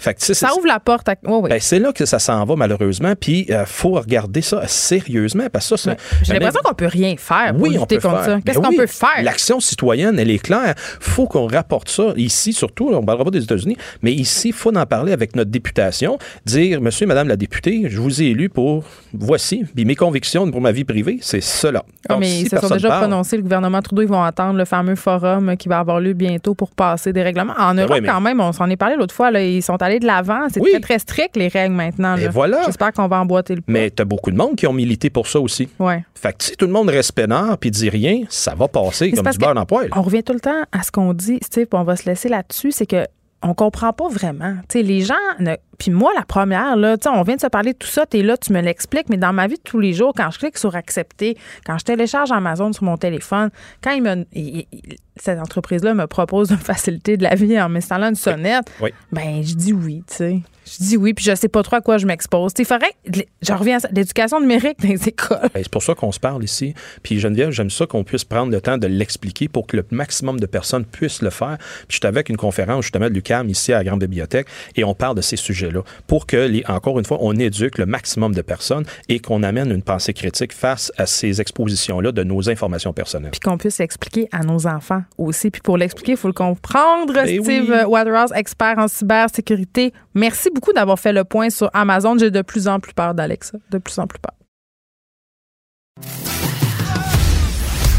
Fait 0.01 0.15
que, 0.15 0.33
Ça 0.33 0.49
ouvre 0.57 0.65
la 0.67 0.79
porte 0.79 1.07
à. 1.09 1.15
Ben, 1.23 1.57
c'est 1.59 1.77
là 1.77 1.93
que 1.93 2.05
ça 2.05 2.17
s'en 2.17 2.43
va, 2.43 2.55
malheureusement. 2.55 3.13
Puis, 3.19 3.45
il 3.47 3.63
faut 3.67 3.91
regarder 3.91 4.41
ça 4.41 4.65
sérieusement, 4.67 5.45
parce 5.53 5.69
que 5.69 5.77
ça. 5.77 5.95
J'ai 6.23 6.33
l'impression 6.33 6.59
qu'on 6.63 6.73
peut 6.73 6.87
rien 6.87 7.15
faire 7.17 7.53
pour 7.53 7.61
Oui, 7.63 7.77
on 7.77 7.81
lutter 7.81 7.97
peut 7.99 8.09
contre 8.09 8.23
faire. 8.23 8.35
ça. 8.37 8.41
Qu'est-ce 8.43 8.57
Ben 8.59 8.63
qu'on 8.65 8.69
oui, 8.71 8.77
peut 8.77 8.87
faire? 8.87 9.21
L'action 9.23 9.59
citoyenne, 9.59 10.17
elle 10.19 10.31
est 10.31 10.39
claire. 10.39 10.73
faut 10.99 11.27
qu'on 11.27 11.45
rapporte 11.47 11.89
ça 11.89 12.13
ici, 12.17 12.51
surtout, 12.53 12.89
on 12.91 13.01
ne 13.01 13.05
parlera 13.05 13.25
pas 13.25 13.31
des 13.31 13.43
États-Unis, 13.43 13.77
mais 14.01 14.11
ici, 14.11 14.49
il 14.49 14.53
faut 14.53 14.75
en 14.75 14.85
parler 14.85 15.11
avec 15.13 15.35
notre 15.35 15.51
députation, 15.51 16.17
dire, 16.45 16.81
monsieur 16.81 17.03
et 17.03 17.07
madame 17.07 17.27
la 17.27 17.35
députée, 17.35 17.83
je 17.87 17.99
vous 17.99 18.21
ai 18.21 18.25
élu 18.27 18.49
pour, 18.49 18.83
voici, 19.13 19.65
puis 19.75 19.85
mes 19.85 19.95
convictions 19.95 20.49
pour 20.49 20.61
ma 20.61 20.71
vie 20.71 20.83
privée, 20.83 21.19
c'est 21.21 21.41
cela. 21.41 21.83
Ah, 22.09 22.13
Donc, 22.13 22.21
mais 22.21 22.27
si 22.27 22.41
ils 22.43 22.49
se 22.49 22.57
sont 22.57 22.69
déjà 22.69 22.87
parle- 22.89 23.01
prononcés. 23.07 23.37
Le 23.37 23.43
gouvernement 23.43 23.81
Trudeau, 23.81 24.01
ils 24.01 24.07
vont 24.07 24.23
attendre 24.23 24.57
le 24.57 24.65
fameux 24.65 24.95
forum 24.95 25.55
qui 25.57 25.67
va 25.69 25.79
avoir 25.79 25.99
lieu 25.99 26.13
bientôt 26.13 26.55
pour 26.55 26.71
passer 26.71 27.13
des 27.13 27.21
règlements. 27.23 27.53
En 27.57 27.73
Europe, 27.73 27.91
Ben 27.91 28.01
mais- 28.01 28.07
quand 28.09 28.21
même, 28.21 28.39
on 28.41 28.51
s'en 28.51 28.69
est 28.69 28.75
parlé 28.77 28.95
l'autre 28.95 29.13
fois, 29.13 29.31
là, 29.31 29.41
ils 29.43 29.61
sont 29.61 29.81
allés 29.81 29.90
de 29.99 30.05
l'avant. 30.05 30.47
C'est 30.51 30.59
Oui. 30.61 30.71
très, 30.71 30.79
très 30.79 30.99
strict, 30.99 31.35
les 31.35 31.47
règles 31.47 31.75
maintenant. 31.75 32.15
Et 32.17 32.23
là. 32.25 32.29
voilà. 32.29 32.63
J'espère 32.65 32.91
qu'on 32.93 33.07
va 33.07 33.19
emboîter 33.21 33.55
le 33.55 33.61
pas. 33.61 33.71
Mais 33.71 33.89
tu 33.91 34.01
as 34.01 34.05
beaucoup 34.05 34.31
de 34.31 34.37
monde 34.37 34.55
qui 34.55 34.67
ont 34.67 34.73
milité 34.73 35.09
pour 35.09 35.27
ça 35.27 35.39
aussi. 35.39 35.69
Ouais. 35.79 36.03
Fait 36.15 36.33
que 36.37 36.43
si 36.43 36.55
tout 36.55 36.65
le 36.65 36.71
monde 36.71 36.89
reste 36.89 37.11
peinard 37.13 37.57
puis 37.57 37.71
dit 37.71 37.89
rien, 37.89 38.23
ça 38.29 38.53
va 38.55 38.67
passer 38.67 39.11
comme 39.11 39.27
du 39.29 39.37
beurre 39.37 39.53
dans 39.55 39.61
le 39.61 39.65
poêle. 39.65 39.89
On 39.95 40.01
revient 40.01 40.23
tout 40.23 40.33
le 40.33 40.39
temps 40.39 40.63
à 40.71 40.83
ce 40.83 40.91
qu'on 40.91 41.13
dit, 41.13 41.39
Steve, 41.41 41.65
puis 41.67 41.79
on 41.79 41.83
va 41.83 41.95
se 41.95 42.05
laisser 42.05 42.29
là-dessus, 42.29 42.71
c'est 42.71 42.85
que 42.85 43.05
on 43.43 43.55
comprend 43.55 43.91
pas 43.91 44.07
vraiment. 44.07 44.53
Tu 44.69 44.77
sais, 44.79 44.83
les 44.83 45.01
gens, 45.01 45.15
ne- 45.39 45.55
puis 45.81 45.89
moi, 45.89 46.11
la 46.15 46.23
première, 46.23 46.75
là, 46.75 46.95
tu 46.95 47.07
on 47.09 47.23
vient 47.23 47.37
de 47.37 47.41
se 47.41 47.47
parler 47.47 47.73
de 47.73 47.77
tout 47.79 47.87
ça, 47.87 48.05
t'es 48.05 48.21
là, 48.21 48.37
tu 48.37 48.53
me 48.53 48.61
l'expliques, 48.61 49.09
mais 49.09 49.17
dans 49.17 49.33
ma 49.33 49.47
vie 49.47 49.55
de 49.55 49.61
tous 49.63 49.79
les 49.79 49.93
jours, 49.93 50.13
quand 50.15 50.29
je 50.29 50.37
clique 50.37 50.59
sur 50.59 50.75
accepter, 50.75 51.35
quand 51.65 51.75
je 51.79 51.85
télécharge 51.85 52.31
Amazon 52.31 52.71
sur 52.71 52.83
mon 52.83 52.97
téléphone, 52.97 53.49
quand 53.83 53.91
il 53.93 54.03
me, 54.03 54.25
il- 54.33 54.67
il- 54.71 54.95
cette 55.17 55.39
entreprise-là 55.39 55.95
me 55.95 56.05
propose 56.05 56.49
de 56.49 56.53
me 56.53 56.59
faciliter 56.59 57.17
de 57.17 57.23
la 57.23 57.33
vie 57.33 57.59
en 57.59 57.67
m'installant 57.67 58.09
une 58.09 58.15
sonnette, 58.15 58.71
Oui. 58.79 58.91
ben, 59.11 59.41
je 59.43 59.55
dis 59.55 59.73
oui, 59.73 60.03
tu 60.07 60.15
sais. 60.17 60.39
Je 60.63 60.77
dis 60.85 60.95
oui, 60.95 61.13
puis 61.13 61.25
je 61.25 61.33
sais 61.35 61.49
pas 61.49 61.63
trop 61.63 61.77
à 61.77 61.81
quoi 61.81 61.97
je 61.97 62.05
m'expose. 62.05 62.53
Tu 62.53 62.63
sais, 62.63 62.63
il 62.63 62.73
faudrait, 62.73 63.25
je 63.41 63.51
reviens 63.51 63.77
à 63.83 63.87
l'éducation 63.91 64.39
numérique 64.39 64.79
dans 64.79 64.87
les 64.89 65.07
écoles. 65.09 65.39
Ben, 65.53 65.61
c'est 65.63 65.71
pour 65.71 65.81
ça 65.83 65.95
qu'on 65.95 66.11
se 66.11 66.19
parle 66.19 66.43
ici. 66.43 66.75
Puis 67.03 67.19
Geneviève, 67.19 67.49
j'aime 67.49 67.71
ça 67.71 67.87
qu'on 67.87 68.03
puisse 68.03 68.23
prendre 68.23 68.51
le 68.51 68.61
temps 68.61 68.77
de 68.77 68.85
l'expliquer 68.87 69.49
pour 69.49 69.65
que 69.67 69.75
le 69.75 69.85
maximum 69.91 70.39
de 70.39 70.45
personnes 70.45 70.85
puissent 70.85 71.23
le 71.23 71.31
faire. 71.31 71.57
Puis 71.87 71.95
j'étais 71.95 72.07
avec 72.07 72.29
une 72.29 72.37
conférence 72.37 72.83
justement 72.85 73.09
de 73.09 73.13
l'UQAM 73.13 73.49
ici 73.49 73.73
à 73.73 73.79
la 73.79 73.83
Grande 73.83 73.99
Bibliothèque 74.01 74.47
et 74.75 74.83
on 74.83 74.93
parle 74.93 75.15
de 75.17 75.21
ces 75.21 75.35
sujets-là 75.71 75.83
pour 76.07 76.25
que, 76.25 76.37
les, 76.37 76.63
encore 76.67 76.99
une 76.99 77.05
fois, 77.05 77.17
on 77.21 77.35
éduque 77.35 77.77
le 77.77 77.85
maximum 77.85 78.33
de 78.33 78.41
personnes 78.41 78.85
et 79.09 79.19
qu'on 79.19 79.43
amène 79.43 79.71
une 79.71 79.81
pensée 79.81 80.13
critique 80.13 80.53
face 80.53 80.91
à 80.97 81.05
ces 81.05 81.41
expositions-là 81.41 82.11
de 82.11 82.23
nos 82.23 82.49
informations 82.49 82.93
personnelles. 82.93 83.31
puis 83.31 83.39
qu'on 83.39 83.57
puisse 83.57 83.79
l'expliquer 83.79 84.27
à 84.31 84.43
nos 84.43 84.67
enfants 84.67 85.03
aussi. 85.17 85.51
Puis 85.51 85.61
pour 85.61 85.77
l'expliquer, 85.77 86.13
il 86.13 86.17
faut 86.17 86.27
le 86.27 86.33
comprendre. 86.33 87.13
Ben 87.13 87.25
Steve 87.25 87.69
oui. 87.69 87.83
Waterhouse, 87.87 88.31
expert 88.35 88.77
en 88.77 88.87
cybersécurité. 88.87 89.93
Merci 90.13 90.49
beaucoup 90.53 90.73
d'avoir 90.73 90.99
fait 90.99 91.13
le 91.13 91.23
point 91.23 91.49
sur 91.49 91.69
Amazon. 91.73 92.17
J'ai 92.17 92.31
de 92.31 92.41
plus 92.41 92.67
en 92.67 92.79
plus 92.79 92.93
peur 92.93 93.13
d'Alexa. 93.13 93.57
De 93.71 93.77
plus 93.77 93.97
en 93.99 94.07
plus 94.07 94.19
peur. 94.19 94.33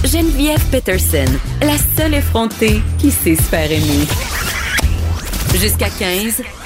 Geneviève 0.05 0.62
Peterson, 0.70 1.25
la 1.62 1.77
seule 1.97 2.14
effrontée 2.14 2.83
qui 2.99 3.11
sait 3.11 3.37
se 3.37 3.43
faire 3.43 3.70
aimer. 3.70 4.05
Jusqu'à 5.55 5.89
15, 5.91 6.43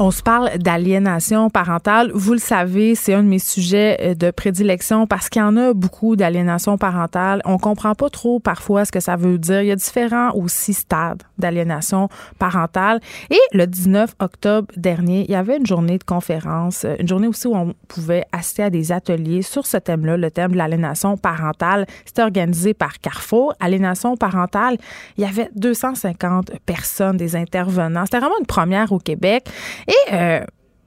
On 0.00 0.12
se 0.12 0.22
parle 0.22 0.58
d'aliénation 0.58 1.50
parentale. 1.50 2.12
Vous 2.14 2.32
le 2.32 2.38
savez, 2.38 2.94
c'est 2.94 3.14
un 3.14 3.24
de 3.24 3.28
mes 3.28 3.40
sujets 3.40 3.96
euh, 4.00 4.14
de 4.14 4.30
prédilection 4.30 5.08
parce 5.08 5.28
qu'il 5.28 5.42
y 5.42 5.44
en 5.44 5.56
a 5.56 5.74
beaucoup 5.74 6.14
d'aliénation 6.14 6.78
parentale. 6.78 7.42
On 7.44 7.58
comprend 7.58 7.96
pas 7.96 8.08
trop 8.08 8.38
parfois 8.38 8.84
ce 8.84 8.92
que 8.92 9.00
ça 9.00 9.16
veut 9.16 9.38
dire. 9.38 9.62
Il 9.62 9.66
y 9.66 9.72
a 9.72 9.76
différents 9.76 10.30
aussi 10.34 10.72
stades 10.72 11.24
d'aliénation 11.36 12.08
parentale. 12.38 13.00
Et 13.30 13.40
le 13.52 13.66
19 13.66 14.14
octobre 14.20 14.68
dernier, 14.76 15.24
il 15.24 15.32
y 15.32 15.34
avait 15.34 15.56
une 15.56 15.66
journée 15.66 15.98
de 15.98 16.04
conférence, 16.04 16.84
euh, 16.84 16.94
une 17.00 17.08
journée 17.08 17.26
aussi 17.26 17.48
où 17.48 17.56
on 17.56 17.74
pouvait 17.88 18.24
assister 18.30 18.62
à 18.62 18.70
des 18.70 18.92
ateliers 18.92 19.42
sur 19.42 19.66
ce 19.66 19.78
thème-là, 19.78 20.16
le 20.16 20.30
thème 20.30 20.52
de 20.52 20.58
l'aliénation 20.58 21.16
parentale. 21.16 21.86
C'était 22.04 22.22
organisé 22.22 22.72
par 22.72 23.00
Carrefour. 23.00 23.52
Aliénation 23.58 24.16
parentale, 24.16 24.76
il 25.16 25.24
y 25.24 25.26
avait 25.26 25.50
250 25.56 26.52
personnes, 26.66 27.16
des 27.16 27.34
intervenants. 27.34 28.04
C'était 28.04 28.20
vraiment 28.20 28.38
une 28.38 28.46
première 28.46 28.92
au 28.92 29.00
Québec. 29.00 29.48
Et 29.88 30.12
euh, 30.12 30.40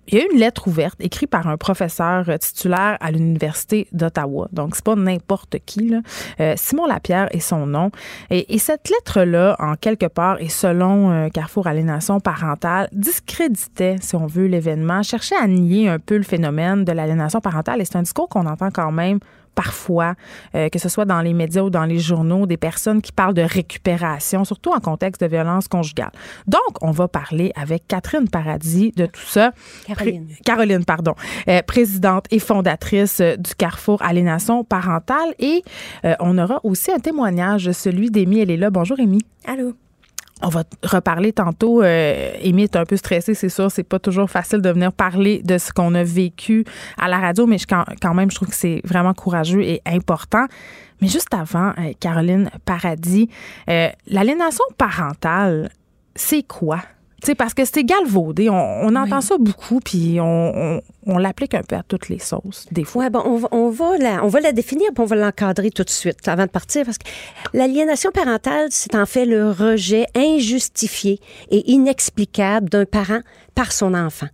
il 0.07 0.17
y 0.17 0.21
a 0.21 0.23
eu 0.23 0.27
une 0.33 0.39
lettre 0.39 0.67
ouverte 0.67 0.95
écrite 0.99 1.29
par 1.29 1.47
un 1.47 1.57
professeur 1.57 2.29
euh, 2.29 2.37
titulaire 2.37 2.97
à 2.99 3.11
l'Université 3.11 3.87
d'Ottawa. 3.91 4.47
Donc, 4.51 4.75
c'est 4.75 4.85
pas 4.85 4.95
n'importe 4.95 5.57
qui. 5.65 5.89
Là. 5.89 5.99
Euh, 6.39 6.53
Simon 6.55 6.85
Lapierre 6.85 7.27
est 7.31 7.39
son 7.39 7.65
nom. 7.65 7.91
Et, 8.29 8.53
et 8.53 8.57
cette 8.57 8.89
lettre-là, 8.89 9.55
en 9.59 9.75
quelque 9.75 10.05
part, 10.05 10.39
et 10.41 10.49
selon 10.49 11.29
Carrefour 11.31 11.67
Aliénation 11.67 12.19
parentale, 12.19 12.87
discréditait, 12.91 13.97
si 14.01 14.15
on 14.15 14.27
veut, 14.27 14.45
l'événement, 14.45 15.03
cherchait 15.03 15.37
à 15.37 15.47
nier 15.47 15.89
un 15.89 15.99
peu 15.99 16.17
le 16.17 16.23
phénomène 16.23 16.85
de 16.85 16.91
l'aliénation 16.91 17.41
parentale. 17.41 17.81
Et 17.81 17.85
c'est 17.85 17.97
un 17.97 18.03
discours 18.03 18.29
qu'on 18.29 18.45
entend 18.45 18.69
quand 18.71 18.91
même 18.91 19.19
parfois, 19.55 20.15
euh, 20.55 20.69
que 20.69 20.79
ce 20.79 20.89
soit 20.89 21.05
dans 21.05 21.21
les 21.21 21.33
médias 21.33 21.61
ou 21.61 21.69
dans 21.69 21.85
les 21.85 21.99
journaux, 21.99 22.45
des 22.45 22.57
personnes 22.57 23.01
qui 23.01 23.11
parlent 23.11 23.33
de 23.33 23.41
récupération, 23.41 24.45
surtout 24.45 24.71
en 24.71 24.79
contexte 24.79 25.21
de 25.21 25.27
violence 25.27 25.67
conjugale. 25.67 26.11
Donc, 26.47 26.61
on 26.81 26.91
va 26.91 27.07
parler 27.07 27.51
avec 27.55 27.87
Catherine 27.87 28.29
Paradis 28.29 28.91
de 28.95 29.05
tout 29.05 29.21
ça. 29.25 29.51
Caroline. 29.85 30.25
Pré- 30.27 30.41
Caroline, 30.43 30.85
pardon. 30.85 31.15
Euh, 31.47 31.61
présidente 31.61 32.25
et 32.31 32.39
fondatrice 32.39 33.19
euh, 33.19 33.35
du 33.35 33.53
Carrefour 33.55 34.01
Aliénation 34.01 34.63
parentale. 34.63 35.33
Et 35.39 35.63
euh, 36.05 36.15
on 36.19 36.37
aura 36.37 36.59
aussi 36.63 36.91
un 36.91 36.99
témoignage, 36.99 37.71
celui 37.71 38.09
d'Émy. 38.09 38.39
Elle 38.39 38.51
est 38.51 38.57
là. 38.57 38.69
Bonjour, 38.69 38.99
Émy. 38.99 39.19
Allô? 39.45 39.73
On 40.43 40.49
va 40.49 40.63
reparler 40.83 41.33
tantôt. 41.33 41.83
Euh, 41.83 42.31
Amy 42.43 42.63
est 42.63 42.75
un 42.75 42.85
peu 42.85 42.97
stressée, 42.97 43.33
c'est 43.33 43.49
sûr. 43.49 43.71
C'est 43.71 43.83
pas 43.83 43.99
toujours 43.99 44.29
facile 44.29 44.61
de 44.61 44.69
venir 44.69 44.91
parler 44.91 45.41
de 45.43 45.57
ce 45.57 45.71
qu'on 45.71 45.93
a 45.93 46.03
vécu 46.03 46.65
à 46.97 47.07
la 47.07 47.19
radio, 47.19 47.45
mais 47.45 47.57
je, 47.57 47.67
quand, 47.67 48.13
même, 48.13 48.31
je 48.31 48.35
trouve 48.35 48.49
que 48.49 48.55
c'est 48.55 48.81
vraiment 48.83 49.13
courageux 49.13 49.61
et 49.61 49.81
important. 49.85 50.45
Mais 51.01 51.07
juste 51.07 51.33
avant, 51.33 51.69
euh, 51.77 51.93
Caroline 51.99 52.49
Paradis, 52.65 53.29
euh, 53.69 53.89
l'aliénation 54.07 54.65
parentale, 54.77 55.69
c'est 56.15 56.43
quoi? 56.43 56.79
Sais, 57.23 57.35
parce 57.35 57.53
que 57.53 57.63
c'est 57.65 57.83
galvaudé. 57.83 58.49
On, 58.49 58.55
on 58.55 58.95
entend 58.95 59.21
ça 59.21 59.35
beaucoup, 59.39 59.79
puis 59.79 60.17
on, 60.19 60.23
on, 60.77 60.81
on 61.05 61.17
l'applique 61.19 61.53
un 61.53 61.61
peu 61.61 61.75
à 61.75 61.83
toutes 61.87 62.09
les 62.09 62.17
sauces, 62.17 62.65
des 62.71 62.83
fois. 62.83 63.03
Ouais, 63.03 63.09
bon, 63.11 63.21
on 63.25 63.37
va, 63.37 63.47
on 63.51 63.69
va 63.69 63.97
la, 63.99 64.25
on 64.25 64.27
va 64.27 64.39
la 64.39 64.51
définir, 64.51 64.87
puis 64.93 65.03
on 65.03 65.05
va 65.05 65.15
l'encadrer 65.15 65.69
tout 65.69 65.83
de 65.83 65.89
suite 65.89 66.27
avant 66.27 66.45
de 66.45 66.49
partir, 66.49 66.83
parce 66.85 66.97
que 66.97 67.05
l'aliénation 67.53 68.09
parentale, 68.11 68.67
c'est 68.71 68.95
en 68.95 69.05
fait 69.05 69.25
le 69.25 69.51
rejet 69.51 70.05
injustifié 70.15 71.19
et 71.51 71.71
inexplicable 71.71 72.69
d'un 72.69 72.85
parent 72.85 73.19
par 73.55 73.71
son 73.71 73.93
enfant. 73.93 74.27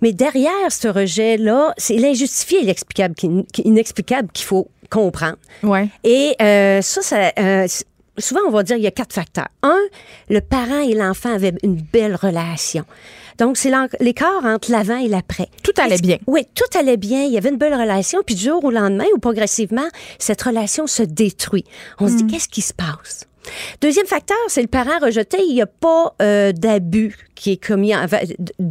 Mais 0.00 0.12
derrière 0.12 0.70
ce 0.70 0.88
rejet-là, 0.88 1.74
c'est 1.78 1.96
l'injustifié 1.96 2.58
et 2.58 2.60
l'inexplicable 2.62 3.14
qui- 3.14 3.44
qui- 3.52 3.62
inexplicable 3.62 4.28
qu'il 4.32 4.44
faut 4.46 4.68
comprendre. 4.90 5.36
Ouais. 5.62 5.88
Et 6.04 6.34
euh, 6.42 6.82
ça, 6.82 7.00
ça, 7.00 7.32
euh, 7.38 7.66
souvent, 8.18 8.40
on 8.46 8.50
va 8.50 8.62
dire 8.62 8.76
il 8.76 8.82
y 8.82 8.86
a 8.86 8.90
quatre 8.90 9.12
facteurs. 9.12 9.48
Un, 9.62 9.80
le 10.28 10.40
parent 10.40 10.80
et 10.80 10.94
l'enfant 10.94 11.32
avaient 11.32 11.54
une 11.62 11.76
belle 11.76 12.14
relation. 12.14 12.84
Donc, 13.38 13.56
c'est 13.56 13.72
l'écart 14.00 14.44
entre 14.44 14.70
l'avant 14.70 14.98
et 14.98 15.08
l'après. 15.08 15.48
Tout 15.62 15.72
allait 15.78 15.98
bien. 15.98 16.18
Oui, 16.26 16.46
tout 16.54 16.78
allait 16.78 16.98
bien. 16.98 17.24
Il 17.24 17.32
y 17.32 17.38
avait 17.38 17.48
une 17.48 17.56
belle 17.56 17.74
relation. 17.74 18.20
Puis 18.24 18.34
du 18.34 18.44
jour 18.44 18.62
au 18.62 18.70
lendemain, 18.70 19.06
ou 19.14 19.18
progressivement, 19.18 19.88
cette 20.18 20.42
relation 20.42 20.86
se 20.86 21.02
détruit. 21.02 21.64
On 21.98 22.08
se 22.08 22.16
dit, 22.16 22.26
qu'est-ce 22.26 22.48
qui 22.48 22.60
se 22.62 22.74
passe? 22.74 23.26
Deuxième 23.80 24.06
facteur, 24.06 24.36
c'est 24.48 24.62
le 24.62 24.68
parent 24.68 24.98
rejeté. 25.00 25.38
Il 25.48 25.54
n'y 25.54 25.62
a 25.62 25.66
pas 25.66 26.14
euh, 26.22 26.52
d'abus 26.52 27.16
qui 27.34 27.52
est 27.52 27.56
commis 27.56 27.92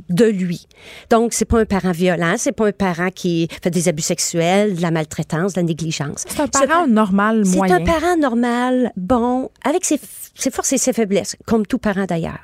de- 0.09 0.25
lui. 0.25 0.65
Donc, 1.09 1.33
c'est 1.33 1.45
pas 1.45 1.59
un 1.59 1.65
parent 1.65 1.91
violent, 1.91 2.35
c'est 2.37 2.53
pas 2.53 2.67
un 2.67 2.71
parent 2.71 3.09
qui 3.13 3.49
fait 3.61 3.69
des 3.69 3.89
abus 3.89 4.01
sexuels, 4.01 4.75
de 4.77 4.81
la 4.81 4.91
maltraitance, 4.91 5.53
de 5.53 5.59
la 5.59 5.63
négligence. 5.63 6.23
C'est 6.27 6.39
un 6.39 6.45
Ce 6.45 6.65
parent 6.67 6.87
normal, 6.87 7.43
c'est 7.45 7.57
moyen. 7.57 7.77
un 7.77 7.83
parent 7.83 8.15
normal, 8.17 8.91
bon, 8.95 9.49
avec 9.65 9.83
ses, 9.83 9.99
ses 10.35 10.51
forces 10.51 10.71
et 10.73 10.77
ses 10.77 10.93
faiblesses, 10.93 11.35
comme 11.45 11.65
tout 11.65 11.77
parent 11.79 12.05
d'ailleurs. 12.05 12.39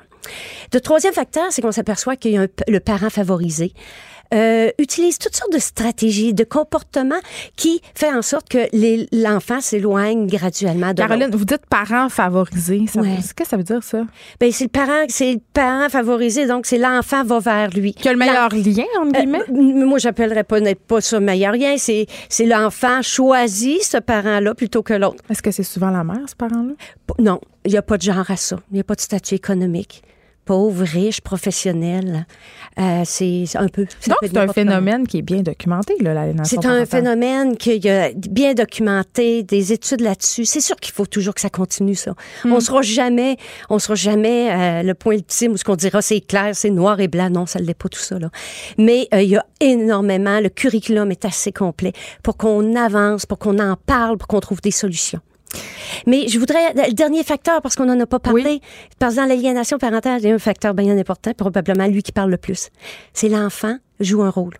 Le 0.74 0.80
troisième 0.80 1.14
facteur, 1.14 1.44
c'est 1.50 1.62
qu'on 1.62 1.72
s'aperçoit 1.72 2.16
qu'il 2.16 2.32
y 2.32 2.36
a 2.36 2.42
un 2.42 2.46
le 2.66 2.80
parent 2.80 3.08
favorisé. 3.08 3.72
Euh, 4.34 4.70
utilise 4.78 5.18
toutes 5.18 5.34
sortes 5.34 5.52
de 5.52 5.58
stratégies, 5.58 6.34
de 6.34 6.44
comportements 6.44 7.20
qui 7.56 7.80
fait 7.94 8.12
en 8.12 8.22
sorte 8.22 8.48
que 8.48 8.58
l'enfant 9.12 9.60
s'éloigne 9.60 10.26
graduellement 10.26 10.92
de 10.92 11.00
Caroline, 11.02 11.30
vous 11.32 11.44
dites 11.44 11.66
parents 11.68 12.08
favorisés. 12.08 12.84
Ça, 12.92 13.00
Ouais. 13.00 13.16
Qu'est-ce 13.16 13.34
que 13.34 13.46
ça 13.46 13.56
veut 13.56 13.62
dire, 13.62 13.82
ça? 13.82 14.02
Ben, 14.40 14.50
c'est 14.52 14.64
le 14.64 14.70
parent, 14.70 15.04
c'est 15.08 15.32
le 15.34 15.40
parent 15.52 15.88
favorisé, 15.88 16.46
donc 16.46 16.66
c'est 16.66 16.78
l'enfant 16.78 17.24
va 17.24 17.38
vers 17.40 17.70
lui. 17.70 17.94
Qui 17.94 18.08
a 18.08 18.12
le 18.12 18.18
meilleur 18.18 18.48
lien, 18.54 18.84
entre 19.00 19.16
Euh, 19.16 19.20
guillemets? 19.20 19.42
m- 19.48 19.84
moi, 19.84 19.98
j'appellerais 19.98 20.44
pas, 20.44 20.60
n'être 20.60 20.80
pas 20.82 21.00
ça 21.00 21.20
meilleur 21.20 21.52
rien. 21.52 21.76
C'est, 21.78 22.06
c'est 22.28 22.46
l'enfant 22.46 23.02
choisit 23.02 23.82
ce 23.82 23.98
parent-là 23.98 24.54
plutôt 24.54 24.82
que 24.82 24.94
l'autre. 24.94 25.22
Est-ce 25.30 25.42
que 25.42 25.50
c'est 25.50 25.62
souvent 25.62 25.90
la 25.90 26.04
mère, 26.04 26.20
ce 26.28 26.34
parent-là? 26.36 26.72
Non, 27.18 27.40
il 27.64 27.72
n'y 27.72 27.78
a 27.78 27.82
pas 27.82 27.96
de 27.96 28.02
genre 28.02 28.30
à 28.30 28.36
ça. 28.36 28.58
Il 28.70 28.74
n'y 28.74 28.80
a 28.80 28.84
pas 28.84 28.94
de 28.94 29.00
statut 29.00 29.34
économique. 29.34 30.02
Pauvre, 30.48 30.82
riche, 30.82 31.20
professionnel. 31.20 32.26
Euh, 32.80 33.02
c'est 33.04 33.44
un 33.56 33.68
peu. 33.68 33.82
Donc, 34.06 34.16
c'est 34.22 34.34
un 34.38 34.48
phénomène 34.48 35.06
qui 35.06 35.18
est 35.18 35.22
bien 35.22 35.42
documenté, 35.42 35.94
là, 36.00 36.14
l'aliénation 36.14 36.58
C'est 36.58 36.66
un 36.66 36.86
phénomène 36.86 37.58
qui 37.58 37.86
a 37.86 38.12
bien 38.14 38.54
documenté, 38.54 39.42
des 39.42 39.74
études 39.74 40.00
là-dessus. 40.00 40.46
C'est 40.46 40.62
sûr 40.62 40.76
qu'il 40.76 40.94
faut 40.94 41.04
toujours 41.04 41.34
que 41.34 41.42
ça 41.42 41.50
continue, 41.50 41.94
ça. 41.94 42.14
On 42.46 42.60
sera 42.60 42.80
jamais, 42.80 43.36
on 43.68 43.78
sera 43.78 43.94
jamais 43.94 44.50
euh, 44.50 44.82
le 44.82 44.94
point 44.94 45.16
ultime 45.16 45.52
où 45.52 45.58
ce 45.58 45.64
qu'on 45.64 45.76
dira 45.76 46.00
c'est 46.00 46.22
clair, 46.22 46.52
c'est 46.54 46.70
noir 46.70 46.98
et 47.00 47.08
blanc. 47.08 47.28
Non, 47.28 47.44
ça 47.44 47.60
ne 47.60 47.66
l'est 47.66 47.74
pas 47.74 47.90
tout 47.90 48.00
ça, 48.00 48.18
là. 48.18 48.30
Mais 48.78 49.06
euh, 49.12 49.20
il 49.20 49.28
y 49.28 49.36
a 49.36 49.44
énormément, 49.60 50.40
le 50.40 50.48
curriculum 50.48 51.10
est 51.10 51.26
assez 51.26 51.52
complet 51.52 51.92
pour 52.22 52.38
qu'on 52.38 52.74
avance, 52.74 53.26
pour 53.26 53.38
qu'on 53.38 53.58
en 53.58 53.76
parle, 53.76 54.16
pour 54.16 54.28
qu'on 54.28 54.40
trouve 54.40 54.62
des 54.62 54.70
solutions. 54.70 55.20
Mais 56.06 56.28
je 56.28 56.38
voudrais, 56.38 56.72
le 56.74 56.92
dernier 56.92 57.24
facteur, 57.24 57.60
parce 57.62 57.74
qu'on 57.74 57.86
n'en 57.86 57.98
a 58.00 58.06
pas 58.06 58.18
parlé, 58.18 58.60
parce 58.98 59.14
que 59.14 59.20
dans 59.20 59.26
l'aliénation 59.26 59.78
parentale, 59.78 60.20
il 60.20 60.28
y 60.28 60.30
a 60.30 60.34
un 60.34 60.38
facteur 60.38 60.74
bien 60.74 60.96
important, 60.96 61.32
probablement 61.34 61.86
lui 61.86 62.02
qui 62.02 62.12
parle 62.12 62.30
le 62.30 62.36
plus. 62.36 62.70
C'est 63.12 63.28
l'enfant 63.28 63.78
joue 64.00 64.22
un 64.22 64.30
rôle. 64.30 64.54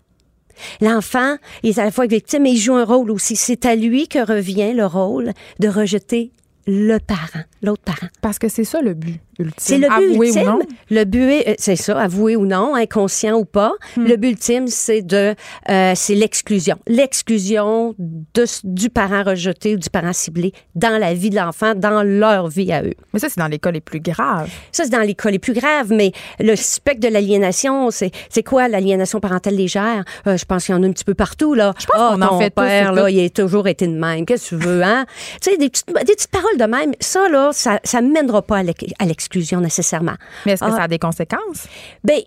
L'enfant 0.81 1.37
il 1.63 1.69
est 1.69 1.79
à 1.79 1.85
la 1.85 1.91
fois 1.91 2.05
victime, 2.05 2.43
mais 2.43 2.51
il 2.51 2.57
joue 2.57 2.75
un 2.75 2.83
rôle 2.83 3.11
aussi. 3.11 3.35
C'est 3.35 3.65
à 3.65 3.75
lui 3.75 4.07
que 4.07 4.19
revient 4.19 4.73
le 4.73 4.85
rôle 4.85 5.31
de 5.59 5.67
rejeter 5.69 6.31
le 6.67 6.97
parent, 6.97 7.43
l'autre 7.61 7.83
parent. 7.83 8.09
Parce 8.21 8.39
que 8.39 8.49
c'est 8.49 8.65
ça 8.65 8.81
le 8.81 8.93
but 8.93 9.21
ultime. 9.39 9.53
C'est 9.57 9.77
le 9.77 9.87
but 9.87 10.15
ultime. 10.25 10.41
ou 10.41 10.45
non? 10.45 10.59
Le 10.91 11.03
but, 11.05 11.43
euh, 11.47 11.53
c'est 11.57 11.75
ça, 11.75 11.99
avoué 11.99 12.35
ou 12.35 12.45
non, 12.45 12.75
inconscient 12.75 13.37
ou 13.37 13.45
pas. 13.45 13.71
Hmm. 13.97 14.05
Le 14.05 14.15
but 14.17 14.29
ultime, 14.29 14.67
c'est 14.67 15.01
de, 15.01 15.33
euh, 15.69 15.93
c'est 15.95 16.15
l'exclusion, 16.15 16.75
l'exclusion 16.87 17.95
de- 17.97 18.45
du 18.63 18.89
parent 18.89 19.23
rejeté 19.23 19.75
ou 19.75 19.77
du 19.77 19.89
parent 19.89 20.13
ciblé 20.13 20.53
dans 20.75 20.97
la 20.99 21.13
vie 21.13 21.29
de 21.29 21.35
l'enfant, 21.35 21.73
dans 21.75 22.03
leur 22.03 22.47
vie 22.47 22.71
à 22.71 22.83
eux. 22.83 22.93
Mais 23.13 23.19
ça, 23.19 23.27
c'est 23.29 23.39
dans 23.39 23.47
les 23.47 23.59
cas 23.59 23.71
les 23.71 23.81
plus 23.81 23.99
graves. 23.99 24.49
Ça, 24.71 24.83
c'est 24.83 24.89
dans 24.91 24.99
les 25.01 25.15
cas 25.15 25.29
les 25.31 25.39
plus 25.39 25.53
graves, 25.53 25.91
mais 25.91 26.11
le 26.39 26.55
spectre 26.55 27.01
de 27.07 27.11
l'aliénation, 27.13 27.91
c'est, 27.91 28.11
c'est 28.29 28.43
quoi 28.43 28.67
l'aliénation 28.67 29.19
parentale 29.19 29.55
légère? 29.55 30.03
Euh, 30.27 30.37
je 30.37 30.45
pense 30.45 30.65
qu'il 30.65 30.75
y 30.75 30.77
en 30.77 30.83
a 30.83 30.87
un 30.87 30.91
petit 30.91 31.03
peu 31.05 31.13
partout, 31.13 31.53
là. 31.53 31.73
Je 31.79 31.85
pense 31.85 31.95
qu'on 31.97 32.21
en 32.21 32.39
fait 32.39 32.49
père, 32.53 32.93
là, 32.93 33.09
il 33.09 33.23
a 33.25 33.29
toujours 33.29 33.67
été 33.67 33.87
de 33.87 33.93
même. 33.97 34.25
Qu'est-ce 34.25 34.51
que 34.51 34.55
tu 34.61 34.67
veux, 34.67 34.83
hein? 34.83 35.05
tu 35.41 35.51
sais, 35.51 35.57
des 35.57 35.69
petites, 35.69 35.87
des 35.87 36.13
petites 36.13 36.31
paroles 36.31 36.57
de 36.57 36.65
même, 36.65 36.91
ça, 36.99 37.27
là, 37.29 37.49
ça, 37.53 37.79
ça 37.83 38.01
mènera 38.01 38.41
pas 38.41 38.57
à, 38.57 38.63
l'ex- 38.63 38.93
à 38.99 39.05
l'exclusion 39.29 39.61
nécessairement. 39.61 40.15
Mais 40.45 40.53
est-ce 40.53 40.63
que 40.63 40.69
Ah. 40.71 40.77
ça 40.77 40.83
a 40.83 40.87
des 40.87 40.99
conséquences? 40.99 41.67
Ben, 42.03 42.19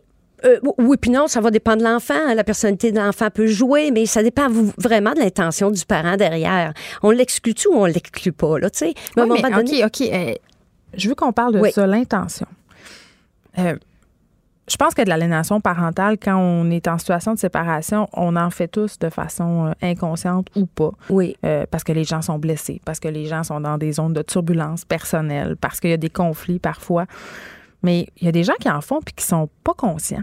euh, 0.45 0.59
oui, 0.79 0.97
puis 1.01 1.11
non, 1.11 1.27
ça 1.29 1.41
va 1.41 1.51
dépendre 1.51 1.79
de 1.79 1.85
l'enfant. 1.85 2.35
La 2.35 2.45
personnalité 2.45 2.93
de 2.93 2.99
l'enfant 2.99 3.29
peut 3.31 3.47
jouer, 3.47 3.91
mais 3.91 4.07
ça 4.07 4.23
dépend 4.23 4.49
vraiment 4.79 5.13
de 5.13 5.21
l'intention 5.21 5.71
du 5.71 5.85
parent 5.85 6.17
derrière. 6.17 6.73
On 7.03 7.11
l'exclut-tu 7.11 7.69
ou 7.69 7.75
on 7.75 7.85
l'exclut 7.87 8.33
pas, 8.33 8.59
là, 8.59 8.71
tu 8.71 8.79
sais? 8.81 8.95
Oui, 9.17 9.29
donné- 9.43 9.85
OK, 9.85 9.87
OK. 10.01 10.09
euh, 10.13 10.35
je 10.95 11.09
veux 11.09 11.15
qu'on 11.15 11.33
parle 11.33 11.55
de 11.55 11.61
Oui. 11.61 11.73
ça, 11.73 11.87
l'intention. 11.87 12.47
Euh, 13.59 13.77
je 14.69 14.77
pense 14.77 14.95
que 14.95 15.03
de 15.03 15.09
l'aliénation 15.09 15.61
parentale, 15.61 16.19
quand 16.19 16.37
on 16.37 16.71
est 16.71 16.87
en 16.87 16.97
situation 16.97 17.35
de 17.35 17.39
séparation, 17.39 18.09
on 18.13 18.37
en 18.37 18.51
fait 18.51 18.69
tous 18.69 18.99
de 18.99 19.09
façon 19.11 19.67
euh, 19.67 19.73
inconsciente 19.83 20.49
ou 20.55 20.67
pas. 20.67 20.93
Oui. 21.11 21.37
Euh, 21.45 21.67
parce 21.71 21.83
que 21.83 21.93
les 21.93 22.05
gens 22.05 22.23
sont 22.23 22.39
blessés, 22.39 22.81
parce 22.85 23.01
que 23.01 23.09
les 23.09 23.27
gens 23.27 23.43
sont 23.43 23.61
dans 23.61 23.77
des 23.77 23.93
zones 23.93 24.13
de 24.13 24.23
turbulence 24.23 24.85
personnelle, 24.85 25.57
parce 25.61 25.81
qu'il 25.81 25.91
y 25.91 25.95
a 25.95 25.99
des 25.99 26.11
conflits 26.11 26.61
parfois. 26.61 27.07
Mais 27.83 28.07
il 28.21 28.27
y 28.27 28.29
a 28.29 28.33
des 28.33 28.45
gens 28.45 28.55
qui 28.61 28.71
en 28.71 28.81
font 28.81 29.01
puis 29.01 29.15
qui 29.15 29.25
sont 29.25 29.49
pas 29.65 29.75
conscients. 29.75 30.23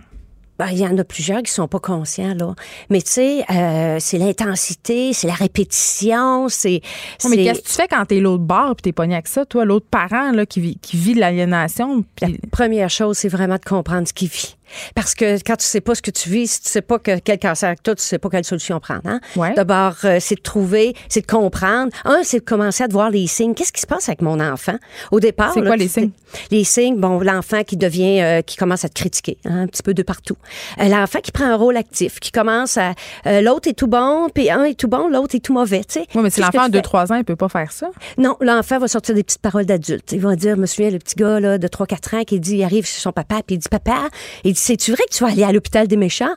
Ben, 0.59 0.67
il 0.71 0.77
y 0.77 0.85
en 0.85 0.97
a 0.97 1.05
plusieurs 1.05 1.41
qui 1.41 1.53
sont 1.53 1.69
pas 1.69 1.79
conscients, 1.79 2.35
là. 2.35 2.53
Mais 2.89 3.01
tu 3.01 3.11
sais, 3.11 3.45
euh, 3.49 3.95
c'est 3.99 4.17
l'intensité, 4.17 5.13
c'est 5.13 5.27
la 5.27 5.33
répétition, 5.33 6.49
c'est... 6.49 6.81
Mais 7.29 7.37
qu'est-ce 7.37 7.61
que 7.61 7.67
tu 7.67 7.73
fais 7.73 7.87
quand 7.87 8.03
t'es 8.05 8.19
l'autre 8.19 8.43
bord 8.43 8.75
puis 8.75 8.83
t'es 8.83 8.91
pogné 8.91 9.13
avec 9.13 9.29
ça, 9.29 9.45
toi, 9.45 9.63
l'autre 9.63 9.87
parent 9.89 10.31
là, 10.33 10.45
qui, 10.45 10.59
vit, 10.59 10.77
qui 10.81 10.97
vit 10.97 11.13
l'aliénation? 11.13 12.03
La 12.19 12.27
Puis 12.27 12.37
première 12.51 12.89
chose, 12.89 13.17
c'est 13.17 13.29
vraiment 13.29 13.55
de 13.55 13.63
comprendre 13.63 14.05
ce 14.05 14.11
qu'il 14.11 14.27
vit. 14.27 14.57
Parce 14.95 15.15
que 15.15 15.37
quand 15.43 15.55
tu 15.55 15.65
sais 15.65 15.81
pas 15.81 15.95
ce 15.95 16.01
que 16.01 16.11
tu 16.11 16.29
vis, 16.29 16.47
si 16.47 16.61
tu 16.61 16.69
sais 16.69 16.81
pas 16.81 16.99
que, 16.99 17.19
quel 17.19 17.39
cancer 17.39 17.75
que 17.75 17.91
tu 17.91 17.95
tu 17.95 18.03
sais 18.03 18.17
pas 18.17 18.29
quelle 18.29 18.43
solution 18.43 18.79
prendre. 18.79 19.01
Hein? 19.05 19.19
Ouais. 19.35 19.53
D'abord, 19.53 19.95
euh, 20.03 20.17
c'est 20.19 20.35
de 20.35 20.41
trouver, 20.41 20.95
c'est 21.07 21.21
de 21.21 21.31
comprendre. 21.31 21.91
Un, 22.05 22.21
c'est 22.23 22.39
de 22.39 22.45
commencer 22.45 22.83
à 22.83 22.87
te 22.87 22.93
voir 22.93 23.09
les 23.09 23.27
signes. 23.27 23.53
Qu'est-ce 23.53 23.71
qui 23.71 23.81
se 23.81 23.87
passe 23.87 24.09
avec 24.09 24.21
mon 24.21 24.39
enfant? 24.39 24.77
Au 25.11 25.19
départ, 25.19 25.51
C'est 25.53 25.61
quoi 25.61 25.75
les 25.75 25.87
signes? 25.87 26.11
Les 26.51 26.63
signes, 26.63 26.97
bon, 26.97 27.19
l'enfant 27.19 27.63
qui 27.63 27.77
devient, 27.77 28.21
euh, 28.21 28.41
qui 28.41 28.55
commence 28.55 28.85
à 28.85 28.89
te 28.89 28.93
critiquer, 28.93 29.37
hein, 29.45 29.61
un 29.61 29.67
petit 29.67 29.83
peu 29.83 29.93
de 29.93 30.03
partout. 30.03 30.37
Euh, 30.79 30.87
l'enfant 30.87 31.19
qui 31.19 31.31
prend 31.31 31.45
un 31.45 31.55
rôle 31.55 31.77
actif, 31.77 32.19
qui 32.19 32.31
commence 32.31 32.77
à, 32.77 32.93
l'autre 33.41 33.69
est 33.69 33.73
tout 33.73 33.87
bon, 33.87 34.29
puis 34.33 34.49
un 34.49 34.63
est 34.63 34.75
tout 34.75 34.87
bon, 34.87 35.09
l'autre 35.09 35.35
est 35.35 35.39
tout 35.39 35.53
mauvais, 35.53 35.79
tu 35.79 35.99
sais. 35.99 36.05
Oui, 36.15 36.21
mais 36.23 36.29
si 36.29 36.39
l'enfant 36.39 36.63
a 36.63 36.69
tu 36.69 36.73
fais? 36.73 36.81
2-3 36.81 37.13
ans, 37.13 37.15
il 37.15 37.23
peut 37.23 37.35
pas 37.35 37.49
faire 37.49 37.71
ça. 37.71 37.89
Non, 38.17 38.35
l'enfant 38.41 38.79
va 38.79 38.87
sortir 38.87 39.15
des 39.15 39.23
petites 39.23 39.41
paroles 39.41 39.65
d'adulte. 39.65 40.11
Il 40.11 40.21
va 40.21 40.35
dire, 40.35 40.55
je 40.55 40.61
me 40.61 40.65
souviens, 40.65 40.91
le 40.91 40.99
petit 40.99 41.15
gars 41.15 41.39
là, 41.39 41.57
de 41.57 41.67
3-4 41.67 42.17
ans 42.17 42.23
qui 42.23 42.39
dit, 42.39 42.57
il 42.57 42.63
arrive 42.63 42.85
chez 42.85 42.99
son 42.99 43.11
papa, 43.11 43.41
puis 43.45 43.55
il 43.55 43.59
dit, 43.59 43.69
papa, 43.69 44.07
il 44.43 44.53
dit, 44.53 44.58
c'est-tu 44.59 44.91
vrai 44.91 45.03
que 45.09 45.15
tu 45.15 45.23
vas 45.23 45.31
aller 45.31 45.43
à 45.43 45.51
l'hôpital 45.51 45.87
des 45.87 45.97
méchants? 45.97 46.35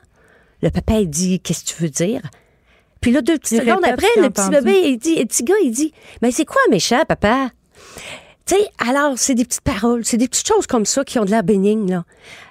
Le 0.61 0.69
papa, 0.69 0.93
il 0.99 1.09
dit, 1.09 1.39
qu'est-ce 1.39 1.65
que 1.65 1.69
tu 1.77 1.83
veux 1.83 1.89
dire? 1.89 2.21
Puis 3.01 3.11
là, 3.11 3.21
deux 3.21 3.37
petites 3.37 3.59
secondes 3.59 3.83
après, 3.83 4.07
le 4.17 4.29
petit 4.29 4.41
entendu. 4.41 4.63
bébé, 4.63 4.81
il 4.85 4.97
dit, 4.97 5.15
le 5.15 5.25
petit 5.25 5.43
gars, 5.43 5.55
il 5.61 5.71
dit, 5.71 5.93
mais 6.21 6.31
c'est 6.31 6.45
quoi 6.45 6.61
un 6.67 6.71
méchant, 6.71 7.03
papa? 7.05 7.49
Tu 8.45 8.55
sais, 8.55 8.69
alors, 8.77 9.17
c'est 9.17 9.35
des 9.35 9.43
petites 9.43 9.61
paroles, 9.61 10.05
c'est 10.05 10.17
des 10.17 10.27
petites 10.27 10.47
choses 10.47 10.67
comme 10.67 10.85
ça 10.85 11.03
qui 11.03 11.19
ont 11.19 11.25
de 11.25 11.31
l'air 11.31 11.43
bénigne, 11.43 11.89
là. 11.89 12.05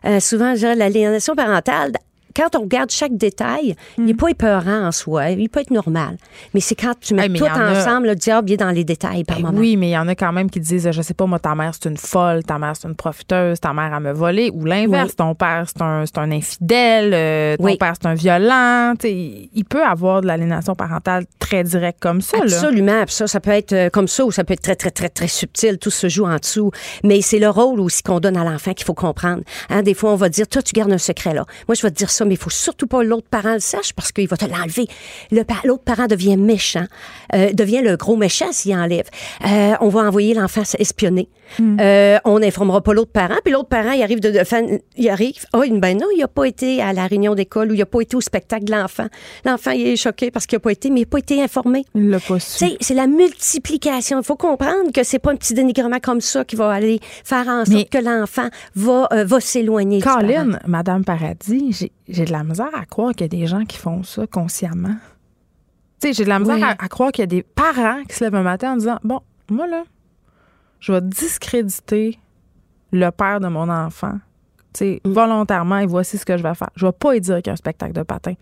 Euh, 0.04 0.20
souvent, 0.20 0.52
dirais, 0.52 0.74
l'aliénation 0.74 1.34
parentale, 1.34 1.92
quand 2.34 2.56
on 2.56 2.62
regarde 2.62 2.90
chaque 2.90 3.16
détail, 3.16 3.74
il 3.98 4.04
n'est 4.04 4.14
pas 4.14 4.28
épeurant 4.28 4.86
en 4.86 4.92
soi, 4.92 5.30
il 5.30 5.48
peut 5.48 5.60
être 5.60 5.70
normal. 5.70 6.16
Mais 6.54 6.60
c'est 6.60 6.74
quand 6.74 6.94
tu 7.00 7.14
mets 7.14 7.22
Hey, 7.26 7.32
tout 7.32 7.44
en 7.44 7.48
a- 7.48 7.78
ensemble, 7.80 8.08
le 8.08 8.14
diable 8.14 8.50
il 8.50 8.54
est 8.54 8.56
dans 8.58 8.70
les 8.70 8.84
détails 8.84 9.24
par 9.24 9.36
Ben 9.38 9.46
moment. 9.46 9.58
oui, 9.58 9.76
mais 9.76 9.88
il 9.88 9.92
y 9.92 9.98
en 9.98 10.08
a 10.08 10.14
quand 10.14 10.32
même 10.32 10.50
qui 10.50 10.60
disent, 10.60 10.90
je 10.90 11.02
sais 11.02 11.14
pas, 11.14 11.26
moi, 11.26 11.38
ta 11.38 11.54
mère, 11.54 11.72
c'est 11.74 11.88
une 11.88 11.96
folle, 11.96 12.42
ta 12.44 12.58
mère, 12.58 12.74
c'est 12.76 12.88
une 12.88 12.94
profiteuse, 12.94 13.60
ta 13.60 13.72
mère, 13.72 13.92
elle 13.96 14.02
me 14.02 14.12
volé, 14.12 14.50
ou 14.52 14.64
l'inverse, 14.64 15.10
Oui. 15.10 15.16
ton 15.16 15.34
père, 15.34 15.64
c'est 15.66 15.82
un, 15.82 16.04
c'est 16.06 16.18
un 16.18 16.30
infidèle, 16.30 17.12
euh, 17.14 17.56
ton 17.56 17.64
Oui. 17.64 17.76
père, 17.76 17.94
c'est 18.00 18.08
un 18.08 18.14
violent. 18.14 18.94
Tu 18.98 19.08
sais, 19.08 19.48
il 19.54 19.64
peut 19.64 19.82
avoir 19.84 20.20
de 20.20 20.26
l'aliénation 20.26 20.74
parentale 20.74 21.24
très 21.38 21.64
directe 21.64 21.98
comme 22.00 22.20
ça. 22.20 22.38
Absolument. 22.42 23.04
Ça, 23.08 23.26
ça 23.26 23.40
peut 23.40 23.50
être 23.50 23.72
euh, 23.72 23.90
comme 23.90 24.08
ça 24.08 24.24
ou 24.24 24.30
ça 24.32 24.44
peut 24.44 24.54
être 24.54 24.62
très, 24.62 24.76
très, 24.76 24.90
très, 24.90 25.08
très 25.08 25.28
subtil. 25.28 25.78
Tout 25.78 25.90
se 25.90 26.08
joue 26.08 26.24
en 26.26 26.36
dessous. 26.36 26.70
Mais 27.04 27.20
c'est 27.20 27.38
le 27.38 27.48
rôle 27.48 27.80
aussi 27.80 28.02
qu'on 28.02 28.20
donne 28.20 28.36
à 28.36 28.44
l'enfant 28.44 28.72
qu'il 28.74 28.86
faut 28.86 28.94
comprendre. 28.94 29.42
Hein, 29.70 29.82
des 29.82 29.94
fois, 29.94 30.12
on 30.12 30.16
va 30.16 30.28
dire, 30.28 30.48
toi, 30.48 30.62
tu 30.62 30.72
gardes 30.72 30.92
un 30.92 30.98
secret 30.98 31.34
là. 31.34 31.44
Moi, 31.68 31.74
je 31.74 31.82
vais 31.82 31.90
te 31.90 31.96
dire 31.96 32.10
ça, 32.10 32.21
mais 32.24 32.34
il 32.34 32.40
faut 32.40 32.50
surtout 32.50 32.86
pas 32.86 33.02
l'autre 33.02 33.28
parent 33.28 33.54
le 33.54 33.60
sache 33.60 33.92
parce 33.92 34.12
qu'il 34.12 34.28
va 34.28 34.36
te 34.36 34.44
l'enlever. 34.44 34.86
L'autre 35.30 35.84
parent 35.84 36.06
devient 36.06 36.36
méchant, 36.36 36.86
euh, 37.34 37.52
devient 37.52 37.82
le 37.82 37.96
gros 37.96 38.16
méchant 38.16 38.52
s'il 38.52 38.74
enlève. 38.74 39.06
Euh, 39.46 39.74
on 39.80 39.88
va 39.88 40.00
envoyer 40.00 40.34
l'enfant 40.34 40.62
espionner. 40.78 41.28
Euh, 41.60 42.18
on 42.24 42.38
n'informera 42.38 42.80
pas 42.82 42.92
l'autre 42.94 43.12
parent. 43.12 43.36
Puis 43.44 43.52
l'autre 43.52 43.68
parent, 43.68 43.92
il 43.92 44.02
arrive 44.02 44.20
de, 44.20 44.30
de 44.30 44.44
fan- 44.44 44.78
il 44.96 45.08
arrive. 45.08 45.44
Oh, 45.54 45.62
ben 45.70 45.98
non, 45.98 46.06
il 46.14 46.20
n'a 46.20 46.28
pas 46.28 46.44
été 46.44 46.80
à 46.82 46.92
la 46.92 47.06
réunion 47.06 47.34
d'école 47.34 47.70
ou 47.70 47.74
il 47.74 47.78
n'a 47.78 47.86
pas 47.86 48.00
été 48.00 48.16
au 48.16 48.20
spectacle 48.20 48.64
de 48.64 48.72
l'enfant. 48.72 49.06
L'enfant, 49.44 49.70
il 49.72 49.86
est 49.86 49.96
choqué 49.96 50.30
parce 50.30 50.46
qu'il 50.46 50.56
n'a 50.56 50.60
pas 50.60 50.72
été, 50.72 50.90
mais 50.90 51.00
il 51.00 51.04
n'a 51.04 51.08
pas 51.10 51.18
été 51.18 51.42
informé. 51.42 51.84
Il 51.94 52.10
l'a 52.10 52.20
pas 52.20 52.38
su. 52.40 52.64
C'est 52.80 52.94
la 52.94 53.06
multiplication. 53.06 54.18
Il 54.20 54.24
faut 54.24 54.36
comprendre 54.36 54.92
que 54.92 55.02
c'est 55.04 55.18
pas 55.18 55.32
un 55.32 55.36
petit 55.36 55.54
dénigrement 55.54 55.98
comme 56.00 56.20
ça 56.20 56.44
qui 56.44 56.56
va 56.56 56.70
aller 56.70 57.00
faire 57.24 57.48
en 57.48 57.64
sorte 57.64 57.68
Mais- 57.70 57.84
que 57.84 57.98
l'enfant 57.98 58.48
va, 58.74 59.08
euh, 59.12 59.24
va 59.24 59.40
s'éloigner. 59.40 60.00
Colin, 60.00 60.58
Madame 60.66 61.04
Paradis, 61.04 61.72
j'ai- 61.72 61.92
j'ai 62.08 62.24
de 62.24 62.32
la 62.32 62.44
misère 62.44 62.70
à 62.74 62.84
croire 62.86 63.12
qu'il 63.12 63.22
y 63.22 63.24
a 63.24 63.40
des 63.40 63.46
gens 63.46 63.64
qui 63.64 63.78
font 63.78 64.02
ça 64.02 64.26
consciemment. 64.26 64.94
Tu 66.00 66.08
sais, 66.08 66.12
j'ai 66.14 66.24
de 66.24 66.28
la 66.28 66.38
misère 66.38 66.56
Oui. 66.56 66.62
à, 66.62 66.70
à 66.70 66.88
croire 66.88 67.12
qu'il 67.12 67.22
y 67.22 67.24
a 67.24 67.26
des 67.26 67.42
parents 67.42 68.02
qui 68.08 68.16
se 68.16 68.24
lèvent 68.24 68.34
un 68.34 68.42
matin 68.42 68.72
en 68.72 68.76
disant 68.76 68.98
Bon, 69.04 69.20
moi, 69.50 69.66
là, 69.66 69.84
je 70.82 70.92
vais 70.92 71.00
discréditer 71.00 72.18
le 72.92 73.10
père 73.10 73.38
de 73.40 73.46
mon 73.46 73.68
enfant, 73.68 74.14
tu 74.74 74.78
sais, 74.78 75.00
volontairement, 75.04 75.78
et 75.78 75.86
voici 75.86 76.18
ce 76.18 76.24
que 76.26 76.36
je 76.36 76.42
vais 76.42 76.54
faire. 76.54 76.70
Je 76.76 76.84
vais 76.86 76.92
pas 76.92 77.12
lui 77.12 77.20
dire 77.20 77.36
qu'il 77.36 77.46
y 77.46 77.50
a 77.50 77.52
un 77.52 77.56
spectacle 77.56 77.92
de 77.92 78.02
patin. 78.02 78.34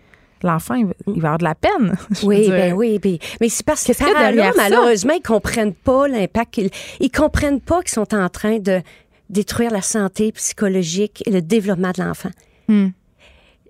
L'enfant, 0.43 0.75
il, 0.75 0.87
va- 0.87 0.93
va 1.07 1.13
avoir 1.35 1.39
de 1.39 1.45
la 1.45 1.55
peine. 1.55 1.97
Oui, 2.23 2.49
ben 2.49 2.73
oui, 2.73 2.99
puis- 2.99 3.19
mais 3.43 3.51
c'est 3.51 3.65
parce 3.65 3.85
que 3.85 3.93
parents-là, 3.93 4.33
derrière 4.33 4.55
ça? 4.55 4.63
malheureusement, 4.63 5.13
ils 5.13 5.23
comprennent 5.23 5.75
pas 5.75 6.09
l'impact. 6.09 6.57
Ils, 6.57 6.71
ils 7.01 7.11
comprennent 7.11 7.61
pas 7.61 7.81
qu'ils 7.83 7.91
sont 7.91 8.15
en 8.15 8.29
train 8.31 8.59
de 8.59 8.81
détruire 9.29 9.71
la 9.71 9.83
santé 9.83 10.33
psychologique 10.33 11.23
et 11.27 11.31
le 11.31 11.43
développement 11.43 11.93
de 11.97 12.03
l'enfant. 12.03 12.31
Hmm. 12.69 12.89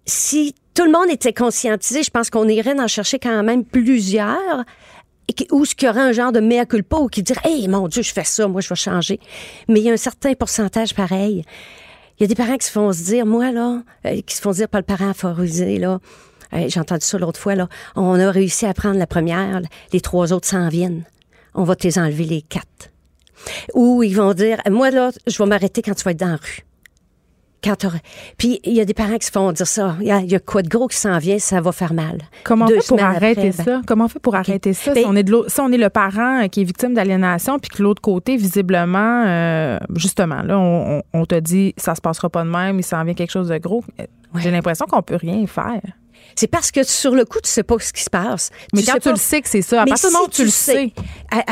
Si 0.07 0.55
tout 0.75 0.85
le 0.85 0.93
monde 0.93 1.11
était 1.11 1.33
conscientisé, 1.33 2.05
je 2.05 2.11
pense 2.11 2.31
qu'on 2.31 2.47
irait 2.49 2.79
en 2.81 2.87
chercher 2.87 3.19
quand 3.19 3.43
même 3.43 3.65
plusieurs 3.65 4.65
ou 5.51 5.65
ce 5.65 5.75
qu'il 5.75 5.87
y 5.87 5.91
aurait 5.91 6.01
un 6.01 6.13
genre 6.13 6.33
de 6.33 6.41
mea 6.41 6.67
culpa 6.67 6.97
ou 6.97 7.09
qui 7.09 7.23
dirait 7.23 7.41
Hey, 7.45 7.69
mon 7.69 7.89
Dieu, 7.89 8.03
je 8.03 8.13
fais 8.13 8.25
ça, 8.25 8.49
moi, 8.49 8.61
je 8.61 8.69
vais 8.69 8.75
changer. 8.75 9.21
Mais 9.69 9.81
il 9.81 9.87
y 9.87 9.91
a 9.91 9.93
un 9.93 9.97
certain 9.97 10.35
pourcentage 10.35 10.95
pareil. 10.95 11.45
Il 12.19 12.23
y 12.23 12.25
a 12.25 12.27
des 12.27 12.35
parents 12.35 12.57
qui 12.57 12.67
se 12.67 12.73
font 12.73 12.93
se 12.93 13.03
dire, 13.03 13.25
moi, 13.25 13.51
là, 13.51 13.83
euh, 14.07 14.21
qui 14.27 14.37
se 14.37 14.43
font 14.43 14.53
dire 14.53 14.69
par 14.69 14.81
le 14.81 14.85
parent 14.85 15.15
favorisé, 15.15 15.79
là, 15.79 16.01
euh, 16.53 16.67
j'ai 16.69 16.81
entendu 16.81 17.05
ça 17.05 17.19
l'autre 17.19 17.41
fois, 17.41 17.55
là, 17.55 17.69
on 17.97 18.19
a 18.21 18.31
réussi 18.31 18.67
à 18.67 18.75
prendre 18.75 18.99
la 18.99 19.07
première, 19.07 19.63
les 19.93 20.01
trois 20.01 20.33
autres 20.33 20.47
s'en 20.47 20.69
viennent. 20.69 21.05
On 21.55 21.65
va 21.65 21.77
te 21.77 21.87
les 21.87 21.99
enlever 21.99 22.25
les 22.25 22.43
quatre. 22.43 22.91
Ou 23.75 24.03
ils 24.03 24.15
vont 24.15 24.35
dire, 24.35 24.61
moi, 24.71 24.91
là, 24.91 25.11
je 25.27 25.39
vais 25.39 25.47
m'arrêter 25.47 25.83
quand 25.83 25.95
tu 25.95 26.05
vas 26.05 26.11
être 26.11 26.21
dans 26.21 26.29
la 26.29 26.37
rue. 26.37 26.65
Quand 27.63 27.77
Puis 28.39 28.61
il 28.65 28.73
y 28.73 28.81
a 28.81 28.85
des 28.85 28.95
parents 28.95 29.19
qui 29.19 29.27
se 29.27 29.31
font 29.33 29.53
dire 29.53 29.67
ça. 29.67 29.97
Il 30.01 30.07
y 30.07 30.11
a, 30.11 30.21
il 30.21 30.31
y 30.31 30.35
a 30.35 30.39
quoi 30.41 30.63
de 30.63 30.69
gros 30.69 30.89
qui 30.89 30.97
s'en 30.97 31.19
vient, 31.19 31.39
ça 31.39 31.61
va 31.61 31.73
faire 31.73 31.93
mal. 31.93 32.19
Comment 32.45 32.65
on 32.65 32.69
Deux 32.69 32.81
fait 32.81 32.89
pour 32.89 33.03
arrêter 33.03 33.49
après, 33.49 33.65
ben- 33.65 33.65
ça? 33.65 33.81
Comment 33.87 34.05
on 34.07 34.09
fait 34.09 34.19
pour 34.19 34.35
arrêter 34.35 34.73
ça? 34.73 34.93
Ben- 34.95 35.03
si, 35.03 35.07
on 35.07 35.15
est 35.17 35.23
de 35.23 35.31
l'autre- 35.31 35.51
si 35.51 35.61
on 35.61 35.71
est 35.71 35.77
le 35.79 35.91
parent 35.91 36.49
qui 36.49 36.63
est 36.63 36.65
victime 36.65 36.95
d'aliénation, 36.95 37.59
puis 37.59 37.69
que 37.71 37.83
l'autre 37.83 38.01
côté, 38.01 38.37
visiblement, 38.37 39.25
euh, 39.27 39.79
justement, 39.97 40.43
là, 40.43 40.59
on, 40.59 40.99
on- 40.99 41.03
on 41.21 41.27
te 41.27 41.35
dit 41.39 41.75
ça 41.77 41.95
se 41.95 42.01
passera 42.01 42.31
pas 42.31 42.45
de 42.45 42.49
même, 42.51 42.79
il 42.79 42.85
s'en 42.85 43.05
vient 43.05 43.15
quelque 43.15 43.31
chose 43.33 43.49
de 43.49 43.59
gros. 43.59 43.85
Euh, 44.01 44.05
J'ai 44.39 44.51
l'impression 44.51 44.87
qu'on 44.87 45.03
peut 45.03 45.17
rien 45.17 45.47
faire. 45.47 45.81
C'est 46.37 46.47
parce 46.47 46.71
que 46.71 46.85
sur 46.85 47.15
le 47.15 47.25
coup, 47.25 47.41
tu 47.43 47.51
sais 47.51 47.65
pas 47.65 47.75
ce 47.81 47.93
qui 47.93 48.03
se 48.05 48.11
passe. 48.11 48.51
Mais 48.73 48.83
Tu 48.83 48.87
quand 48.87 48.95
tu 48.99 49.01
pas- 49.01 49.11
le 49.11 49.17
sais 49.17 49.41
que 49.43 49.49
c'est 49.49 49.63
ça, 49.63 49.83
à 49.83 49.85
partir 49.85 50.09
du 50.11 50.15
moment 50.15 50.27
où 50.27 50.31
tu 50.31 50.45
le 50.45 50.51
sais, 50.51 50.93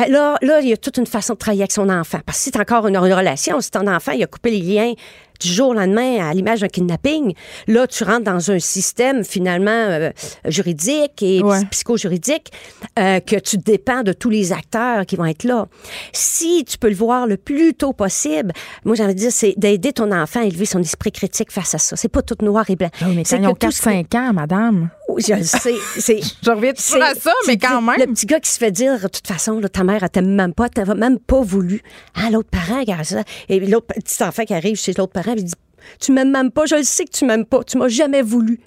là, 0.08 0.36
là, 0.40 0.60
il 0.60 0.68
y 0.68 0.72
a 0.72 0.76
toute 0.76 0.96
une 0.98 1.06
façon 1.06 1.32
de 1.34 1.38
travailler 1.38 1.62
avec 1.62 1.72
son 1.72 1.88
enfant. 1.88 2.20
Parce 2.24 2.38
que 2.38 2.44
si 2.44 2.50
tu 2.52 2.60
encore 2.60 2.86
une, 2.86 2.96
une 2.96 3.12
relation, 3.12 3.60
si 3.60 3.70
ton 3.70 3.86
enfant, 3.88 4.12
il 4.12 4.22
a 4.22 4.26
coupé 4.26 4.50
les 4.50 4.60
liens 4.60 4.92
du 5.40 5.48
jour 5.48 5.68
au 5.68 5.74
lendemain 5.74 6.28
à 6.28 6.34
l'image 6.34 6.60
d'un 6.60 6.68
kidnapping, 6.68 7.34
là, 7.66 7.86
tu 7.86 8.04
rentres 8.04 8.24
dans 8.24 8.50
un 8.50 8.58
système 8.58 9.24
finalement 9.24 9.70
euh, 9.70 10.10
juridique 10.46 11.22
et 11.22 11.42
Ouais. 11.42 11.64
psychojuridique 11.70 12.50
euh, 12.98 13.20
que 13.20 13.36
tu 13.36 13.56
dépends 13.58 14.02
de 14.02 14.12
tous 14.12 14.30
les 14.30 14.52
acteurs 14.52 15.06
qui 15.06 15.16
vont 15.16 15.24
être 15.26 15.44
là. 15.44 15.66
Si 16.12 16.64
tu 16.64 16.78
peux 16.78 16.88
le 16.88 16.94
voir 16.96 17.26
le 17.26 17.36
plus 17.36 17.74
tôt 17.74 17.92
possible, 17.92 18.52
moi, 18.84 18.94
j'ai 18.96 19.04
envie 19.04 19.14
de 19.14 19.20
dire, 19.20 19.32
c'est 19.32 19.54
d'aider 19.56 19.92
ton 19.92 20.10
enfant 20.12 20.40
à 20.40 20.44
élever 20.44 20.64
son 20.66 20.80
esprit 20.80 21.12
critique 21.12 21.52
face 21.52 21.74
à 21.74 21.78
ça. 21.78 21.96
C'est 21.96 22.08
pas 22.08 22.22
tout 22.22 22.36
noir 22.44 22.68
et 22.68 22.76
blanc. 22.76 22.90
Ah 23.00 23.06
oui, 23.08 23.14
mais 23.16 23.24
C'est 23.24 23.36
quand 23.36 23.42
ils 23.44 23.48
ont 23.48 23.54
que 23.54 23.66
tout 23.66 23.72
ce 23.72 23.82
qui- 23.82 23.88
4-5 23.88 24.14
ans, 24.16 24.32
madame. 24.32 24.90
Oui, 25.08 25.22
je 25.26 25.34
le 25.34 25.42
sais. 25.42 25.74
C'est, 25.98 26.20
Je 26.44 26.50
reviens 26.50 26.72
toujours 26.72 27.02
à 27.02 27.14
ça, 27.14 27.32
mais 27.46 27.56
quand 27.56 27.80
même. 27.80 27.96
Le 27.98 28.06
petit 28.06 28.26
gars 28.26 28.40
qui 28.40 28.50
se 28.50 28.58
fait 28.58 28.70
dire, 28.70 28.94
de 29.00 29.08
toute 29.08 29.26
façon, 29.26 29.58
là, 29.58 29.68
ta 29.68 29.82
mère, 29.82 30.02
elle 30.02 30.10
t'aime 30.10 30.34
même 30.34 30.52
pas, 30.54 30.68
t'avais 30.68 30.94
même 30.94 31.18
pas 31.18 31.40
voulu. 31.40 31.82
Ah, 32.14 32.30
l'autre 32.30 32.50
parent, 32.50 32.80
regarde 32.80 33.04
ça. 33.04 33.22
Et 33.48 33.58
l'autre 33.60 33.86
petit 33.86 34.22
enfant 34.22 34.44
qui 34.44 34.54
arrive 34.54 34.76
chez 34.76 34.92
l'autre 34.92 35.12
parent, 35.12 35.32
il 35.36 35.44
dit, 35.44 35.54
tu 36.00 36.12
m'aimes 36.12 36.30
même 36.30 36.50
pas, 36.50 36.66
je 36.66 36.74
le 36.76 36.82
sais 36.82 37.04
que 37.06 37.10
tu 37.12 37.24
m'aimes 37.24 37.46
pas, 37.46 37.64
tu 37.64 37.78
m'as 37.78 37.88
jamais 37.88 38.20
voulu. 38.22 38.60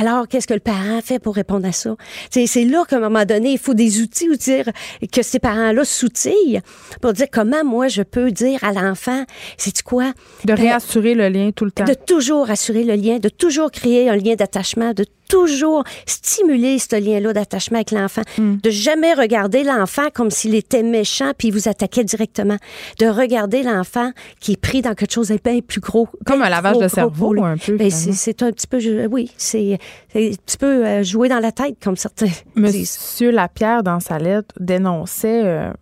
Alors, 0.00 0.26
qu'est-ce 0.26 0.46
que 0.48 0.54
le 0.54 0.60
parent 0.60 1.00
fait 1.04 1.18
pour 1.20 1.34
répondre 1.36 1.66
à 1.66 1.72
ça? 1.72 1.94
C'est, 2.30 2.64
là 2.64 2.84
qu'à 2.88 2.96
un 2.96 3.00
moment 3.00 3.24
donné, 3.24 3.52
il 3.52 3.58
faut 3.58 3.74
des 3.74 4.00
outils 4.00 4.28
ou 4.28 4.34
dire 4.34 4.64
que 5.12 5.22
ces 5.22 5.38
parents-là 5.38 5.84
s'outillent 5.84 6.60
pour 7.00 7.12
dire 7.12 7.26
comment 7.30 7.62
moi 7.64 7.86
je 7.88 8.02
peux 8.02 8.32
dire 8.32 8.64
à 8.64 8.72
l'enfant, 8.72 9.24
c'est 9.58 9.80
quoi? 9.82 10.12
De 10.44 10.52
Euh, 10.52 10.56
réassurer 10.56 11.14
le 11.14 11.28
lien 11.28 11.50
tout 11.54 11.64
le 11.64 11.70
temps. 11.70 11.84
de 11.84 11.94
toujours 11.94 12.50
assurer 12.50 12.82
le 12.82 12.94
lien, 12.94 13.18
de 13.18 13.28
toujours 13.28 13.70
créer 13.70 14.08
un 14.08 14.16
lien 14.16 14.34
d'attachement, 14.34 14.92
de 14.92 15.04
toujours 15.30 15.84
stimuler 16.06 16.78
ce 16.78 17.00
lien-là 17.00 17.32
d'attachement 17.32 17.76
avec 17.78 17.92
l'enfant, 17.92 18.22
Hmm. 18.36 18.56
de 18.62 18.70
jamais 18.70 19.14
regarder 19.14 19.64
l'enfant 19.64 20.08
comme 20.12 20.30
s'il 20.30 20.54
était 20.54 20.82
méchant 20.82 21.32
puis 21.36 21.48
il 21.48 21.50
vous 21.52 21.68
attaquait 21.68 22.04
directement, 22.04 22.56
de 22.98 23.06
regarder 23.06 23.62
l'enfant 23.62 24.10
qui 24.40 24.52
est 24.52 24.60
pris 24.60 24.82
dans 24.82 24.94
quelque 24.94 25.12
chose 25.12 25.28
de 25.28 25.38
bien 25.42 25.60
plus 25.60 25.80
gros. 25.80 26.08
Comme 26.26 26.42
bien 26.42 26.46
un 26.46 26.48
lavage 26.48 26.78
de 26.78 26.88
cerveau, 26.88 27.42
un 27.42 27.56
peu, 27.56 27.76
Ben, 27.76 27.90
c'est, 27.90 28.42
un 28.42 28.52
petit 28.52 28.66
peu, 28.66 28.78
oui, 29.10 29.30
c'est, 29.36 29.78
un 30.14 30.18
petit 30.18 30.56
peu 30.58 30.86
euh, 30.86 31.02
jouer 31.02 31.28
dans 31.28 31.40
la 31.40 31.52
tête 31.52 31.76
comme 31.82 31.96
certains 31.96 32.26
disent. 32.26 32.44
Monsieur 32.56 33.30
Lapierre, 33.30 33.82
dans 33.82 34.00
sa 34.00 34.18
lettre, 34.18 34.54
dénonçait 34.58 35.42
euh, 35.44 35.72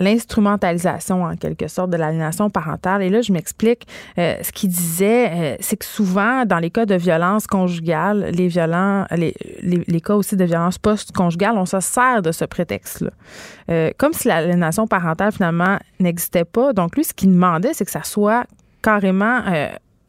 l'instrumentalisation, 0.00 1.24
en 1.24 1.36
quelque 1.36 1.68
sorte, 1.68 1.90
de 1.90 1.96
l'aliénation 1.96 2.50
parentale. 2.50 3.02
Et 3.02 3.08
là, 3.08 3.22
je 3.22 3.32
m'explique. 3.32 3.86
Euh, 4.18 4.34
ce 4.42 4.50
qu'il 4.50 4.70
disait, 4.70 5.30
euh, 5.30 5.56
c'est 5.60 5.76
que 5.76 5.84
souvent, 5.84 6.44
dans 6.44 6.58
les 6.58 6.70
cas 6.70 6.86
de 6.86 6.94
violence 6.94 7.46
conjugale, 7.46 8.30
les 8.32 8.48
violents, 8.48 9.06
les, 9.12 9.34
les, 9.62 10.00
cas 10.00 10.14
aussi 10.14 10.36
de 10.36 10.44
violence 10.44 10.78
post-conjugale, 10.78 11.56
on 11.56 11.66
se 11.66 11.80
sert 11.80 12.22
de 12.22 12.32
ce 12.32 12.44
prétexte-là. 12.44 13.10
Euh, 13.70 13.90
comme 13.96 14.12
si 14.12 14.28
l'aliénation 14.28 14.86
parentale, 14.86 15.32
finalement, 15.32 15.78
n'existait 16.00 16.44
pas. 16.44 16.72
Donc, 16.72 16.96
lui, 16.96 17.04
ce 17.04 17.14
qu'il 17.14 17.30
demandait, 17.30 17.72
c'est 17.74 17.84
que 17.84 17.90
ça 17.90 18.02
soit 18.02 18.44
carrément... 18.82 19.40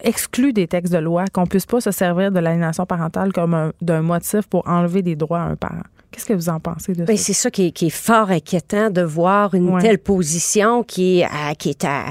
exclu 0.00 0.52
des 0.52 0.66
textes 0.66 0.92
de 0.92 0.98
loi, 0.98 1.24
qu'on 1.32 1.46
puisse 1.46 1.64
pas 1.64 1.80
se 1.80 1.90
servir 1.90 2.30
de 2.30 2.38
l'aliénation 2.38 2.84
parentale 2.84 3.32
comme 3.32 3.54
un- 3.54 3.72
d'un 3.80 4.02
motif 4.02 4.46
pour 4.48 4.68
enlever 4.68 5.00
des 5.00 5.16
droits 5.16 5.40
à 5.40 5.44
un 5.44 5.56
parent. 5.56 5.84
Qu'est-ce 6.14 6.26
que 6.26 6.32
vous 6.34 6.48
en 6.48 6.60
pensez 6.60 6.92
de 6.92 7.04
Ben, 7.04 7.16
ça? 7.16 7.22
c'est 7.24 7.32
ça 7.32 7.50
qui 7.50 7.66
est, 7.66 7.70
qui 7.72 7.86
est 7.86 7.90
fort 7.90 8.30
inquiétant 8.30 8.88
de 8.90 9.02
voir 9.02 9.54
une 9.54 9.68
Ouais. 9.70 9.82
telle 9.82 9.98
position 9.98 10.84
qui 10.84 11.18
est 11.20 11.24
à, 11.24 11.54
qui 11.56 11.70
est 11.70 11.84
à 11.84 12.04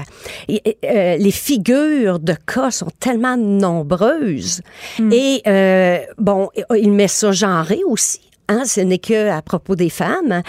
et- 0.46 0.76
euh, 0.84 1.16
les 1.16 1.30
figures 1.30 2.18
de 2.20 2.34
cas 2.46 2.70
sont 2.70 2.90
tellement 3.00 3.36
nombreuses 3.38 4.60
Hmm. 4.98 5.10
et 5.12 5.42
euh, 5.46 5.98
bon 6.18 6.50
il 6.76 6.92
met 6.92 7.08
ça 7.08 7.32
genré 7.32 7.80
aussi. 7.86 8.20
Hein, 8.46 8.64
ce 8.66 8.82
n'est 8.82 8.98
que 8.98 9.30
à 9.30 9.40
propos 9.40 9.74
des 9.74 9.88
femmes 9.88 10.42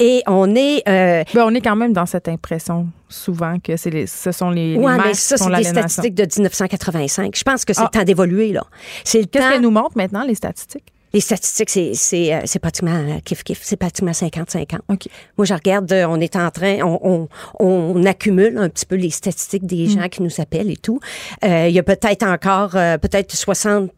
et 0.00 0.22
on 0.26 0.54
est 0.54 0.82
euh, 0.88 1.22
Ben, 1.34 1.44
on 1.44 1.54
est 1.54 1.60
quand 1.60 1.76
même 1.76 1.92
dans 1.92 2.06
cette 2.06 2.26
impression 2.28 2.86
souvent 3.10 3.58
que 3.62 3.76
c'est 3.76 3.90
les, 3.90 4.06
ce 4.06 4.32
sont 4.32 4.48
les, 4.48 4.72
les 4.72 4.78
ouais, 4.78 4.96
mères 4.96 5.04
mais 5.08 5.12
qui 5.12 5.18
ça 5.18 5.36
font 5.36 5.50
c'est 5.50 5.56
des 5.58 5.64
statistiques 5.64 6.14
de 6.14 6.22
1985. 6.22 7.36
Je 7.36 7.42
pense 7.42 7.66
que 7.66 7.74
c'est 7.74 7.82
Ah. 7.82 7.90
le 7.92 7.98
temps 7.98 8.04
d'évoluer 8.04 8.52
là. 8.52 8.64
C'est 9.04 9.20
le 9.20 9.26
Qu'est-ce 9.26 9.44
temps 9.44 9.50
qu'elles 9.52 9.60
nous 9.60 9.70
montrent 9.70 9.96
maintenant, 9.98 10.24
les 10.24 10.34
statistiques? 10.34 10.86
Les 11.14 11.20
statistiques, 11.20 11.70
c'est, 11.70 11.92
c'est, 11.94 12.34
euh, 12.34 12.40
c'est 12.46 12.58
pratiquement 12.58 12.94
euh, 12.94 13.18
kiff-kiff, 13.24 13.58
c'est 13.62 13.76
pratiquement 13.76 14.12
50-50. 14.12 14.78
OK. 14.88 15.08
Moi, 15.36 15.44
je 15.44 15.54
regarde, 15.54 15.92
euh, 15.92 16.06
on 16.08 16.18
est 16.20 16.36
en 16.36 16.50
train, 16.50 16.78
on, 16.82 17.28
on, 17.60 17.94
on 17.94 18.04
accumule 18.04 18.56
un 18.58 18.68
petit 18.68 18.86
peu 18.86 18.96
les 18.96 19.10
statistiques 19.10 19.66
des 19.66 19.86
Mm. 19.86 19.90
gens 19.90 20.08
qui 20.08 20.22
nous 20.22 20.40
appellent 20.40 20.70
et 20.70 20.76
tout. 20.76 21.00
Euh, 21.44 21.66
Il 21.68 21.74
y 21.74 21.78
a 21.78 21.82
peut-être 21.82 22.22
encore, 22.24 22.76
euh, 22.76 22.96
peut-être 22.98 23.34
60 23.34 23.90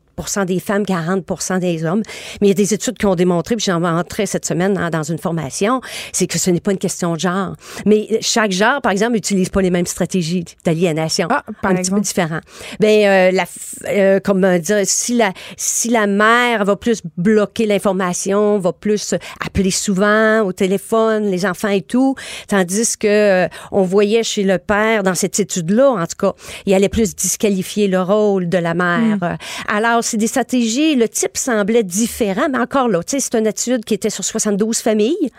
des 0.46 0.60
femmes, 0.60 0.84
40 0.84 1.24
des 1.60 1.84
hommes. 1.84 2.02
Mais 2.40 2.48
il 2.48 2.50
y 2.50 2.52
a 2.52 2.54
des 2.54 2.74
études 2.74 2.98
qui 2.98 3.06
ont 3.06 3.14
démontré, 3.14 3.56
puis 3.56 3.64
j'en 3.66 3.80
montrais 3.80 4.26
cette 4.26 4.46
semaine 4.46 4.74
dans, 4.74 4.90
dans 4.90 5.02
une 5.02 5.18
formation, 5.18 5.80
c'est 6.12 6.26
que 6.26 6.38
ce 6.38 6.50
n'est 6.50 6.60
pas 6.60 6.72
une 6.72 6.78
question 6.78 7.14
de 7.14 7.20
genre. 7.20 7.54
Mais 7.86 8.18
chaque 8.20 8.52
genre, 8.52 8.80
par 8.80 8.92
exemple, 8.92 9.12
n'utilise 9.12 9.48
pas 9.48 9.62
les 9.62 9.70
mêmes 9.70 9.86
stratégies 9.86 10.44
d'aliénation. 10.64 11.28
Ah, 11.30 11.42
par 11.62 11.70
un 11.70 11.74
petit 11.74 11.80
exemple? 11.80 12.00
peu 12.00 12.04
différent. 12.04 12.40
Ben, 12.80 13.06
euh, 13.06 13.30
la, 13.30 13.44
euh, 13.88 14.20
comment 14.22 14.58
dire, 14.58 14.80
si 14.84 15.16
la, 15.16 15.32
si 15.56 15.90
la 15.90 16.06
mère 16.06 16.64
va 16.64 16.76
plus 16.76 17.02
bloquer 17.16 17.66
l'information, 17.66 18.58
va 18.58 18.72
plus 18.72 19.14
appeler 19.44 19.70
souvent 19.70 20.40
au 20.42 20.52
téléphone, 20.52 21.30
les 21.30 21.46
enfants 21.46 21.68
et 21.68 21.82
tout, 21.82 22.14
tandis 22.48 22.96
que 22.96 23.06
euh, 23.06 23.48
on 23.72 23.82
voyait 23.82 24.22
chez 24.22 24.42
le 24.42 24.58
père, 24.58 25.02
dans 25.02 25.14
cette 25.14 25.38
étude-là, 25.38 25.90
en 25.90 26.06
tout 26.06 26.16
cas, 26.18 26.32
il 26.66 26.74
allait 26.74 26.88
plus 26.88 27.14
disqualifier 27.14 27.88
le 27.88 28.00
rôle 28.00 28.48
de 28.48 28.58
la 28.58 28.74
mère. 28.74 29.18
Euh, 29.22 29.36
Alors, 29.68 30.03
c'est 30.04 30.16
des 30.16 30.26
stratégies, 30.26 30.96
le 30.96 31.08
type 31.08 31.36
semblait 31.36 31.82
différent, 31.82 32.48
mais 32.50 32.58
encore 32.58 32.88
là, 32.88 33.02
tu 33.02 33.18
sais, 33.18 33.20
c'est 33.20 33.38
une 33.38 33.46
étude 33.46 33.84
qui 33.84 33.94
était 33.94 34.10
sur 34.10 34.24
72 34.24 34.78
familles. 34.78 35.30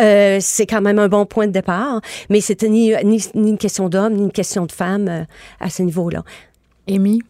Euh, 0.00 0.38
c'est 0.40 0.66
quand 0.66 0.80
même 0.80 0.98
un 0.98 1.08
bon 1.08 1.26
point 1.26 1.46
de 1.46 1.52
départ, 1.52 2.00
mais 2.30 2.40
c'était 2.40 2.68
ni, 2.68 2.92
ni, 3.04 3.24
ni 3.34 3.50
une 3.50 3.58
question 3.58 3.88
d'homme, 3.88 4.14
ni 4.14 4.22
une 4.22 4.32
question 4.32 4.66
de 4.66 4.72
femme 4.72 5.08
euh, 5.08 5.24
à 5.60 5.70
ce 5.70 5.82
niveau-là. 5.82 6.22
Amy, 6.88 7.20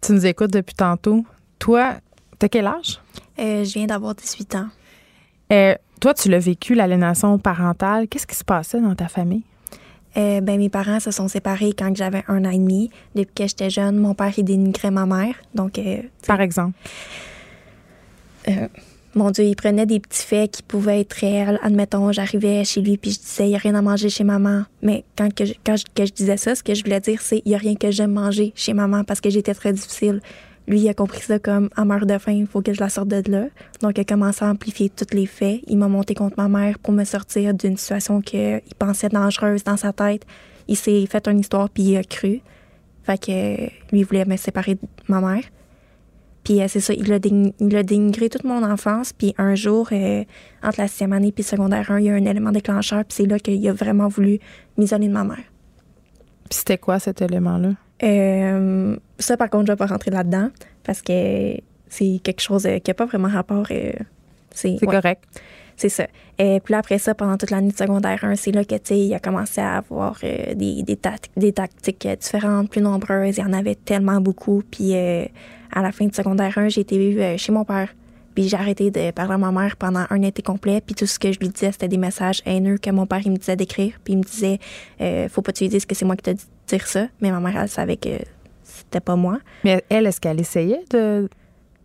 tu 0.00 0.12
nous 0.12 0.26
écoutes 0.26 0.52
depuis 0.52 0.74
tantôt. 0.74 1.24
Toi, 1.58 1.94
t'as 2.38 2.48
quel 2.48 2.66
âge? 2.66 3.00
Euh, 3.38 3.64
je 3.64 3.72
viens 3.74 3.86
d'avoir 3.86 4.14
18 4.14 4.54
ans. 4.56 4.66
Euh, 5.52 5.74
toi, 6.00 6.14
tu 6.14 6.28
l'as 6.28 6.38
vécu, 6.38 6.74
l'aliénation 6.74 7.38
parentale. 7.38 8.08
Qu'est-ce 8.08 8.26
qui 8.26 8.34
se 8.34 8.44
passait 8.44 8.80
dans 8.80 8.94
ta 8.94 9.08
famille? 9.08 9.44
Euh, 10.16 10.40
ben, 10.40 10.58
mes 10.58 10.68
parents 10.68 11.00
se 11.00 11.10
sont 11.10 11.28
séparés 11.28 11.72
quand 11.76 11.94
j'avais 11.96 12.22
un 12.28 12.44
an 12.44 12.50
et 12.50 12.58
demi. 12.58 12.90
Depuis 13.14 13.32
que 13.34 13.46
j'étais 13.46 13.70
jeune, 13.70 13.96
mon 13.96 14.14
père, 14.14 14.32
il 14.36 14.44
dénigrait 14.44 14.90
ma 14.90 15.06
mère. 15.06 15.34
Donc, 15.54 15.78
euh, 15.78 16.02
Par 16.26 16.40
exemple? 16.40 16.76
euh, 18.48 18.68
mon 19.14 19.30
Dieu, 19.30 19.44
il 19.44 19.56
prenait 19.56 19.84
des 19.84 20.00
petits 20.00 20.22
faits 20.24 20.50
qui 20.50 20.62
pouvaient 20.62 21.00
être 21.00 21.12
réels. 21.12 21.58
Admettons, 21.62 22.12
j'arrivais 22.12 22.64
chez 22.64 22.80
lui 22.80 22.96
puis 22.96 23.10
je 23.12 23.18
disais, 23.18 23.44
il 23.44 23.50
n'y 23.50 23.54
a 23.56 23.58
rien 23.58 23.74
à 23.74 23.82
manger 23.82 24.08
chez 24.08 24.24
maman. 24.24 24.64
Mais 24.80 25.04
quand, 25.16 25.32
que 25.34 25.44
je, 25.44 25.52
quand 25.64 25.76
je, 25.76 25.84
que 25.94 26.06
je 26.06 26.12
disais 26.12 26.38
ça, 26.38 26.54
ce 26.54 26.62
que 26.62 26.74
je 26.74 26.82
voulais 26.82 27.00
dire, 27.00 27.20
c'est, 27.20 27.42
il 27.44 27.50
n'y 27.50 27.54
a 27.54 27.58
rien 27.58 27.74
que 27.74 27.90
j'aime 27.90 28.12
manger 28.12 28.52
chez 28.54 28.72
maman 28.72 29.04
parce 29.04 29.20
que 29.20 29.28
j'étais 29.28 29.54
très 29.54 29.72
difficile. 29.74 30.20
Lui, 30.68 30.88
a 30.88 30.94
compris 30.94 31.20
ça 31.22 31.38
comme 31.38 31.68
«elle 31.76 31.84
meurt 31.84 32.06
de 32.06 32.18
faim, 32.18 32.32
il 32.32 32.46
faut 32.46 32.62
que 32.62 32.72
je 32.72 32.80
la 32.80 32.88
sorte 32.88 33.08
de 33.08 33.30
là». 33.30 33.46
Donc, 33.82 33.98
il 33.98 34.02
a 34.02 34.04
commencé 34.04 34.44
à 34.44 34.48
amplifier 34.48 34.90
tous 34.90 35.14
les 35.14 35.26
faits. 35.26 35.60
Il 35.66 35.78
m'a 35.78 35.88
monté 35.88 36.14
contre 36.14 36.36
ma 36.36 36.48
mère 36.48 36.78
pour 36.78 36.92
me 36.92 37.04
sortir 37.04 37.52
d'une 37.54 37.76
situation 37.76 38.20
qu'il 38.20 38.62
pensait 38.78 39.08
dangereuse 39.08 39.64
dans 39.64 39.76
sa 39.76 39.92
tête. 39.92 40.24
Il 40.68 40.76
s'est 40.76 41.04
fait 41.06 41.26
une 41.26 41.40
histoire, 41.40 41.68
puis 41.68 41.82
il 41.82 41.96
a 41.96 42.04
cru. 42.04 42.40
Fait 43.02 43.18
que 43.18 43.68
lui, 43.92 44.04
voulait 44.04 44.24
me 44.24 44.36
séparer 44.36 44.76
de 44.76 44.80
ma 45.08 45.20
mère. 45.20 45.42
Puis 46.44 46.60
euh, 46.60 46.66
c'est 46.68 46.80
ça, 46.80 46.92
il 46.92 47.12
a, 47.12 47.18
dé- 47.18 47.52
il 47.60 47.76
a 47.76 47.82
dénigré 47.82 48.28
toute 48.28 48.44
mon 48.44 48.62
enfance. 48.64 49.12
Puis 49.12 49.34
un 49.38 49.54
jour, 49.54 49.88
euh, 49.92 50.24
entre 50.62 50.80
la 50.80 50.88
sixième 50.88 51.12
année 51.12 51.32
puis 51.32 51.44
secondaire 51.44 51.90
1, 51.90 52.00
il 52.00 52.06
y 52.06 52.10
a 52.10 52.14
un 52.14 52.24
élément 52.24 52.50
déclencheur. 52.52 53.04
Puis 53.04 53.16
c'est 53.16 53.26
là 53.26 53.38
qu'il 53.38 53.68
a 53.68 53.72
vraiment 53.72 54.08
voulu 54.08 54.38
m'isoler 54.76 55.08
de 55.08 55.12
ma 55.12 55.24
mère. 55.24 55.44
Puis 56.48 56.58
c'était 56.58 56.78
quoi 56.78 56.98
cet 56.98 57.22
élément-là? 57.22 57.74
Euh, 58.02 58.96
ça, 59.18 59.36
par 59.36 59.50
contre, 59.50 59.66
je 59.66 59.72
vais 59.72 59.76
pas 59.76 59.86
rentrer 59.86 60.10
là-dedans 60.10 60.48
parce 60.84 61.02
que 61.02 61.56
c'est 61.88 62.20
quelque 62.22 62.40
chose 62.40 62.66
euh, 62.66 62.78
qui 62.78 62.90
n'a 62.90 62.94
pas 62.94 63.06
vraiment 63.06 63.28
rapport. 63.28 63.66
euh, 63.70 63.92
c'est 64.50 64.72
ouais, 64.72 64.86
correct. 64.86 65.24
c'est 65.76 65.88
ça. 65.88 66.06
Et 66.38 66.60
puis 66.60 66.72
là, 66.72 66.78
après 66.78 66.98
ça, 66.98 67.14
pendant 67.14 67.36
toute 67.36 67.50
l'année 67.50 67.70
de 67.70 67.76
secondaire 67.76 68.22
1, 68.22 68.36
c'est 68.36 68.52
là 68.52 68.64
que, 68.64 68.76
tu 68.76 68.94
il 68.94 69.14
a 69.14 69.18
commencé 69.20 69.60
à 69.60 69.76
avoir 69.76 70.18
euh, 70.24 70.54
des, 70.54 70.82
des, 70.82 70.98
des 71.36 71.52
tactiques 71.52 72.08
différentes, 72.20 72.70
plus 72.70 72.80
nombreuses. 72.80 73.38
Il 73.38 73.40
y 73.40 73.44
en 73.44 73.52
avait 73.52 73.76
tellement 73.76 74.20
beaucoup. 74.20 74.62
Puis 74.70 74.94
à 74.94 75.82
la 75.82 75.92
fin 75.92 76.06
de 76.06 76.14
secondaire 76.14 76.56
1, 76.58 76.68
j'ai 76.68 76.82
été 76.82 77.38
chez 77.38 77.52
mon 77.52 77.64
père. 77.64 77.88
Puis 78.34 78.48
j'ai 78.48 78.56
arrêté 78.56 78.90
de 78.90 79.10
parler 79.10 79.34
à 79.34 79.38
ma 79.38 79.52
mère 79.52 79.76
pendant 79.76 80.04
un 80.08 80.22
été 80.22 80.42
complet. 80.42 80.80
Puis 80.84 80.94
tout 80.94 81.06
ce 81.06 81.18
que 81.18 81.32
je 81.32 81.38
lui 81.38 81.48
disais, 81.48 81.72
c'était 81.72 81.88
des 81.88 81.98
messages 81.98 82.42
haineux 82.46 82.78
que 82.78 82.90
mon 82.90 83.06
père, 83.06 83.20
il 83.24 83.32
me 83.32 83.36
disait 83.36 83.56
d'écrire. 83.56 83.94
Puis 84.02 84.14
il 84.14 84.18
me 84.18 84.22
disait, 84.22 84.58
euh, 85.00 85.28
faut 85.28 85.42
pas 85.42 85.52
que 85.52 85.58
tu 85.58 85.64
lui 85.64 85.70
dises 85.70 85.84
que 85.84 85.94
c'est 85.94 86.04
moi 86.04 86.16
qui 86.16 86.22
t'ai 86.22 86.34
dit 86.34 86.44
de 86.44 86.50
dire 86.66 86.86
ça. 86.86 87.06
Mais 87.20 87.30
ma 87.30 87.40
mère, 87.40 87.60
elle 87.60 87.68
savait 87.68 87.96
que 87.96 88.10
c'était 88.62 89.00
pas 89.00 89.16
moi. 89.16 89.38
Mais 89.64 89.84
elle, 89.88 90.06
est-ce 90.06 90.20
qu'elle 90.20 90.40
essayait 90.40 90.84
de, 90.90 91.28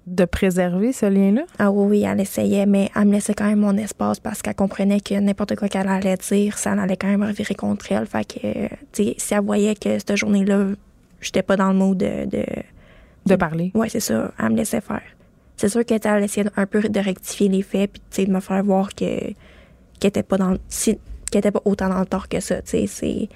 de 0.07 0.25
préserver 0.25 0.93
ce 0.93 1.05
lien-là? 1.05 1.43
Ah 1.59 1.69
oui, 1.71 1.87
oui, 1.89 2.03
elle 2.03 2.21
essayait, 2.21 2.65
mais 2.65 2.89
elle 2.95 3.05
me 3.05 3.13
laissait 3.13 3.33
quand 3.33 3.45
même 3.45 3.59
mon 3.59 3.75
espace 3.77 4.19
parce 4.19 4.41
qu'elle 4.41 4.55
comprenait 4.55 5.01
que 5.01 5.15
n'importe 5.15 5.55
quoi 5.55 5.67
qu'elle 5.67 5.87
allait 5.87 6.17
dire, 6.17 6.57
ça 6.57 6.71
allait 6.71 6.97
quand 6.97 7.07
même 7.07 7.23
revirer 7.23 7.55
contre 7.55 7.91
elle. 7.91 8.05
Fait 8.05 8.25
que, 8.25 8.67
tu 8.93 9.03
sais, 9.03 9.15
si 9.17 9.33
elle 9.33 9.41
voyait 9.41 9.75
que 9.75 9.99
cette 9.99 10.15
journée-là, 10.15 10.67
j'étais 11.21 11.43
pas 11.43 11.57
dans 11.57 11.69
le 11.69 11.77
mood 11.77 11.97
de. 11.97 12.25
de 12.25 12.45
De 13.25 13.35
parler. 13.35 13.71
ouais, 13.73 13.89
c'est 13.89 13.99
ça, 13.99 14.31
elle 14.39 14.49
me 14.51 14.55
laissait 14.55 14.81
faire. 14.81 15.01
C'est 15.57 15.69
sûr 15.69 15.83
qu'elle 15.83 15.99
elle 16.03 16.23
essayait 16.23 16.47
un 16.55 16.65
peu 16.67 16.81
de 16.81 16.99
rectifier 16.99 17.49
les 17.49 17.63
faits, 17.63 17.91
puis, 17.91 18.01
tu 18.11 18.21
sais, 18.21 18.25
de 18.27 18.31
me 18.31 18.39
faire 18.39 18.63
voir 18.63 18.89
que 18.93 19.33
qu'elle 19.99 20.09
était 20.09 20.23
pas 20.23 20.37
dans 20.37 20.55
si, 20.69 20.99
qu'elle 21.31 21.39
était 21.39 21.51
pas 21.51 21.61
autant 21.65 21.89
dans 21.89 21.99
le 21.99 22.05
tort 22.05 22.27
que 22.29 22.39
ça, 22.39 22.61
tu 22.61 22.69
sais, 22.69 22.87
c'est. 22.87 23.29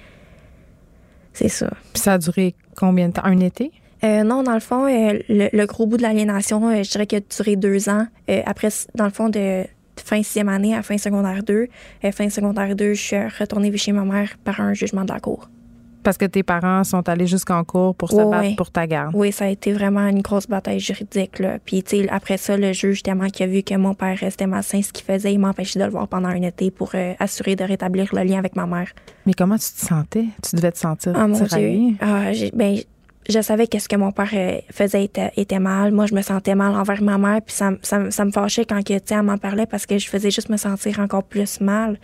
C'est 1.32 1.48
ça. 1.48 1.70
Puis 1.92 2.02
ça 2.02 2.14
a 2.14 2.18
duré 2.18 2.54
combien 2.76 3.08
de 3.08 3.14
temps? 3.14 3.24
Un 3.24 3.40
été? 3.40 3.70
Euh, 4.04 4.24
non, 4.24 4.42
dans 4.42 4.54
le 4.54 4.60
fond, 4.60 4.86
euh, 4.86 5.18
le, 5.28 5.48
le 5.52 5.66
gros 5.66 5.86
bout 5.86 5.96
de 5.96 6.02
l'aliénation, 6.02 6.68
euh, 6.68 6.82
je 6.82 6.90
dirais 6.90 7.06
qu'il 7.06 7.18
a 7.18 7.20
duré 7.20 7.56
deux 7.56 7.88
ans. 7.88 8.06
Après, 8.46 8.68
dans 8.94 9.04
le 9.04 9.10
fond, 9.10 9.28
de 9.28 9.64
fin 10.02 10.22
sixième 10.22 10.48
année 10.48 10.74
à 10.74 10.82
fin 10.82 10.98
secondaire 10.98 11.42
2, 11.42 11.68
euh, 12.04 12.12
fin 12.12 12.28
secondaire 12.28 12.74
2, 12.74 12.94
je 12.94 13.00
suis 13.00 13.16
retournée 13.16 13.76
chez 13.76 13.92
ma 13.92 14.04
mère 14.04 14.36
par 14.44 14.60
un 14.60 14.74
jugement 14.74 15.04
de 15.04 15.12
la 15.12 15.20
cour. 15.20 15.48
Parce 16.02 16.18
que 16.18 16.24
tes 16.24 16.42
parents 16.42 16.84
sont 16.84 17.08
allés 17.08 17.26
jusqu'en 17.26 17.64
cours 17.64 17.94
pour 17.94 18.10
se 18.10 18.16
battre 18.16 18.56
pour 18.56 18.70
ta 18.70 18.86
garde. 18.86 19.14
Oui, 19.14 19.32
ça 19.32 19.44
a 19.44 19.48
été 19.48 19.72
vraiment 19.72 20.06
une 20.08 20.20
grosse 20.20 20.48
bataille 20.48 20.80
juridique. 20.80 21.38
Là. 21.38 21.58
Puis, 21.64 21.82
tu 21.82 21.98
sais, 21.98 22.08
après 22.08 22.36
ça, 22.36 22.56
le 22.56 22.72
juge, 22.72 23.02
tellement 23.02 23.28
qu'il 23.28 23.44
a 23.44 23.48
vu 23.48 23.62
que 23.62 23.74
mon 23.76 23.94
père 23.94 24.16
restait 24.18 24.46
malsain, 24.46 24.82
ce 24.82 24.92
qu'il 24.92 25.04
faisait, 25.04 25.32
il 25.32 25.38
m'empêchait 25.38 25.78
de 25.78 25.84
le 25.84 25.90
voir 25.90 26.08
pendant 26.08 26.28
un 26.28 26.42
été 26.42 26.70
pour 26.70 26.90
euh, 26.94 27.14
assurer 27.18 27.56
de 27.56 27.64
rétablir 27.64 28.08
le 28.12 28.22
lien 28.22 28.38
avec 28.38 28.56
ma 28.56 28.66
mère. 28.66 28.88
Mais 29.26 29.34
comment 29.34 29.56
tu 29.56 29.70
te 29.72 29.86
sentais? 29.86 30.26
Tu 30.42 30.56
devais 30.56 30.72
te 30.72 30.78
sentir 30.78 31.12
Ah 31.14 31.26
mon. 31.26 31.42
Dieu. 31.42 31.96
Ah, 32.00 32.30
ben, 32.54 32.78
je 33.28 33.40
savais 33.40 33.66
que 33.66 33.78
ce 33.78 33.88
que 33.88 33.96
mon 33.96 34.10
père 34.10 34.30
euh, 34.32 34.58
faisait 34.70 35.04
était, 35.04 35.30
était 35.36 35.58
mal. 35.58 35.92
Moi, 35.92 36.06
je 36.06 36.14
me 36.14 36.22
sentais 36.22 36.54
mal 36.54 36.74
envers 36.74 37.02
ma 37.02 37.18
mère. 37.18 37.40
Puis 37.42 37.54
ça, 37.54 37.70
ça, 37.82 38.10
ça 38.10 38.24
me 38.24 38.32
fâchait 38.32 38.64
quand 38.64 38.82
que, 38.82 38.94
elle 38.94 39.22
m'en 39.22 39.38
parlait 39.38 39.66
parce 39.66 39.86
que 39.86 39.98
je 39.98 40.08
faisais 40.08 40.30
juste 40.30 40.48
me 40.48 40.56
sentir 40.56 40.98
encore 40.98 41.24
plus 41.24 41.60
mal. 41.60 41.98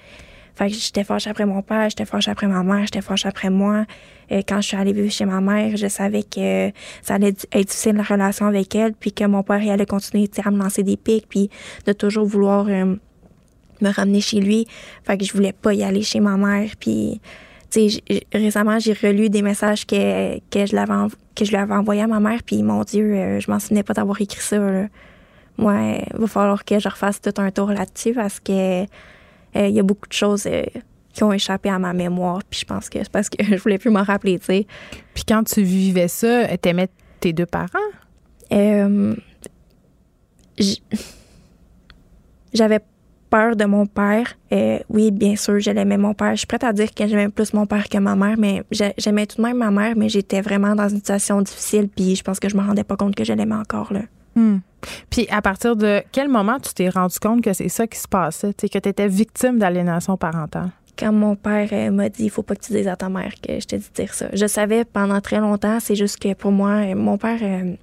Fait 0.58 0.66
que 0.66 0.74
j'étais 0.74 1.04
fâchée 1.04 1.30
après 1.30 1.46
mon 1.46 1.62
père, 1.62 1.88
j'étais 1.88 2.04
fâchée 2.04 2.32
après 2.32 2.48
ma 2.48 2.64
mère, 2.64 2.80
j'étais 2.80 3.00
fâchée 3.00 3.28
après 3.28 3.48
moi. 3.48 3.84
Et 4.28 4.42
quand 4.42 4.60
je 4.60 4.66
suis 4.66 4.76
allée 4.76 4.92
vivre 4.92 5.08
chez 5.08 5.24
ma 5.24 5.40
mère, 5.40 5.76
je 5.76 5.86
savais 5.86 6.24
que 6.24 6.72
ça 7.00 7.14
allait 7.14 7.28
être 7.28 7.48
difficile 7.54 7.94
la 7.94 8.02
relation 8.02 8.46
avec 8.46 8.74
elle, 8.74 8.94
puis 8.94 9.12
que 9.12 9.24
mon 9.24 9.44
père 9.44 9.62
il 9.62 9.70
allait 9.70 9.86
continuer 9.86 10.28
à 10.44 10.50
me 10.50 10.58
lancer 10.58 10.82
des 10.82 10.96
pics, 10.96 11.28
puis 11.28 11.48
de 11.86 11.92
toujours 11.92 12.26
vouloir 12.26 12.66
euh, 12.66 12.96
me 13.80 13.92
ramener 13.92 14.20
chez 14.20 14.40
lui. 14.40 14.66
Fait 15.04 15.16
que 15.16 15.24
je 15.24 15.32
voulais 15.32 15.52
pas 15.52 15.74
y 15.74 15.84
aller 15.84 16.02
chez 16.02 16.18
ma 16.18 16.36
mère. 16.36 16.70
Puis, 16.80 17.20
récemment, 18.32 18.80
j'ai 18.80 18.94
relu 18.94 19.30
des 19.30 19.42
messages 19.42 19.86
que, 19.86 20.40
que, 20.50 20.66
je 20.66 20.74
l'avais 20.74 21.06
que 21.36 21.44
je 21.44 21.50
lui 21.50 21.56
avais 21.56 21.74
envoyés 21.74 22.02
à 22.02 22.08
ma 22.08 22.18
mère. 22.18 22.42
Puis, 22.44 22.64
mon 22.64 22.82
Dieu, 22.82 23.14
euh, 23.14 23.38
je 23.38 23.48
m'en 23.48 23.60
souvenais 23.60 23.84
pas 23.84 23.94
d'avoir 23.94 24.20
écrit 24.20 24.40
ça. 24.40 24.58
Moi, 25.56 25.74
il 26.12 26.20
va 26.20 26.26
falloir 26.26 26.64
que 26.64 26.80
je 26.80 26.88
refasse 26.88 27.20
tout 27.20 27.34
un 27.36 27.52
tour 27.52 27.70
là-dessus 27.70 28.12
parce 28.12 28.40
que 28.40 28.82
euh, 28.82 28.86
il 29.54 29.70
y 29.70 29.80
a 29.80 29.82
beaucoup 29.82 30.08
de 30.08 30.12
choses 30.12 30.46
euh, 30.46 30.62
qui 31.12 31.24
ont 31.24 31.32
échappé 31.32 31.68
à 31.70 31.78
ma 31.78 31.92
mémoire. 31.92 32.40
Puis, 32.48 32.60
je 32.60 32.64
pense 32.64 32.88
que 32.88 32.98
c'est 32.98 33.10
parce 33.10 33.28
que 33.28 33.42
je 33.44 33.56
voulais 33.56 33.78
plus 33.78 33.90
m'en 33.90 34.02
rappeler, 34.02 34.38
tu 34.38 34.46
sais. 34.46 34.66
Puis 35.14 35.24
quand 35.26 35.42
tu 35.44 35.62
vivais 35.62 36.08
ça, 36.08 36.56
t'aimais 36.58 36.88
tes 37.20 37.32
deux 37.32 37.46
parents? 37.46 37.68
Euh, 38.52 39.14
J'avais 42.52 42.80
peur 43.30 43.56
de 43.56 43.64
mon 43.66 43.86
père. 43.86 44.36
Euh, 44.52 44.78
oui, 44.88 45.10
bien 45.10 45.36
sûr, 45.36 45.58
je 45.60 45.70
l'aimais 45.70 45.98
mon 45.98 46.14
père. 46.14 46.30
Je 46.32 46.36
suis 46.38 46.46
prête 46.46 46.64
à 46.64 46.72
dire 46.72 46.92
que 46.94 47.06
j'aimais 47.06 47.28
plus 47.28 47.52
mon 47.52 47.66
père 47.66 47.88
que 47.88 47.98
ma 47.98 48.16
mère, 48.16 48.36
mais 48.38 48.62
j'ai- 48.70 48.94
j'aimais 48.96 49.26
tout 49.26 49.36
de 49.36 49.42
même 49.42 49.58
ma 49.58 49.70
mère, 49.70 49.94
mais 49.96 50.08
j'étais 50.08 50.40
vraiment 50.40 50.74
dans 50.74 50.88
une 50.88 50.96
situation 50.96 51.42
difficile, 51.42 51.88
puis 51.94 52.16
je 52.16 52.22
pense 52.22 52.40
que 52.40 52.48
je 52.48 52.56
me 52.56 52.62
rendais 52.62 52.84
pas 52.84 52.96
compte 52.96 53.14
que 53.14 53.24
je 53.24 53.32
l'aimais 53.34 53.54
encore. 53.54 53.92
Là. 53.92 54.00
Hmm. 54.38 54.60
Puis 55.10 55.26
à 55.30 55.42
partir 55.42 55.74
de 55.74 56.02
quel 56.12 56.28
moment 56.28 56.60
tu 56.60 56.72
t'es 56.72 56.88
rendu 56.88 57.18
compte 57.18 57.42
que 57.42 57.52
c'est 57.52 57.68
ça 57.68 57.86
qui 57.88 57.98
se 57.98 58.06
passait? 58.06 58.54
Que 58.54 58.78
tu 58.78 58.88
étais 58.88 59.08
victime 59.08 59.58
d'aliénation 59.58 60.16
parentale? 60.16 60.70
Quand 60.96 61.12
mon 61.12 61.34
père 61.34 61.68
euh, 61.72 61.90
m'a 61.90 62.08
dit, 62.08 62.24
il 62.24 62.30
faut 62.30 62.42
pas 62.42 62.54
que 62.54 62.64
tu 62.64 62.72
dises 62.72 62.88
à 62.88 62.96
ta 62.96 63.08
mère 63.08 63.32
que 63.42 63.58
je 63.60 63.66
t'ai 63.66 63.78
dit 63.78 63.90
dire 63.94 64.14
ça. 64.14 64.26
Je 64.32 64.46
savais 64.46 64.84
pendant 64.84 65.20
très 65.20 65.40
longtemps, 65.40 65.78
c'est 65.80 65.96
juste 65.96 66.18
que 66.18 66.34
pour 66.34 66.52
moi, 66.52 66.70
euh, 66.70 66.94
mon 66.94 67.18
père, 67.18 67.38
euh, 67.42 67.74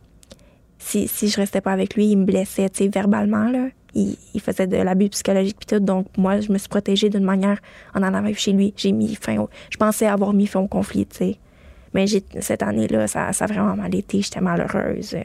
si, 0.80 1.08
si 1.08 1.28
je 1.28 1.38
restais 1.38 1.62
pas 1.62 1.74
avec 1.74 1.96
lui, 1.96 2.08
il 2.08 2.18
me 2.18 2.26
blessait, 2.26 2.70
verbalement, 2.94 3.50
là. 3.50 3.68
Il, 3.94 4.18
il 4.34 4.42
faisait 4.42 4.68
de 4.68 4.76
l'abus 4.76 5.10
psychologique 5.10 5.58
puis 5.58 5.66
tout. 5.66 5.84
Donc, 5.84 6.08
moi, 6.18 6.42
je 6.42 6.52
me 6.52 6.58
suis 6.58 6.68
protégée 6.68 7.10
d'une 7.10 7.24
manière 7.24 7.60
en 7.94 8.04
allant 8.04 8.22
vivre 8.22 8.38
chez 8.38 8.52
lui. 8.52 8.74
J'ai 8.76 8.92
mis 8.92 9.16
fin 9.16 9.38
au, 9.38 9.50
Je 9.70 9.78
pensais 9.78 10.06
avoir 10.06 10.34
mis 10.34 10.48
fin 10.48 10.60
au 10.60 10.68
conflit, 10.68 11.06
tu 11.06 11.18
sais. 11.18 11.38
Mais 11.94 12.06
cette 12.42 12.64
année-là, 12.64 13.08
ça, 13.08 13.32
ça 13.32 13.46
a 13.46 13.48
vraiment 13.48 13.78
mal 13.78 13.96
été. 13.96 14.22
J'étais 14.22 14.42
malheureuse. 14.42 15.16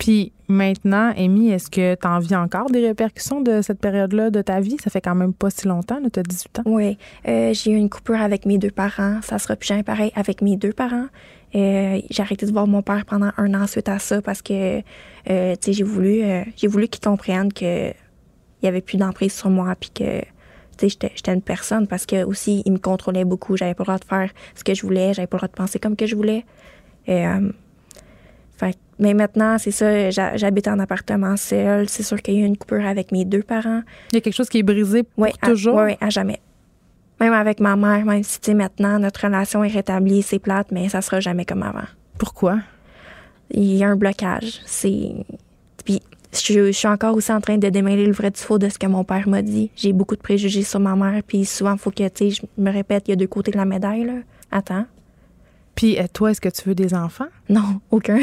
Puis 0.00 0.32
maintenant, 0.48 1.12
Amy, 1.14 1.50
est-ce 1.50 1.70
que 1.70 1.94
tu 1.94 2.06
en 2.08 2.18
vis 2.18 2.34
encore 2.34 2.70
des 2.70 2.84
répercussions 2.86 3.42
de 3.42 3.60
cette 3.60 3.78
période-là 3.78 4.30
de 4.30 4.40
ta 4.40 4.58
vie? 4.58 4.78
Ça 4.82 4.88
fait 4.88 5.02
quand 5.02 5.14
même 5.14 5.34
pas 5.34 5.50
si 5.50 5.68
longtemps, 5.68 6.00
tu 6.10 6.18
as 6.18 6.22
18 6.22 6.58
ans. 6.60 6.62
Oui, 6.64 6.96
euh, 7.28 7.52
j'ai 7.52 7.70
eu 7.70 7.76
une 7.76 7.90
coupure 7.90 8.20
avec 8.20 8.46
mes 8.46 8.56
deux 8.56 8.70
parents. 8.70 9.20
Ça 9.22 9.38
sera 9.38 9.56
plus 9.56 9.68
jamais 9.68 9.82
pareil 9.82 10.10
avec 10.16 10.40
mes 10.40 10.56
deux 10.56 10.72
parents. 10.72 11.06
Euh, 11.54 12.00
j'ai 12.08 12.22
arrêté 12.22 12.46
de 12.46 12.50
voir 12.50 12.66
mon 12.66 12.80
père 12.80 13.04
pendant 13.04 13.30
un 13.36 13.54
an 13.54 13.66
suite 13.66 13.90
à 13.90 13.98
ça 13.98 14.22
parce 14.22 14.40
que 14.40 14.80
euh, 15.28 15.54
j'ai 15.60 15.84
voulu, 15.84 16.22
euh, 16.22 16.44
j'ai 16.56 16.66
voulu 16.66 16.88
qu'il 16.88 17.02
comprenne 17.02 17.52
que 17.52 17.90
il 17.90 18.66
y 18.66 18.68
avait 18.68 18.80
plus 18.80 18.96
d'emprise 18.96 19.34
sur 19.34 19.50
moi 19.50 19.74
puis 19.78 19.90
que 19.90 20.22
j'étais, 20.80 21.12
une 21.28 21.42
personne 21.42 21.86
parce 21.86 22.06
que 22.06 22.24
aussi 22.24 22.62
il 22.64 22.72
me 22.72 22.78
contrôlait 22.78 23.26
beaucoup. 23.26 23.54
J'avais 23.56 23.74
pas 23.74 23.82
le 23.82 23.86
droit 23.86 23.98
de 23.98 24.04
faire 24.04 24.30
ce 24.54 24.64
que 24.64 24.72
je 24.72 24.80
voulais, 24.82 25.12
j'avais 25.12 25.26
pas 25.26 25.36
le 25.36 25.40
droit 25.40 25.48
de 25.48 25.54
penser 25.54 25.78
comme 25.78 25.96
que 25.96 26.06
je 26.06 26.16
voulais. 26.16 26.46
Euh, 27.08 27.52
mais 29.00 29.14
maintenant, 29.14 29.56
c'est 29.58 29.70
ça, 29.70 30.10
j'ha- 30.10 30.36
j'habite 30.36 30.68
en 30.68 30.78
appartement 30.78 31.36
seul. 31.36 31.88
C'est 31.88 32.02
sûr 32.02 32.20
qu'il 32.22 32.34
y 32.34 32.36
a 32.38 32.40
eu 32.42 32.44
une 32.44 32.56
coupure 32.56 32.84
avec 32.86 33.10
mes 33.12 33.24
deux 33.24 33.42
parents. 33.42 33.82
Il 34.12 34.16
y 34.16 34.18
a 34.18 34.20
quelque 34.20 34.34
chose 34.34 34.48
qui 34.48 34.58
est 34.58 34.62
brisé 34.62 35.02
pour 35.02 35.24
Oui, 35.24 35.30
à- 35.42 35.46
toujours? 35.48 35.74
ouais, 35.76 35.84
ouais, 35.84 35.98
à 36.00 36.10
jamais. 36.10 36.40
Même 37.20 37.32
avec 37.32 37.60
ma 37.60 37.76
mère, 37.76 38.04
même 38.04 38.22
si 38.22 38.40
tu 38.40 38.46
sais, 38.46 38.54
maintenant 38.54 38.98
notre 38.98 39.24
relation 39.26 39.62
est 39.64 39.68
rétablie, 39.72 40.22
c'est 40.22 40.38
plate, 40.38 40.68
mais 40.72 40.88
ça 40.88 41.02
sera 41.02 41.20
jamais 41.20 41.44
comme 41.44 41.62
avant. 41.62 41.84
Pourquoi? 42.18 42.60
Il 43.50 43.74
y 43.76 43.82
a 43.84 43.88
un 43.88 43.96
blocage. 43.96 44.60
C'est. 44.64 45.12
Puis 45.84 46.00
je, 46.32 46.66
je 46.66 46.70
suis 46.70 46.88
encore 46.88 47.14
aussi 47.16 47.32
en 47.32 47.40
train 47.40 47.58
de 47.58 47.68
démêler 47.68 48.06
le 48.06 48.12
vrai 48.12 48.30
du 48.30 48.40
faux 48.40 48.58
de 48.58 48.68
ce 48.68 48.78
que 48.78 48.86
mon 48.86 49.04
père 49.04 49.28
m'a 49.28 49.42
dit. 49.42 49.70
J'ai 49.76 49.92
beaucoup 49.92 50.14
de 50.16 50.20
préjugés 50.20 50.62
sur 50.62 50.78
ma 50.80 50.94
mère, 50.94 51.22
puis 51.26 51.44
souvent, 51.44 51.72
il 51.74 51.78
faut 51.78 51.90
que 51.90 52.06
tu 52.08 52.30
sais, 52.30 52.30
je 52.30 52.42
me 52.62 52.70
répète, 52.70 53.08
il 53.08 53.10
y 53.10 53.12
a 53.14 53.16
deux 53.16 53.26
côtés 53.26 53.50
de 53.50 53.56
la 53.56 53.64
médaille. 53.64 54.04
Là. 54.04 54.12
Attends. 54.50 54.86
Puis 55.74 55.98
euh, 55.98 56.04
toi, 56.12 56.30
est-ce 56.30 56.40
que 56.40 56.48
tu 56.48 56.68
veux 56.68 56.74
des 56.74 56.94
enfants? 56.94 57.28
Non, 57.48 57.80
aucun. 57.90 58.18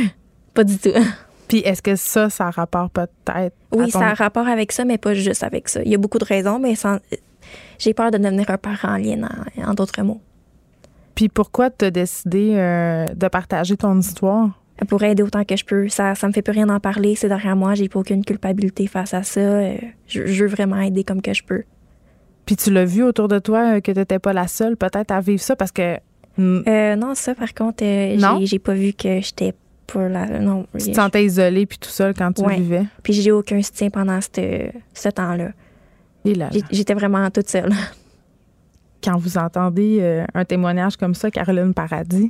Pas 0.58 0.64
du 0.64 0.78
tout. 0.78 0.90
Puis 1.48 1.60
est-ce 1.60 1.82
que 1.82 1.96
ça, 1.96 2.30
ça 2.30 2.48
a 2.48 2.50
rapport 2.52 2.90
peut-être 2.90 3.56
Oui, 3.72 3.90
ton- 3.92 4.00
ça 4.00 4.08
a 4.08 4.14
rapport 4.16 4.48
avec 4.48 4.72
ça, 4.74 4.84
mais 4.84 4.98
pas 4.98 5.14
juste 5.14 5.44
avec 5.44 5.70
ça. 5.70 5.82
Il 5.84 5.92
y 5.92 5.96
a 5.96 5.98
beaucoup 5.98 6.18
de 6.18 6.26
raisons, 6.26 6.60
mais 6.60 6.76
sans- 6.76 6.98
j'ai 7.80 7.94
peur 7.94 8.12
de 8.12 8.18
devenir 8.18 8.50
un 8.50 8.58
parent 8.58 8.94
aliénant, 8.96 9.30
en 9.66 9.74
d'autres 9.74 10.02
mots. 10.02 10.20
Puis 11.16 11.30
pourquoi 11.30 11.70
tu 11.70 11.86
as 11.86 11.92
décidé 11.92 12.54
euh, 12.56 13.06
de 13.16 13.28
partager 13.28 13.78
ton 13.78 13.98
histoire? 14.00 14.50
pour 14.90 15.02
aider 15.02 15.24
autant 15.24 15.44
que 15.44 15.56
je 15.58 15.66
peux. 15.66 15.90
Ça, 15.90 16.14
ça 16.14 16.28
me 16.28 16.34
fait 16.34 16.44
plus 16.44 16.52
rien 16.54 16.68
d'en 16.68 16.80
parler, 16.80 17.16
c'est 17.16 17.28
derrière 17.30 17.56
moi, 17.56 17.74
j'ai 17.74 17.90
pas 17.90 18.00
aucune 18.00 18.24
culpabilité 18.24 18.86
face 18.86 19.12
à 19.16 19.24
ça. 19.24 19.40
Euh, 19.40 19.76
Je, 20.08 20.28
je 20.28 20.44
veux 20.44 20.50
vraiment 20.52 20.80
aider 20.80 21.04
comme 21.04 21.20
que 21.24 21.34
je 21.34 21.44
peux. 21.44 21.64
Puis 22.46 22.56
tu 22.58 22.72
l'as 22.72 22.86
vu 22.86 23.02
autour 23.04 23.28
de 23.28 23.40
toi 23.40 23.78
euh, 23.78 23.80
que 23.80 23.92
tu 23.92 23.98
n'étais 23.98 24.20
pas 24.20 24.34
la 24.34 24.48
seule 24.48 24.78
peut-être 24.78 25.10
à 25.12 25.20
vivre 25.20 25.42
ça 25.42 25.56
parce 25.56 25.72
que 25.72 25.96
mm, 26.38 26.60
Euh, 26.68 26.96
non, 26.96 27.16
ça 27.16 27.34
par 27.34 27.54
contre, 27.56 27.84
euh, 27.84 28.18
j'ai 28.46 28.60
pas 28.60 28.76
vu 28.76 28.94
que 28.94 29.20
j'étais 29.20 29.56
pour 29.88 30.02
la. 30.02 30.26
Non. 30.40 30.68
Tu 30.78 30.92
te 30.92 30.96
sentais 30.96 31.26
isolée 31.26 31.66
puis 31.66 31.78
tout 31.80 31.90
seul 31.90 32.14
quand 32.14 32.32
tu 32.34 32.44
Ouais. 32.44 32.58
vivais? 32.58 32.86
Puis 33.02 33.14
j'ai 33.14 33.30
eu 33.30 33.32
aucun 33.32 33.62
soutien 33.64 33.90
pendant 33.90 34.20
cette- 34.22 34.74
ce 34.94 35.10
temps-là. 35.10 35.52
J'étais 36.72 36.94
vraiment 36.94 37.30
toute 37.32 37.50
seule. 37.50 37.72
quand 39.04 39.18
vous 39.18 39.38
entendez 39.38 40.00
euh, 40.02 40.26
un 40.34 40.44
témoignage 40.44 40.98
comme 40.98 41.14
ça, 41.16 41.32
Caroline 41.32 41.74
Paradis, 41.74 42.30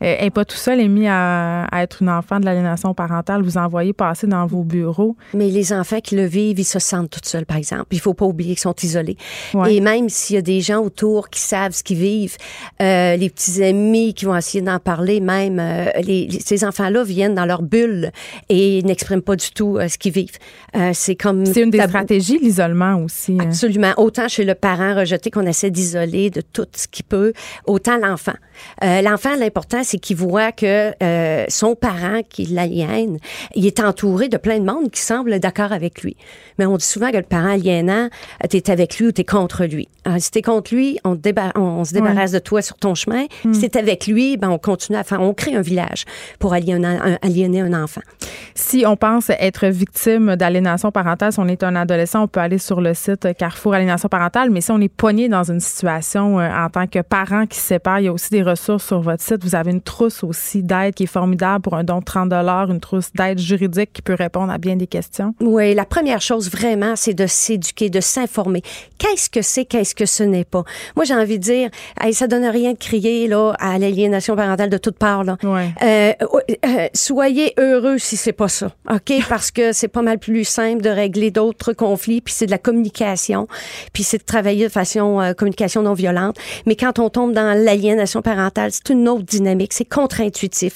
elle 0.00 0.24
n'est 0.24 0.30
pas 0.30 0.44
tout 0.44 0.56
seul 0.56 0.80
émis 0.80 1.06
à, 1.08 1.64
à 1.64 1.82
être 1.82 2.02
une 2.02 2.08
enfant 2.10 2.40
de 2.40 2.44
l'aliénation 2.44 2.94
parentale. 2.94 3.42
Vous 3.42 3.58
envoyez 3.58 3.92
passer 3.92 4.26
dans 4.26 4.46
vos 4.46 4.62
bureaux. 4.64 5.16
Mais 5.34 5.48
les 5.48 5.72
enfants 5.72 6.00
qui 6.00 6.16
le 6.16 6.24
vivent, 6.24 6.58
ils 6.58 6.64
se 6.64 6.78
sentent 6.78 7.10
tout 7.10 7.20
seuls, 7.22 7.46
par 7.46 7.56
exemple. 7.56 7.86
Il 7.92 8.00
faut 8.00 8.14
pas 8.14 8.24
oublier 8.24 8.54
qu'ils 8.54 8.60
sont 8.62 8.74
isolés. 8.82 9.16
Ouais. 9.54 9.74
Et 9.76 9.80
même 9.80 10.08
s'il 10.08 10.36
y 10.36 10.38
a 10.38 10.42
des 10.42 10.60
gens 10.60 10.78
autour 10.82 11.28
qui 11.28 11.40
savent 11.40 11.72
ce 11.72 11.82
qu'ils 11.82 11.98
vivent, 11.98 12.36
euh, 12.80 13.16
les 13.16 13.30
petits 13.30 13.62
amis 13.62 14.14
qui 14.14 14.24
vont 14.24 14.36
essayer 14.36 14.62
d'en 14.62 14.78
parler, 14.78 15.20
même 15.20 15.58
euh, 15.60 15.90
les, 16.02 16.28
ces 16.44 16.64
enfants-là 16.64 17.02
viennent 17.04 17.34
dans 17.34 17.44
leur 17.46 17.62
bulle 17.62 18.10
et 18.48 18.82
n'expriment 18.82 19.22
pas 19.22 19.36
du 19.36 19.50
tout 19.50 19.76
euh, 19.76 19.88
ce 19.88 19.98
qu'ils 19.98 20.12
vivent. 20.12 20.38
Euh, 20.76 20.90
c'est 20.94 21.14
comme 21.16 21.44
C'est 21.46 21.62
une 21.62 21.70
des 21.70 21.78
tabou. 21.78 21.90
stratégies, 21.90 22.38
l'isolement 22.38 22.96
aussi. 23.04 23.32
hein. 23.38 23.44
Absolument. 23.44 23.92
Autant 23.98 24.28
chez 24.28 24.44
le 24.44 24.54
parent 24.54 24.94
rejeté 24.96 25.30
qu'on 25.30 25.46
essaie 25.46 25.70
d'isoler 25.70 26.30
de 26.30 26.40
tout 26.40 26.66
ce 26.74 26.88
qu'il 26.88 27.04
peut, 27.04 27.32
autant 27.66 27.98
l'enfant. 27.98 28.34
Euh, 28.84 29.02
l'enfant, 29.02 29.36
l'important, 29.36 29.82
c'est 29.90 29.98
qu'il 29.98 30.16
voit 30.16 30.52
que 30.52 30.92
euh, 31.02 31.44
son 31.48 31.74
parent 31.74 32.20
qui 32.28 32.46
l'aliène, 32.46 33.18
il 33.56 33.66
est 33.66 33.80
entouré 33.80 34.28
de 34.28 34.36
plein 34.36 34.60
de 34.60 34.64
monde 34.64 34.90
qui 34.90 35.00
semble 35.00 35.40
d'accord 35.40 35.72
avec 35.72 36.02
lui. 36.02 36.16
Mais 36.58 36.66
on 36.66 36.76
dit 36.76 36.84
souvent 36.84 37.10
que 37.10 37.16
le 37.16 37.22
parent 37.24 37.50
aliénant, 37.50 38.08
t'es 38.48 38.70
avec 38.70 38.98
lui 38.98 39.08
ou 39.08 39.12
t'es 39.12 39.24
contre 39.24 39.64
lui. 39.64 39.88
Euh, 40.06 40.16
si 40.18 40.30
t'es 40.30 40.42
contre 40.42 40.74
lui, 40.74 40.98
on, 41.04 41.16
te 41.16 41.28
débar- 41.28 41.52
on, 41.56 41.60
on 41.60 41.84
se 41.84 41.92
débarrasse 41.92 42.30
de 42.30 42.38
toi 42.38 42.62
sur 42.62 42.76
ton 42.76 42.94
chemin. 42.94 43.24
Si 43.52 43.68
t'es 43.68 43.78
avec 43.78 44.06
lui, 44.06 44.36
ben 44.36 44.48
on 44.50 44.58
continue 44.58 44.96
à 44.96 45.02
faire, 45.04 45.20
on 45.20 45.34
crée 45.34 45.54
un 45.56 45.60
village 45.60 46.04
pour 46.38 46.52
aliéner 46.54 46.86
un, 46.86 47.18
aliéner 47.22 47.60
un 47.60 47.72
enfant. 47.82 48.00
Si 48.54 48.84
on 48.86 48.96
pense 48.96 49.30
être 49.30 49.66
victime 49.66 50.36
d'aliénation 50.36 50.90
parentale, 50.90 51.32
si 51.32 51.38
on 51.40 51.48
est 51.48 51.62
un 51.62 51.76
adolescent, 51.76 52.22
on 52.24 52.28
peut 52.28 52.40
aller 52.40 52.58
sur 52.58 52.80
le 52.80 52.94
site 52.94 53.28
Carrefour 53.36 53.74
Aliénation 53.74 54.08
parentale. 54.08 54.50
Mais 54.50 54.60
si 54.60 54.70
on 54.70 54.80
est 54.80 54.88
pogné 54.88 55.28
dans 55.28 55.44
une 55.44 55.60
situation 55.60 56.38
euh, 56.38 56.50
en 56.50 56.68
tant 56.68 56.86
que 56.86 57.00
parent 57.00 57.46
qui 57.46 57.58
se 57.58 57.66
sépare, 57.66 58.00
il 58.00 58.06
y 58.06 58.08
a 58.08 58.12
aussi 58.12 58.30
des 58.30 58.42
ressources 58.42 58.86
sur 58.86 59.00
votre 59.00 59.22
site. 59.22 59.42
Vous 59.42 59.54
avez 59.54 59.70
une 59.70 59.82
trousse 59.82 60.24
aussi 60.24 60.62
d'aide 60.62 60.94
qui 60.94 61.04
est 61.04 61.06
formidable 61.06 61.62
pour 61.62 61.74
un 61.74 61.84
don 61.84 61.98
de 61.98 62.04
30 62.04 62.30
une 62.32 62.80
trousse 62.80 63.12
d'aide 63.12 63.38
juridique 63.38 63.92
qui 63.92 64.02
peut 64.02 64.14
répondre 64.14 64.52
à 64.52 64.58
bien 64.58 64.76
des 64.76 64.86
questions. 64.86 65.34
Oui, 65.40 65.74
la 65.74 65.84
première 65.84 66.20
chose 66.20 66.50
vraiment, 66.50 66.94
c'est 66.96 67.14
de 67.14 67.26
s'éduquer, 67.26 67.90
de 67.90 68.00
s'informer. 68.00 68.62
Qu'est-ce 68.98 69.30
que 69.30 69.42
c'est, 69.42 69.64
qu'est-ce 69.64 69.94
que 69.94 70.06
ce 70.06 70.22
n'est 70.22 70.44
pas? 70.44 70.64
Moi, 70.96 71.04
j'ai 71.04 71.14
envie 71.14 71.38
de 71.38 71.44
dire, 71.44 71.70
hey, 72.00 72.12
ça 72.14 72.26
donne 72.26 72.44
rien 72.44 72.72
de 72.72 72.78
crier 72.78 73.28
là 73.28 73.52
à 73.58 73.78
l'aliénation 73.78 74.36
parentale 74.36 74.70
de 74.70 74.78
toutes 74.78 74.98
parts. 74.98 75.24
Là. 75.24 75.36
Ouais. 75.42 75.70
Euh, 75.82 76.12
euh, 76.66 76.88
soyez 76.94 77.54
heureux 77.58 77.98
si 77.98 78.16
c'est 78.20 78.32
pas 78.32 78.48
ça, 78.48 78.72
ok? 78.90 79.12
Parce 79.28 79.50
que 79.50 79.72
c'est 79.72 79.88
pas 79.88 80.02
mal 80.02 80.18
plus 80.18 80.44
simple 80.44 80.82
de 80.82 80.90
régler 80.90 81.30
d'autres 81.30 81.72
conflits, 81.72 82.20
puis 82.20 82.32
c'est 82.34 82.46
de 82.46 82.50
la 82.50 82.58
communication, 82.58 83.48
puis 83.92 84.02
c'est 84.02 84.18
de 84.18 84.24
travailler 84.24 84.64
de 84.66 84.72
façon 84.72 85.20
euh, 85.20 85.32
communication 85.32 85.82
non 85.82 85.94
violente. 85.94 86.36
Mais 86.66 86.76
quand 86.76 86.98
on 86.98 87.08
tombe 87.10 87.32
dans 87.32 87.56
l'aliénation 87.58 88.22
parentale, 88.22 88.70
c'est 88.72 88.90
une 88.90 89.08
autre 89.08 89.24
dynamique, 89.24 89.72
c'est 89.72 89.84
contre-intuitif. 89.84 90.74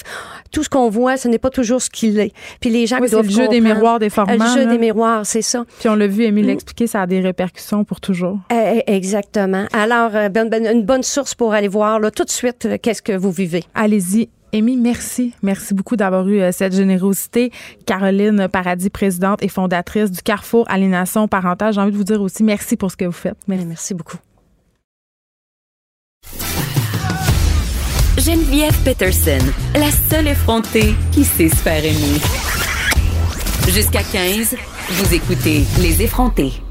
Tout 0.50 0.62
ce 0.64 0.68
qu'on 0.68 0.88
voit, 0.88 1.16
ce 1.16 1.28
n'est 1.28 1.38
pas 1.38 1.50
toujours 1.50 1.82
ce 1.82 1.90
qu'il 1.90 2.18
est. 2.20 2.32
Puis 2.60 2.70
les 2.70 2.86
gens 2.86 2.98
Oui, 3.00 3.06
qui 3.06 3.12
doivent 3.12 3.26
le 3.26 3.30
jeu 3.32 3.48
des 3.48 3.60
miroirs 3.60 3.98
déformants, 3.98 4.32
Euh, 4.32 4.38
Le 4.38 4.60
jeu 4.60 4.64
là. 4.66 4.72
des 4.72 4.78
miroirs, 4.78 5.26
c'est 5.26 5.42
ça. 5.42 5.64
Puis 5.80 5.88
on 5.88 5.94
l'a 5.94 6.06
vu, 6.06 6.22
Mm. 6.24 6.26
Émile 6.28 6.46
l'expliquer, 6.46 6.86
ça 6.86 7.02
a 7.02 7.06
des 7.06 7.20
répercussions 7.20 7.84
pour 7.84 8.00
toujours. 8.00 8.38
Euh, 8.52 8.80
exactement. 8.86 9.66
Alors, 9.72 10.10
euh, 10.14 10.28
ben- 10.28 10.48
ben, 10.48 10.66
une 10.66 10.82
bonne 10.84 11.02
source 11.02 11.34
pour 11.34 11.52
aller 11.52 11.68
voir 11.68 11.98
là, 12.00 12.10
tout 12.10 12.24
de 12.24 12.30
suite 12.30 12.64
euh, 12.66 12.78
qu'est-ce 12.80 13.02
que 13.02 13.12
vous 13.16 13.30
vivez. 13.30 13.64
Allez-y. 13.74 14.28
Amy, 14.54 14.76
merci. 14.76 15.34
Merci 15.42 15.74
beaucoup 15.74 15.96
d'avoir 15.96 16.28
eu 16.28 16.40
euh, 16.40 16.52
cette 16.52 16.74
générosité. 16.74 17.50
Caroline 17.86 18.46
Paradis, 18.48 18.88
présidente 18.88 19.42
et 19.42 19.48
fondatrice 19.48 20.12
du 20.12 20.22
Carrefour 20.22 20.64
Aliénation 20.70 21.26
Parentale. 21.26 21.74
J'ai 21.74 21.80
envie 21.80 21.90
de 21.90 21.96
vous 21.96 22.04
dire 22.04 22.22
aussi 22.22 22.44
merci 22.44 22.76
pour 22.76 22.90
ce 22.90 22.96
que 22.96 23.04
vous 23.04 23.12
faites. 23.12 23.36
Merci. 23.48 23.66
Merci 23.66 23.94
beaucoup. 23.94 24.18
Geneviève 28.16 28.76
Peterson, 28.84 29.44
la 29.74 29.90
seule 29.90 30.28
effrontée 30.28 30.94
qui 31.10 31.24
sait 31.24 31.48
se 31.48 31.56
faire 31.56 31.84
aimer. 31.84 32.20
Jusqu'à 33.68 34.02
15, 34.02 34.54
vous 34.90 35.14
écoutez 35.14 35.64
Les 35.80 36.02
effrontés. 36.02 36.63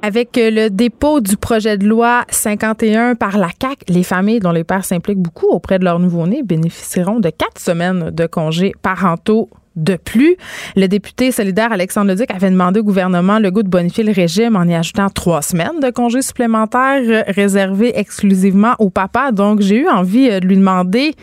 Avec 0.00 0.38
euh, 0.38 0.50
le 0.50 0.70
dépôt 0.70 1.20
du 1.20 1.36
projet 1.36 1.76
de 1.76 1.86
loi 1.86 2.24
51 2.30 3.16
par 3.16 3.36
la 3.36 3.48
CAC, 3.48 3.80
les 3.88 4.04
familles 4.04 4.38
dont 4.38 4.52
les 4.52 4.62
pères 4.62 4.84
s'impliquent 4.84 5.18
beaucoup 5.18 5.48
auprès 5.48 5.80
de 5.80 5.84
leur 5.84 5.98
nouveau-né 5.98 6.42
bénéficieront 6.44 7.18
de 7.18 7.30
quatre 7.30 7.60
semaines 7.60 8.10
de 8.10 8.26
congés 8.26 8.74
parentaux 8.80 9.50
de 9.74 9.96
plus. 9.96 10.36
Le 10.76 10.86
député 10.86 11.32
solidaire 11.32 11.72
Alexandre 11.72 12.10
Leduc 12.10 12.30
avait 12.30 12.50
demandé 12.50 12.80
au 12.80 12.84
gouvernement 12.84 13.38
le 13.38 13.50
goût 13.50 13.62
de 13.62 13.68
bonifier 13.68 14.04
le 14.04 14.12
régime 14.12 14.56
en 14.56 14.64
y 14.64 14.74
ajoutant 14.74 15.08
trois 15.08 15.42
semaines 15.42 15.80
de 15.80 15.90
congés 15.90 16.22
supplémentaires 16.22 17.24
réservés 17.28 17.92
exclusivement 17.98 18.74
au 18.78 18.90
papa. 18.90 19.32
Donc, 19.32 19.60
j'ai 19.62 19.78
eu 19.78 19.88
envie 19.88 20.30
euh, 20.30 20.38
de 20.38 20.46
lui 20.46 20.56
demander 20.56 21.14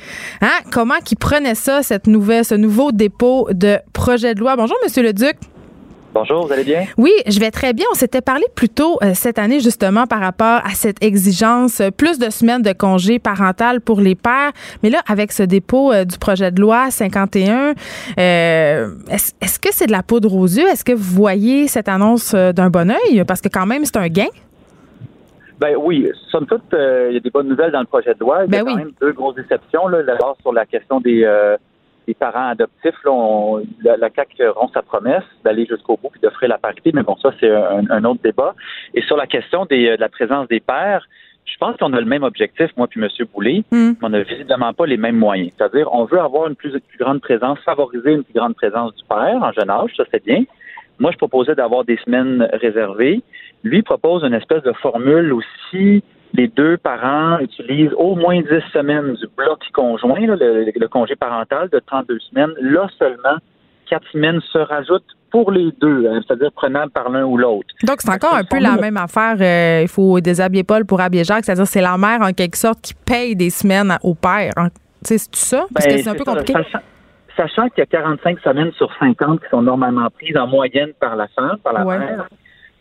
hein, 0.41 0.51
comment 0.71 0.95
il 1.09 1.17
prenait 1.17 1.55
ça, 1.55 1.81
cette 1.81 2.07
nouvelle, 2.07 2.43
ce 2.43 2.55
nouveau 2.55 2.91
dépôt 2.91 3.47
de 3.51 3.77
projet 3.93 4.35
de 4.35 4.41
loi. 4.41 4.57
Bonjour, 4.57 4.77
Monsieur 4.83 5.03
Leduc. 5.03 5.37
Bonjour, 6.15 6.47
vous 6.47 6.53
allez 6.53 6.63
bien? 6.63 6.85
Oui, 6.97 7.11
je 7.27 7.37
vais 7.41 7.51
très 7.51 7.73
bien. 7.73 7.85
On 7.91 7.93
s'était 7.93 8.21
parlé 8.21 8.45
plus 8.55 8.69
tôt 8.69 8.97
euh, 9.03 9.11
cette 9.13 9.37
année 9.37 9.59
justement 9.59 10.07
par 10.07 10.21
rapport 10.21 10.61
à 10.65 10.69
cette 10.69 11.03
exigence, 11.03 11.81
euh, 11.81 11.91
plus 11.91 12.19
de 12.19 12.29
semaines 12.29 12.61
de 12.61 12.71
congé 12.71 13.19
parental 13.19 13.81
pour 13.81 13.99
les 13.99 14.15
pères. 14.15 14.53
Mais 14.81 14.89
là, 14.89 14.99
avec 15.09 15.33
ce 15.33 15.43
dépôt 15.43 15.91
euh, 15.91 16.05
du 16.05 16.17
projet 16.17 16.51
de 16.51 16.61
loi 16.61 16.89
51, 16.89 17.73
euh, 18.17 18.91
est-ce 19.11 19.59
que 19.59 19.67
c'est 19.73 19.87
de 19.87 19.91
la 19.91 20.03
poudre 20.03 20.33
aux 20.33 20.45
yeux? 20.47 20.65
Est-ce 20.69 20.85
que 20.85 20.93
vous 20.93 21.03
voyez 21.15 21.67
cette 21.67 21.89
annonce 21.89 22.33
d'un 22.33 22.69
bon 22.69 22.89
oeil? 22.91 23.25
Parce 23.25 23.41
que 23.41 23.49
quand 23.49 23.65
même, 23.65 23.83
c'est 23.83 23.97
un 23.97 24.07
gain. 24.07 24.29
Ben 25.59 25.75
oui, 25.77 26.09
somme 26.31 26.45
toute, 26.45 26.63
il 26.71 27.13
y 27.13 27.17
a 27.17 27.19
des 27.19 27.29
bonnes 27.29 27.49
nouvelles 27.49 27.73
dans 27.73 27.81
le 27.81 27.87
projet 27.87 28.13
de 28.13 28.19
loi. 28.21 28.45
Il 28.45 28.47
y 28.47 28.51
Ben 28.51 28.61
a 28.61 28.63
quand 28.63 28.71
oui. 28.73 28.77
même 28.77 28.91
deux 29.01 29.11
grosses 29.11 29.35
déceptions. 29.35 29.89
Là. 29.89 30.01
D'abord, 30.03 30.37
sur 30.41 30.53
la 30.53 30.65
question 30.65 31.01
des, 31.01 31.25
des 32.07 32.13
parents 32.13 32.47
adoptifs, 32.49 32.95
là, 33.03 33.11
on- 33.11 33.63
la, 33.83 33.97
la 33.97 34.09
CAQ 34.15 34.47
rompt 34.49 34.71
sa 34.73 34.81
promesse 34.81 35.23
d'aller 35.43 35.65
jusqu'au 35.65 35.97
bout 36.01 36.11
et 36.15 36.19
d'offrir 36.19 36.49
la 36.49 36.57
parité, 36.57 36.91
mais 36.93 37.03
bon, 37.03 37.15
ça, 37.17 37.31
c'est 37.39 37.49
un, 37.49 37.83
un 37.89 38.03
autre 38.05 38.21
débat. 38.23 38.53
Et 38.93 39.01
sur 39.01 39.17
la 39.17 39.27
question 39.27 39.65
des, 39.65 39.89
euh, 39.89 39.95
de 39.97 40.01
la 40.01 40.09
présence 40.09 40.47
des 40.47 40.59
pères, 40.59 41.05
je 41.45 41.57
pense 41.57 41.77
qu'on 41.77 41.93
a 41.93 41.99
le 41.99 42.05
même 42.07 42.23
objectif, 42.23 42.71
moi 42.75 42.87
puis 42.87 42.99
M. 43.01 43.07
Boulay, 43.33 43.63
Hmm. 43.71 43.91
mais 43.91 43.95
on 44.07 44.09
n'a 44.09 44.23
visiblement 44.23 44.73
pas 44.73 44.85
les 44.87 44.97
mêmes 44.97 45.17
moyens. 45.17 45.51
C'est-à-dire, 45.57 45.87
on 45.93 46.05
veut 46.05 46.19
avoir 46.19 46.47
une 46.47 46.55
plus, 46.55 46.71
plus 46.71 46.97
grande 46.97 47.21
présence, 47.21 47.59
favoriser 47.59 48.13
une 48.13 48.23
plus 48.23 48.33
grande 48.33 48.55
présence 48.55 48.95
du 48.95 49.03
père 49.05 49.37
en 49.41 49.51
jeune 49.51 49.69
âge, 49.69 49.91
ça 49.95 50.03
c'est 50.11 50.23
bien. 50.25 50.43
Moi, 50.97 51.11
je 51.11 51.17
proposais 51.17 51.55
d'avoir 51.55 51.83
des 51.83 51.97
semaines 52.05 52.47
réservées. 52.53 53.21
Lui 53.63 53.81
propose 53.81 54.23
une 54.23 54.33
espèce 54.33 54.63
de 54.63 54.71
formule 54.73 55.33
aussi. 55.33 56.03
Les 56.37 56.47
deux 56.47 56.77
parents 56.77 57.37
utilisent 57.39 57.93
au 57.97 58.15
moins 58.15 58.41
10 58.41 58.47
semaines 58.73 59.13
du 59.13 59.27
bloc 59.37 59.59
conjoint, 59.73 60.19
là, 60.19 60.35
le, 60.35 60.71
le 60.75 60.87
congé 60.87 61.15
parental 61.15 61.69
de 61.69 61.79
32 61.79 62.17
semaines. 62.29 62.51
Là 62.61 62.87
seulement, 62.99 63.37
quatre 63.89 64.05
semaines 64.11 64.41
se 64.51 64.57
rajoutent 64.57 65.03
pour 65.31 65.51
les 65.51 65.71
deux, 65.81 66.07
hein, 66.09 66.21
c'est-à-dire 66.25 66.51
prenables 66.53 66.91
par 66.91 67.09
l'un 67.09 67.23
ou 67.25 67.37
l'autre. 67.37 67.67
Donc, 67.83 67.97
c'est 67.99 68.11
encore 68.11 68.33
un 68.35 68.43
peu 68.43 68.59
la 68.59 68.75
même 68.77 68.97
affaire. 68.97 69.35
euh, 69.39 69.81
il 69.83 69.87
faut 69.87 70.19
déshabiller 70.19 70.63
Paul 70.63 70.85
pour 70.85 70.99
habiller 71.01 71.23
Jacques. 71.23 71.45
C'est-à-dire 71.45 71.67
c'est 71.67 71.81
la 71.81 71.97
mère, 71.97 72.21
en 72.21 72.31
quelque 72.31 72.57
sorte, 72.57 72.81
qui 72.81 72.93
paye 72.93 73.35
des 73.35 73.49
semaines 73.49 73.97
au 74.03 74.15
père. 74.15 74.53
C'est 75.01 75.17
tout 75.17 75.39
ça? 75.39 75.65
Parce 75.73 75.85
que 75.85 75.91
Ben, 75.91 75.99
c'est 76.03 76.09
un 76.09 76.13
peu 76.13 76.23
ça. 76.25 76.31
compliqué. 76.31 76.53
Sachant, 76.53 76.79
sachant 77.37 77.69
qu'il 77.69 77.79
y 77.79 77.81
a 77.81 77.85
45 77.85 78.39
semaines 78.39 78.71
sur 78.73 78.89
50 78.97 79.41
qui 79.41 79.49
sont 79.49 79.61
normalement 79.61 80.07
prises 80.09 80.37
en 80.37 80.47
moyenne 80.47 80.91
par 80.99 81.15
la 81.15 81.27
femme, 81.29 81.57
par 81.63 81.73
la 81.73 81.85
Ouais. 81.85 81.99
mère, 81.99 82.27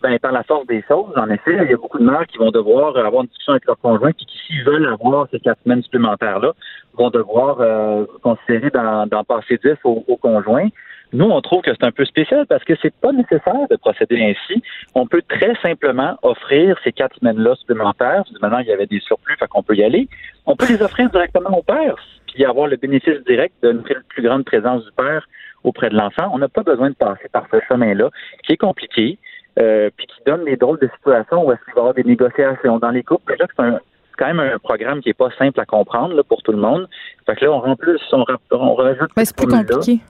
ben, 0.04 0.18
par 0.18 0.32
la 0.32 0.42
force 0.42 0.66
des 0.66 0.84
choses, 0.86 1.14
en 1.16 1.30
effet, 1.30 1.56
il 1.62 1.70
y 1.70 1.72
a 1.72 1.78
beaucoup 1.78 1.98
de 1.98 2.04
mères 2.04 2.26
qui 2.26 2.36
vont 2.36 2.50
devoir 2.50 2.94
avoir 2.94 3.22
une 3.22 3.28
discussion 3.28 3.52
avec 3.52 3.64
leur 3.64 3.78
conjoint, 3.78 4.12
puis 4.12 4.26
qui, 4.26 4.36
s'ils 4.46 4.62
veulent 4.62 4.86
avoir 4.86 5.26
ces 5.30 5.40
quatre 5.40 5.62
semaines 5.64 5.82
supplémentaires-là, 5.82 6.52
vont 6.92 7.08
devoir 7.08 7.56
euh, 7.62 8.04
considérer 8.22 8.68
d'en 8.68 9.24
passer 9.24 9.58
10 9.64 9.76
au, 9.84 10.04
au 10.06 10.16
conjoint. 10.18 10.68
Nous, 11.14 11.24
on 11.24 11.40
trouve 11.40 11.62
que 11.62 11.70
c'est 11.70 11.86
un 11.86 11.90
peu 11.90 12.04
spécial 12.04 12.44
parce 12.46 12.62
que 12.64 12.74
c'est 12.82 12.94
pas 12.94 13.12
nécessaire 13.12 13.66
de 13.70 13.76
procéder 13.76 14.20
ainsi. 14.20 14.62
On 14.94 15.06
peut 15.06 15.22
très 15.26 15.54
simplement 15.62 16.18
offrir 16.20 16.76
ces 16.84 16.92
quatre 16.92 17.16
semaines-là 17.20 17.54
supplémentaires. 17.54 18.24
Maintenant, 18.42 18.58
il 18.58 18.66
y 18.66 18.72
avait 18.72 18.86
des 18.86 19.00
surplus, 19.00 19.36
fait 19.38 19.48
qu'on 19.48 19.62
peut 19.62 19.74
y 19.74 19.84
aller. 19.84 20.06
On 20.44 20.54
peut 20.54 20.66
les 20.68 20.82
offrir 20.82 21.08
directement 21.08 21.56
au 21.56 21.62
père, 21.62 21.96
puis 22.26 22.44
avoir 22.44 22.66
le 22.66 22.76
bénéfice 22.76 23.24
direct 23.26 23.54
d'une 23.62 23.82
plus 23.82 24.22
grande 24.22 24.44
présence 24.44 24.84
du 24.84 24.92
père 24.92 25.26
auprès 25.62 25.88
de 25.88 25.96
l'enfant. 25.96 26.30
On 26.34 26.38
n'a 26.38 26.48
pas 26.48 26.62
besoin 26.62 26.90
de 26.90 26.94
passer 26.94 27.28
par 27.32 27.46
ce 27.50 27.56
chemin-là, 27.68 28.10
qui 28.44 28.52
est 28.52 28.58
compliqué, 28.58 29.18
euh, 29.58 29.90
puis 29.96 30.06
qui 30.06 30.16
donne 30.26 30.44
des 30.44 30.56
drôles 30.56 30.78
de 30.78 30.88
situations 30.96 31.46
où 31.46 31.52
est-ce 31.52 31.64
qu'il 31.64 31.74
va 31.74 31.78
y 31.78 31.80
avoir 31.80 31.94
des 31.94 32.04
négociations 32.04 32.78
dans 32.78 32.90
les 32.90 33.02
couples. 33.02 33.34
C'est 33.38 34.16
quand 34.18 34.26
même 34.26 34.40
un 34.40 34.58
programme 34.58 35.00
qui 35.00 35.08
est 35.10 35.14
pas 35.14 35.30
simple 35.38 35.58
à 35.60 35.64
comprendre 35.64 36.14
là, 36.14 36.22
pour 36.22 36.42
tout 36.42 36.52
le 36.52 36.58
monde. 36.58 36.88
Fait 37.26 37.34
que 37.36 37.44
là, 37.44 37.52
on 37.52 37.60
rend 37.60 37.76
plus, 37.76 38.00
on, 38.12 38.24
on 38.52 38.74
rajoute 38.74 39.10
cette 39.16 39.26
c'est 39.26 39.36
plus 39.36 39.46
compliqué. 39.46 40.00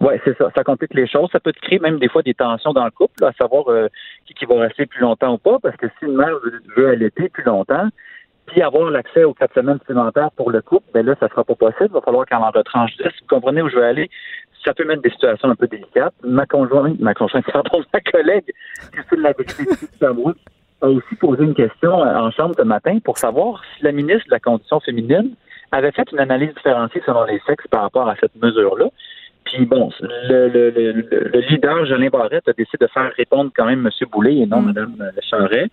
Oui, 0.00 0.14
c'est 0.24 0.36
ça. 0.36 0.50
Ça 0.54 0.62
complique 0.62 0.92
les 0.92 1.06
choses. 1.06 1.30
Ça 1.32 1.40
peut 1.40 1.52
te 1.52 1.60
créer 1.60 1.78
même 1.78 1.98
des 1.98 2.08
fois 2.08 2.22
des 2.22 2.34
tensions 2.34 2.72
dans 2.72 2.84
le 2.84 2.90
couple, 2.90 3.14
là, 3.22 3.28
à 3.28 3.32
savoir 3.32 3.68
euh, 3.68 3.88
qui, 4.26 4.34
qui 4.34 4.44
va 4.44 4.60
rester 4.60 4.84
plus 4.86 5.00
longtemps 5.00 5.34
ou 5.34 5.38
pas, 5.38 5.58
parce 5.62 5.76
que 5.76 5.86
si 5.98 6.04
une 6.04 6.16
mère 6.16 6.38
veut, 6.44 6.60
veut 6.76 6.88
allaiter 6.88 7.28
plus 7.30 7.44
longtemps, 7.44 7.88
puis 8.46 8.62
avoir 8.62 8.90
l'accès 8.90 9.24
aux 9.24 9.34
quatre 9.34 9.54
semaines 9.54 9.78
supplémentaires 9.78 10.30
pour 10.36 10.50
le 10.50 10.62
couple, 10.62 10.86
ben 10.94 11.04
là, 11.04 11.14
ça 11.20 11.28
sera 11.28 11.44
pas 11.44 11.54
possible. 11.54 11.90
Il 11.90 11.94
va 11.94 12.00
falloir 12.00 12.26
qu'on 12.26 12.42
en 12.42 12.50
retranche 12.50 12.96
10. 12.96 13.04
Vous 13.04 13.26
comprenez 13.28 13.62
où 13.62 13.68
je 13.68 13.76
veux 13.76 13.84
aller? 13.84 14.10
Ça 14.64 14.74
peut 14.74 14.84
mettre 14.84 15.02
des 15.02 15.10
situations 15.10 15.50
un 15.50 15.54
peu 15.54 15.66
délicates. 15.66 16.14
Ma 16.24 16.46
conjointe, 16.46 16.98
ma 17.00 17.14
conjointe, 17.14 17.44
pardon, 17.52 17.82
ma 17.92 18.00
collègue, 18.00 18.52
Christine 18.92 19.20
Labrie, 19.20 19.46
a 20.82 20.88
aussi 20.88 21.14
posé 21.16 21.44
une 21.44 21.54
question 21.54 21.92
en 21.92 22.30
chambre 22.30 22.54
ce 22.56 22.62
matin 22.62 22.98
pour 23.04 23.18
savoir 23.18 23.62
si 23.76 23.84
la 23.84 23.92
ministre 23.92 24.26
de 24.26 24.32
la 24.32 24.40
Condition 24.40 24.80
féminine 24.80 25.34
avait 25.72 25.92
fait 25.92 26.10
une 26.12 26.20
analyse 26.20 26.54
différenciée 26.54 27.02
selon 27.04 27.24
les 27.24 27.40
sexes 27.46 27.66
par 27.68 27.82
rapport 27.82 28.08
à 28.08 28.16
cette 28.16 28.36
mesure-là. 28.36 28.86
Puis 29.44 29.64
bon, 29.64 29.90
le, 30.00 30.48
le, 30.48 30.70
le, 30.70 30.92
le, 30.92 31.40
leader, 31.48 31.86
Jolin 31.86 32.08
Barrette, 32.08 32.48
a 32.48 32.52
décidé 32.52 32.78
de 32.84 32.88
faire 32.88 33.12
répondre 33.16 33.50
quand 33.56 33.66
même 33.66 33.86
M. 33.86 34.08
Boulay 34.10 34.38
et 34.38 34.46
non 34.46 34.60
mm. 34.60 34.66
Mme 34.66 35.12
Charret. 35.22 35.70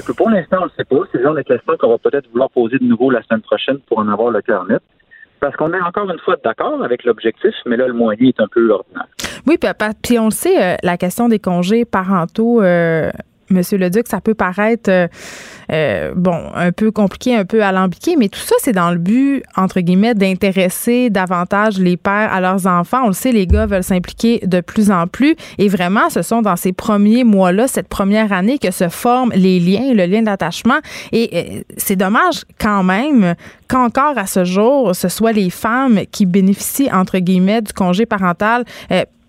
Que 0.00 0.12
pour 0.12 0.30
l'instant, 0.30 0.58
on 0.62 0.64
ne 0.64 0.70
sait 0.70 0.84
pas. 0.84 0.96
C'est 1.12 1.18
le 1.18 1.24
genre 1.24 1.34
de 1.34 1.42
questions 1.42 1.76
qu'on 1.78 1.90
va 1.90 1.98
peut-être 1.98 2.28
vouloir 2.30 2.50
poser 2.50 2.78
de 2.78 2.84
nouveau 2.84 3.10
la 3.10 3.22
semaine 3.22 3.42
prochaine 3.42 3.78
pour 3.80 3.98
en 3.98 4.08
avoir 4.08 4.30
le 4.30 4.40
cœur 4.40 4.64
net. 4.64 4.82
Parce 5.40 5.56
qu'on 5.56 5.72
est 5.72 5.80
encore 5.80 6.08
une 6.08 6.20
fois 6.20 6.36
d'accord 6.42 6.82
avec 6.82 7.04
l'objectif, 7.04 7.54
mais 7.66 7.76
là, 7.76 7.88
le 7.88 7.92
moyen 7.92 8.28
est 8.28 8.40
un 8.40 8.46
peu 8.46 8.70
ordinaire. 8.70 9.06
Oui, 9.46 9.58
puis, 9.58 10.18
on 10.18 10.26
le 10.26 10.30
sait, 10.30 10.62
euh, 10.62 10.76
la 10.82 10.96
question 10.96 11.28
des 11.28 11.40
congés 11.40 11.84
parentaux, 11.84 12.62
euh, 12.62 13.10
Monsieur 13.52 13.78
le 13.78 13.90
Duc, 13.90 14.06
ça 14.08 14.20
peut 14.20 14.34
paraître 14.34 14.90
euh, 14.90 15.06
euh, 15.70 16.12
bon 16.16 16.50
un 16.54 16.72
peu 16.72 16.90
compliqué, 16.90 17.36
un 17.36 17.44
peu 17.44 17.62
alambiqué, 17.62 18.16
mais 18.16 18.28
tout 18.28 18.40
ça, 18.40 18.54
c'est 18.58 18.72
dans 18.72 18.90
le 18.90 18.98
but, 18.98 19.42
entre 19.56 19.80
guillemets, 19.80 20.14
d'intéresser 20.14 21.10
davantage 21.10 21.78
les 21.78 21.96
pères 21.96 22.32
à 22.32 22.40
leurs 22.40 22.66
enfants. 22.66 23.02
On 23.04 23.08
le 23.08 23.12
sait, 23.12 23.32
les 23.32 23.46
gars 23.46 23.66
veulent 23.66 23.82
s'impliquer 23.82 24.40
de 24.44 24.60
plus 24.60 24.90
en 24.90 25.06
plus. 25.06 25.36
Et 25.58 25.68
vraiment, 25.68 26.10
ce 26.10 26.22
sont 26.22 26.42
dans 26.42 26.56
ces 26.56 26.72
premiers 26.72 27.24
mois-là, 27.24 27.68
cette 27.68 27.88
première 27.88 28.32
année, 28.32 28.58
que 28.58 28.70
se 28.70 28.88
forment 28.88 29.32
les 29.34 29.60
liens, 29.60 29.94
le 29.94 30.06
lien 30.06 30.22
d'attachement. 30.22 30.80
Et 31.12 31.30
euh, 31.32 31.62
c'est 31.76 31.96
dommage 31.96 32.44
quand 32.60 32.82
même 32.82 33.34
qu'encore 33.68 34.18
à 34.18 34.26
ce 34.26 34.44
jour, 34.44 34.94
ce 34.94 35.08
soit 35.08 35.32
les 35.32 35.50
femmes 35.50 36.00
qui 36.10 36.26
bénéficient, 36.26 36.90
entre 36.92 37.18
guillemets, 37.18 37.62
du 37.62 37.72
congé 37.72 38.06
parental. 38.06 38.64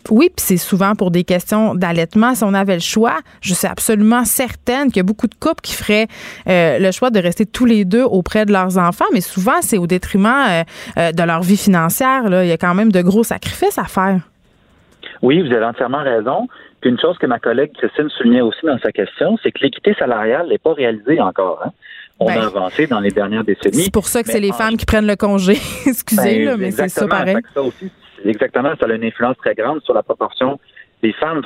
Oui, 0.10 0.30
puis 0.36 0.44
c'est 0.46 0.58
souvent 0.58 0.96
pour 0.96 1.12
des 1.12 1.24
questions 1.24 1.76
d'allaitement. 1.76 2.36
Si 2.36 2.44
on 2.44 2.54
avait 2.54 2.76
le 2.76 2.82
choix, 2.82 3.20
je 3.42 3.54
suis 3.54 3.68
absolument 3.68 4.26
certaine 4.26 4.88
qu'il 4.88 4.98
y 4.98 5.00
a 5.00 5.04
beaucoup 5.04 5.28
de 5.28 5.36
couples 5.36 5.62
qui 5.62 5.74
feraient 5.74 6.08
euh, 6.48 6.80
le 6.80 6.92
choix 6.92 7.10
de 7.10 7.20
rester 7.20 7.46
tous 7.46 7.66
les 7.66 7.86
deux 7.86 8.04
auprès 8.04 8.46
de 8.46 8.52
leurs 8.52 8.78
enfants, 8.78 9.06
mais 9.14 9.22
souvent 9.22 9.62
c'est 9.62 9.78
au 9.78 9.88
détriment 9.88 10.46
euh, 10.48 10.64
euh, 10.98 11.12
de 11.12 11.24
leur 11.24 11.42
vie 11.42 11.58
financière. 11.58 12.30
Là. 12.30 12.44
Il 12.44 12.50
y 12.50 12.52
a 12.52 12.58
quand 12.58 12.76
même 12.76 12.92
de 12.92 13.02
gros 13.02 13.24
sacrifices 13.24 13.78
à 13.78 13.86
faire. 13.86 14.20
Oui, 15.22 15.42
vous 15.42 15.54
avez 15.54 15.66
entièrement 15.66 16.04
raison. 16.04 16.48
Puis 16.82 16.90
une 16.90 17.00
chose 17.00 17.18
que 17.18 17.28
ma 17.28 17.40
collègue 17.40 17.72
Christine 17.78 18.10
soulignait 18.10 18.42
aussi 18.42 18.66
dans 18.66 18.78
sa 18.80 18.92
question, 18.92 19.38
c'est 19.42 19.52
que 19.52 19.60
l'équité 19.62 19.94
salariale 19.98 20.48
n'est 20.50 20.58
pas 20.58 20.74
réalisée 20.74 21.22
encore. 21.22 21.62
Hein. 21.66 21.72
On 22.20 22.28
a 22.28 22.36
ben, 22.36 22.42
avancé 22.42 22.88
dans 22.88 23.00
les 23.00 23.12
dernières 23.12 23.44
décennies. 23.44 23.84
C'est 23.84 23.94
pour 23.94 24.08
ça 24.08 24.22
que 24.22 24.30
c'est 24.30 24.40
les 24.40 24.52
femmes 24.52 24.78
qui 24.78 24.86
prennent 24.86 25.08
le 25.08 25.16
congé. 25.16 25.54
Excusez, 25.86 26.46
ben, 26.46 26.58
mais 26.58 26.72
c'est 26.72 26.90
ça 26.90 27.08
pareil. 27.08 27.38
Ça 27.54 27.62
aussi, 27.62 27.90
exactement, 28.30 28.74
ça 28.80 28.86
a 28.88 28.94
une 28.94 29.04
influence 29.04 29.38
très 29.38 29.56
grande 29.56 29.82
sur 29.84 29.94
la 29.94 30.04
proportion 30.04 30.60
des 31.02 31.14
femmes. 31.14 31.42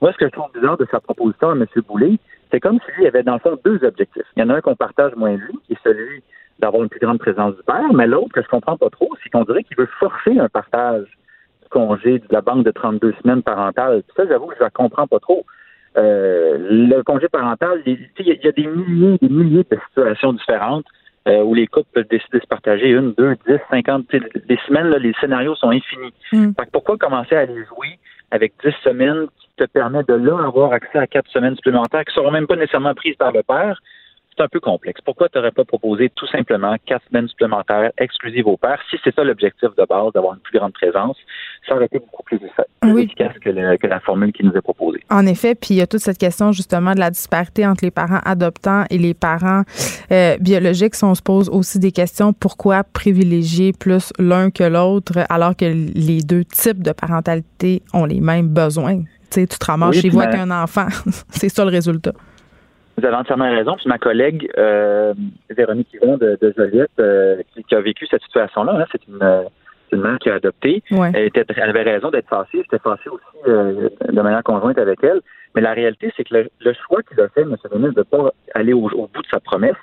moi, 0.00 0.12
ce 0.12 0.18
que 0.18 0.26
je 0.26 0.30
trouve 0.30 0.50
bizarre 0.54 0.78
de 0.78 0.86
sa 0.90 1.00
proposition 1.00 1.50
à 1.50 1.52
M. 1.52 1.66
Boulay, 1.86 2.18
c'est 2.50 2.60
comme 2.60 2.78
s'il 2.80 3.04
y 3.04 3.06
avait 3.06 3.22
dans 3.22 3.34
le 3.34 3.38
fond 3.40 3.58
deux 3.64 3.82
objectifs. 3.84 4.24
Il 4.36 4.40
y 4.40 4.42
en 4.42 4.50
a 4.50 4.56
un 4.56 4.60
qu'on 4.60 4.76
partage 4.76 5.14
moins 5.16 5.36
lui, 5.36 5.58
qui 5.66 5.74
est 5.74 5.78
celui 5.84 6.22
d'avoir 6.58 6.82
une 6.82 6.88
plus 6.88 7.00
grande 7.00 7.18
présence 7.18 7.56
du 7.56 7.62
père, 7.62 7.92
mais 7.92 8.06
l'autre, 8.06 8.32
que 8.32 8.42
je 8.42 8.48
comprends 8.48 8.76
pas 8.76 8.90
trop, 8.90 9.10
c'est 9.22 9.30
qu'on 9.30 9.44
dirait 9.44 9.64
qu'il 9.64 9.76
veut 9.76 9.88
forcer 9.98 10.38
un 10.38 10.48
partage 10.48 11.04
du 11.62 11.68
congé 11.70 12.18
de 12.18 12.26
la 12.30 12.40
banque 12.40 12.64
de 12.64 12.70
32 12.70 13.14
semaines 13.22 13.42
parentales. 13.42 14.02
ça, 14.16 14.24
j'avoue 14.28 14.46
que 14.46 14.56
je 14.58 14.64
ne 14.64 14.68
comprends 14.70 15.06
pas 15.06 15.18
trop. 15.18 15.44
Euh, 15.96 16.56
le 16.58 17.02
congé 17.02 17.28
parental, 17.28 17.82
il 17.84 17.98
y, 18.20 18.48
a 18.48 18.52
des 18.52 18.66
milliers 18.66 19.18
des 19.20 19.28
milliers 19.28 19.66
de 19.70 19.78
situations 19.88 20.32
différentes 20.32 20.86
euh, 21.28 21.42
où 21.42 21.54
les 21.54 21.66
couples 21.66 21.88
peuvent 21.92 22.08
décider 22.08 22.38
de 22.38 22.42
se 22.42 22.48
partager 22.48 22.88
une, 22.88 23.12
deux, 23.12 23.36
dix, 23.46 23.58
cinquante. 23.70 24.06
Les 24.12 24.58
semaines, 24.66 24.88
là, 24.88 24.98
les 24.98 25.12
scénarios 25.20 25.54
sont 25.56 25.70
infinis. 25.70 26.12
Mm. 26.32 26.52
pourquoi 26.72 26.96
commencer 26.96 27.36
à 27.36 27.46
les 27.46 27.64
jouer 27.66 27.98
avec 28.30 28.54
dix 28.64 28.74
semaines 28.82 29.26
qui 29.38 29.48
te 29.56 29.64
permet 29.64 30.02
de 30.02 30.14
là 30.14 30.44
avoir 30.44 30.72
accès 30.72 30.98
à 30.98 31.06
quatre 31.06 31.30
semaines 31.30 31.54
supplémentaires 31.56 32.04
qui 32.04 32.10
ne 32.10 32.22
seront 32.22 32.30
même 32.30 32.46
pas 32.46 32.56
nécessairement 32.56 32.94
prises 32.94 33.16
par 33.16 33.32
le 33.32 33.42
père? 33.42 33.80
C'est 34.36 34.42
un 34.42 34.48
peu 34.48 34.60
complexe. 34.60 35.00
Pourquoi 35.04 35.28
tu 35.28 35.38
n'aurais 35.38 35.50
pas 35.50 35.64
proposé 35.64 36.10
tout 36.14 36.26
simplement 36.26 36.76
quatre 36.86 37.04
semaines 37.08 37.28
supplémentaires 37.28 37.92
exclusives 37.98 38.46
au 38.46 38.56
père, 38.56 38.80
si 38.90 38.96
c'est 39.04 39.14
ça 39.14 39.24
l'objectif 39.24 39.68
de 39.76 39.84
base, 39.84 40.12
d'avoir 40.14 40.34
une 40.34 40.40
plus 40.40 40.58
grande 40.58 40.72
présence? 40.72 41.16
Ça 41.68 41.74
aurait 41.76 41.86
été 41.86 41.98
beaucoup 41.98 42.22
plus, 42.22 42.40
efficace 42.98 43.38
que, 43.40 43.50
la 43.86 44.00
formule 44.00 44.32
qui 44.32 44.44
nous 44.44 44.52
est 44.52 44.60
proposée. 44.60 45.04
En 45.10 45.26
effet, 45.26 45.54
puis 45.54 45.74
il 45.74 45.76
y 45.76 45.80
a 45.82 45.86
toute 45.86 46.00
cette 46.00 46.18
question 46.18 46.52
justement 46.52 46.94
de 46.94 47.00
la 47.00 47.10
disparité 47.10 47.66
entre 47.66 47.84
les 47.84 47.90
parents 47.90 48.20
adoptants 48.24 48.84
et 48.90 48.98
les 48.98 49.14
parents 49.14 49.62
euh, 50.10 50.36
biologiques. 50.38 50.94
Si 50.94 51.04
on 51.04 51.14
se 51.14 51.22
pose 51.22 51.48
aussi 51.48 51.78
des 51.78 51.92
questions, 51.92 52.32
pourquoi 52.32 52.84
privilégier 52.84 53.72
plus 53.72 54.12
l'un 54.18 54.50
que 54.50 54.64
l'autre 54.64 55.24
alors 55.28 55.56
que 55.56 55.64
les 55.64 56.22
deux 56.22 56.44
types 56.44 56.82
de 56.82 56.92
parentalité 56.92 57.82
ont 57.92 58.06
les 58.06 58.20
mêmes 58.20 58.48
besoins? 58.48 59.02
Tu 59.30 59.40
sais, 59.40 59.46
tu 59.46 59.58
te 59.58 59.64
ramasses 59.64 59.96
chez 59.96 60.08
vous 60.08 60.20
avec 60.20 60.34
un 60.34 60.50
enfant. 60.50 60.88
c'est 61.30 61.48
ça 61.48 61.64
le 61.64 61.70
résultat. 61.70 62.12
Vous 62.96 63.06
avez 63.06 63.16
entièrement 63.16 63.50
raison. 63.50 63.76
Puis 63.76 63.88
ma 63.88 63.98
collègue 63.98 64.50
euh, 64.58 65.14
Véronique 65.50 65.92
Yvon 65.94 66.16
de, 66.18 66.38
de 66.40 66.54
Joliette, 66.56 66.90
euh, 67.00 67.42
qui, 67.68 67.74
a 67.74 67.80
vécu 67.80 68.06
cette 68.06 68.22
situation-là, 68.22 68.80
hein, 68.80 68.84
c'est 68.92 69.06
une, 69.08 69.46
une, 69.92 70.00
mère 70.00 70.18
qui 70.18 70.30
a 70.30 70.34
adopté. 70.34 70.82
Elle, 70.90 71.26
était, 71.26 71.44
elle 71.56 71.70
avait 71.70 71.82
raison 71.82 72.10
d'être 72.10 72.28
fâchée. 72.28 72.62
J'étais 72.62 72.78
fâché 72.78 73.08
aussi 73.08 73.24
euh, 73.48 73.88
de 74.08 74.20
manière 74.20 74.42
conjointe 74.42 74.78
avec 74.78 75.02
elle. 75.02 75.20
Mais 75.54 75.60
la 75.60 75.72
réalité, 75.72 76.12
c'est 76.16 76.24
que 76.24 76.34
le, 76.34 76.72
choix 76.86 77.02
qu'il 77.02 77.20
a 77.20 77.28
fait, 77.28 77.42
M. 77.42 77.56
ministre, 77.74 77.94
de 77.94 78.00
ne 78.00 78.02
pas 78.02 78.32
aller 78.54 78.72
au, 78.72 78.88
bout 78.88 79.22
de 79.22 79.28
sa 79.30 79.40
promesse, 79.40 79.76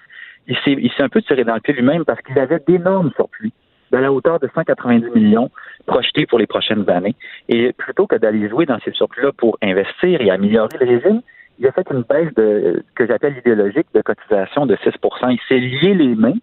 il 0.47 0.57
s'est 0.57 1.03
un 1.03 1.09
peu 1.09 1.21
tiré 1.21 1.43
dans 1.43 1.53
le 1.53 1.61
pied 1.61 1.73
lui-même 1.73 2.05
parce 2.05 2.21
qu'il 2.21 2.37
avait 2.39 2.59
d'énormes 2.67 3.11
surplus 3.15 3.51
de 3.91 3.97
la 3.97 4.11
hauteur 4.11 4.39
de 4.39 4.49
190 4.53 5.09
millions 5.15 5.49
projetés 5.85 6.25
pour 6.25 6.39
les 6.39 6.47
prochaines 6.47 6.89
années. 6.89 7.15
Et 7.47 7.73
plutôt 7.73 8.07
que 8.07 8.15
d'aller 8.15 8.49
jouer 8.49 8.65
dans 8.65 8.79
ces 8.79 8.91
surplus-là 8.91 9.31
pour 9.37 9.57
investir 9.61 10.21
et 10.21 10.29
améliorer 10.29 10.77
le 10.79 10.85
régime, 10.85 11.21
il 11.59 11.67
a 11.67 11.71
fait 11.71 11.87
une 11.91 12.03
baisse 12.03 12.33
de 12.35 12.83
que 12.95 13.05
j'appelle 13.05 13.37
idéologique 13.37 13.87
de 13.93 14.01
cotisation 14.01 14.65
de 14.65 14.75
6% 14.77 15.29
Il 15.29 15.39
s'est 15.47 15.59
lié 15.59 15.93
les 15.93 16.15
mains 16.15 16.37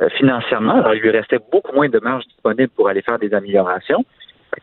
euh, 0.00 0.08
financièrement. 0.10 0.76
Alors, 0.76 0.94
il 0.94 1.02
lui 1.02 1.10
restait 1.10 1.40
beaucoup 1.50 1.74
moins 1.74 1.88
de 1.88 1.98
marge 1.98 2.24
disponible 2.28 2.70
pour 2.70 2.88
aller 2.88 3.02
faire 3.02 3.18
des 3.18 3.34
améliorations. 3.34 4.04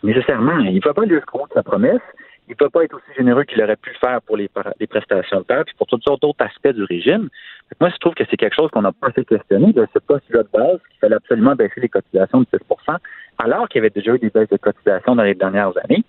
Nécessairement, 0.03 0.57
il 0.59 0.75
ne 0.75 0.81
va 0.81 0.93
pas 0.93 1.03
lui 1.03 1.15
de 1.15 1.21
sa 1.53 1.63
promesse. 1.63 2.01
Il 2.47 2.53
ne 2.53 2.55
peut 2.55 2.69
pas 2.69 2.83
être 2.83 2.95
aussi 2.95 3.15
généreux 3.15 3.43
qu'il 3.43 3.61
aurait 3.61 3.75
pu 3.75 3.91
le 3.91 3.97
faire 3.97 4.21
pour 4.23 4.35
les, 4.35 4.49
les 4.79 4.87
prestations 4.87 5.39
de 5.39 5.43
père, 5.43 5.63
puis 5.65 5.75
pour 5.77 5.85
toutes 5.85 6.03
sortes 6.03 6.23
d'autres 6.23 6.43
aspects 6.43 6.73
du 6.73 6.83
régime. 6.83 7.29
Moi, 7.79 7.91
je 7.91 7.97
trouve 7.97 8.15
que 8.15 8.23
c'est 8.27 8.37
quelque 8.37 8.55
chose 8.55 8.71
qu'on 8.71 8.81
n'a 8.81 8.91
pas 8.91 9.09
assez 9.09 9.23
questionné 9.23 9.71
de 9.71 9.85
ce 9.93 9.99
postulat 9.99 10.43
de 10.43 10.49
base 10.51 10.79
qu'il 10.89 10.99
fallait 10.99 11.15
absolument 11.15 11.55
baisser 11.55 11.79
les 11.79 11.89
cotisations 11.89 12.39
de 12.39 12.45
6% 12.45 12.97
alors 13.37 13.69
qu'il 13.69 13.79
y 13.79 13.81
avait 13.81 13.91
déjà 13.91 14.15
eu 14.15 14.19
des 14.19 14.31
baisses 14.31 14.49
de 14.49 14.57
cotisations 14.57 15.15
dans 15.15 15.23
les 15.23 15.35
dernières 15.35 15.73
années. 15.83 16.03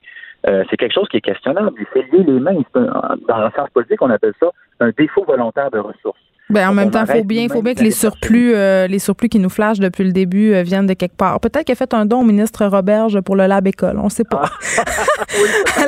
Euh, 0.48 0.64
c'est 0.70 0.76
quelque 0.76 0.94
chose 0.94 1.08
qui 1.08 1.18
est 1.18 1.20
questionnable. 1.20 1.72
Il 1.78 1.86
fait 1.86 2.02
lier 2.10 2.24
les 2.24 2.40
mains. 2.40 2.62
dans 2.74 3.38
la 3.38 3.50
science 3.50 3.70
politique, 3.70 4.00
on 4.00 4.10
appelle 4.10 4.34
ça 4.40 4.50
un 4.80 4.90
défaut 4.90 5.24
volontaire 5.24 5.70
de 5.70 5.78
ressources. 5.78 6.20
Ben, 6.51 6.68
en 6.68 6.74
même 6.74 6.90
temps, 6.90 7.05
il 7.09 7.18
faut 7.18 7.24
bien, 7.24 7.48
faut 7.48 7.62
bien 7.62 7.74
que 7.74 7.82
les 7.82 7.93
surplus, 7.93 8.55
euh, 8.55 8.89
les 8.89 8.98
surplus 8.98 9.28
qui 9.28 9.39
nous 9.39 9.48
flashent 9.48 9.78
depuis 9.78 10.02
le 10.02 10.12
début 10.12 10.52
euh, 10.52 10.62
viennent 10.62 10.86
de 10.86 10.94
quelque 10.94 11.16
part. 11.16 11.39
Peut-être 11.39 11.64
qu'il 11.64 11.72
a 11.72 11.77
fait 11.77 11.94
un 11.94 12.05
don 12.06 12.20
au 12.20 12.24
ministre 12.24 12.66
Roberge 12.66 13.20
pour 13.20 13.36
le 13.36 13.47
Lab 13.47 13.66
École. 13.68 13.98
On 13.98 14.06
ne 14.06 14.10
sait 14.10 14.24
pas. 14.24 14.51
Ah. 14.78 15.85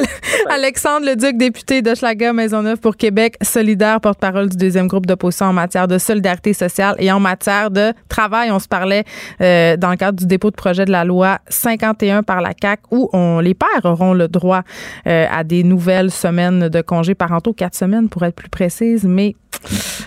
Alexandre 0.50 1.06
Leduc, 1.06 1.36
député 1.36 1.82
de 1.82 2.32
Maisonneuve 2.32 2.78
pour 2.78 2.96
Québec, 2.96 3.36
solidaire, 3.42 4.00
porte-parole 4.00 4.48
du 4.48 4.56
deuxième 4.56 4.86
groupe 4.86 5.06
d'opposition 5.06 5.46
en 5.46 5.52
matière 5.52 5.88
de 5.88 5.98
solidarité 5.98 6.52
sociale 6.52 6.94
et 6.98 7.10
en 7.10 7.18
matière 7.18 7.70
de 7.70 7.92
travail. 8.08 8.50
On 8.52 8.58
se 8.58 8.68
parlait 8.68 9.04
euh, 9.40 9.76
dans 9.76 9.90
le 9.90 9.96
cadre 9.96 10.18
du 10.18 10.26
dépôt 10.26 10.50
de 10.50 10.56
projet 10.56 10.84
de 10.84 10.92
la 10.92 11.04
loi 11.04 11.38
51 11.48 12.22
par 12.22 12.40
la 12.40 12.54
CAC 12.54 12.80
où 12.90 13.10
on, 13.12 13.40
les 13.40 13.54
pères 13.54 13.84
auront 13.84 14.14
le 14.14 14.28
droit 14.28 14.62
à 15.04 15.44
des 15.44 15.64
nouvelles 15.64 16.10
semaines 16.10 16.68
de 16.68 16.80
congés 16.80 17.14
parentaux, 17.14 17.52
quatre 17.52 17.74
semaines 17.74 18.08
pour 18.08 18.24
être 18.24 18.36
plus 18.36 18.48
précise, 18.48 19.04
mais 19.04 19.34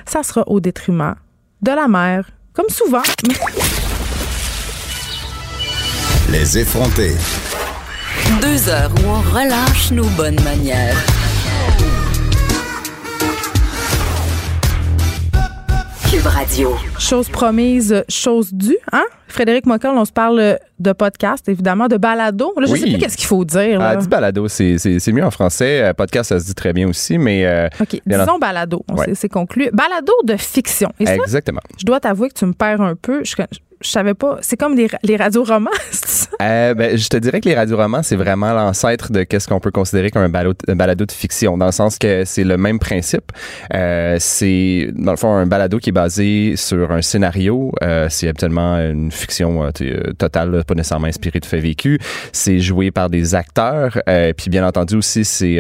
ça 0.05 0.23
sera 0.23 0.43
au 0.45 0.59
détriment 0.59 1.15
de 1.61 1.71
la 1.71 1.87
mère, 1.87 2.29
comme 2.53 2.69
souvent. 2.69 3.03
Les 6.29 6.57
effrontés. 6.57 7.15
Deux 8.41 8.69
heures 8.69 8.91
où 9.03 9.09
on 9.09 9.21
relâche 9.21 9.91
nos 9.91 10.09
bonnes 10.09 10.41
manières. 10.43 10.97
Cube 16.15 16.27
Radio. 16.27 16.73
Chose 16.97 17.27
promise, 17.27 18.05
chose 18.07 18.53
due, 18.53 18.77
hein? 18.93 19.03
Frédéric 19.27 19.65
Mockel, 19.65 19.91
on 19.91 20.05
se 20.05 20.13
parle 20.13 20.57
de 20.79 20.93
podcast, 20.93 21.49
évidemment, 21.49 21.89
de 21.89 21.97
balado. 21.97 22.53
Là, 22.57 22.67
je 22.67 22.71
ne 22.71 22.77
sais 22.77 22.83
plus 22.85 22.97
qu'est-ce 22.99 23.17
qu'il 23.17 23.25
faut 23.25 23.43
dire. 23.43 23.81
Ah, 23.81 23.97
dis 23.97 24.07
balado, 24.07 24.47
c'est 24.47 25.11
mieux 25.11 25.25
en 25.25 25.31
français. 25.31 25.81
Euh, 25.83 25.93
podcast, 25.93 26.29
ça 26.29 26.39
se 26.39 26.45
dit 26.45 26.55
très 26.55 26.71
bien 26.71 26.87
aussi, 26.87 27.17
mais... 27.17 27.45
Euh, 27.45 27.67
OK, 27.81 27.99
disons 28.05 28.39
balado, 28.39 28.85
c'est 29.13 29.27
conclu. 29.27 29.69
Balado 29.73 30.13
de 30.23 30.37
fiction. 30.37 30.89
Exactement. 30.99 31.59
je 31.77 31.85
dois 31.85 31.99
t'avouer 31.99 32.29
que 32.29 32.35
tu 32.35 32.45
me 32.45 32.53
perds 32.53 32.79
un 32.79 32.95
peu. 32.95 33.21
Je, 33.25 33.35
je 33.85 33.91
savais 33.91 34.13
pas. 34.13 34.37
C'est 34.41 34.57
comme 34.57 34.75
les, 34.75 34.87
les 35.03 35.15
radioromans? 35.15 35.69
Euh, 36.41 36.73
ben, 36.73 36.97
je 36.97 37.07
te 37.07 37.17
dirais 37.17 37.39
que 37.39 37.47
les 37.47 37.55
radioromans, 37.55 38.03
c'est 38.03 38.15
vraiment 38.15 38.51
l'ancêtre 38.53 39.11
de 39.11 39.23
qu'est-ce 39.23 39.47
qu'on 39.47 39.59
peut 39.59 39.71
considérer 39.71 40.09
comme 40.09 40.23
un 40.23 40.29
balado, 40.29 40.55
un 40.67 40.75
balado 40.75 41.05
de 41.05 41.11
fiction, 41.11 41.57
dans 41.57 41.67
le 41.67 41.71
sens 41.71 41.97
que 41.97 42.25
c'est 42.25 42.43
le 42.43 42.57
même 42.57 42.79
principe. 42.79 43.31
Euh, 43.73 44.17
c'est, 44.19 44.89
dans 44.95 45.11
le 45.11 45.17
fond, 45.17 45.33
un 45.33 45.45
balado 45.45 45.77
qui 45.77 45.89
est 45.89 45.93
basé 45.93 46.55
sur 46.55 46.91
un 46.91 47.01
scénario. 47.01 47.71
Euh, 47.83 48.07
c'est 48.09 48.27
habituellement 48.27 48.77
une 48.77 49.11
fiction 49.11 49.63
euh, 49.63 49.69
euh, 49.81 50.13
totale, 50.13 50.63
pas 50.65 50.73
nécessairement 50.73 51.07
inspirée 51.07 51.39
de 51.39 51.45
faits 51.45 51.61
vécus. 51.61 51.99
C'est 52.31 52.59
joué 52.59 52.91
par 52.91 53.09
des 53.09 53.35
acteurs. 53.35 53.99
Euh, 54.09 54.33
puis 54.35 54.49
bien 54.49 54.65
entendu 54.67 54.95
aussi, 54.95 55.23
c'est 55.23 55.59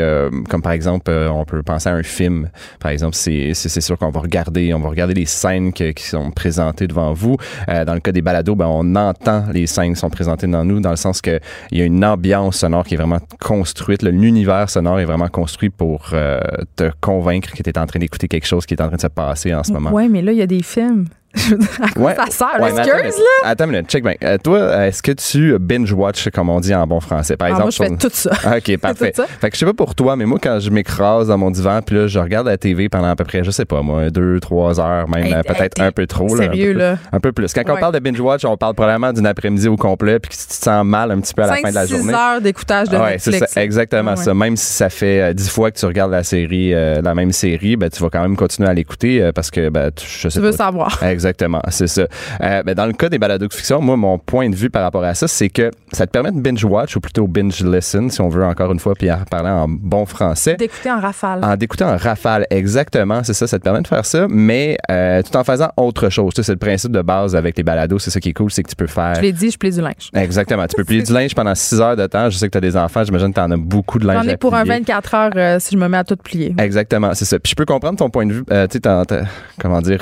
comme 0.49 0.61
par 0.61 0.71
exemple, 0.71 1.11
on 1.11 1.45
peut 1.45 1.61
penser 1.61 1.89
à 1.89 1.93
un 1.93 2.03
film. 2.03 2.49
Par 2.79 2.91
exemple, 2.91 3.15
c'est 3.15 3.53
sûr 3.53 3.97
qu'on 3.97 4.09
va 4.09 4.19
regarder, 4.19 4.73
on 4.73 4.79
va 4.79 4.89
regarder 4.89 5.13
les 5.13 5.25
scènes 5.25 5.71
qui 5.73 5.93
sont 6.03 6.31
présentées 6.31 6.87
devant 6.87 7.13
vous. 7.13 7.37
Dans 7.67 7.93
le 7.93 7.99
cas 7.99 8.11
des 8.15 8.23
balados, 8.23 8.55
ben, 8.55 8.65
on 8.67 8.95
entend 8.95 9.45
les 9.53 9.67
scènes 9.67 9.93
qui 9.93 9.99
sont 9.99 10.09
présentées 10.09 10.47
dans 10.47 10.65
nous, 10.65 10.79
dans 10.79 10.89
le 10.89 10.95
sens 10.95 11.21
que 11.21 11.39
il 11.71 11.77
y 11.77 11.81
a 11.81 11.85
une 11.85 12.03
ambiance 12.03 12.57
sonore 12.57 12.83
qui 12.85 12.95
est 12.95 12.97
vraiment 12.97 13.19
construite. 13.39 14.01
L'univers 14.01 14.69
sonore 14.69 14.99
est 14.99 15.05
vraiment 15.05 15.27
construit 15.27 15.69
pour 15.69 16.09
euh, 16.13 16.39
te 16.75 16.89
convaincre 17.01 17.51
que 17.53 17.61
tu 17.61 17.69
es 17.69 17.77
en 17.77 17.85
train 17.85 17.99
d'écouter 17.99 18.27
quelque 18.27 18.47
chose 18.47 18.65
qui 18.65 18.73
est 18.73 18.81
en 18.81 18.87
train 18.87 18.95
de 18.95 19.01
se 19.01 19.07
passer 19.07 19.53
en 19.53 19.63
ce 19.63 19.71
moment. 19.71 19.91
Ouais, 19.91 20.09
mais 20.09 20.21
là, 20.21 20.31
il 20.31 20.37
y 20.37 20.41
a 20.41 20.47
des 20.47 20.63
films. 20.63 21.05
À 21.81 21.89
quoi 21.89 22.03
Ouais. 22.05 22.15
ça 22.15 22.25
sert? 22.29 22.61
Ouais, 22.61 22.69
Excuse, 22.69 22.87
attends, 22.89 22.97
là? 23.43 23.49
Attends 23.49 23.63
une 23.65 23.71
minute, 23.71 23.89
check 23.89 24.03
bien. 24.03 24.13
Euh, 24.23 24.37
toi, 24.43 24.85
est-ce 24.87 25.01
que 25.03 25.11
tu 25.11 25.57
binge-watch, 25.59 26.29
comme 26.29 26.49
on 26.49 26.59
dit 26.59 26.73
en 26.73 26.85
bon 26.87 26.99
français? 26.99 27.35
Par 27.37 27.47
Ah, 27.47 27.51
exemple, 27.51 27.63
moi, 27.79 27.87
je 27.89 27.93
fais 27.95 28.09
tout 28.09 28.13
ça. 28.13 28.31
Ah, 28.43 28.57
OK, 28.57 28.77
parfait. 28.81 29.11
Tout 29.11 29.21
ça. 29.21 29.27
Fait 29.41 29.49
que 29.49 29.55
je 29.55 29.59
sais 29.59 29.65
pas 29.65 29.73
pour 29.73 29.95
toi, 29.95 30.15
mais 30.15 30.25
moi, 30.25 30.39
quand 30.41 30.59
je 30.59 30.69
m'écrase 30.69 31.27
dans 31.27 31.37
mon 31.37 31.51
divan, 31.51 31.81
puis 31.85 31.95
là, 31.95 32.07
je 32.07 32.19
regarde 32.19 32.47
la 32.47 32.57
TV 32.57 32.89
pendant 32.89 33.07
à 33.09 33.15
peu 33.15 33.23
près, 33.23 33.43
je 33.43 33.51
sais 33.51 33.65
pas, 33.65 33.81
moi, 33.81 34.09
deux, 34.09 34.39
trois 34.39 34.79
heures, 34.79 35.07
même 35.09 35.25
Hey, 35.25 35.33
euh, 35.33 35.41
peut-être 35.43 35.79
hey, 35.79 35.87
un 35.87 35.91
peu 35.91 36.07
trop. 36.07 36.27
là, 36.35 36.43
sérieux, 36.43 36.71
un 36.71 36.73
peu, 36.73 36.79
là. 36.79 36.95
Plus, 36.95 37.07
un 37.11 37.19
peu 37.19 37.31
plus. 37.31 37.53
Quand 37.53 37.63
on 37.69 37.77
parle 37.77 37.93
de 37.93 37.99
binge-watch, 37.99 38.45
on 38.45 38.57
parle 38.57 38.73
probablement 38.75 39.11
d'une 39.13 39.27
après-midi 39.27 39.67
au 39.67 39.75
complet, 39.75 40.19
puis 40.19 40.29
que 40.31 40.35
tu 40.35 40.47
te 40.47 40.53
sens 40.53 40.85
mal 40.85 41.11
un 41.11 41.19
petit 41.19 41.33
peu 41.33 41.43
à 41.43 41.47
la 41.47 41.55
fin 41.55 41.69
de 41.69 41.75
la 41.75 41.85
5-6 41.85 41.89
journée. 41.97 42.13
heures 42.13 42.41
d'écoutage 42.41 42.89
de 42.89 42.97
Ouais, 42.97 43.17
c'est 43.19 43.31
ça, 43.45 43.61
exactement 43.61 44.11
Ah 44.13 44.15
ça. 44.15 44.33
Même 44.33 44.55
si 44.55 44.65
ça 44.73 44.89
fait 44.89 45.21
euh, 45.21 45.33
dix 45.33 45.49
fois 45.49 45.71
que 45.71 45.77
tu 45.79 45.85
regardes 45.85 46.11
la 46.11 46.23
série, 46.23 46.73
euh, 46.73 47.01
la 47.01 47.13
même 47.15 47.31
série, 47.31 47.75
ben, 47.75 47.89
tu 47.89 48.01
vas 48.01 48.09
quand 48.09 48.21
même 48.21 48.35
continuer 48.35 48.69
à 48.69 48.73
l'écouter 48.73 49.21
euh, 49.21 49.31
parce 49.31 49.51
que, 49.51 49.69
ben, 49.69 49.91
tu, 49.91 50.05
je 50.07 50.29
sais 50.29 50.39
Tu 50.39 50.39
veux 50.39 50.51
pas. 50.51 50.57
savoir. 50.57 50.99
Exactement, 51.03 51.24
c'est 51.69 51.87
ça. 51.87 52.07
Euh, 52.41 52.63
ben, 52.63 52.73
dans 52.73 52.85
le 52.85 52.93
cas 52.93 53.09
des 53.09 53.17
balados 53.17 53.47
de 53.47 53.53
fiction, 53.53 53.81
moi, 53.81 53.97
mon 53.97 54.17
point 54.17 54.49
de 54.49 54.55
vue 54.55 54.69
par 54.69 54.83
rapport 54.83 55.03
à 55.03 55.13
ça, 55.13 55.27
c'est 55.27 55.49
que 55.49 55.71
ça 55.91 56.05
te 56.05 56.11
permet 56.11 56.31
de 56.31 56.39
binge-watch 56.39 56.95
ou 56.95 56.99
plutôt 56.99 57.27
binge-listen, 57.27 58.09
si 58.09 58.21
on 58.21 58.29
veut 58.29 58.43
encore 58.43 58.71
une 58.71 58.79
fois, 58.79 58.93
puis 58.95 59.11
en 59.11 59.23
parler 59.29 59.49
en 59.49 59.67
bon 59.67 60.05
français. 60.05 60.55
D'écouter 60.55 60.91
en 60.91 60.99
rafale. 60.99 61.43
En 61.43 61.55
d'écouter 61.55 61.83
en 61.83 61.97
rafale, 61.97 62.45
exactement, 62.49 63.23
c'est 63.23 63.33
ça, 63.33 63.47
ça 63.47 63.59
te 63.59 63.63
permet 63.63 63.81
de 63.81 63.87
faire 63.87 64.05
ça, 64.05 64.27
mais 64.29 64.77
euh, 64.91 65.21
tout 65.21 65.35
en 65.37 65.43
faisant 65.43 65.69
autre 65.77 66.09
chose. 66.09 66.33
Tu 66.33 66.41
sais, 66.41 66.47
c'est 66.47 66.53
le 66.53 66.59
principe 66.59 66.91
de 66.91 67.01
base 67.01 67.35
avec 67.35 67.57
les 67.57 67.63
balados, 67.63 67.99
c'est 67.99 68.11
ça 68.11 68.19
qui 68.19 68.29
est 68.29 68.33
cool, 68.33 68.51
c'est 68.51 68.63
que 68.63 68.69
tu 68.69 68.75
peux 68.75 68.87
faire... 68.87 69.15
Je 69.15 69.21
l'ai 69.21 69.33
dit, 69.33 69.51
je 69.51 69.57
plie 69.57 69.71
du 69.71 69.81
linge. 69.81 70.09
Exactement, 70.13 70.65
tu 70.67 70.75
peux 70.75 70.83
plier 70.85 71.03
du 71.03 71.13
linge 71.13 71.33
pendant 71.35 71.55
6 71.55 71.81
heures 71.81 71.95
de 71.95 72.07
temps. 72.07 72.29
Je 72.29 72.37
sais 72.37 72.47
que 72.47 72.51
tu 72.51 72.57
as 72.57 72.61
des 72.61 72.77
enfants, 72.77 73.03
j'imagine 73.03 73.29
que 73.29 73.39
tu 73.39 73.41
en 73.41 73.51
as 73.51 73.57
beaucoup 73.57 73.99
de 73.99 74.07
linge 74.07 74.23
J'en 74.23 74.29
ai 74.29 74.37
pour 74.37 74.55
un 74.55 74.63
plier. 74.63 74.79
24 74.79 75.13
heures 75.13 75.31
euh, 75.35 75.57
si 75.59 75.75
je 75.75 75.79
me 75.79 75.87
mets 75.87 75.97
à 75.97 76.03
tout 76.03 76.15
plier. 76.15 76.55
Exactement, 76.57 77.13
c'est 77.13 77.25
ça. 77.25 77.39
Puis 77.39 77.51
je 77.51 77.55
peux 77.55 77.65
comprendre 77.65 77.97
ton 77.97 78.09
point 78.09 78.25
de 78.25 78.33
vue, 78.33 78.43
tu 78.45 78.53
sais, 78.53 79.21
comment 79.59 79.81
dire, 79.81 80.01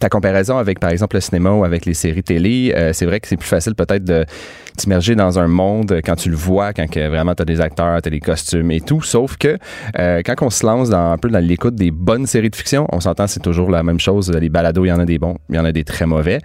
ta 0.00 0.08
comparaison 0.08 0.58
avec, 0.58 0.80
par 0.80 0.90
exemple, 0.90 1.16
le 1.16 1.20
cinéma 1.20 1.50
ou 1.50 1.64
avec 1.64 1.86
les 1.86 1.94
séries 1.94 2.22
télé. 2.22 2.72
euh, 2.76 2.92
c'est 2.92 3.06
vrai 3.06 3.20
que 3.20 3.28
c'est 3.28 3.36
plus 3.36 3.48
facile 3.48 3.74
peut-être 3.74 4.04
de 4.04 4.24
t'immerger 4.76 5.14
dans 5.14 5.38
un 5.38 5.48
monde 5.48 6.00
quand 6.04 6.16
tu 6.16 6.30
le 6.30 6.36
vois, 6.36 6.72
quand 6.72 6.88
que 6.88 7.08
vraiment 7.08 7.34
tu 7.34 7.42
as 7.42 7.44
des 7.44 7.60
acteurs, 7.60 8.00
tu 8.02 8.08
as 8.08 8.10
des 8.10 8.20
costumes 8.20 8.70
et 8.70 8.80
tout. 8.80 9.02
Sauf 9.02 9.36
que 9.36 9.58
euh, 9.98 10.22
quand 10.24 10.34
on 10.42 10.50
se 10.50 10.64
lance 10.66 10.88
dans 10.90 11.12
un 11.12 11.18
peu 11.18 11.28
dans 11.28 11.38
l'écoute 11.44 11.74
des 11.74 11.90
bonnes 11.90 12.26
séries 12.26 12.50
de 12.50 12.56
fiction, 12.56 12.86
on 12.92 13.00
s'entend, 13.00 13.26
c'est 13.26 13.40
toujours 13.40 13.70
la 13.70 13.82
même 13.82 14.00
chose. 14.00 14.30
Les 14.30 14.48
balados, 14.48 14.84
il 14.84 14.88
y 14.88 14.92
en 14.92 14.98
a 15.00 15.04
des 15.04 15.18
bons, 15.18 15.36
il 15.50 15.56
y 15.56 15.58
en 15.58 15.64
a 15.64 15.72
des 15.72 15.84
très 15.84 16.06
mauvais. 16.06 16.38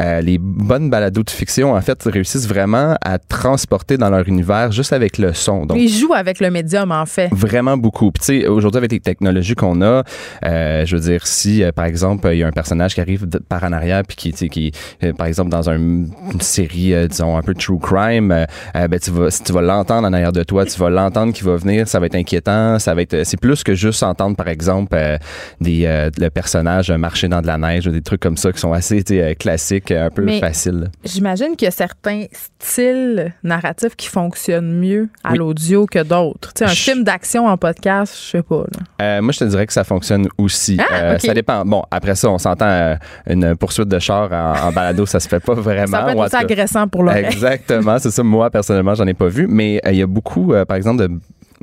Euh, 0.00 0.20
les 0.20 0.38
bonnes 0.38 0.90
balados 0.90 1.22
de 1.22 1.30
fiction, 1.30 1.72
en 1.74 1.80
fait, 1.80 2.02
réussissent 2.04 2.48
vraiment 2.48 2.96
à 3.02 3.18
transporter 3.18 3.96
dans 3.96 4.10
leur 4.10 4.26
univers 4.28 4.72
juste 4.72 4.92
avec 4.92 5.18
le 5.18 5.32
son. 5.32 5.66
Donc, 5.66 5.78
Ils 5.78 5.88
jouent 5.88 6.14
avec 6.14 6.40
le 6.40 6.50
médium, 6.50 6.92
en 6.92 7.06
fait. 7.06 7.28
Vraiment 7.32 7.76
beaucoup. 7.76 8.10
Puis 8.12 8.20
tu 8.20 8.40
sais, 8.42 8.46
aujourd'hui 8.46 8.78
avec 8.78 8.92
les 8.92 9.00
technologies 9.00 9.54
qu'on 9.54 9.80
a, 9.82 10.02
euh, 10.44 10.84
je 10.86 10.96
veux 10.96 11.02
dire, 11.02 11.26
si 11.26 11.62
par 11.74 11.84
exemple 11.86 12.28
il 12.32 12.38
y 12.38 12.42
a 12.42 12.46
un 12.46 12.52
personnage 12.52 12.94
qui 12.94 13.00
arrive 13.00 13.28
de- 13.28 13.38
par 13.38 13.64
en 13.64 13.72
arrière 13.72 14.02
puis 14.06 14.16
qui, 14.16 14.32
tu 14.32 14.38
sais, 14.38 14.48
qui, 14.48 14.72
par 15.16 15.26
exemple 15.26 15.50
dans 15.50 15.68
un- 15.70 15.76
une 15.78 16.40
série, 16.40 16.94
disons 17.08 17.36
un 17.36 17.42
peu 17.42 17.54
true 17.70 17.78
crime, 17.78 18.32
euh, 18.32 18.44
euh, 18.76 18.88
ben 18.88 18.98
tu 18.98 19.10
vas, 19.10 19.30
si 19.30 19.42
tu 19.42 19.52
vas 19.52 19.60
l'entendre 19.60 20.06
en 20.08 20.12
arrière 20.12 20.32
de 20.32 20.42
toi, 20.42 20.64
tu 20.66 20.78
vas 20.78 20.90
l'entendre 20.90 21.32
qui 21.32 21.44
va 21.44 21.56
venir, 21.56 21.86
ça 21.88 22.00
va 22.00 22.06
être 22.06 22.14
inquiétant, 22.16 22.78
ça 22.78 22.94
va 22.94 23.02
être, 23.02 23.24
c'est 23.24 23.38
plus 23.40 23.62
que 23.62 23.74
juste 23.74 24.02
entendre 24.02 24.36
par 24.36 24.48
exemple 24.48 24.94
euh, 24.96 25.16
des 25.60 25.84
euh, 25.86 26.10
le 26.18 26.28
personnage 26.30 26.90
marcher 26.90 27.28
dans 27.28 27.40
de 27.40 27.46
la 27.46 27.58
neige 27.58 27.86
ou 27.86 27.90
des 27.90 28.02
trucs 28.02 28.20
comme 28.20 28.36
ça 28.36 28.52
qui 28.52 28.58
sont 28.58 28.72
assez 28.72 29.02
euh, 29.12 29.34
classiques, 29.34 29.90
un 29.90 30.10
peu 30.10 30.22
Mais- 30.22 30.40
faciles. 30.40 30.90
J'imagine 31.04 31.56
qu'il 31.56 31.66
y 31.66 31.68
a 31.68 31.72
certains 31.72 32.24
styles 32.58 33.32
narratifs 33.42 33.96
qui 33.96 34.08
fonctionnent 34.08 34.78
mieux 34.78 35.08
à 35.24 35.32
Oui. 35.32 35.38
l'audio 35.38 35.86
que 35.86 36.02
d'autres. 36.02 36.52
Tu 36.52 36.58
sais, 36.60 36.64
un 36.64 36.68
Je- 36.74 36.82
film 36.82 37.04
d'action 37.04 37.46
en 37.46 37.56
podcast, 37.56 38.14
je 38.16 38.30
sais 38.30 38.42
pas. 38.42 38.64
là. 38.64 38.84
Euh, 39.18 39.22
moi, 39.22 39.32
je 39.32 39.38
te 39.38 39.44
dirais 39.44 39.66
que 39.66 39.72
ça 39.72 39.84
fonctionne 39.84 40.26
aussi. 40.38 40.78
Ah, 40.80 40.94
Euh. 41.02 41.18
Ça 41.18 41.34
dépend. 41.34 41.64
Bon, 41.64 41.82
après 41.90 42.14
ça, 42.14 42.28
on 42.30 42.38
s'entend 42.38 42.66
euh, 42.66 42.96
une 43.28 43.56
poursuite 43.56 43.88
de 43.88 43.98
char 43.98 44.30
en, 44.32 44.68
en 44.68 44.72
balado, 44.72 45.06
ça 45.06 45.20
se 45.20 45.28
fait 45.28 45.40
pas 45.40 45.54
vraiment. 45.54 45.86
Ça 45.98 46.02
peut 46.04 46.10
être 46.10 46.18
aussi 46.18 46.36
agressant 46.36 46.88
pour 46.88 47.02
l'oreille. 47.02 47.26
Exactement, 47.60 47.98
c'est 47.98 48.10
ça. 48.10 48.22
Moi, 48.22 48.50
personnellement, 48.50 48.94
j'en 48.94 49.06
ai 49.06 49.14
pas 49.14 49.28
vu, 49.28 49.46
mais 49.46 49.80
euh, 49.86 49.92
il 49.92 49.98
y 49.98 50.02
a 50.02 50.06
beaucoup, 50.06 50.52
euh, 50.52 50.64
par 50.64 50.76
exemple, 50.76 51.08
de 51.08 51.10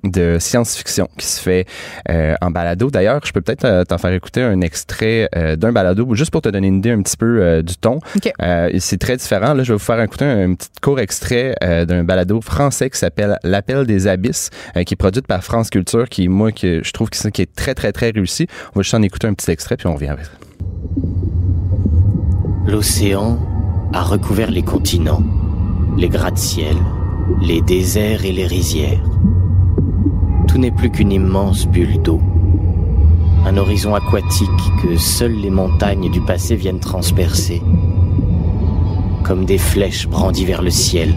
de 0.04 0.38
science-fiction 0.40 1.08
qui 1.18 1.26
se 1.26 1.42
fait 1.42 1.66
euh, 2.10 2.36
en 2.42 2.52
balado. 2.52 2.92
D'ailleurs, 2.92 3.20
je 3.26 3.32
peux 3.32 3.42
peut-être 3.42 3.66
euh, 3.66 3.84
t'en 3.84 3.98
faire 3.98 4.12
écouter 4.12 4.42
un 4.42 4.62
extrait 4.62 5.28
euh, 5.36 5.56
d'un 5.56 5.72
balado, 5.72 6.14
juste 6.14 6.32
pour 6.32 6.42
te 6.42 6.50
donner 6.50 6.68
une 6.68 6.78
idée 6.78 6.92
un 6.92 7.02
petit 7.02 7.18
peu 7.18 7.42
euh, 7.42 7.62
du 7.62 7.76
ton. 7.78 8.00
OK. 8.16 8.32
Euh, 8.42 8.70
et 8.72 8.80
c'est 8.80 8.98
très 8.98 9.18
différent. 9.18 9.54
Là, 9.54 9.64
je 9.64 9.74
vais 9.74 9.78
vous 9.78 9.84
faire 9.84 10.02
écouter 10.02 10.26
un, 10.26 10.54
petit 10.54 10.70
court 10.82 11.00
extrait 11.00 11.56
euh, 11.64 11.86
d'un 11.86 12.04
balado 12.04 12.42
français 12.42 12.90
qui 12.90 13.00
s'appelle 13.00 13.40
L'appel 13.44 13.86
des 13.86 14.08
abysses, 14.08 14.50
euh, 14.76 14.84
qui 14.84 14.94
est 14.94 14.98
produit 14.98 15.22
par 15.22 15.44
France 15.44 15.70
Culture, 15.70 16.08
qui 16.10 16.28
moi 16.28 16.52
que 16.52 16.84
je 16.84 16.92
trouve 16.92 17.10
que 17.10 17.18
c'est 17.18 17.32
qui 17.32 17.42
est 17.42 17.56
très 17.56 17.74
très 17.74 17.92
très 17.92 18.12
réussi. 18.12 18.48
On 18.76 18.80
va 18.80 18.84
juste 18.84 18.94
en 18.94 19.02
écouter 19.02 19.28
un 19.28 19.34
petit 19.34 19.50
extrait 19.52 19.78
puis 19.78 19.88
on 19.88 19.96
revient 19.96 20.10
avec. 20.10 20.26
L'océan 22.68 23.40
a 23.94 24.04
recouvert 24.04 24.52
les 24.52 24.62
continents, 24.62 25.24
les 25.98 26.10
gratte-ciel, 26.10 26.76
les 27.42 27.60
déserts 27.62 28.24
et 28.24 28.32
les 28.32 28.46
rizières. 28.46 29.02
Tout 30.48 30.60
n'est 30.60 30.72
plus 30.72 30.92
qu'une 30.92 31.12
immense 31.12 31.66
bulle 31.68 32.00
d'eau. 32.04 32.22
Un 33.46 33.58
horizon 33.58 33.96
aquatique 33.96 34.48
que 34.84 34.96
seules 34.96 35.40
les 35.40 35.50
montagnes 35.50 36.12
du 36.12 36.22
passé 36.22 36.56
viennent 36.56 36.80
transpercer. 36.80 37.64
Comme 39.24 39.46
des 39.46 39.58
flèches 39.58 40.08
brandies 40.08 40.46
vers 40.46 40.62
le 40.62 40.70
ciel. 40.70 41.16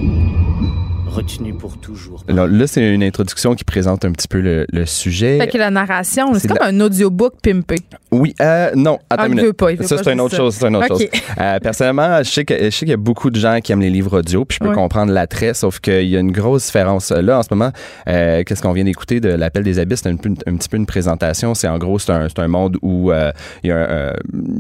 Retenues 1.11 1.55
pour 1.55 1.77
toujours. 1.79 2.23
Alors, 2.29 2.47
là, 2.47 2.67
c'est 2.69 2.95
une 2.95 3.03
introduction 3.03 3.55
qui 3.57 3.65
présente 3.65 4.05
un 4.05 4.13
petit 4.13 4.29
peu 4.29 4.41
le, 4.41 4.65
le 4.73 4.87
sujet. 4.87 5.39
Fait 5.41 5.49
que 5.49 5.59
la 5.59 5.71
narration, 5.71 6.33
c'est 6.35 6.41
C'est 6.41 6.49
comme 6.49 6.59
la- 6.61 6.67
un 6.69 6.81
audiobook 6.81 7.35
pimpé. 7.43 7.77
Oui, 8.13 8.35
euh, 8.41 8.71
non, 8.77 8.99
attends 9.11 9.23
Ah, 9.25 9.27
une 9.27 9.33
il 9.33 9.37
minute. 9.37 9.47
veut 9.47 9.53
pas, 9.53 9.73
il 9.73 9.79
veut 9.79 9.85
ça, 9.87 9.99
c'est 10.03 10.13
une 10.13 10.21
autre 10.21 10.33
ça. 10.33 10.37
chose. 10.39 10.55
C'est 10.55 10.67
une 10.69 10.77
autre 10.77 10.93
OK. 10.95 11.01
chose. 11.01 11.09
Euh, 11.41 11.59
personnellement, 11.59 12.19
je 12.23 12.31
sais, 12.31 12.45
que, 12.45 12.55
je 12.57 12.71
sais 12.71 12.79
qu'il 12.81 12.89
y 12.91 12.93
a 12.93 12.97
beaucoup 12.97 13.31
de 13.31 13.39
gens 13.41 13.59
qui 13.61 13.73
aiment 13.73 13.81
les 13.81 13.91
livres 13.91 14.19
audio, 14.21 14.45
puis 14.45 14.59
je 14.61 14.67
peux 14.69 14.73
comprendre 14.75 15.13
l'attrait, 15.13 15.53
sauf 15.55 15.81
qu'il 15.81 16.07
y 16.09 16.17
a 16.17 16.21
une 16.21 16.33
grosse 16.33 16.67
différence. 16.67 17.11
Là, 17.11 17.39
en 17.39 17.43
ce 17.43 17.49
moment, 17.51 17.73
euh, 18.09 18.43
qu'est-ce 18.45 18.63
qu'on 18.63 18.73
vient 18.73 18.85
d'écouter 18.85 19.21
de 19.21 19.29
l'Appel 19.31 19.65
des 19.65 19.79
Abysses? 19.81 20.01
C'est 20.03 20.09
un, 20.11 20.17
petit 20.17 20.69
peu 20.69 20.77
une 20.77 20.87
présentation. 20.87 21.55
C'est 21.55 21.69
en 21.69 21.79
gros, 21.79 21.99
c'est 21.99 22.13
un, 22.13 22.29
c'est 22.29 22.39
un 22.39 22.49
monde 22.49 22.77
où 22.83 23.11
euh, 23.11 23.33
il 23.65 23.71
y 23.71 23.73
a 23.73 23.77
un, 23.77 23.79
euh, 23.81 24.13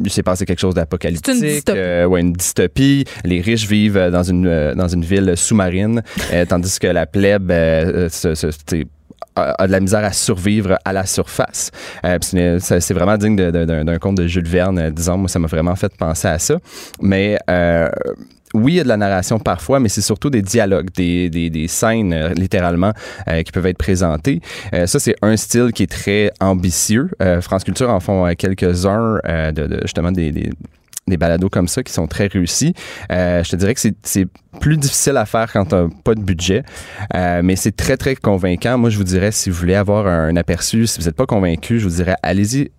il 0.05 0.10
s'est 0.10 0.22
passé 0.24 0.47
quelque 0.47 0.60
chose 0.60 0.74
d'apocalyptique. 0.74 1.35
C'est 1.35 1.47
une 1.47 1.52
dystopie. 1.55 1.78
euh, 1.78 2.05
ouais, 2.06 2.20
une 2.20 2.32
dystopie. 2.32 3.05
Les 3.24 3.40
riches 3.40 3.66
vivent 3.68 4.09
dans 4.12 4.22
une, 4.24 4.74
dans 4.74 4.89
une 4.89 5.05
ville 5.05 5.32
sous-marine, 5.36 6.02
euh, 6.41 6.45
tandis 6.47 6.79
que 6.79 6.87
la 6.87 7.07
plèbe 7.07 7.51
euh, 7.51 8.09
c'est- 8.11 8.35
a 9.37 9.67
de 9.67 9.73
la 9.73 9.81
misère 9.81 10.05
à 10.05 10.12
survivre 10.12 10.79
à 10.85 10.93
la 10.93 11.07
surface. 11.07 11.71
Euh, 12.05 12.19
c'est 12.61 12.93
vraiment 12.93 13.17
digne 13.17 13.37
d'un 13.37 13.99
conte 13.99 14.17
de 14.17 14.27
Jules 14.27 14.49
Verne, 14.49 14.79
euh, 14.79 14.91
disons. 14.91 15.19
Moi, 15.19 15.29
ça 15.29 15.39
m'a 15.39 15.47
vraiment 15.47 15.77
fait 15.77 15.95
penser 15.97 16.29
à 16.29 16.39
ça. 16.39 16.57
Mais 17.01 17.39
euh, 17.49 17.89
oui, 18.55 18.73
il 18.73 18.77
y 18.77 18.81
a 18.81 18.83
de 18.83 18.89
la 18.89 18.97
narration 18.97 19.39
parfois, 19.39 19.79
mais 19.79 19.89
c'est 19.89 20.01
surtout 20.01 20.31
des 20.31 20.43
dialogues, 20.43 20.91
des, 20.95 21.67
scènes, 21.69 22.12
euh, 22.12 22.31
littéralement, 22.35 22.93
euh, 23.29 23.43
qui 23.43 23.53
peuvent 23.53 23.67
être 23.67 23.79
présentées. 23.79 24.41
Euh, 24.75 24.87
ça, 24.87 24.99
c'est 24.99 25.15
un 25.23 25.37
style 25.37 25.71
qui 25.73 25.85
est 25.85 25.91
très 25.91 26.33
ambitieux. 26.41 27.11
Euh, 27.23 27.41
France 27.41 27.65
Culture 27.65 27.91
en 27.91 28.01
font 28.01 28.27
euh, 28.27 28.33
quelques-uns, 28.37 29.19
euh, 29.27 29.53
justement, 29.83 30.11
des 30.12 30.51
des 31.06 31.16
balados 31.16 31.48
comme 31.48 31.68
ça 31.68 31.82
qui 31.82 31.93
sont 31.93 32.06
très 32.06 32.27
réussis. 32.28 32.74
Euh, 33.10 33.43
je 33.43 33.51
te 33.51 33.56
dirais 33.56 33.74
que 33.74 33.81
c'est- 33.81 34.27
plus 34.60 34.77
difficile 34.77 35.16
à 35.16 35.27
faire 35.27 35.52
quand 35.52 35.64
t'as 35.66 35.86
pas 36.05 36.14
de 36.14 36.20
budget, 36.22 36.62
Euh, 37.14 37.40
mais 37.43 37.56
c'est 37.56 37.74
très, 37.74 37.97
très 37.97 38.14
convaincant. 38.16 38.77
Moi, 38.78 38.90
je 38.90 38.98
vous 38.98 39.05
dirais, 39.05 39.31
si 39.32 39.48
vous 39.51 39.56
voulez 39.56 39.74
avoir 39.77 40.06
un, 40.06 40.35
aperçu, 40.36 40.86
si 40.86 40.98
vous 41.01 41.06
n'êtes 41.06 41.16
pas 41.16 41.27
convaincu, 41.27 41.78
je 41.78 41.85
vous 41.89 41.94
dirais, 41.97 42.16
allez-y 42.22 42.70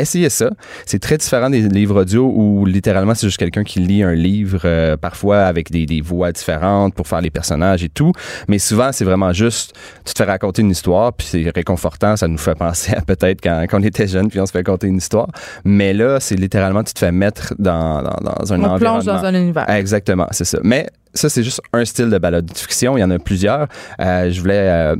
essayez 0.00 0.30
ça. 0.30 0.50
C'est 0.86 0.98
très 0.98 1.16
différent 1.16 1.50
des 1.50 1.60
livres 1.62 2.02
audio 2.02 2.32
où 2.34 2.66
littéralement 2.66 3.14
c'est 3.14 3.26
juste 3.26 3.38
quelqu'un 3.38 3.64
qui 3.64 3.80
lit 3.80 4.02
un 4.02 4.14
livre, 4.14 4.60
euh, 4.64 4.96
parfois 4.96 5.40
avec 5.40 5.70
des, 5.70 5.86
des, 5.86 6.00
voix 6.00 6.32
différentes 6.32 6.94
pour 6.94 7.06
faire 7.06 7.20
les 7.20 7.30
personnages 7.30 7.84
et 7.84 7.88
tout. 7.88 8.12
Mais 8.48 8.58
souvent, 8.58 8.92
c'est 8.92 9.04
vraiment 9.04 9.32
juste, 9.32 9.74
tu 10.04 10.12
te 10.12 10.18
fais 10.18 10.30
raconter 10.30 10.62
une 10.62 10.70
histoire, 10.70 11.12
puis 11.12 11.26
c'est 11.26 11.50
réconfortant. 11.54 12.16
Ça 12.16 12.28
nous 12.28 12.38
fait 12.38 12.54
penser 12.54 12.94
à 12.94 13.02
peut-être 13.02 13.40
quand, 13.42 13.64
quand, 13.68 13.80
on 13.80 13.82
était 13.82 14.06
jeune, 14.06 14.28
puis 14.28 14.40
on 14.40 14.46
se 14.46 14.52
fait 14.52 14.58
raconter 14.58 14.86
une 14.86 14.96
histoire. 14.96 15.28
Mais 15.64 15.92
là, 15.92 16.20
c'est 16.20 16.36
littéralement, 16.36 16.82
tu 16.82 16.94
te 16.94 16.98
fais 16.98 17.12
mettre 17.12 17.54
dans, 17.58 18.02
dans, 18.02 18.16
dans 18.20 18.52
un 18.52 18.60
on 18.60 18.64
environnement. 18.64 18.78
plonge 18.78 19.04
dans 19.04 19.24
un 19.24 19.34
univers. 19.34 19.68
Exactement, 19.68 20.26
c'est 20.30 20.44
ça. 20.44 20.58
Mais 20.62 20.86
ça, 21.14 21.28
c'est 21.28 21.42
juste 21.42 21.60
un 21.72 21.84
style 21.84 22.10
de 22.10 22.18
balade 22.18 22.46
de 22.46 22.56
fiction. 22.56 22.96
Il 22.96 23.00
y 23.00 23.04
en 23.04 23.10
a 23.10 23.18
plusieurs. 23.18 23.68
Euh, 24.00 24.30
je 24.30 24.40
voulais 24.40 24.68
euh, 24.68 24.96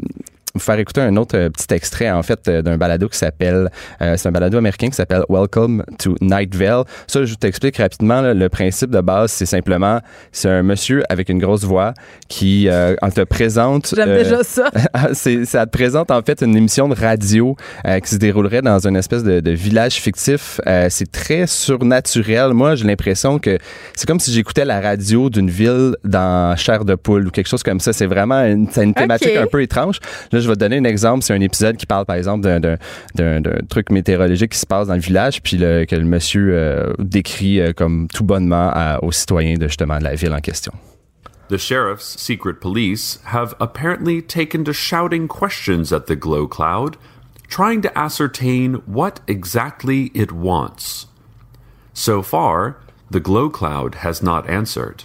vous 0.54 0.60
faire 0.60 0.78
écouter 0.78 1.00
un 1.00 1.16
autre 1.16 1.36
euh, 1.36 1.50
petit 1.50 1.72
extrait, 1.74 2.10
en 2.10 2.22
fait, 2.22 2.48
euh, 2.48 2.62
d'un 2.62 2.76
balado 2.76 3.08
qui 3.08 3.18
s'appelle, 3.18 3.70
euh, 4.00 4.14
c'est 4.16 4.28
un 4.28 4.32
balado 4.32 4.58
américain 4.58 4.88
qui 4.88 4.94
s'appelle 4.94 5.22
Welcome 5.28 5.84
to 5.98 6.16
Night 6.20 6.54
Vale. 6.54 6.84
Ça, 7.06 7.24
je 7.24 7.34
t'explique 7.34 7.76
rapidement, 7.76 8.20
là, 8.20 8.34
le 8.34 8.48
principe 8.48 8.90
de 8.90 9.00
base, 9.00 9.32
c'est 9.32 9.46
simplement, 9.46 10.00
c'est 10.32 10.48
un 10.48 10.62
monsieur 10.62 11.02
avec 11.08 11.28
une 11.28 11.38
grosse 11.38 11.64
voix 11.64 11.94
qui, 12.28 12.68
euh, 12.68 12.94
te 13.14 13.22
présente. 13.22 13.94
J'aime 13.96 14.14
déjà 14.14 14.44
ça. 14.44 14.70
c'est, 15.12 15.44
ça 15.44 15.66
te 15.66 15.70
présente, 15.70 16.10
en 16.10 16.20
fait, 16.22 16.42
une 16.42 16.56
émission 16.56 16.88
de 16.88 16.94
radio 16.94 17.56
qui 18.02 18.10
se 18.10 18.16
déroulerait 18.16 18.60
dans 18.60 18.86
une 18.86 18.96
espèce 18.96 19.24
de, 19.24 19.40
de 19.40 19.50
village 19.50 19.94
fictif. 19.94 20.60
c'est 20.90 21.10
très 21.10 21.46
surnaturel. 21.46 22.52
Moi, 22.52 22.74
j'ai 22.74 22.84
l'impression 22.84 23.38
que 23.38 23.58
c'est 23.94 24.06
comme 24.06 24.20
si 24.20 24.32
j'écoutais 24.32 24.64
la 24.64 24.80
radio 24.80 25.30
d'une 25.30 25.50
ville 25.50 25.96
dans 26.04 26.54
Chair 26.56 26.84
de 26.84 26.94
poule 26.94 27.26
ou 27.26 27.30
quelque 27.30 27.48
chose 27.48 27.62
comme 27.62 27.80
ça. 27.80 27.92
C'est 27.92 28.06
vraiment 28.06 28.44
une, 28.44 28.68
c'est 28.70 28.84
une 28.84 28.94
thématique 28.94 29.36
un 29.36 29.46
peu 29.46 29.62
étrange. 29.62 30.00
Là, 30.38 30.42
je 30.42 30.48
vais 30.48 30.54
te 30.54 30.60
donner 30.60 30.76
un 30.76 30.84
exemple. 30.84 31.24
C'est 31.24 31.34
un 31.34 31.40
épisode 31.40 31.76
qui 31.76 31.86
parle, 31.86 32.06
par 32.06 32.14
exemple, 32.14 32.42
d'un, 32.42 33.42
truc 33.68 33.90
météorologique 33.90 34.52
qui 34.52 34.58
se 34.58 34.66
passe 34.66 34.86
dans 34.86 34.94
le 34.94 35.00
village, 35.00 35.42
puis 35.42 35.56
le, 35.56 35.84
que 35.84 35.96
le 35.96 36.04
monsieur 36.04 36.50
euh, 36.52 36.92
décrit 37.00 37.60
euh, 37.60 37.72
comme 37.72 38.06
tout 38.06 38.22
bonnement 38.22 38.70
à- 38.72 39.02
aux 39.02 39.10
citoyens 39.10 39.56
de 39.56 39.66
justement 39.66 39.98
de 39.98 40.04
la 40.04 40.14
ville 40.14 40.32
en 40.32 40.38
question. 40.38 40.72
The 41.48 41.58
sheriff's 41.58 42.14
secret 42.20 42.60
police 42.60 43.18
have 43.24 43.56
apparently 43.58 44.22
taken 44.22 44.62
to 44.62 44.72
shouting 44.72 45.26
questions 45.26 45.92
at 45.92 46.06
the 46.06 46.14
glow 46.14 46.46
cloud, 46.46 46.96
trying 47.48 47.80
to 47.82 47.90
ascertain 47.96 48.80
what 48.86 49.20
exactly 49.26 50.12
it 50.14 50.30
wants. 50.30 51.08
So 51.94 52.22
far, 52.22 52.76
the 53.10 53.18
glow 53.18 53.50
cloud 53.50 54.04
has 54.04 54.22
not 54.22 54.48
answered. 54.48 55.02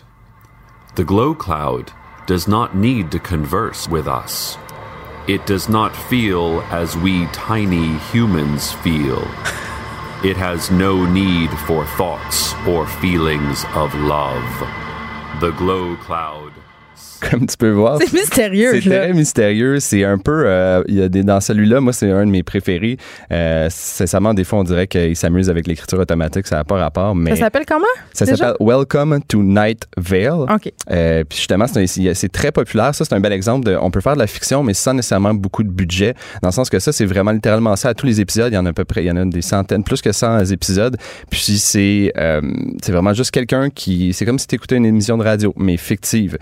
The 0.96 1.04
glow 1.04 1.34
cloud 1.34 1.92
does 2.28 2.48
not 2.48 2.76
need 2.76 3.10
to 3.12 3.20
converse 3.20 3.90
with 3.90 4.08
us. 4.08 4.58
It 5.26 5.46
does 5.46 5.70
not 5.70 5.96
feel 5.96 6.60
as 6.64 6.98
we 6.98 7.28
tiny 7.28 7.98
humans 8.12 8.74
feel. 8.74 9.22
It 10.22 10.36
has 10.36 10.70
no 10.70 11.06
need 11.06 11.50
for 11.60 11.86
thoughts 11.96 12.54
or 12.68 12.86
feelings 12.86 13.64
of 13.74 13.96
love. 13.96 14.44
The 15.40 15.52
glow 15.52 15.96
cloud. 15.96 16.43
Comme 17.32 17.46
tu 17.46 17.58
peux 17.58 17.72
voir. 17.72 18.00
C'est 18.00 18.12
mystérieux, 18.14 18.82
C'est 18.82 18.90
très 18.90 19.14
mystérieux. 19.14 19.80
C'est 19.80 20.04
un 20.04 20.18
peu. 20.18 20.44
euh, 20.46 20.84
Il 20.88 20.96
y 20.96 21.02
a 21.02 21.10
des, 21.10 21.24
dans 21.24 21.40
celui-là, 21.40 21.80
moi, 21.80 21.94
c'est 21.94 22.10
un 22.12 22.26
de 22.26 22.32
mes 22.32 22.44
préférés. 22.44 22.98
Euh, 23.32 23.68
sincèrement, 23.70 24.34
des 24.34 24.44
fois, 24.44 24.60
on 24.60 24.64
dirait 24.64 24.88
qu'il 24.88 25.16
s'amuse 25.16 25.50
avec 25.50 25.68
l'écriture 25.68 26.00
automatique. 26.00 26.48
Ça 26.48 26.58
n'a 26.58 26.64
pas 26.64 26.78
rapport. 26.78 27.16
Mais 27.16 27.32
Ça 27.32 27.44
s'appelle 27.44 27.66
comment? 27.68 27.86
Ça 28.14 28.26
s'appelle 28.26 28.54
Welcome 28.60 29.22
to 29.28 29.42
Night 29.42 29.86
Vale. 29.98 30.46
OK. 30.54 30.72
Euh, 30.92 31.24
puis 31.28 31.38
justement, 31.38 31.66
c'est 31.68 32.32
très 32.32 32.52
populaire. 32.52 32.94
Ça, 32.94 33.06
c'est 33.06 33.14
un 33.14 33.20
bel 33.20 33.34
exemple 33.34 33.66
de. 33.66 33.76
On 33.80 33.90
peut 33.92 34.02
faire 34.02 34.14
de 34.16 34.20
la 34.20 34.28
fiction, 34.28 34.64
mais 34.64 34.74
sans 34.74 34.94
nécessairement 34.94 35.34
beaucoup 35.34 35.64
de 35.64 35.70
budget. 35.70 36.14
Dans 36.42 36.50
le 36.50 36.54
sens 36.54 36.70
que 36.70 36.80
ça, 36.80 36.92
c'est 36.92 37.06
vraiment 37.06 37.32
littéralement 37.32 37.76
ça. 37.76 37.90
À 37.90 37.94
tous 37.94 38.06
les 38.06 38.20
épisodes, 38.22 38.52
il 38.52 38.56
y 38.56 38.58
en 38.58 38.66
a 38.66 38.70
à 38.70 38.74
peu 38.74 38.86
près, 38.86 39.04
il 39.04 39.08
y 39.08 39.12
en 39.12 39.18
a 39.18 39.26
des 39.26 39.42
centaines, 39.42 39.84
plus 39.84 40.02
que 40.02 40.12
100 40.12 40.46
épisodes. 40.52 40.98
Puis 41.30 41.58
c'est, 41.58 42.12
euh, 42.18 42.42
c'est 42.84 42.92
vraiment 42.92 43.14
juste 43.14 43.32
quelqu'un 43.32 43.70
qui. 43.70 44.14
C'est 44.14 44.26
comme 44.26 44.40
si 44.40 44.48
tu 44.48 44.56
écoutais 44.56 44.76
une 44.76 44.86
émission 44.86 45.18
de 45.18 45.24
radio, 45.24 45.54
mais 45.58 45.78
fictive. 45.78 46.38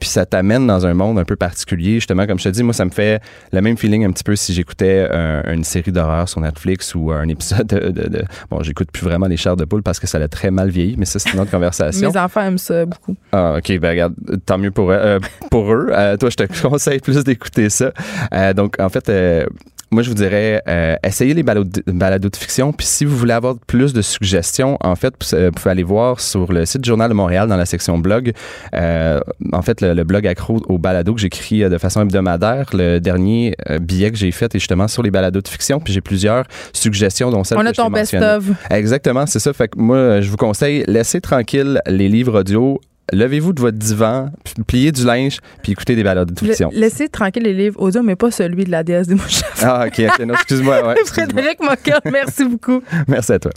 Puis 0.00 0.08
ça 0.16 0.24
t'amène 0.26 0.66
dans 0.66 0.86
un 0.86 0.94
monde 0.94 1.18
un 1.18 1.24
peu 1.24 1.36
particulier. 1.36 1.94
Justement, 1.94 2.26
comme 2.26 2.38
je 2.38 2.44
te 2.44 2.48
dis, 2.48 2.62
moi, 2.62 2.72
ça 2.72 2.84
me 2.86 2.90
fait 2.90 3.20
le 3.52 3.60
même 3.60 3.76
feeling 3.76 4.04
un 4.06 4.12
petit 4.12 4.24
peu 4.24 4.34
si 4.34 4.54
j'écoutais 4.54 5.06
un- 5.10 5.42
une 5.52 5.62
série 5.64 5.92
d'horreur 5.92 6.26
sur 6.28 6.40
Netflix 6.40 6.94
ou 6.94 7.12
un 7.12 7.28
épisode 7.28 7.66
de. 7.66 7.90
de- 7.90 8.08
de- 8.08 8.24
bon, 8.50 8.62
j'écoute 8.62 8.90
plus 8.90 9.04
vraiment 9.04 9.26
les 9.26 9.36
chairs 9.36 9.56
de 9.56 9.64
poule 9.66 9.82
parce 9.82 10.00
que 10.00 10.06
ça 10.06 10.18
l'a 10.18 10.28
très 10.28 10.50
mal 10.50 10.70
vieilli, 10.70 10.94
mais 10.96 11.04
ça, 11.04 11.18
c'est 11.18 11.32
une 11.34 11.40
autre 11.40 11.50
conversation. 11.50 12.10
Mes 12.10 12.16
enfants 12.18 12.40
aiment 12.42 12.56
ça 12.58 12.86
beaucoup. 12.86 13.14
Ah, 13.32 13.56
OK. 13.58 13.78
Ben, 13.78 13.90
regarde, 13.90 14.14
tant 14.46 14.56
mieux 14.58 14.70
pour, 14.70 14.90
eux- 14.90 14.96
euh, 14.98 15.18
pour 15.50 15.70
eux. 15.72 15.88
Euh, 15.92 16.16
toi, 16.16 16.30
je 16.30 16.36
te 16.36 16.44
conseille 16.68 17.00
plus 17.00 17.22
d'écouter 17.22 17.68
ça. 17.68 17.92
Euh, 18.32 18.52
donc, 18.54 18.76
en 18.80 18.88
fait, 18.88 19.08
euh, 19.08 19.44
moi, 19.92 20.02
je 20.02 20.08
vous 20.08 20.14
dirais, 20.14 20.62
euh, 20.68 20.96
essayez 21.04 21.32
les 21.32 21.44
balados 21.44 22.28
de, 22.28 22.36
fiction. 22.36 22.72
Puis, 22.72 22.86
si 22.86 23.04
vous 23.04 23.16
voulez 23.16 23.32
avoir 23.32 23.54
plus 23.66 23.92
de 23.92 24.02
suggestions, 24.02 24.76
en 24.80 24.96
fait, 24.96 25.14
vous 25.20 25.36
euh, 25.36 25.50
pouvez 25.52 25.70
aller 25.70 25.84
voir 25.84 26.18
sur 26.20 26.52
le 26.52 26.66
site 26.66 26.80
du 26.80 26.88
Journal 26.88 27.08
de 27.08 27.14
Montréal 27.14 27.48
dans 27.48 27.56
la 27.56 27.66
section 27.66 27.96
blog. 27.98 28.32
Euh, 28.74 29.20
en 29.52 29.62
fait, 29.62 29.80
le, 29.80 29.94
le 29.94 30.02
blog 30.02 30.26
accro 30.26 30.60
au 30.68 30.78
balado 30.78 31.14
que 31.14 31.20
j'écris 31.20 31.62
euh, 31.62 31.68
de 31.68 31.78
façon 31.78 32.02
hebdomadaire. 32.02 32.70
Le 32.72 32.98
dernier 32.98 33.54
euh, 33.70 33.78
billet 33.78 34.10
que 34.10 34.18
j'ai 34.18 34.32
fait 34.32 34.52
est 34.54 34.58
justement 34.58 34.88
sur 34.88 35.04
les 35.04 35.12
balados 35.12 35.40
de 35.40 35.48
fiction. 35.48 35.78
Puis, 35.78 35.92
j'ai 35.92 36.00
plusieurs 36.00 36.44
suggestions, 36.72 37.30
dont 37.30 37.44
celle 37.44 37.58
On 37.58 37.62
que 37.62 37.68
a 37.68 37.72
ton 37.72 37.90
best-of. 37.90 38.44
Exactement, 38.70 39.26
c'est 39.26 39.38
ça. 39.38 39.52
Fait 39.52 39.68
que 39.68 39.78
moi, 39.78 40.20
je 40.20 40.28
vous 40.28 40.36
conseille, 40.36 40.82
laissez 40.88 41.20
tranquille 41.20 41.80
les 41.86 42.08
livres 42.08 42.40
audio. 42.40 42.80
Levez-vous 43.12 43.52
de 43.52 43.60
votre 43.60 43.78
divan, 43.78 44.30
puis 44.42 44.54
pliez 44.66 44.90
du 44.92 45.04
linge, 45.04 45.38
puis 45.62 45.72
écoutez 45.72 45.94
des 45.94 46.02
balades 46.02 46.32
de 46.32 46.38
fiction. 46.46 46.70
La- 46.72 46.80
Laissez 46.80 47.08
tranquille 47.08 47.44
les 47.44 47.54
livres 47.54 47.80
audio, 47.80 48.02
mais 48.02 48.16
pas 48.16 48.30
celui 48.32 48.64
de 48.64 48.70
la 48.70 48.82
déesse 48.82 49.06
des 49.06 49.14
mouches. 49.14 49.42
Ah, 49.62 49.84
OK, 49.86 50.00
OK. 50.08 50.26
Non, 50.26 50.34
excuse-moi. 50.34 50.84
Ouais, 50.86 50.94
excuse-moi. 51.00 51.26
Frédéric 51.32 51.60
Mockel, 51.60 52.00
merci 52.12 52.44
beaucoup. 52.44 52.82
Merci 53.08 53.32
à 53.32 53.38
toi. 53.38 53.52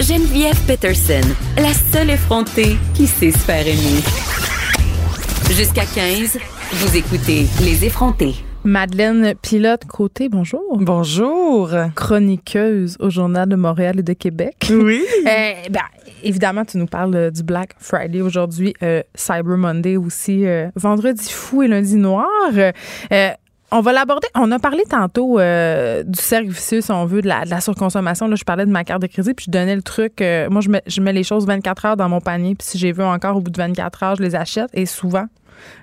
Geneviève 0.00 0.58
Peterson, 0.66 1.20
la 1.56 1.72
seule 1.92 2.10
effrontée 2.10 2.76
qui 2.94 3.06
sait 3.06 3.30
se 3.30 3.38
faire 3.38 3.66
aimer. 3.66 4.00
Jusqu'à 5.50 5.84
15, 5.84 6.38
vous 6.72 6.96
écoutez 6.96 7.46
Les 7.62 7.84
effrontés. 7.84 8.34
Madeleine 8.64 9.34
Pilote 9.42 9.84
Côté, 9.86 10.28
bonjour. 10.28 10.62
Bonjour. 10.78 11.70
Chroniqueuse 11.96 12.96
au 13.00 13.10
Journal 13.10 13.48
de 13.48 13.56
Montréal 13.56 13.98
et 13.98 14.02
de 14.02 14.12
Québec. 14.12 14.56
Oui. 14.70 15.02
Euh, 15.26 15.52
ben, 15.70 15.80
évidemment, 16.24 16.64
tu 16.64 16.78
nous 16.78 16.86
parles 16.86 17.14
euh, 17.14 17.30
du 17.30 17.42
Black 17.42 17.74
Friday 17.78 18.20
aujourd'hui, 18.20 18.74
euh, 18.82 19.02
Cyber 19.14 19.56
Monday 19.56 19.96
aussi, 19.96 20.46
euh, 20.46 20.68
vendredi 20.74 21.30
fou 21.30 21.62
et 21.62 21.68
lundi 21.68 21.94
noir. 21.94 22.28
On 23.74 23.80
va 23.80 23.92
l'aborder. 23.94 24.28
On 24.34 24.52
a 24.52 24.58
parlé 24.58 24.82
tantôt 24.86 25.38
euh, 25.40 26.02
du 26.02 26.20
cercle 26.20 26.50
vicieux, 26.50 26.82
si 26.82 26.92
on 26.92 27.06
veut, 27.06 27.22
de 27.22 27.28
la, 27.28 27.46
de 27.46 27.50
la 27.50 27.62
surconsommation. 27.62 28.28
Là, 28.28 28.36
je 28.36 28.44
parlais 28.44 28.66
de 28.66 28.70
ma 28.70 28.84
carte 28.84 29.00
de 29.00 29.06
crédit, 29.06 29.32
puis 29.32 29.46
je 29.46 29.50
donnais 29.50 29.74
le 29.74 29.80
truc. 29.80 30.20
euh, 30.20 30.50
moi, 30.50 30.60
je 30.60 30.68
mets, 30.68 30.82
je 30.86 31.00
mets 31.00 31.14
les 31.14 31.22
choses 31.22 31.46
24 31.46 31.86
heures 31.86 31.96
dans 31.96 32.10
mon 32.10 32.20
panier, 32.20 32.54
puis 32.54 32.66
si 32.68 32.76
j'ai 32.76 32.92
vu 32.92 33.02
encore 33.02 33.36
au 33.36 33.40
bout 33.40 33.50
de 33.50 33.56
24 33.56 34.02
heures, 34.02 34.16
je 34.16 34.22
les 34.22 34.34
achète. 34.34 34.68
Et 34.74 34.84
souvent, 34.84 35.24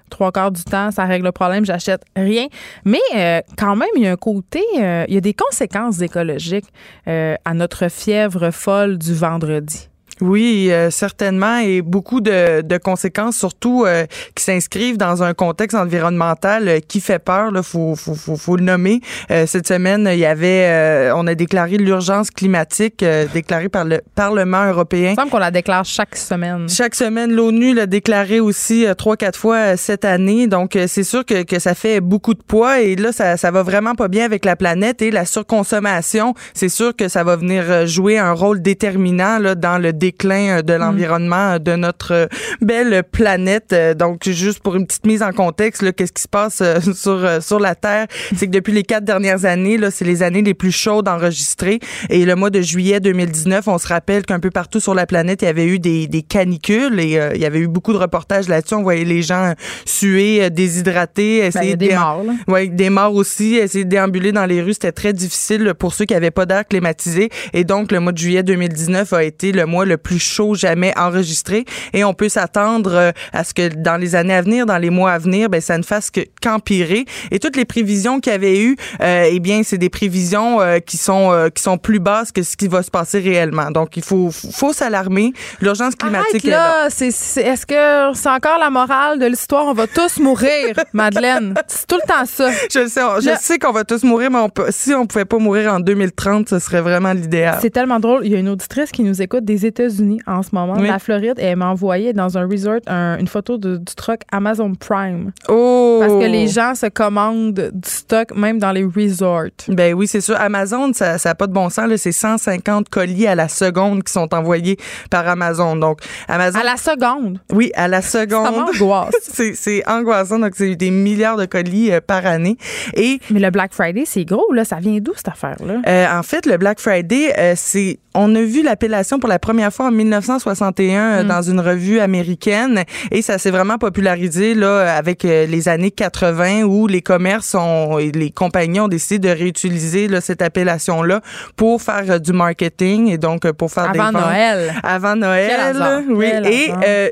trois 0.10 0.32
quarts 0.32 0.52
du 0.52 0.64
temps, 0.64 0.92
ça 0.92 1.06
règle 1.06 1.26
le 1.26 1.32
problème, 1.32 1.66
j'achète 1.66 2.04
rien. 2.16 2.48
Mais 2.86 3.00
euh, 3.16 3.42
quand 3.58 3.76
même, 3.76 3.90
il 3.96 4.04
y 4.04 4.08
a 4.08 4.12
un 4.12 4.16
côté, 4.16 4.64
euh, 4.78 5.06
il 5.08 5.14
y 5.14 5.18
a 5.18 5.22
des 5.22 5.34
conséquences 5.34 6.02
écologiques 6.02 6.68
euh, 7.08 7.36
à 7.46 7.54
notre 7.54 7.90
fièvre 7.90 8.52
folle 8.52 8.98
du 8.98 9.14
vendredi. 9.14 9.89
Oui, 10.22 10.68
euh, 10.70 10.90
certainement, 10.90 11.60
et 11.60 11.82
beaucoup 11.82 12.20
de, 12.20 12.62
de 12.62 12.78
conséquences, 12.78 13.38
surtout 13.38 13.86
euh, 13.86 14.06
qui 14.36 14.44
s'inscrivent 14.44 14.98
dans 14.98 15.24
un 15.24 15.34
contexte 15.34 15.78
environnemental 15.78 16.68
euh, 16.68 16.80
qui 16.86 17.00
fait 17.00 17.20
peur. 17.20 17.52
Il 17.56 17.64
faut, 17.64 17.96
faut, 17.96 18.16
faut, 18.16 18.36
faut 18.36 18.56
le 18.58 18.64
nommer. 18.64 19.00
Euh, 19.32 19.46
cette 19.46 19.68
semaine, 19.68 20.10
il 20.12 20.20
y 20.20 20.26
avait, 20.26 20.66
euh, 20.68 21.14
on 21.16 21.26
a 21.28 21.36
déclaré 21.36 21.78
l'urgence 21.78 22.32
climatique 22.32 23.02
euh, 23.02 23.28
déclarée 23.34 23.70
par 23.70 23.86
le 23.86 24.02
Parlement 24.16 24.66
européen. 24.66 25.12
Il 25.12 25.16
semble 25.16 25.32
qu'on 25.32 25.38
la 25.38 25.52
déclare 25.52 25.86
chaque 25.86 26.16
semaine. 26.18 26.68
Chaque 26.68 26.96
semaine, 26.96 27.32
l'ONU 27.32 27.74
l'a 27.74 27.86
déclaré 27.86 28.40
aussi 28.40 28.86
euh, 28.86 28.94
trois, 28.96 29.16
quatre 29.16 29.40
fois 29.40 29.78
cette 29.78 30.04
année. 30.04 30.48
Donc, 30.48 30.76
euh, 30.76 30.86
c'est 30.88 31.04
sûr 31.04 31.26
que, 31.26 31.44
que 31.44 31.60
ça 31.60 31.76
fait 31.76 32.02
beaucoup 32.02 32.34
de 32.34 32.44
poids 32.44 32.82
et 32.82 32.96
là, 32.96 33.12
ça, 33.14 33.38
ça 33.38 33.52
va 33.52 33.64
vraiment 33.64 33.96
pas 33.96 34.10
bien 34.10 34.26
avec 34.26 34.44
la 34.44 34.56
planète 34.56 35.02
et 35.02 35.12
la 35.12 35.26
surconsommation. 35.26 36.34
C'est 36.54 36.70
sûr 36.70 36.96
que 36.96 37.08
ça 37.08 37.24
va 37.24 37.36
venir 37.36 37.88
jouer 37.88 38.18
un 38.18 38.34
rôle 38.34 38.62
déterminant 38.62 39.40
là, 39.40 39.56
dans 39.56 39.78
le 39.78 39.94
déclin 40.10 40.57
euh, 40.57 40.61
de 40.61 40.73
l'environnement 40.73 41.53
euh, 41.53 41.60
de 41.60 41.76
notre 41.76 42.14
euh, 42.14 42.27
belle 42.61 43.03
planète. 43.03 43.76
Donc, 43.98 44.27
juste 44.27 44.60
pour 44.60 44.76
une 44.76 44.86
petite 44.88 45.06
mise 45.06 45.22
en 45.22 45.31
contexte, 45.31 45.94
qu'est-ce 45.94 46.11
qui 46.11 46.23
se 46.23 46.27
passe 46.27 46.64
sur, 46.95 47.27
sur 47.41 47.60
la 47.60 47.76
Terre? 47.76 48.07
C'est 48.36 48.48
que 48.48 48.52
depuis 48.52 48.73
les 48.73 48.84
quatre 48.84 49.06
dernières 49.06 49.45
années, 49.45 49.77
là, 49.77 49.91
c'est 49.91 50.06
les 50.06 50.23
années 50.23 50.41
les 50.41 50.53
plus 50.53 50.72
chaudes 50.72 51.07
enregistrées. 51.07 51.80
Et 52.10 52.26
le 52.26 52.36
mois 52.36 52.49
de 52.49 52.61
juillet 52.61 52.99
2019, 52.99 53.68
on 53.68 53.77
se 53.77 53.88
rappelle 53.88 54.26
qu'un 54.26 54.40
peu 54.40 54.49
partout 54.49 54.80
sur 54.80 54.94
la 54.94 55.06
planète, 55.06 55.41
il 55.41 55.45
y 55.45 55.48
avait 55.48 55.68
eu 55.68 55.80
des, 55.80 56.07
des 56.07 56.22
canicules 56.22 56.99
et 56.99 57.19
euh, 57.19 57.31
il 57.36 57.41
y 57.41 57.45
avait 57.45 57.60
eu 57.60 57.68
beaucoup 57.68 57.94
de 57.94 57.98
reportages 57.98 58.48
là-dessus. 58.48 58.73
On 58.73 58.84
voyait 58.84 59.06
les 59.06 59.22
gens 59.22 59.53
suer, 59.86 60.49
déshydratés, 60.49 61.41
Ben, 61.41 61.48
essayer 61.48 61.65
il 61.65 61.69
y 61.69 61.73
a 61.73 61.76
de 61.76 61.88
des 61.88 61.95
morts, 61.95 62.23
là. 62.23 62.34
Ouais, 62.48 62.68
des 62.68 62.90
morts 62.90 63.14
aussi, 63.14 63.56
essayer 63.56 63.86
de 63.86 63.90
déambuler 63.90 64.31
dans 64.31 64.45
les 64.45 64.61
rues, 64.61 64.73
c'était 64.73 64.91
très 64.91 65.14
difficile 65.14 65.73
pour 65.77 65.94
ceux 65.94 66.06
qui 66.06 66.14
n'avaient 66.14 66.31
pas 66.31 66.45
d'air 66.45 66.68
climatisé. 66.68 67.30
Et 67.53 67.64
donc, 67.64 67.91
le 67.91 67.99
mois 67.99 68.11
de 68.11 68.18
juillet 68.18 68.44
2019 68.44 69.14
a 69.14 69.23
été 69.23 69.52
le 69.52 69.65
mois 69.65 69.86
le 69.86 69.98
plus 70.00 70.20
chaud 70.20 70.56
jamais 70.56 70.94
enregistré 70.98 71.66
et 71.94 72.04
on 72.04 72.14
peut 72.14 72.30
s'attendre 72.30 72.92
euh, 72.94 73.12
à 73.34 73.44
ce 73.44 73.54
que 73.54 73.68
dans 73.68 73.98
les 73.98 74.16
années 74.16 74.34
à 74.34 74.42
venir, 74.42 74.66
dans 74.66 74.78
les 74.78 74.90
mois 74.90 75.12
à 75.12 75.18
venir, 75.20 75.50
ben 75.50 75.62
ça 75.62 75.78
ne 75.78 75.84
fasse 75.84 76.10
que 76.10 76.22
qu'empirer. 76.42 77.06
Et 77.32 77.40
toutes 77.40 77.56
les 77.56 77.66
prévisions 77.66 78.20
qu'il 78.20 78.32
y 78.32 78.36
avait 78.36 78.60
eu, 78.62 78.76
euh, 79.02 79.30
eh 79.30 79.40
bien, 79.40 79.62
c'est 79.64 79.78
des 79.78 79.90
prévisions 79.90 80.62
euh, 80.62 80.80
qui 80.80 80.98
sont 80.98 81.50
qui 81.54 81.62
sont 81.62 81.78
plus 81.78 82.00
basses 82.00 82.32
que 82.32 82.42
ce 82.44 82.56
qui 82.58 82.68
va 82.68 82.82
se 82.84 82.90
passer 82.92 83.20
réellement. 83.20 83.72
Donc, 83.72 83.98
il 83.98 84.04
faut 84.04 84.32
faut 84.32 84.74
s'alarmer. 84.74 85.34
L'urgence 85.62 85.96
climatique 85.96 86.30
Arrête, 86.36 86.46
est 86.46 86.50
là. 86.50 86.84
là, 86.84 86.88
c'est, 86.90 87.12
c'est- 87.12 87.42
est-ce 87.42 87.66
que 87.66 88.18
c'est 88.18 88.30
encore 88.30 88.58
la 88.60 88.70
morale 88.70 89.20
de 89.20 89.26
l'histoire? 89.26 89.66
On 89.66 89.74
va 89.74 89.86
tous 89.88 90.18
mourir, 90.20 90.76
Madeleine. 90.94 91.54
C'est 91.68 91.86
tout 91.88 91.96
le 92.02 92.08
temps 92.08 92.26
ça. 92.26 92.50
Je 92.74 92.80
le 92.80 92.88
sais, 92.88 93.04
on- 93.04 93.20
je 93.20 93.26
Là- 93.28 93.38
sais 93.38 93.60
qu'on 93.60 93.72
va 93.72 93.84
tous 93.84 94.04
mourir, 94.04 94.32
mais 94.32 94.40
on 94.40 94.50
peut- 94.50 94.68
si 94.70 94.94
on 94.94 95.06
pouvait 95.06 95.26
pas 95.26 95.38
mourir 95.38 95.74
en 95.74 95.80
2030, 95.80 96.50
ce 96.50 96.60
serait 96.60 96.82
vraiment 96.82 97.14
l'idéal. 97.14 97.58
C'est 97.62 97.70
tellement 97.70 98.00
drôle. 98.00 98.22
Il 98.26 98.32
y 98.32 98.36
a 98.36 98.40
une 98.40 98.50
auditrice 98.50 98.92
qui 98.92 99.04
nous 99.04 99.22
écoute 99.22 99.44
des 99.46 99.66
États-Unis 99.90 100.20
en 100.28 100.44
ce 100.44 100.49
moment, 100.53 100.76
Oui. 100.78 100.88
la 100.88 100.99
Floride, 100.99 101.36
et 101.38 101.44
elle 101.45 101.57
m'a 101.57 101.68
envoyé 101.70 102.14
dans 102.14 102.38
un 102.38 102.48
resort 102.48 102.80
un- 102.88 103.18
une 103.20 103.28
photo 103.28 103.57
de- 103.57 103.78
du 103.78 103.95
truck 103.95 104.22
Amazon 104.32 104.74
Prime. 104.76 105.32
Oh! 105.48 105.98
Parce 106.02 106.14
que 106.14 106.30
les 106.30 106.48
gens 106.48 106.76
se 106.76 106.86
commandent 106.88 107.72
du 107.74 107.90
stock 107.90 108.36
même 108.36 108.60
dans 108.60 108.72
les 108.72 108.84
resorts. 108.86 109.45
Ben 109.68 109.94
oui, 109.94 110.07
c'est 110.07 110.22
sûr. 110.22 110.36
Amazon, 110.40 110.91
ça 110.94 111.18
n'a 111.24 111.36
pas 111.36 111.48
de 111.48 111.53
bon 111.53 111.70
sens. 111.70 111.90
C'est 111.98 112.11
150 112.11 112.90
colis 112.90 113.28
à 113.28 113.36
la 113.36 113.48
seconde 113.48 114.03
qui 114.03 114.11
sont 114.14 114.34
envoyés 114.34 114.78
par 115.10 115.28
Amazon. 115.28 115.76
Donc, 115.76 115.99
Amazon. 116.28 116.60
À 116.60 116.64
la 116.64 116.78
seconde? 116.78 117.40
Oui, 117.52 117.72
à 117.76 117.88
la 117.88 118.02
seconde. 118.02 118.45
Ça 118.45 118.52
m'angoisse. 118.52 119.14
c'est 119.22 119.53
c'est 119.56 119.88
angoissant. 119.90 120.40
Donc, 120.40 120.53
c'est 120.56 120.76
des 120.76 120.91
milliards 120.91 121.38
de 121.38 121.45
colis 121.45 121.91
euh, 121.91 121.99
par 122.06 122.26
année. 122.26 122.57
Et 122.95 123.20
Mais 123.32 123.40
le 123.40 123.49
Black 123.49 123.74
Friday, 123.74 124.03
c'est 124.06 124.26
gros, 124.26 124.52
là. 124.53 124.66
Ça 124.66 124.78
vient 124.78 124.98
d'où, 124.99 125.14
cette 125.16 125.30
affaire-là? 125.30 125.82
euh, 125.88 126.20
en 126.20 126.24
fait, 126.24 126.45
le 126.45 126.57
Black 126.57 126.80
Friday, 126.80 127.34
euh, 127.38 127.53
c'est 127.56 127.99
on 128.16 128.34
a 128.36 128.41
vu 128.41 128.64
l'appellation 128.64 129.20
pour 129.20 129.30
la 129.30 129.40
première 129.40 129.72
fois 129.72 129.79
en 129.86 129.92
1961 129.92 131.00
euh, 131.20 131.24
Mm. 131.24 131.28
dans 131.28 131.42
une 131.42 131.60
revue 131.60 132.00
américaine 132.00 132.84
et 133.12 133.22
ça 133.22 133.38
s'est 133.38 133.52
vraiment 133.52 133.78
popularisé 133.78 134.54
là 134.54 134.96
avec 134.96 135.26
euh, 135.26 135.46
les 135.46 135.68
années 135.70 135.92
80 135.92 136.64
où 136.64 136.88
les 136.88 137.02
commerces 137.02 137.56
ont 137.56 137.98
et 138.00 138.12
les 138.12 138.32
compagnies 138.32 138.80
ont 138.80 138.88
décidé 138.88 139.20
de 139.20 139.30
réutiliser 139.34 140.08
là, 140.08 140.22
cette 140.22 140.42
appellation 140.42 141.04
là 141.04 141.22
pour 141.56 141.82
faire 141.82 142.04
euh, 142.10 142.20
du 142.20 142.34
marketing 142.34 143.08
et 143.10 143.18
donc 143.18 143.50
pour 143.54 143.72
faire 143.72 143.92
des 143.92 144.00
Avant 144.00 144.12
ventes. 144.12 144.26
Noël. 144.28 144.74
Avant 144.84 145.16
Noël, 145.16 145.52
hasard, 145.60 146.02
oui. 146.10 146.28
Et 146.46 146.72
euh, 146.86 147.10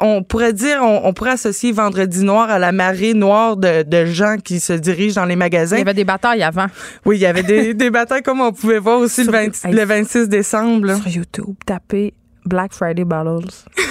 on 0.00 0.22
pourrait 0.22 0.52
dire, 0.52 0.78
on, 0.82 1.00
on 1.04 1.12
pourrait 1.12 1.32
associer 1.32 1.72
Vendredi 1.72 2.22
Noir 2.24 2.50
à 2.50 2.58
la 2.58 2.72
marée 2.72 3.14
noire 3.14 3.56
de, 3.56 3.82
de 3.82 4.04
gens 4.06 4.36
qui 4.42 4.60
se 4.60 4.72
dirigent 4.72 5.14
dans 5.20 5.26
les 5.26 5.36
magasins. 5.36 5.76
Il 5.76 5.80
y 5.80 5.82
avait 5.82 5.94
des 5.94 6.04
batailles 6.04 6.42
avant. 6.42 6.66
Oui, 7.04 7.16
il 7.16 7.20
y 7.20 7.26
avait 7.26 7.42
des, 7.42 7.74
des 7.82 7.90
batailles 7.90 8.22
comme 8.22 8.40
on 8.40 8.52
pouvait 8.52 8.78
voir 8.78 8.98
aussi 8.98 9.22
le, 9.22 9.24
Sur- 9.24 9.32
20 9.32 9.64
Hey. 9.64 9.72
le 9.74 9.84
26 9.84 10.28
décembre. 10.28 10.86
là. 10.86 10.96
Sur 10.96 11.08
YouTube, 11.08 11.54
Black 12.44 12.72
Friday 12.72 13.04
Battles. 13.04 13.48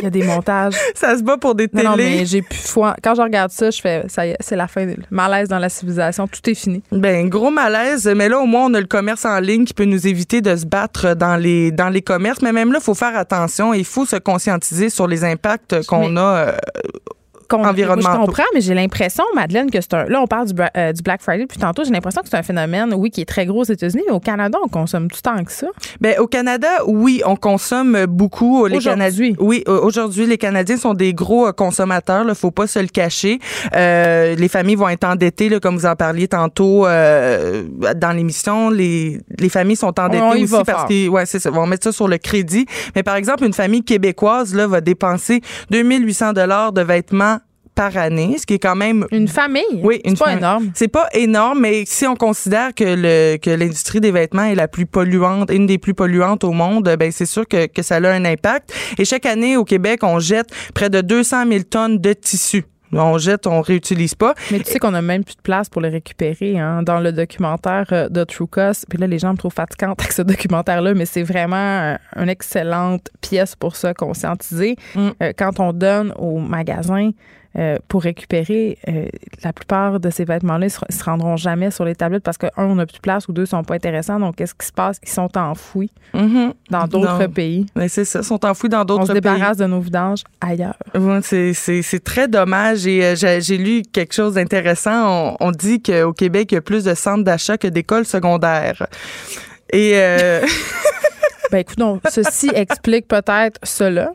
Il 0.00 0.04
y 0.04 0.06
a 0.06 0.10
des 0.10 0.22
montages. 0.24 0.74
Ça 0.94 1.16
se 1.16 1.22
bat 1.22 1.38
pour 1.38 1.54
des 1.54 1.68
Non, 1.72 1.80
télés. 1.80 1.84
non, 1.88 1.96
mais 1.96 2.26
j'ai 2.26 2.42
plus 2.42 2.58
foi. 2.68 2.94
Quand 3.02 3.14
je 3.14 3.22
regarde 3.22 3.50
ça, 3.50 3.70
je 3.70 3.80
fais, 3.80 4.04
ça 4.08 4.26
y 4.26 4.30
est, 4.30 4.36
c'est 4.40 4.56
la 4.56 4.66
fin. 4.68 4.84
de- 4.84 4.96
Malaise 5.10 5.48
dans 5.48 5.58
la 5.58 5.68
civilisation, 5.70 6.26
tout 6.28 6.50
est 6.50 6.54
fini. 6.54 6.82
Ben 6.92 7.28
gros 7.28 7.50
malaise, 7.50 8.06
mais 8.14 8.28
là 8.28 8.38
au 8.38 8.44
moins 8.46 8.66
on 8.66 8.74
a 8.74 8.80
le 8.80 8.86
commerce 8.86 9.24
en 9.24 9.38
ligne 9.40 9.64
qui 9.64 9.72
peut 9.72 9.84
nous 9.84 10.06
éviter 10.06 10.42
de 10.42 10.54
se 10.56 10.66
battre 10.66 11.14
dans 11.14 11.36
les 11.36 11.70
dans 11.70 11.88
les 11.88 12.02
commerces, 12.02 12.42
mais 12.42 12.52
même 12.52 12.70
là 12.72 12.80
il 12.82 12.84
faut 12.84 12.94
faire 12.94 13.16
attention, 13.16 13.72
il 13.72 13.84
faut 13.86 14.04
se 14.04 14.16
conscientiser 14.16 14.90
sur 14.90 15.06
les 15.06 15.24
impacts 15.24 15.86
qu'on 15.86 16.10
Mais- 16.10 16.20
a 16.20 16.24
euh, 16.36 16.52
environnementaux. 17.52 18.20
Je 18.20 18.26
comprends, 18.26 18.44
mais 18.54 18.60
j'ai 18.60 18.74
l'impression, 18.74 19.24
Madeleine, 19.34 19.70
que 19.70 19.80
c'est 19.80 19.94
un. 19.94 20.04
Là, 20.04 20.20
on 20.20 20.26
parle 20.26 20.52
du, 20.52 20.62
euh, 20.76 20.92
du 20.92 21.02
Black 21.02 21.22
Friday 21.22 21.42
depuis 21.44 21.58
tantôt. 21.58 21.84
J'ai 21.84 21.90
l'impression 21.90 22.22
que 22.22 22.28
c'est 22.28 22.36
un 22.36 22.42
phénomène, 22.42 22.94
oui, 22.94 23.10
qui 23.10 23.20
est 23.20 23.26
très 23.26 23.46
gros 23.46 23.60
aux 23.60 23.64
États-Unis, 23.64 24.02
mais 24.06 24.14
au 24.14 24.20
Canada, 24.20 24.58
on 24.64 24.68
consomme 24.68 25.10
tout 25.10 25.20
tant 25.22 25.42
que 25.44 25.52
ça. 25.52 25.68
Ben, 26.00 26.18
au 26.18 26.26
Canada, 26.26 26.68
oui, 26.86 27.22
on 27.24 27.36
consomme 27.36 28.06
beaucoup. 28.06 28.66
Les 28.66 28.76
Aujourd'hui. 28.76 28.90
Canadiens, 28.90 29.34
oui, 29.38 29.64
euh, 29.68 29.80
aujourd'hui, 29.80 30.26
les 30.26 30.38
Canadiens 30.38 30.76
sont 30.76 30.94
des 30.94 31.14
gros 31.14 31.46
euh, 31.46 31.52
consommateurs. 31.52 32.24
Il 32.28 32.34
faut 32.34 32.50
pas 32.50 32.66
se 32.66 32.78
le 32.78 32.88
cacher. 32.88 33.38
Euh, 33.74 34.34
les 34.34 34.48
familles 34.48 34.76
vont 34.76 34.88
être 34.88 35.04
endettées, 35.04 35.48
là, 35.48 35.60
comme 35.60 35.76
vous 35.76 35.86
en 35.86 35.96
parliez 35.96 36.28
tantôt 36.28 36.86
euh, 36.86 37.64
dans 37.96 38.12
l'émission. 38.12 38.70
Les, 38.70 39.20
les 39.38 39.48
familles 39.48 39.76
sont 39.76 39.98
endettées 39.98 40.22
On 40.22 40.30
aussi 40.30 40.64
parce 40.64 40.86
qu'ils, 40.86 41.08
ouais, 41.08 41.26
c'est 41.26 41.38
ça, 41.38 41.50
vont 41.50 41.66
mettre 41.66 41.84
ça 41.84 41.92
sur 41.92 42.08
le 42.08 42.18
crédit. 42.18 42.66
Mais 42.94 43.02
par 43.02 43.16
exemple, 43.16 43.44
une 43.44 43.52
famille 43.52 43.82
québécoise 43.82 44.54
là 44.54 44.66
va 44.66 44.80
dépenser 44.80 45.40
2800 45.70 46.32
dollars 46.32 46.72
de 46.72 46.82
vêtements 46.82 47.35
par 47.76 47.96
année, 47.96 48.36
ce 48.40 48.46
qui 48.46 48.54
est 48.54 48.58
quand 48.58 48.74
même 48.74 49.06
Une 49.12 49.28
famille? 49.28 49.62
oui, 49.82 50.00
une 50.04 50.16
pas 50.16 50.24
famille. 50.24 50.38
énorme. 50.38 50.70
C'est 50.74 50.88
pas 50.88 51.08
énorme, 51.12 51.60
mais 51.60 51.84
si 51.86 52.06
on 52.06 52.16
considère 52.16 52.74
que 52.74 52.82
le 52.84 53.36
que 53.36 53.50
l'industrie 53.50 54.00
des 54.00 54.10
vêtements 54.10 54.44
est 54.44 54.56
la 54.56 54.66
plus 54.66 54.86
polluante, 54.86 55.50
une 55.52 55.66
des 55.66 55.78
plus 55.78 55.94
polluantes 55.94 56.42
au 56.42 56.52
monde, 56.52 56.92
ben 56.98 57.12
c'est 57.12 57.26
sûr 57.26 57.46
que, 57.46 57.66
que 57.66 57.82
ça 57.82 57.96
a 57.96 58.08
un 58.08 58.24
impact. 58.24 58.72
Et 58.98 59.04
chaque 59.04 59.26
année 59.26 59.56
au 59.56 59.64
Québec, 59.64 60.00
on 60.02 60.18
jette 60.18 60.48
près 60.74 60.90
de 60.90 61.00
200 61.00 61.46
000 61.48 61.62
tonnes 61.70 61.98
de 61.98 62.12
tissus. 62.12 62.64
On 62.92 63.18
jette, 63.18 63.46
on 63.48 63.60
réutilise 63.62 64.14
pas. 64.14 64.34
Mais 64.52 64.60
tu 64.60 64.70
sais 64.70 64.78
qu'on 64.78 64.94
a 64.94 65.02
même 65.02 65.24
plus 65.24 65.34
de 65.34 65.42
place 65.42 65.68
pour 65.68 65.82
les 65.82 65.88
récupérer 65.88 66.58
hein, 66.58 66.82
dans 66.84 67.00
le 67.00 67.12
documentaire 67.12 67.84
euh, 67.90 68.08
de 68.08 68.22
True 68.24 68.46
Cost. 68.46 68.86
Puis 68.88 68.96
là, 68.96 69.06
les 69.08 69.18
gens 69.18 69.32
me 69.32 69.36
trouvent 69.36 69.52
fatigante 69.52 70.00
avec 70.00 70.12
ce 70.12 70.22
documentaire-là, 70.22 70.94
mais 70.94 71.04
c'est 71.04 71.24
vraiment 71.24 71.56
euh, 71.56 71.96
une 72.16 72.28
excellente 72.28 73.10
pièce 73.20 73.56
pour 73.56 73.74
se 73.76 73.92
conscientiser. 73.92 74.76
Mm. 74.94 75.08
Euh, 75.20 75.32
quand 75.36 75.58
on 75.60 75.72
donne 75.72 76.12
au 76.16 76.38
magasin 76.38 77.10
euh, 77.58 77.76
pour 77.88 78.02
récupérer, 78.02 78.76
euh, 78.88 79.06
la 79.42 79.52
plupart 79.52 79.98
de 79.98 80.10
ces 80.10 80.24
vêtements-là, 80.24 80.66
ils 80.66 80.70
se, 80.70 80.78
se 80.90 81.04
rendront 81.04 81.36
jamais 81.36 81.70
sur 81.70 81.84
les 81.84 81.94
tablettes 81.94 82.22
parce 82.22 82.36
que, 82.36 82.46
un, 82.56 82.64
on 82.64 82.74
n'a 82.74 82.84
plus 82.86 82.96
de 82.96 83.00
place 83.00 83.28
ou 83.28 83.32
deux, 83.32 83.44
ils 83.44 83.46
sont 83.48 83.64
pas 83.64 83.74
intéressants. 83.76 84.20
Donc, 84.20 84.36
qu'est-ce 84.36 84.54
qui 84.54 84.66
se 84.66 84.72
passe? 84.72 84.98
Ils 85.02 85.08
sont 85.08 85.36
enfouis 85.38 85.90
Mhm. 86.12 86.52
dans 86.70 86.86
d'autres 86.86 87.26
pays. 87.28 87.66
Ben, 87.74 87.88
c'est 87.88 88.04
ça, 88.04 88.22
sont 88.22 88.44
enfouis 88.44 88.68
dans 88.68 88.82
On 88.82 88.84
d'autres 88.84 89.06
se 89.06 89.12
pays. 89.12 89.20
débarrasse 89.20 89.56
de 89.56 89.66
nos 89.66 89.80
vidanges 89.80 90.22
ailleurs. 90.40 90.76
C'est, 91.22 92.04
très 92.04 92.28
dommage 92.28 92.86
et 92.86 93.02
euh, 93.04 93.14
j'ai, 93.40 93.56
lu 93.58 93.82
quelque 93.90 94.12
chose 94.14 94.34
d'intéressant. 94.34 95.36
On, 95.40 95.48
on 95.48 95.50
dit 95.50 95.82
qu'au 95.82 96.12
Québec, 96.12 96.52
il 96.52 96.56
y 96.56 96.58
a 96.58 96.62
plus 96.62 96.84
de 96.84 96.94
centres 96.94 97.24
d'achat 97.24 97.56
que 97.58 97.68
d'écoles 97.68 98.04
secondaires. 98.06 98.86
Et 99.72 99.94
Ben, 101.50 101.58
écoute, 101.58 101.78
donc, 101.78 102.02
ceci 102.10 102.50
explique 102.54 103.06
peut-être 103.08 103.60
cela. 103.62 104.10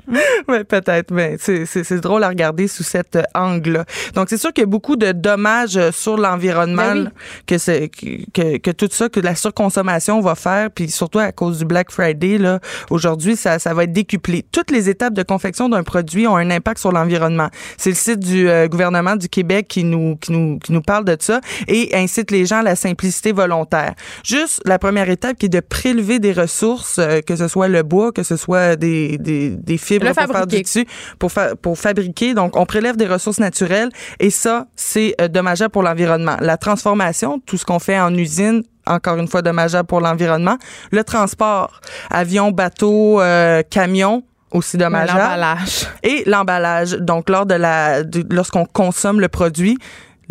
ouais, 0.47 0.63
peut-être, 0.63 1.11
mais 1.11 1.37
c'est, 1.39 1.65
c'est, 1.65 1.83
c'est 1.83 1.99
drôle 1.99 2.23
à 2.23 2.29
regarder 2.29 2.67
sous 2.67 2.83
cet 2.83 3.15
euh, 3.15 3.23
angle-là. 3.33 3.85
Donc, 4.15 4.29
c'est 4.29 4.37
sûr 4.37 4.51
qu'il 4.53 4.63
y 4.63 4.67
a 4.67 4.67
beaucoup 4.67 4.95
de 4.95 5.11
dommages 5.11 5.77
euh, 5.77 5.91
sur 5.91 6.17
l'environnement 6.17 6.93
Ben 6.93 7.03
oui. 7.05 7.41
que, 7.47 7.57
c'est, 7.57 7.89
que, 7.89 8.29
que, 8.33 8.57
que 8.57 8.71
tout 8.71 8.89
ça, 8.91 9.09
que 9.09 9.19
la 9.19 9.35
surconsommation 9.35 10.19
va 10.19 10.35
faire, 10.35 10.69
puis 10.71 10.89
surtout 10.89 11.19
à 11.19 11.31
cause 11.31 11.59
du 11.59 11.65
Black 11.65 11.91
Friday, 11.91 12.37
là, 12.37 12.59
aujourd'hui, 12.89 13.35
ça, 13.35 13.59
ça 13.59 13.73
va 13.73 13.83
être 13.85 13.93
décuplé. 13.93 14.45
Toutes 14.51 14.71
les 14.71 14.89
étapes 14.89 15.13
de 15.13 15.23
confection 15.23 15.69
d'un 15.69 15.83
produit 15.83 16.27
ont 16.27 16.35
un 16.35 16.49
impact 16.51 16.79
sur 16.79 16.91
l'environnement. 16.91 17.49
C'est 17.77 17.91
le 17.91 17.95
site 17.95 18.19
du 18.19 18.49
euh, 18.49 18.67
gouvernement 18.67 19.15
du 19.15 19.29
Québec 19.29 19.67
qui 19.67 19.83
nous, 19.83 20.17
qui, 20.17 20.31
nous, 20.31 20.59
qui 20.59 20.73
nous 20.73 20.81
parle 20.81 21.05
de 21.05 21.15
ça 21.19 21.39
et 21.67 21.95
incite 21.95 22.31
les 22.31 22.45
gens 22.45 22.59
à 22.59 22.63
la 22.63 22.75
simplicité 22.75 23.31
volontaire. 23.31 23.93
Juste 24.23 24.61
la 24.65 24.79
première 24.79 25.09
étape 25.09 25.37
qui 25.37 25.45
est 25.45 25.49
de 25.49 25.59
prélever 25.59 26.19
des 26.19 26.33
ressources, 26.33 26.99
euh, 26.99 27.20
que 27.21 27.35
ce 27.35 27.47
soit 27.47 27.67
le 27.67 27.83
bois, 27.83 28.11
que 28.11 28.23
ce 28.23 28.35
soit 28.35 28.75
des, 28.75 29.17
des, 29.17 29.49
des 29.49 29.77
fibres 29.77 30.07
pour 30.07 30.15
faire 30.15 30.27
fabriquer. 30.27 30.57
du 30.57 30.63
tissu, 30.63 30.85
pour, 31.19 31.31
fa- 31.31 31.55
pour 31.55 31.77
fabriquer. 31.77 32.33
Donc, 32.33 32.55
on 32.55 32.65
prélève 32.65 32.97
des 32.97 33.07
ressources 33.07 33.39
naturelles 33.39 33.89
et 34.19 34.29
ça, 34.29 34.67
c'est 34.75 35.15
euh, 35.21 35.27
dommageable 35.27 35.71
pour 35.71 35.83
l'environnement. 35.83 36.37
La 36.39 36.57
transformation, 36.57 37.39
tout 37.45 37.57
ce 37.57 37.65
qu'on 37.65 37.79
fait 37.79 37.99
en 37.99 38.13
usine, 38.15 38.63
encore 38.87 39.17
une 39.17 39.27
fois 39.27 39.41
dommageable 39.41 39.87
pour 39.87 40.01
l'environnement. 40.01 40.57
Le 40.91 41.03
transport, 41.03 41.81
avion, 42.09 42.51
bateau, 42.51 43.21
euh, 43.21 43.61
camion, 43.69 44.23
aussi 44.51 44.75
dommageable. 44.77 45.19
L'emballage. 45.19 45.87
Et 46.03 46.23
l'emballage. 46.25 46.91
Donc, 46.93 47.29
lors 47.29 47.45
de 47.45 47.53
la, 47.53 48.01
lorsqu'on 48.29 48.65
consomme 48.65 49.21
le 49.21 49.27
produit, 49.29 49.77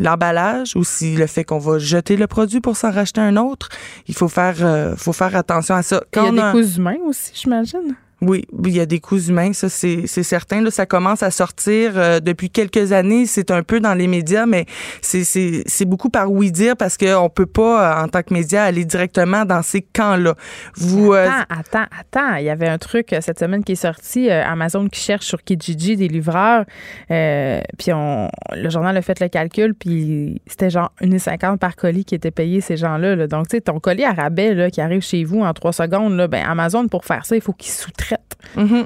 l'emballage, 0.00 0.74
aussi 0.74 1.14
le 1.14 1.26
fait 1.26 1.44
qu'on 1.44 1.58
va 1.58 1.78
jeter 1.78 2.16
le 2.16 2.26
produit 2.26 2.60
pour 2.60 2.76
s'en 2.76 2.90
racheter 2.90 3.20
un 3.20 3.36
autre, 3.36 3.68
il 4.08 4.14
faut 4.14 4.28
faire, 4.28 4.56
euh, 4.62 4.96
faut 4.96 5.12
faire 5.12 5.36
attention 5.36 5.76
à 5.76 5.82
ça. 5.82 6.02
Il 6.16 6.22
y 6.22 6.26
a 6.40 6.52
des 6.52 6.58
coûts 6.58 6.76
humains 6.76 6.96
aussi, 7.06 7.30
j'imagine. 7.34 7.94
Oui, 8.22 8.44
il 8.64 8.76
y 8.76 8.80
a 8.80 8.86
des 8.86 9.00
coûts 9.00 9.18
humains, 9.18 9.52
ça 9.52 9.68
c'est 9.68 10.06
certain. 10.06 10.60
Là, 10.60 10.70
ça 10.70 10.84
commence 10.86 11.22
à 11.22 11.30
sortir 11.30 11.92
euh, 11.96 12.20
depuis 12.20 12.50
quelques 12.50 12.92
années. 12.92 13.24
C'est 13.26 13.50
un 13.50 13.62
peu 13.62 13.80
dans 13.80 13.94
les 13.94 14.06
médias, 14.06 14.46
mais 14.46 14.66
c'est 15.00 15.84
beaucoup 15.86 16.10
par 16.10 16.30
oui 16.30 16.52
dire 16.52 16.76
parce 16.76 16.96
qu'on 16.96 17.30
peut 17.30 17.46
pas 17.46 18.00
euh, 18.00 18.04
en 18.04 18.08
tant 18.08 18.22
que 18.22 18.34
média 18.34 18.64
aller 18.64 18.84
directement 18.84 19.44
dans 19.44 19.62
ces 19.62 19.80
camps-là. 19.82 20.34
Vous 20.76 21.12
euh, 21.14 21.28
Attends, 21.28 21.60
attends, 21.60 21.86
attends. 21.98 22.34
Il 22.36 22.44
y 22.44 22.50
avait 22.50 22.68
un 22.68 22.78
truc 22.78 23.12
euh, 23.12 23.20
cette 23.20 23.38
semaine 23.38 23.64
qui 23.64 23.72
est 23.72 23.76
sorti. 23.76 24.28
euh, 24.30 24.44
Amazon 24.44 24.86
qui 24.88 25.00
cherche 25.00 25.26
sur 25.26 25.42
Kijiji 25.42 25.96
des 25.96 26.08
livreurs. 26.08 26.64
Euh, 27.10 27.60
puis 27.78 27.92
on, 27.92 28.28
le 28.52 28.68
journal 28.68 28.96
a 28.96 29.02
fait 29.02 29.18
le 29.20 29.28
calcul, 29.28 29.74
puis 29.74 30.42
c'était 30.46 30.70
genre 30.70 30.92
1,50 31.00 31.58
par 31.58 31.76
colis 31.76 32.04
qui 32.04 32.14
était 32.14 32.30
payé 32.30 32.60
ces 32.60 32.76
gens-là. 32.76 33.16
là. 33.16 33.26
Donc, 33.26 33.48
tu 33.48 33.56
sais, 33.56 33.60
ton 33.62 33.80
colis 33.80 34.04
à 34.04 34.12
rabais 34.12 34.54
là, 34.54 34.70
qui 34.70 34.80
arrive 34.80 35.02
chez 35.02 35.24
vous 35.24 35.40
en 35.40 35.52
trois 35.54 35.72
secondes, 35.72 36.16
là, 36.16 36.28
ben, 36.28 36.44
Amazon, 36.46 36.86
pour 36.88 37.04
faire 37.04 37.24
ça, 37.24 37.36
il 37.36 37.42
faut 37.42 37.52
qu'il 37.52 37.72
sous-traite 37.72 38.09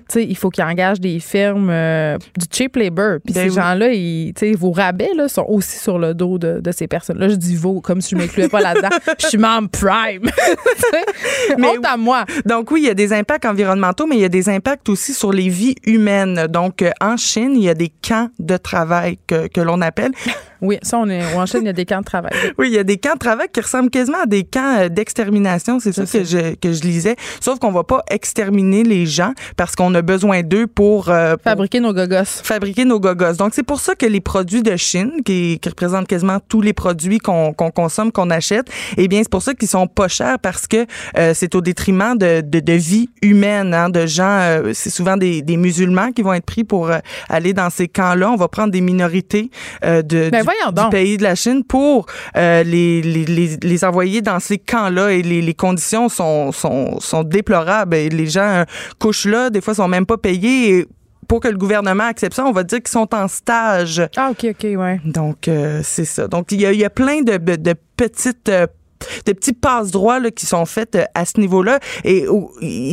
sais, 0.09 0.24
il 0.24 0.36
faut 0.36 0.51
qu'ils 0.51 0.64
engagent 0.64 1.01
des 1.01 1.20
firmes 1.20 1.68
euh, 1.70 2.16
du 2.36 2.46
cheap 2.51 2.76
labor. 2.76 3.18
Puis 3.24 3.34
Ben 3.34 3.44
ces 3.44 3.51
oui. 3.51 3.55
gens-là, 3.56 3.92
ils- 3.92 4.32
vos 4.56 4.72
rabais 4.72 5.10
là, 5.16 5.28
sont 5.28 5.44
aussi 5.48 5.78
sur 5.78 5.98
le 5.98 6.14
dos 6.14 6.38
de, 6.38 6.60
de 6.60 6.72
ces 6.72 6.86
personnes-là. 6.86 7.28
Je 7.28 7.34
dis 7.36 7.56
vos 7.56 7.80
comme 7.80 8.01
si 8.01 8.10
je 8.10 8.16
m'incluais 8.16 8.48
pas 8.48 8.60
là-dedans. 8.60 8.88
Je 9.20 9.26
suis 9.28 9.38
membre 9.38 9.68
Prime. 9.70 10.28
Mais 11.59 11.68
Honte 11.68 11.84
à 11.86 11.96
moi. 11.96 12.24
Donc 12.46 12.70
oui, 12.70 12.82
il 12.82 12.86
y 12.86 12.90
a 12.90 12.94
des 12.94 13.12
impacts 13.12 13.44
environnementaux, 13.46 14.06
mais 14.06 14.16
il 14.16 14.20
y 14.22 14.24
a 14.24 14.28
des 14.28 14.48
impacts 14.48 14.88
aussi 14.88 15.12
sur 15.14 15.32
les 15.32 15.48
vies 15.48 15.74
humaines. 15.84 16.46
Donc 16.48 16.82
euh, 16.82 16.90
en 17.01 17.16
Chine, 17.16 17.52
il 17.55 17.62
y 17.62 17.68
a 17.68 17.74
des 17.74 17.90
camps 18.06 18.28
de 18.38 18.56
travail 18.56 19.18
que, 19.26 19.46
que 19.48 19.60
l'on 19.60 19.80
appelle. 19.80 20.12
Oui, 20.64 20.78
ça, 20.82 20.98
on 20.98 21.08
est 21.08 21.20
Chine, 21.46 21.60
il 21.62 21.66
y 21.66 21.68
a 21.68 21.72
des 21.72 21.84
camps 21.84 22.00
de 22.00 22.04
travail. 22.04 22.32
Oui, 22.58 22.68
il 22.68 22.74
y 22.74 22.78
a 22.78 22.84
des 22.84 22.96
camps 22.96 23.14
de 23.14 23.18
travail 23.18 23.48
qui 23.52 23.60
ressemblent 23.60 23.90
quasiment 23.90 24.22
à 24.22 24.26
des 24.26 24.44
camps 24.44 24.78
euh, 24.78 24.88
d'extermination. 24.88 25.78
C'est 25.80 25.92
ça 25.92 26.04
que 26.06 26.24
je, 26.24 26.54
que 26.54 26.72
je 26.72 26.82
lisais. 26.82 27.16
Sauf 27.40 27.58
qu'on 27.58 27.70
va 27.72 27.84
pas 27.84 28.02
exterminer 28.10 28.82
les 28.82 29.06
gens 29.06 29.32
parce 29.56 29.74
qu'on 29.76 29.94
a 29.94 30.02
besoin 30.02 30.42
d'eux 30.42 30.66
pour, 30.66 31.08
euh, 31.10 31.32
pour 31.36 31.42
Fabriquer 31.44 31.80
nos 31.80 31.92
gogos. 31.92 32.24
fabriquer 32.42 32.84
nos 32.84 32.98
gogos. 33.00 33.34
Donc, 33.38 33.52
c'est 33.54 33.62
pour 33.62 33.80
ça 33.80 33.94
que 33.94 34.06
les 34.06 34.20
produits 34.20 34.62
de 34.62 34.76
Chine, 34.76 35.12
qui, 35.24 35.58
qui 35.60 35.68
représentent 35.68 36.08
quasiment 36.08 36.38
tous 36.48 36.60
les 36.60 36.72
produits 36.72 37.18
qu'on 37.18 37.52
consomme, 37.52 38.10
qu'on 38.12 38.30
achète, 38.30 38.66
eh 38.96 39.08
bien, 39.08 39.20
c'est 39.22 39.30
pour 39.30 39.42
ça 39.42 39.54
qu'ils 39.54 39.68
sont 39.68 39.86
pas 39.86 40.08
chers 40.08 40.38
parce 40.38 40.66
que 40.66 40.86
euh, 41.18 41.32
c'est 41.34 41.54
au 41.54 41.60
détriment 41.60 42.16
de, 42.16 42.40
de, 42.40 42.60
de 42.60 42.72
vie 42.72 43.08
humaine, 43.22 43.74
hein, 43.74 43.88
de 43.90 44.06
gens. 44.06 44.38
euh, 44.40 44.70
c'est 44.74 44.90
souvent 44.90 45.16
des, 45.16 45.42
des 45.42 45.56
musulmans 45.56 46.12
qui 46.12 46.22
vont 46.22 46.32
être 46.32 46.46
pris 46.46 46.64
pour 46.64 46.90
euh, 46.90 46.98
aller 47.28 47.52
dans 47.52 47.70
ces 47.70 47.88
camps-là. 47.88 48.30
On 48.30 48.36
va 48.36 48.48
prendre 48.48 48.70
des 48.72 48.80
minorités 48.80 49.50
euh, 49.84 50.02
de, 50.02 50.30
Ben 50.30 50.40
du, 50.40 50.46
voyons 50.56 50.72
du 50.72 50.82
donc. 50.82 50.90
pays 50.90 51.16
de 51.16 51.22
la 51.22 51.35
Chine 51.35 51.64
pour 51.64 52.06
euh, 52.36 52.62
les, 52.62 53.02
les, 53.02 53.24
les, 53.24 53.56
les 53.62 53.85
envoyer 53.85 54.22
dans 54.22 54.40
ces 54.40 54.59
camps-là 54.59 55.12
et 55.12 55.22
les, 55.22 55.43
les 55.43 55.55
conditions 55.55 56.09
sont, 56.09 56.52
sont, 56.52 57.01
sont 57.01 57.22
déplorables. 57.22 57.97
Et 57.97 58.09
les 58.09 58.26
gens 58.26 58.40
euh, 58.43 58.64
couchent 58.98 59.26
là, 59.26 59.51
des 59.51 59.60
fois, 59.60 59.74
sont 59.74 59.89
même 59.89 60.06
pas 60.06 60.18
payés. 60.18 60.78
Et 60.78 60.86
pour 61.28 61.40
que 61.40 61.48
le 61.48 61.56
gouvernement 61.56 62.05
accepte 62.05 62.35
ça, 62.35 62.44
on 62.44 62.52
va 62.52 62.64
dire 62.64 62.78
qu'ils 62.78 62.89
sont 62.89 63.14
en 63.14 63.28
stage. 63.28 64.02
Ah, 64.16 64.31
OK, 64.31 64.47
OK, 64.51 64.62
ouais. 64.62 65.01
Donc, 65.05 65.48
euh, 65.48 65.81
c'est 65.82 66.05
ça. 66.05 66.28
Donc, 66.28 66.52
il 66.52 66.60
y 66.60 66.76
y 66.76 66.85
a 66.85 66.90
plein 66.90 67.22
de, 67.22 67.36
de, 67.36 67.56
de 67.56 67.74
petites... 67.97 68.51
euh, 69.02 69.06
de 69.26 69.32
petits 69.32 69.52
passe-droits 69.52 70.20
là, 70.20 70.30
qui 70.30 70.46
sont 70.46 70.64
faits 70.66 70.94
euh, 70.96 71.04
à 71.14 71.24
ce 71.24 71.38
niveau-là 71.40 71.78
et 72.04 72.26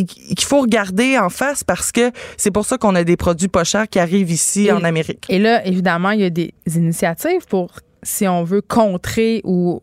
qu'il 0.05 0.45
faut 0.45 0.61
regarder 0.61 1.17
en 1.17 1.29
face 1.29 1.63
parce 1.63 1.91
que 1.91 2.11
c'est 2.37 2.51
pour 2.51 2.65
ça 2.65 2.77
qu'on 2.77 2.95
a 2.95 3.03
des 3.03 3.17
produits 3.17 3.47
pas 3.47 3.63
chers 3.63 3.87
qui 3.87 3.99
arrivent 3.99 4.31
ici 4.31 4.67
Et- 4.67 4.71
en 4.71 4.83
Amérique. 4.83 5.25
Et 5.29 5.39
là, 5.39 5.65
évidemment, 5.65 6.11
il 6.11 6.21
y 6.21 6.25
a 6.25 6.29
des 6.29 6.53
initiatives 6.75 7.45
pour, 7.47 7.71
si 8.03 8.27
on 8.27 8.43
veut, 8.43 8.61
contrer 8.61 9.41
ou 9.43 9.81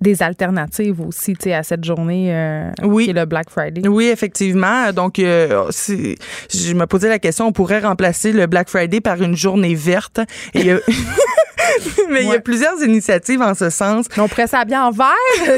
des 0.00 0.20
alternatives 0.20 1.00
aussi, 1.00 1.36
à 1.52 1.62
cette 1.62 1.84
journée 1.84 2.34
euh, 2.34 2.70
Oui. 2.82 3.04
qui 3.04 3.10
est 3.10 3.12
le 3.12 3.24
Black 3.24 3.48
Friday. 3.50 3.86
Oui, 3.86 4.06
effectivement. 4.06 4.92
Donc, 4.92 5.20
euh, 5.20 5.70
je 5.70 6.74
me 6.74 6.86
posais 6.86 7.08
la 7.08 7.20
question, 7.20 7.46
on 7.46 7.52
pourrait 7.52 7.78
remplacer 7.78 8.32
le 8.32 8.46
Black 8.46 8.68
Friday 8.68 9.00
par 9.00 9.22
une 9.22 9.36
journée 9.36 9.76
verte. 9.76 10.18
Et 10.54 10.72
Mais 12.10 12.22
il 12.22 12.28
y 12.28 12.34
a 12.34 12.40
plusieurs 12.40 12.82
initiatives 12.82 13.42
en 13.42 13.54
ce 13.54 13.70
sens. 13.70 14.06
On 14.18 14.28
pourrait 14.28 14.46
s'habiller 14.46 14.78
en 14.78 14.90
vert. 14.90 15.12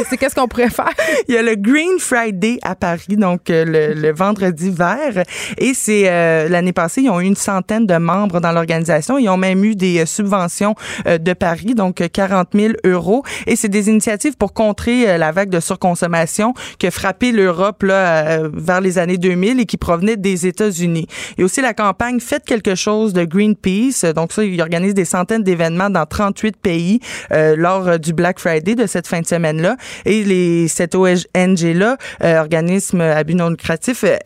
C'est 0.09 0.16
qu'est-ce 0.16 0.35
qu'on 0.35 0.48
pourrait 0.48 0.70
faire? 0.70 0.93
Il 1.28 1.35
y 1.35 1.39
a 1.39 1.43
le 1.43 1.55
Green 1.56 1.98
Friday 1.98 2.59
à 2.62 2.74
Paris, 2.74 3.16
donc 3.16 3.51
euh, 3.51 3.64
le, 3.64 3.94
le 3.94 4.12
vendredi 4.12 4.70
vert. 4.70 5.24
Et 5.59 5.74
c'est 5.74 6.05
euh, 6.06 6.48
l'année 6.48 6.72
passée, 6.72 7.02
ils 7.02 7.10
ont 7.10 7.20
eu 7.20 7.24
une 7.24 7.36
centaine 7.36 7.86
de 7.86 7.97
membres 7.97 8.40
dans 8.40 8.52
l'organisation. 8.52 9.18
Ils 9.18 9.28
ont 9.28 9.36
même 9.36 9.64
eu 9.64 9.74
des 9.74 10.01
euh, 10.01 10.06
subventions 10.06 10.74
euh, 11.06 11.18
de 11.18 11.32
Paris, 11.32 11.74
donc 11.74 12.01
euh, 12.01 12.09
40 12.12 12.48
000 12.55 12.74
euros. 12.85 13.22
Et 13.47 13.56
c'est 13.56 13.68
des 13.68 13.89
initiatives 13.89 14.36
pour 14.36 14.52
contrer 14.52 15.18
la 15.18 15.32
vague 15.32 15.51
de 15.51 15.60
surconsommation 15.60 16.55
qui 16.78 16.86
a 16.86 16.90
frappé 16.90 17.32
l'Europe 17.32 17.82
là, 17.82 18.39
vers 18.52 18.81
les 18.81 18.98
années 18.98 19.18
2000 19.18 19.60
et 19.60 19.66
qui 19.66 19.76
provenait 19.76 20.16
des 20.16 20.47
États-Unis. 20.47 21.06
Il 21.36 21.40
y 21.40 21.43
a 21.43 21.47
aussi 21.47 21.60
la 21.60 21.74
campagne 21.74 22.20
Faites 22.20 22.44
quelque 22.44 22.74
chose 22.74 23.12
de 23.12 23.24
Greenpeace. 23.24 24.12
Donc 24.14 24.32
ça, 24.32 24.44
ils 24.44 24.60
organisent 24.60 24.94
des 24.94 25.05
centaines 25.05 25.43
d'événements 25.43 25.90
dans 25.95 26.05
38 26.05 26.57
pays 26.57 27.01
euh, 27.33 27.57
lors 27.57 27.99
du 27.99 28.12
Black 28.12 28.39
Friday 28.39 28.75
de 28.75 28.87
cette 28.87 29.07
fin 29.07 29.21
de 29.21 29.27
semaine-là. 29.27 29.77
Et 30.05 30.25
les, 30.25 30.69
cette 30.69 30.95
ONG-là, 30.95 31.97
euh, 32.23 32.41
organisme 32.41 33.01
à 33.01 33.25
but 33.25 33.35
non 33.35 33.49
lucratif, 33.49 34.05
euh, 34.05 34.16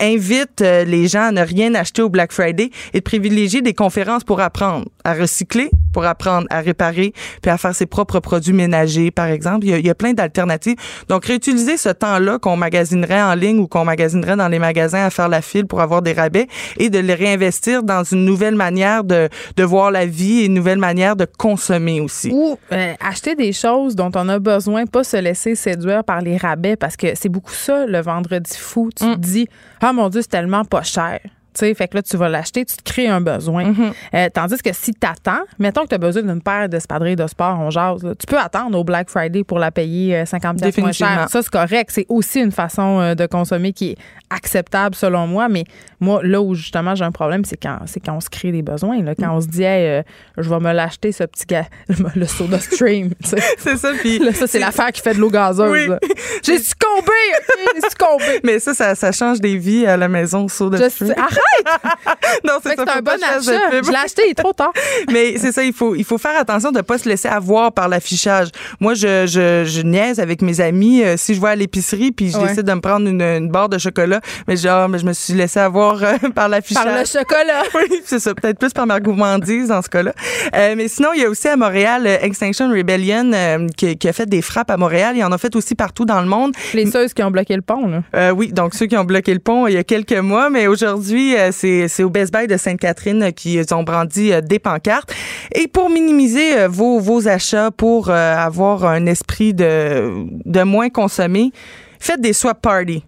invite 0.00 0.60
euh, 0.60 0.84
les 0.84 1.08
gens 1.08 1.28
à 1.28 1.32
ne 1.32 1.42
rien 1.42 1.74
acheter 1.74 2.02
au 2.02 2.08
Black 2.08 2.32
Friday 2.32 2.70
et 2.92 2.98
de 2.98 3.04
privilégier 3.04 3.62
des 3.62 3.74
conférences 3.74 4.24
pour 4.24 4.40
apprendre 4.40 4.86
à 5.04 5.14
recycler, 5.14 5.70
pour 5.92 6.04
apprendre 6.04 6.46
à 6.50 6.60
réparer, 6.60 7.12
puis 7.42 7.50
à 7.50 7.58
faire 7.58 7.74
ses 7.74 7.86
propres 7.86 8.20
produits 8.20 8.52
ménagers, 8.52 9.10
par 9.10 9.26
exemple. 9.26 9.64
Il 9.64 9.70
y 9.70 9.74
a, 9.74 9.78
il 9.78 9.86
y 9.86 9.90
a 9.90 9.94
plein 9.94 10.12
d'alternatives. 10.12 10.76
Donc, 11.08 11.26
réutiliser 11.26 11.76
ce 11.76 11.90
temps-là 11.90 12.38
qu'on 12.38 12.56
magasinerait 12.56 13.22
en 13.22 13.34
ligne 13.34 13.58
ou 13.58 13.68
qu'on 13.68 13.84
magasinerait 13.84 14.36
dans 14.36 14.48
les 14.48 14.58
magasins 14.58 15.04
à 15.04 15.10
faire 15.10 15.28
la 15.28 15.42
file 15.42 15.66
pour 15.66 15.80
avoir 15.80 16.02
des 16.02 16.12
rabais 16.12 16.48
et 16.78 16.90
de 16.90 16.98
les 16.98 17.14
réinvestir 17.14 17.82
dans 17.82 18.02
une 18.02 18.24
nouvelle 18.24 18.54
manière 18.54 19.04
de, 19.04 19.28
de 19.56 19.64
voir 19.64 19.90
la 19.90 20.06
vie 20.06 20.40
et 20.40 20.44
une 20.46 20.54
nouvelle 20.54 20.78
manière 20.78 21.16
de 21.16 21.26
consommer 21.38 22.00
aussi. 22.00 22.30
Ou 22.32 22.58
euh, 22.72 22.94
acheter 23.00 23.34
des 23.34 23.52
choses 23.52 23.94
dont 23.94 24.10
on 24.14 24.28
a 24.28 24.38
besoin, 24.38 24.86
pas 24.86 25.04
se 25.04 25.16
laisser 25.16 25.54
séduire 25.54 26.02
par 26.04 26.20
les 26.20 26.36
rabais, 26.36 26.76
parce 26.76 26.96
que 26.96 27.14
c'est 27.14 27.28
beaucoup 27.28 27.52
ça, 27.52 27.86
le 27.86 28.00
vendredi 28.00 28.56
fou. 28.56 28.90
Tu 28.96 29.04
te 29.04 29.16
dis, 29.16 29.48
ah 29.84 29.92
mon 29.92 30.08
Dieu, 30.08 30.22
c'est 30.22 30.28
tellement 30.28 30.64
pas 30.64 30.82
cher. 30.82 31.20
Tu 31.54 31.60
sais, 31.60 31.74
fait 31.74 31.88
que 31.88 31.96
là, 31.96 32.02
tu 32.02 32.16
vas 32.16 32.28
l'acheter, 32.28 32.64
tu 32.64 32.76
te 32.76 32.82
crées 32.82 33.08
un 33.08 33.20
besoin. 33.20 33.72
Euh, 34.14 34.28
tandis 34.32 34.56
que 34.58 34.72
si 34.72 34.92
tu 34.92 35.06
attends, 35.06 35.44
mettons 35.58 35.82
que 35.82 35.88
tu 35.88 35.94
as 35.94 35.98
besoin 35.98 36.22
d'une 36.22 36.42
paire 36.42 36.68
d'espadrilles 36.68 37.16
de 37.16 37.26
sport, 37.26 37.58
on 37.60 37.70
jase, 37.70 38.02
là, 38.02 38.14
tu 38.14 38.26
peux 38.26 38.38
attendre 38.38 38.78
au 38.78 38.84
Black 38.84 39.08
Friday 39.08 39.44
pour 39.44 39.58
la 39.58 39.70
payer 39.70 40.16
euh, 40.16 40.26
50 40.26 40.60
pièces 40.60 40.76
moins 40.78 40.92
cher. 40.92 41.26
Ça, 41.30 41.42
c'est 41.42 41.50
correct. 41.50 41.90
C'est 41.92 42.06
aussi 42.08 42.40
une 42.40 42.52
façon 42.52 43.00
euh, 43.00 43.14
de 43.14 43.26
consommer 43.26 43.72
qui 43.72 43.90
est 43.92 43.96
acceptable 44.30 44.94
selon 44.94 45.26
moi. 45.26 45.48
Mais 45.48 45.64
moi, 46.00 46.20
là 46.22 46.40
où 46.42 46.54
justement 46.54 46.94
j'ai 46.94 47.04
un 47.04 47.12
problème, 47.12 47.44
c'est 47.44 47.56
quand, 47.56 47.78
c'est 47.86 48.00
quand 48.00 48.16
on 48.16 48.20
se 48.20 48.28
crée 48.30 48.50
des 48.52 48.62
besoins. 48.62 49.00
Là, 49.02 49.14
quand 49.14 49.34
on 49.34 49.40
se 49.40 49.46
dit, 49.46 49.62
Hey, 49.62 49.86
euh, 49.88 50.02
je 50.38 50.48
vais 50.50 50.58
me 50.58 50.72
l'acheter, 50.72 51.12
ce 51.12 51.24
petit 51.24 51.44
gars, 51.46 51.66
le 52.16 52.26
soda 52.26 52.58
stream. 52.58 53.10
C'est 53.58 53.76
ça, 53.76 53.92
puis 54.00 54.18
Là, 54.18 54.32
ça, 54.32 54.46
c'est 54.46 54.58
l'affaire 54.58 54.90
qui 54.92 55.00
fait 55.02 55.14
de 55.14 55.18
l'eau 55.20 55.30
gazeuse. 55.30 55.70
Oui. 55.70 55.94
J'ai 56.42 56.58
succombé, 56.58 57.12
succombé. 57.88 58.40
Mais 58.42 58.58
ça, 58.58 58.74
ça, 58.74 58.94
ça 58.94 59.12
change 59.12 59.40
des 59.40 59.56
vies 59.56 59.86
à 59.86 59.96
la 59.96 60.08
maison, 60.08 60.48
Soda 60.48 60.78
Je 60.78 60.88
Stream. 60.88 61.10
sais-! 61.10 61.16
non, 62.44 62.54
c'est 62.62 62.76
ça. 62.76 62.84
c'est 62.86 62.90
un 62.98 63.00
bon 63.02 63.12
achat. 63.12 63.40
Je 63.82 63.90
l'ai 63.90 63.96
acheté, 63.96 64.22
il 64.26 64.30
est 64.30 64.34
trop 64.34 64.52
tard. 64.52 64.72
Mais 65.12 65.36
c'est 65.38 65.52
ça, 65.52 65.62
il 65.64 65.72
faut, 65.72 65.94
il 65.94 66.04
faut 66.04 66.18
faire 66.18 66.36
attention 66.38 66.70
de 66.72 66.78
ne 66.78 66.82
pas 66.82 66.98
se 66.98 67.08
laisser 67.08 67.28
avoir 67.28 67.72
par 67.72 67.88
l'affichage. 67.88 68.48
Moi, 68.80 68.94
je, 68.94 69.26
je, 69.26 69.64
je 69.64 69.82
niaise 69.82 70.20
avec 70.20 70.42
mes 70.42 70.60
amis. 70.60 71.02
euh, 71.02 71.16
si 71.16 71.34
je 71.34 71.40
vais 71.40 71.48
à 71.48 71.56
l'épicerie 71.56 72.12
puis 72.12 72.30
je 72.30 72.38
Ouais. 72.38 72.48
décide 72.48 72.62
de 72.64 72.72
me 72.74 72.80
prendre 72.80 73.08
une, 73.08 73.22
une 73.22 73.48
barre 73.48 73.68
de 73.68 73.78
chocolat, 73.78 74.20
mais 74.48 74.56
genre, 74.56 74.88
mais 74.88 74.98
je 74.98 75.06
me 75.06 75.12
suis 75.12 75.34
laissé 75.34 75.60
avoir 75.60 76.02
euh, 76.02 76.16
par 76.34 76.48
l'affichage. 76.48 76.84
Par 76.84 76.98
le 76.98 77.04
chocolat. 77.06 77.62
Oui, 77.74 78.00
c'est 78.04 78.18
ça. 78.18 78.34
Peut-être 78.34 78.58
plus 78.58 78.72
par 78.72 78.86
ma 78.86 79.00
gourmandise 79.00 79.68
dans 79.68 79.82
ce 79.82 79.88
cas-là. 79.88 80.12
Euh, 80.54 80.74
mais 80.76 80.88
sinon, 80.88 81.10
il 81.14 81.22
y 81.22 81.24
a 81.24 81.28
aussi 81.30 81.48
à 81.48 81.56
Montréal 81.56 82.06
Extinction 82.06 82.68
Rebellion 82.70 83.30
qui, 83.76 83.96
qui 83.96 84.08
a 84.08 84.12
fait 84.12 84.26
des 84.26 84.42
frappes 84.42 84.70
à 84.70 84.76
Montréal. 84.76 85.14
Il 85.16 85.24
en 85.24 85.32
a 85.32 85.38
fait 85.38 85.54
aussi 85.56 85.74
partout 85.74 86.04
dans 86.04 86.20
le 86.20 86.26
monde. 86.26 86.52
Les 86.74 86.86
ceux 86.90 87.06
qui 87.08 87.22
ont 87.22 87.30
bloqué 87.30 87.56
le 87.56 87.62
pont, 87.62 87.86
là. 88.12 88.32
Oui, 88.34 88.52
donc 88.52 88.74
ceux 88.74 88.86
qui 88.86 88.96
ont 88.96 89.04
bloqué 89.04 89.32
le 89.32 89.40
pont 89.40 89.66
il 89.66 89.74
y 89.74 89.78
a 89.78 89.84
quelques 89.84 90.12
mois, 90.12 90.50
mais 90.50 90.66
aujourd'hui, 90.66 91.33
euh, 91.38 91.50
c'est 91.88 92.02
au 92.02 92.10
Best 92.10 92.32
Buy 92.32 92.46
de 92.46 92.56
Sainte-Catherine 92.56 93.22
euh, 93.24 93.30
qui 93.30 93.60
ont 93.72 93.82
brandi 93.82 94.32
euh, 94.32 94.40
des 94.40 94.58
pancartes. 94.58 95.12
Et 95.54 95.68
pour 95.68 95.90
minimiser 95.90 96.58
euh, 96.58 96.68
vos, 96.68 96.98
vos 97.00 97.28
achats, 97.28 97.70
pour 97.70 98.10
avoir 98.10 98.84
un 98.84 99.06
esprit 99.06 99.54
de, 99.54 100.12
de 100.44 100.62
moins 100.62 100.88
consommer, 100.90 101.52
faites 101.98 102.20
des 102.20 102.32
swap 102.32 102.60
parties. 102.60 103.04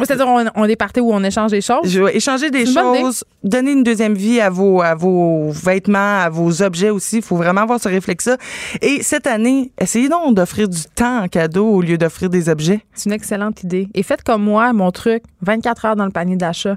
C'est-à-dire, 0.00 0.26
on, 0.26 0.44
on 0.56 0.64
est 0.64 0.76
parti 0.76 1.00
où 1.00 1.12
on 1.12 1.22
échange 1.22 1.52
des 1.52 1.60
choses? 1.60 1.88
Je 1.88 2.02
vais 2.02 2.16
échanger 2.16 2.50
des 2.50 2.66
choses, 2.66 3.24
donner 3.44 3.72
une 3.72 3.84
deuxième 3.84 4.14
vie 4.14 4.40
à 4.40 4.50
vos, 4.50 4.82
à 4.82 4.94
vos 4.94 5.50
vêtements, 5.50 6.20
à 6.20 6.28
vos 6.30 6.62
objets 6.62 6.90
aussi. 6.90 7.18
Il 7.18 7.22
faut 7.22 7.36
vraiment 7.36 7.60
avoir 7.60 7.80
ce 7.80 7.88
réflexe-là. 7.88 8.36
Et 8.82 9.02
cette 9.02 9.28
année, 9.28 9.70
essayez 9.80 10.08
donc 10.08 10.34
d'offrir 10.34 10.68
du 10.68 10.82
temps 10.94 11.22
en 11.22 11.28
cadeau 11.28 11.66
au 11.68 11.80
lieu 11.80 11.96
d'offrir 11.96 12.28
des 12.28 12.48
objets. 12.48 12.80
C'est 12.92 13.08
une 13.08 13.14
excellente 13.14 13.62
idée. 13.62 13.88
Et 13.94 14.02
faites 14.02 14.24
comme 14.24 14.42
moi, 14.42 14.72
mon 14.72 14.90
truc, 14.90 15.22
24 15.42 15.84
heures 15.84 15.96
dans 15.96 16.06
le 16.06 16.10
panier 16.10 16.36
d'achat. 16.36 16.76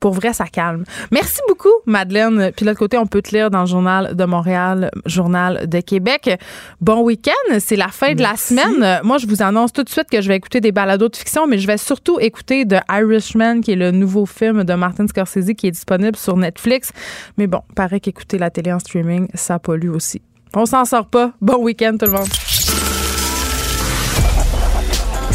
Pour 0.00 0.12
vrai, 0.12 0.32
ça 0.32 0.46
calme. 0.46 0.84
Merci 1.10 1.40
beaucoup, 1.48 1.72
Madeleine. 1.86 2.52
Puis 2.54 2.64
de 2.64 2.70
l'autre 2.70 2.78
côté, 2.78 2.98
on 2.98 3.06
peut 3.06 3.22
te 3.22 3.34
lire 3.34 3.50
dans 3.50 3.60
le 3.60 3.66
Journal 3.66 4.14
de 4.14 4.24
Montréal, 4.24 4.90
Journal 5.06 5.68
de 5.68 5.80
Québec. 5.80 6.38
Bon 6.80 7.02
week-end. 7.02 7.58
C'est 7.58 7.76
la 7.76 7.88
fin 7.88 8.14
de 8.14 8.22
la 8.22 8.36
semaine. 8.36 9.00
Moi, 9.02 9.18
je 9.18 9.26
vous 9.26 9.42
annonce 9.42 9.72
tout 9.72 9.82
de 9.82 9.88
suite 9.88 10.08
que 10.10 10.20
je 10.20 10.28
vais 10.28 10.36
écouter 10.36 10.60
des 10.60 10.72
balados 10.72 11.08
de 11.08 11.16
fiction, 11.16 11.46
mais 11.46 11.58
je 11.58 11.66
vais 11.66 11.78
surtout 11.78 12.18
écouter 12.20 12.66
The 12.66 12.80
Irishman, 12.90 13.60
qui 13.60 13.72
est 13.72 13.76
le 13.76 13.90
nouveau 13.90 14.26
film 14.26 14.64
de 14.64 14.74
Martin 14.74 15.06
Scorsese 15.06 15.54
qui 15.56 15.68
est 15.68 15.72
disponible 15.72 16.16
sur 16.16 16.36
Netflix. 16.36 16.92
Mais 17.38 17.46
bon, 17.46 17.60
paraît 17.74 18.00
qu'écouter 18.00 18.38
la 18.38 18.50
télé 18.50 18.72
en 18.72 18.78
streaming, 18.78 19.28
ça 19.34 19.58
pollue 19.58 19.90
aussi. 19.90 20.22
On 20.54 20.66
s'en 20.66 20.84
sort 20.84 21.06
pas. 21.06 21.32
Bon 21.40 21.62
week-end, 21.62 21.96
tout 21.98 22.06
le 22.06 22.12
monde. 22.12 22.55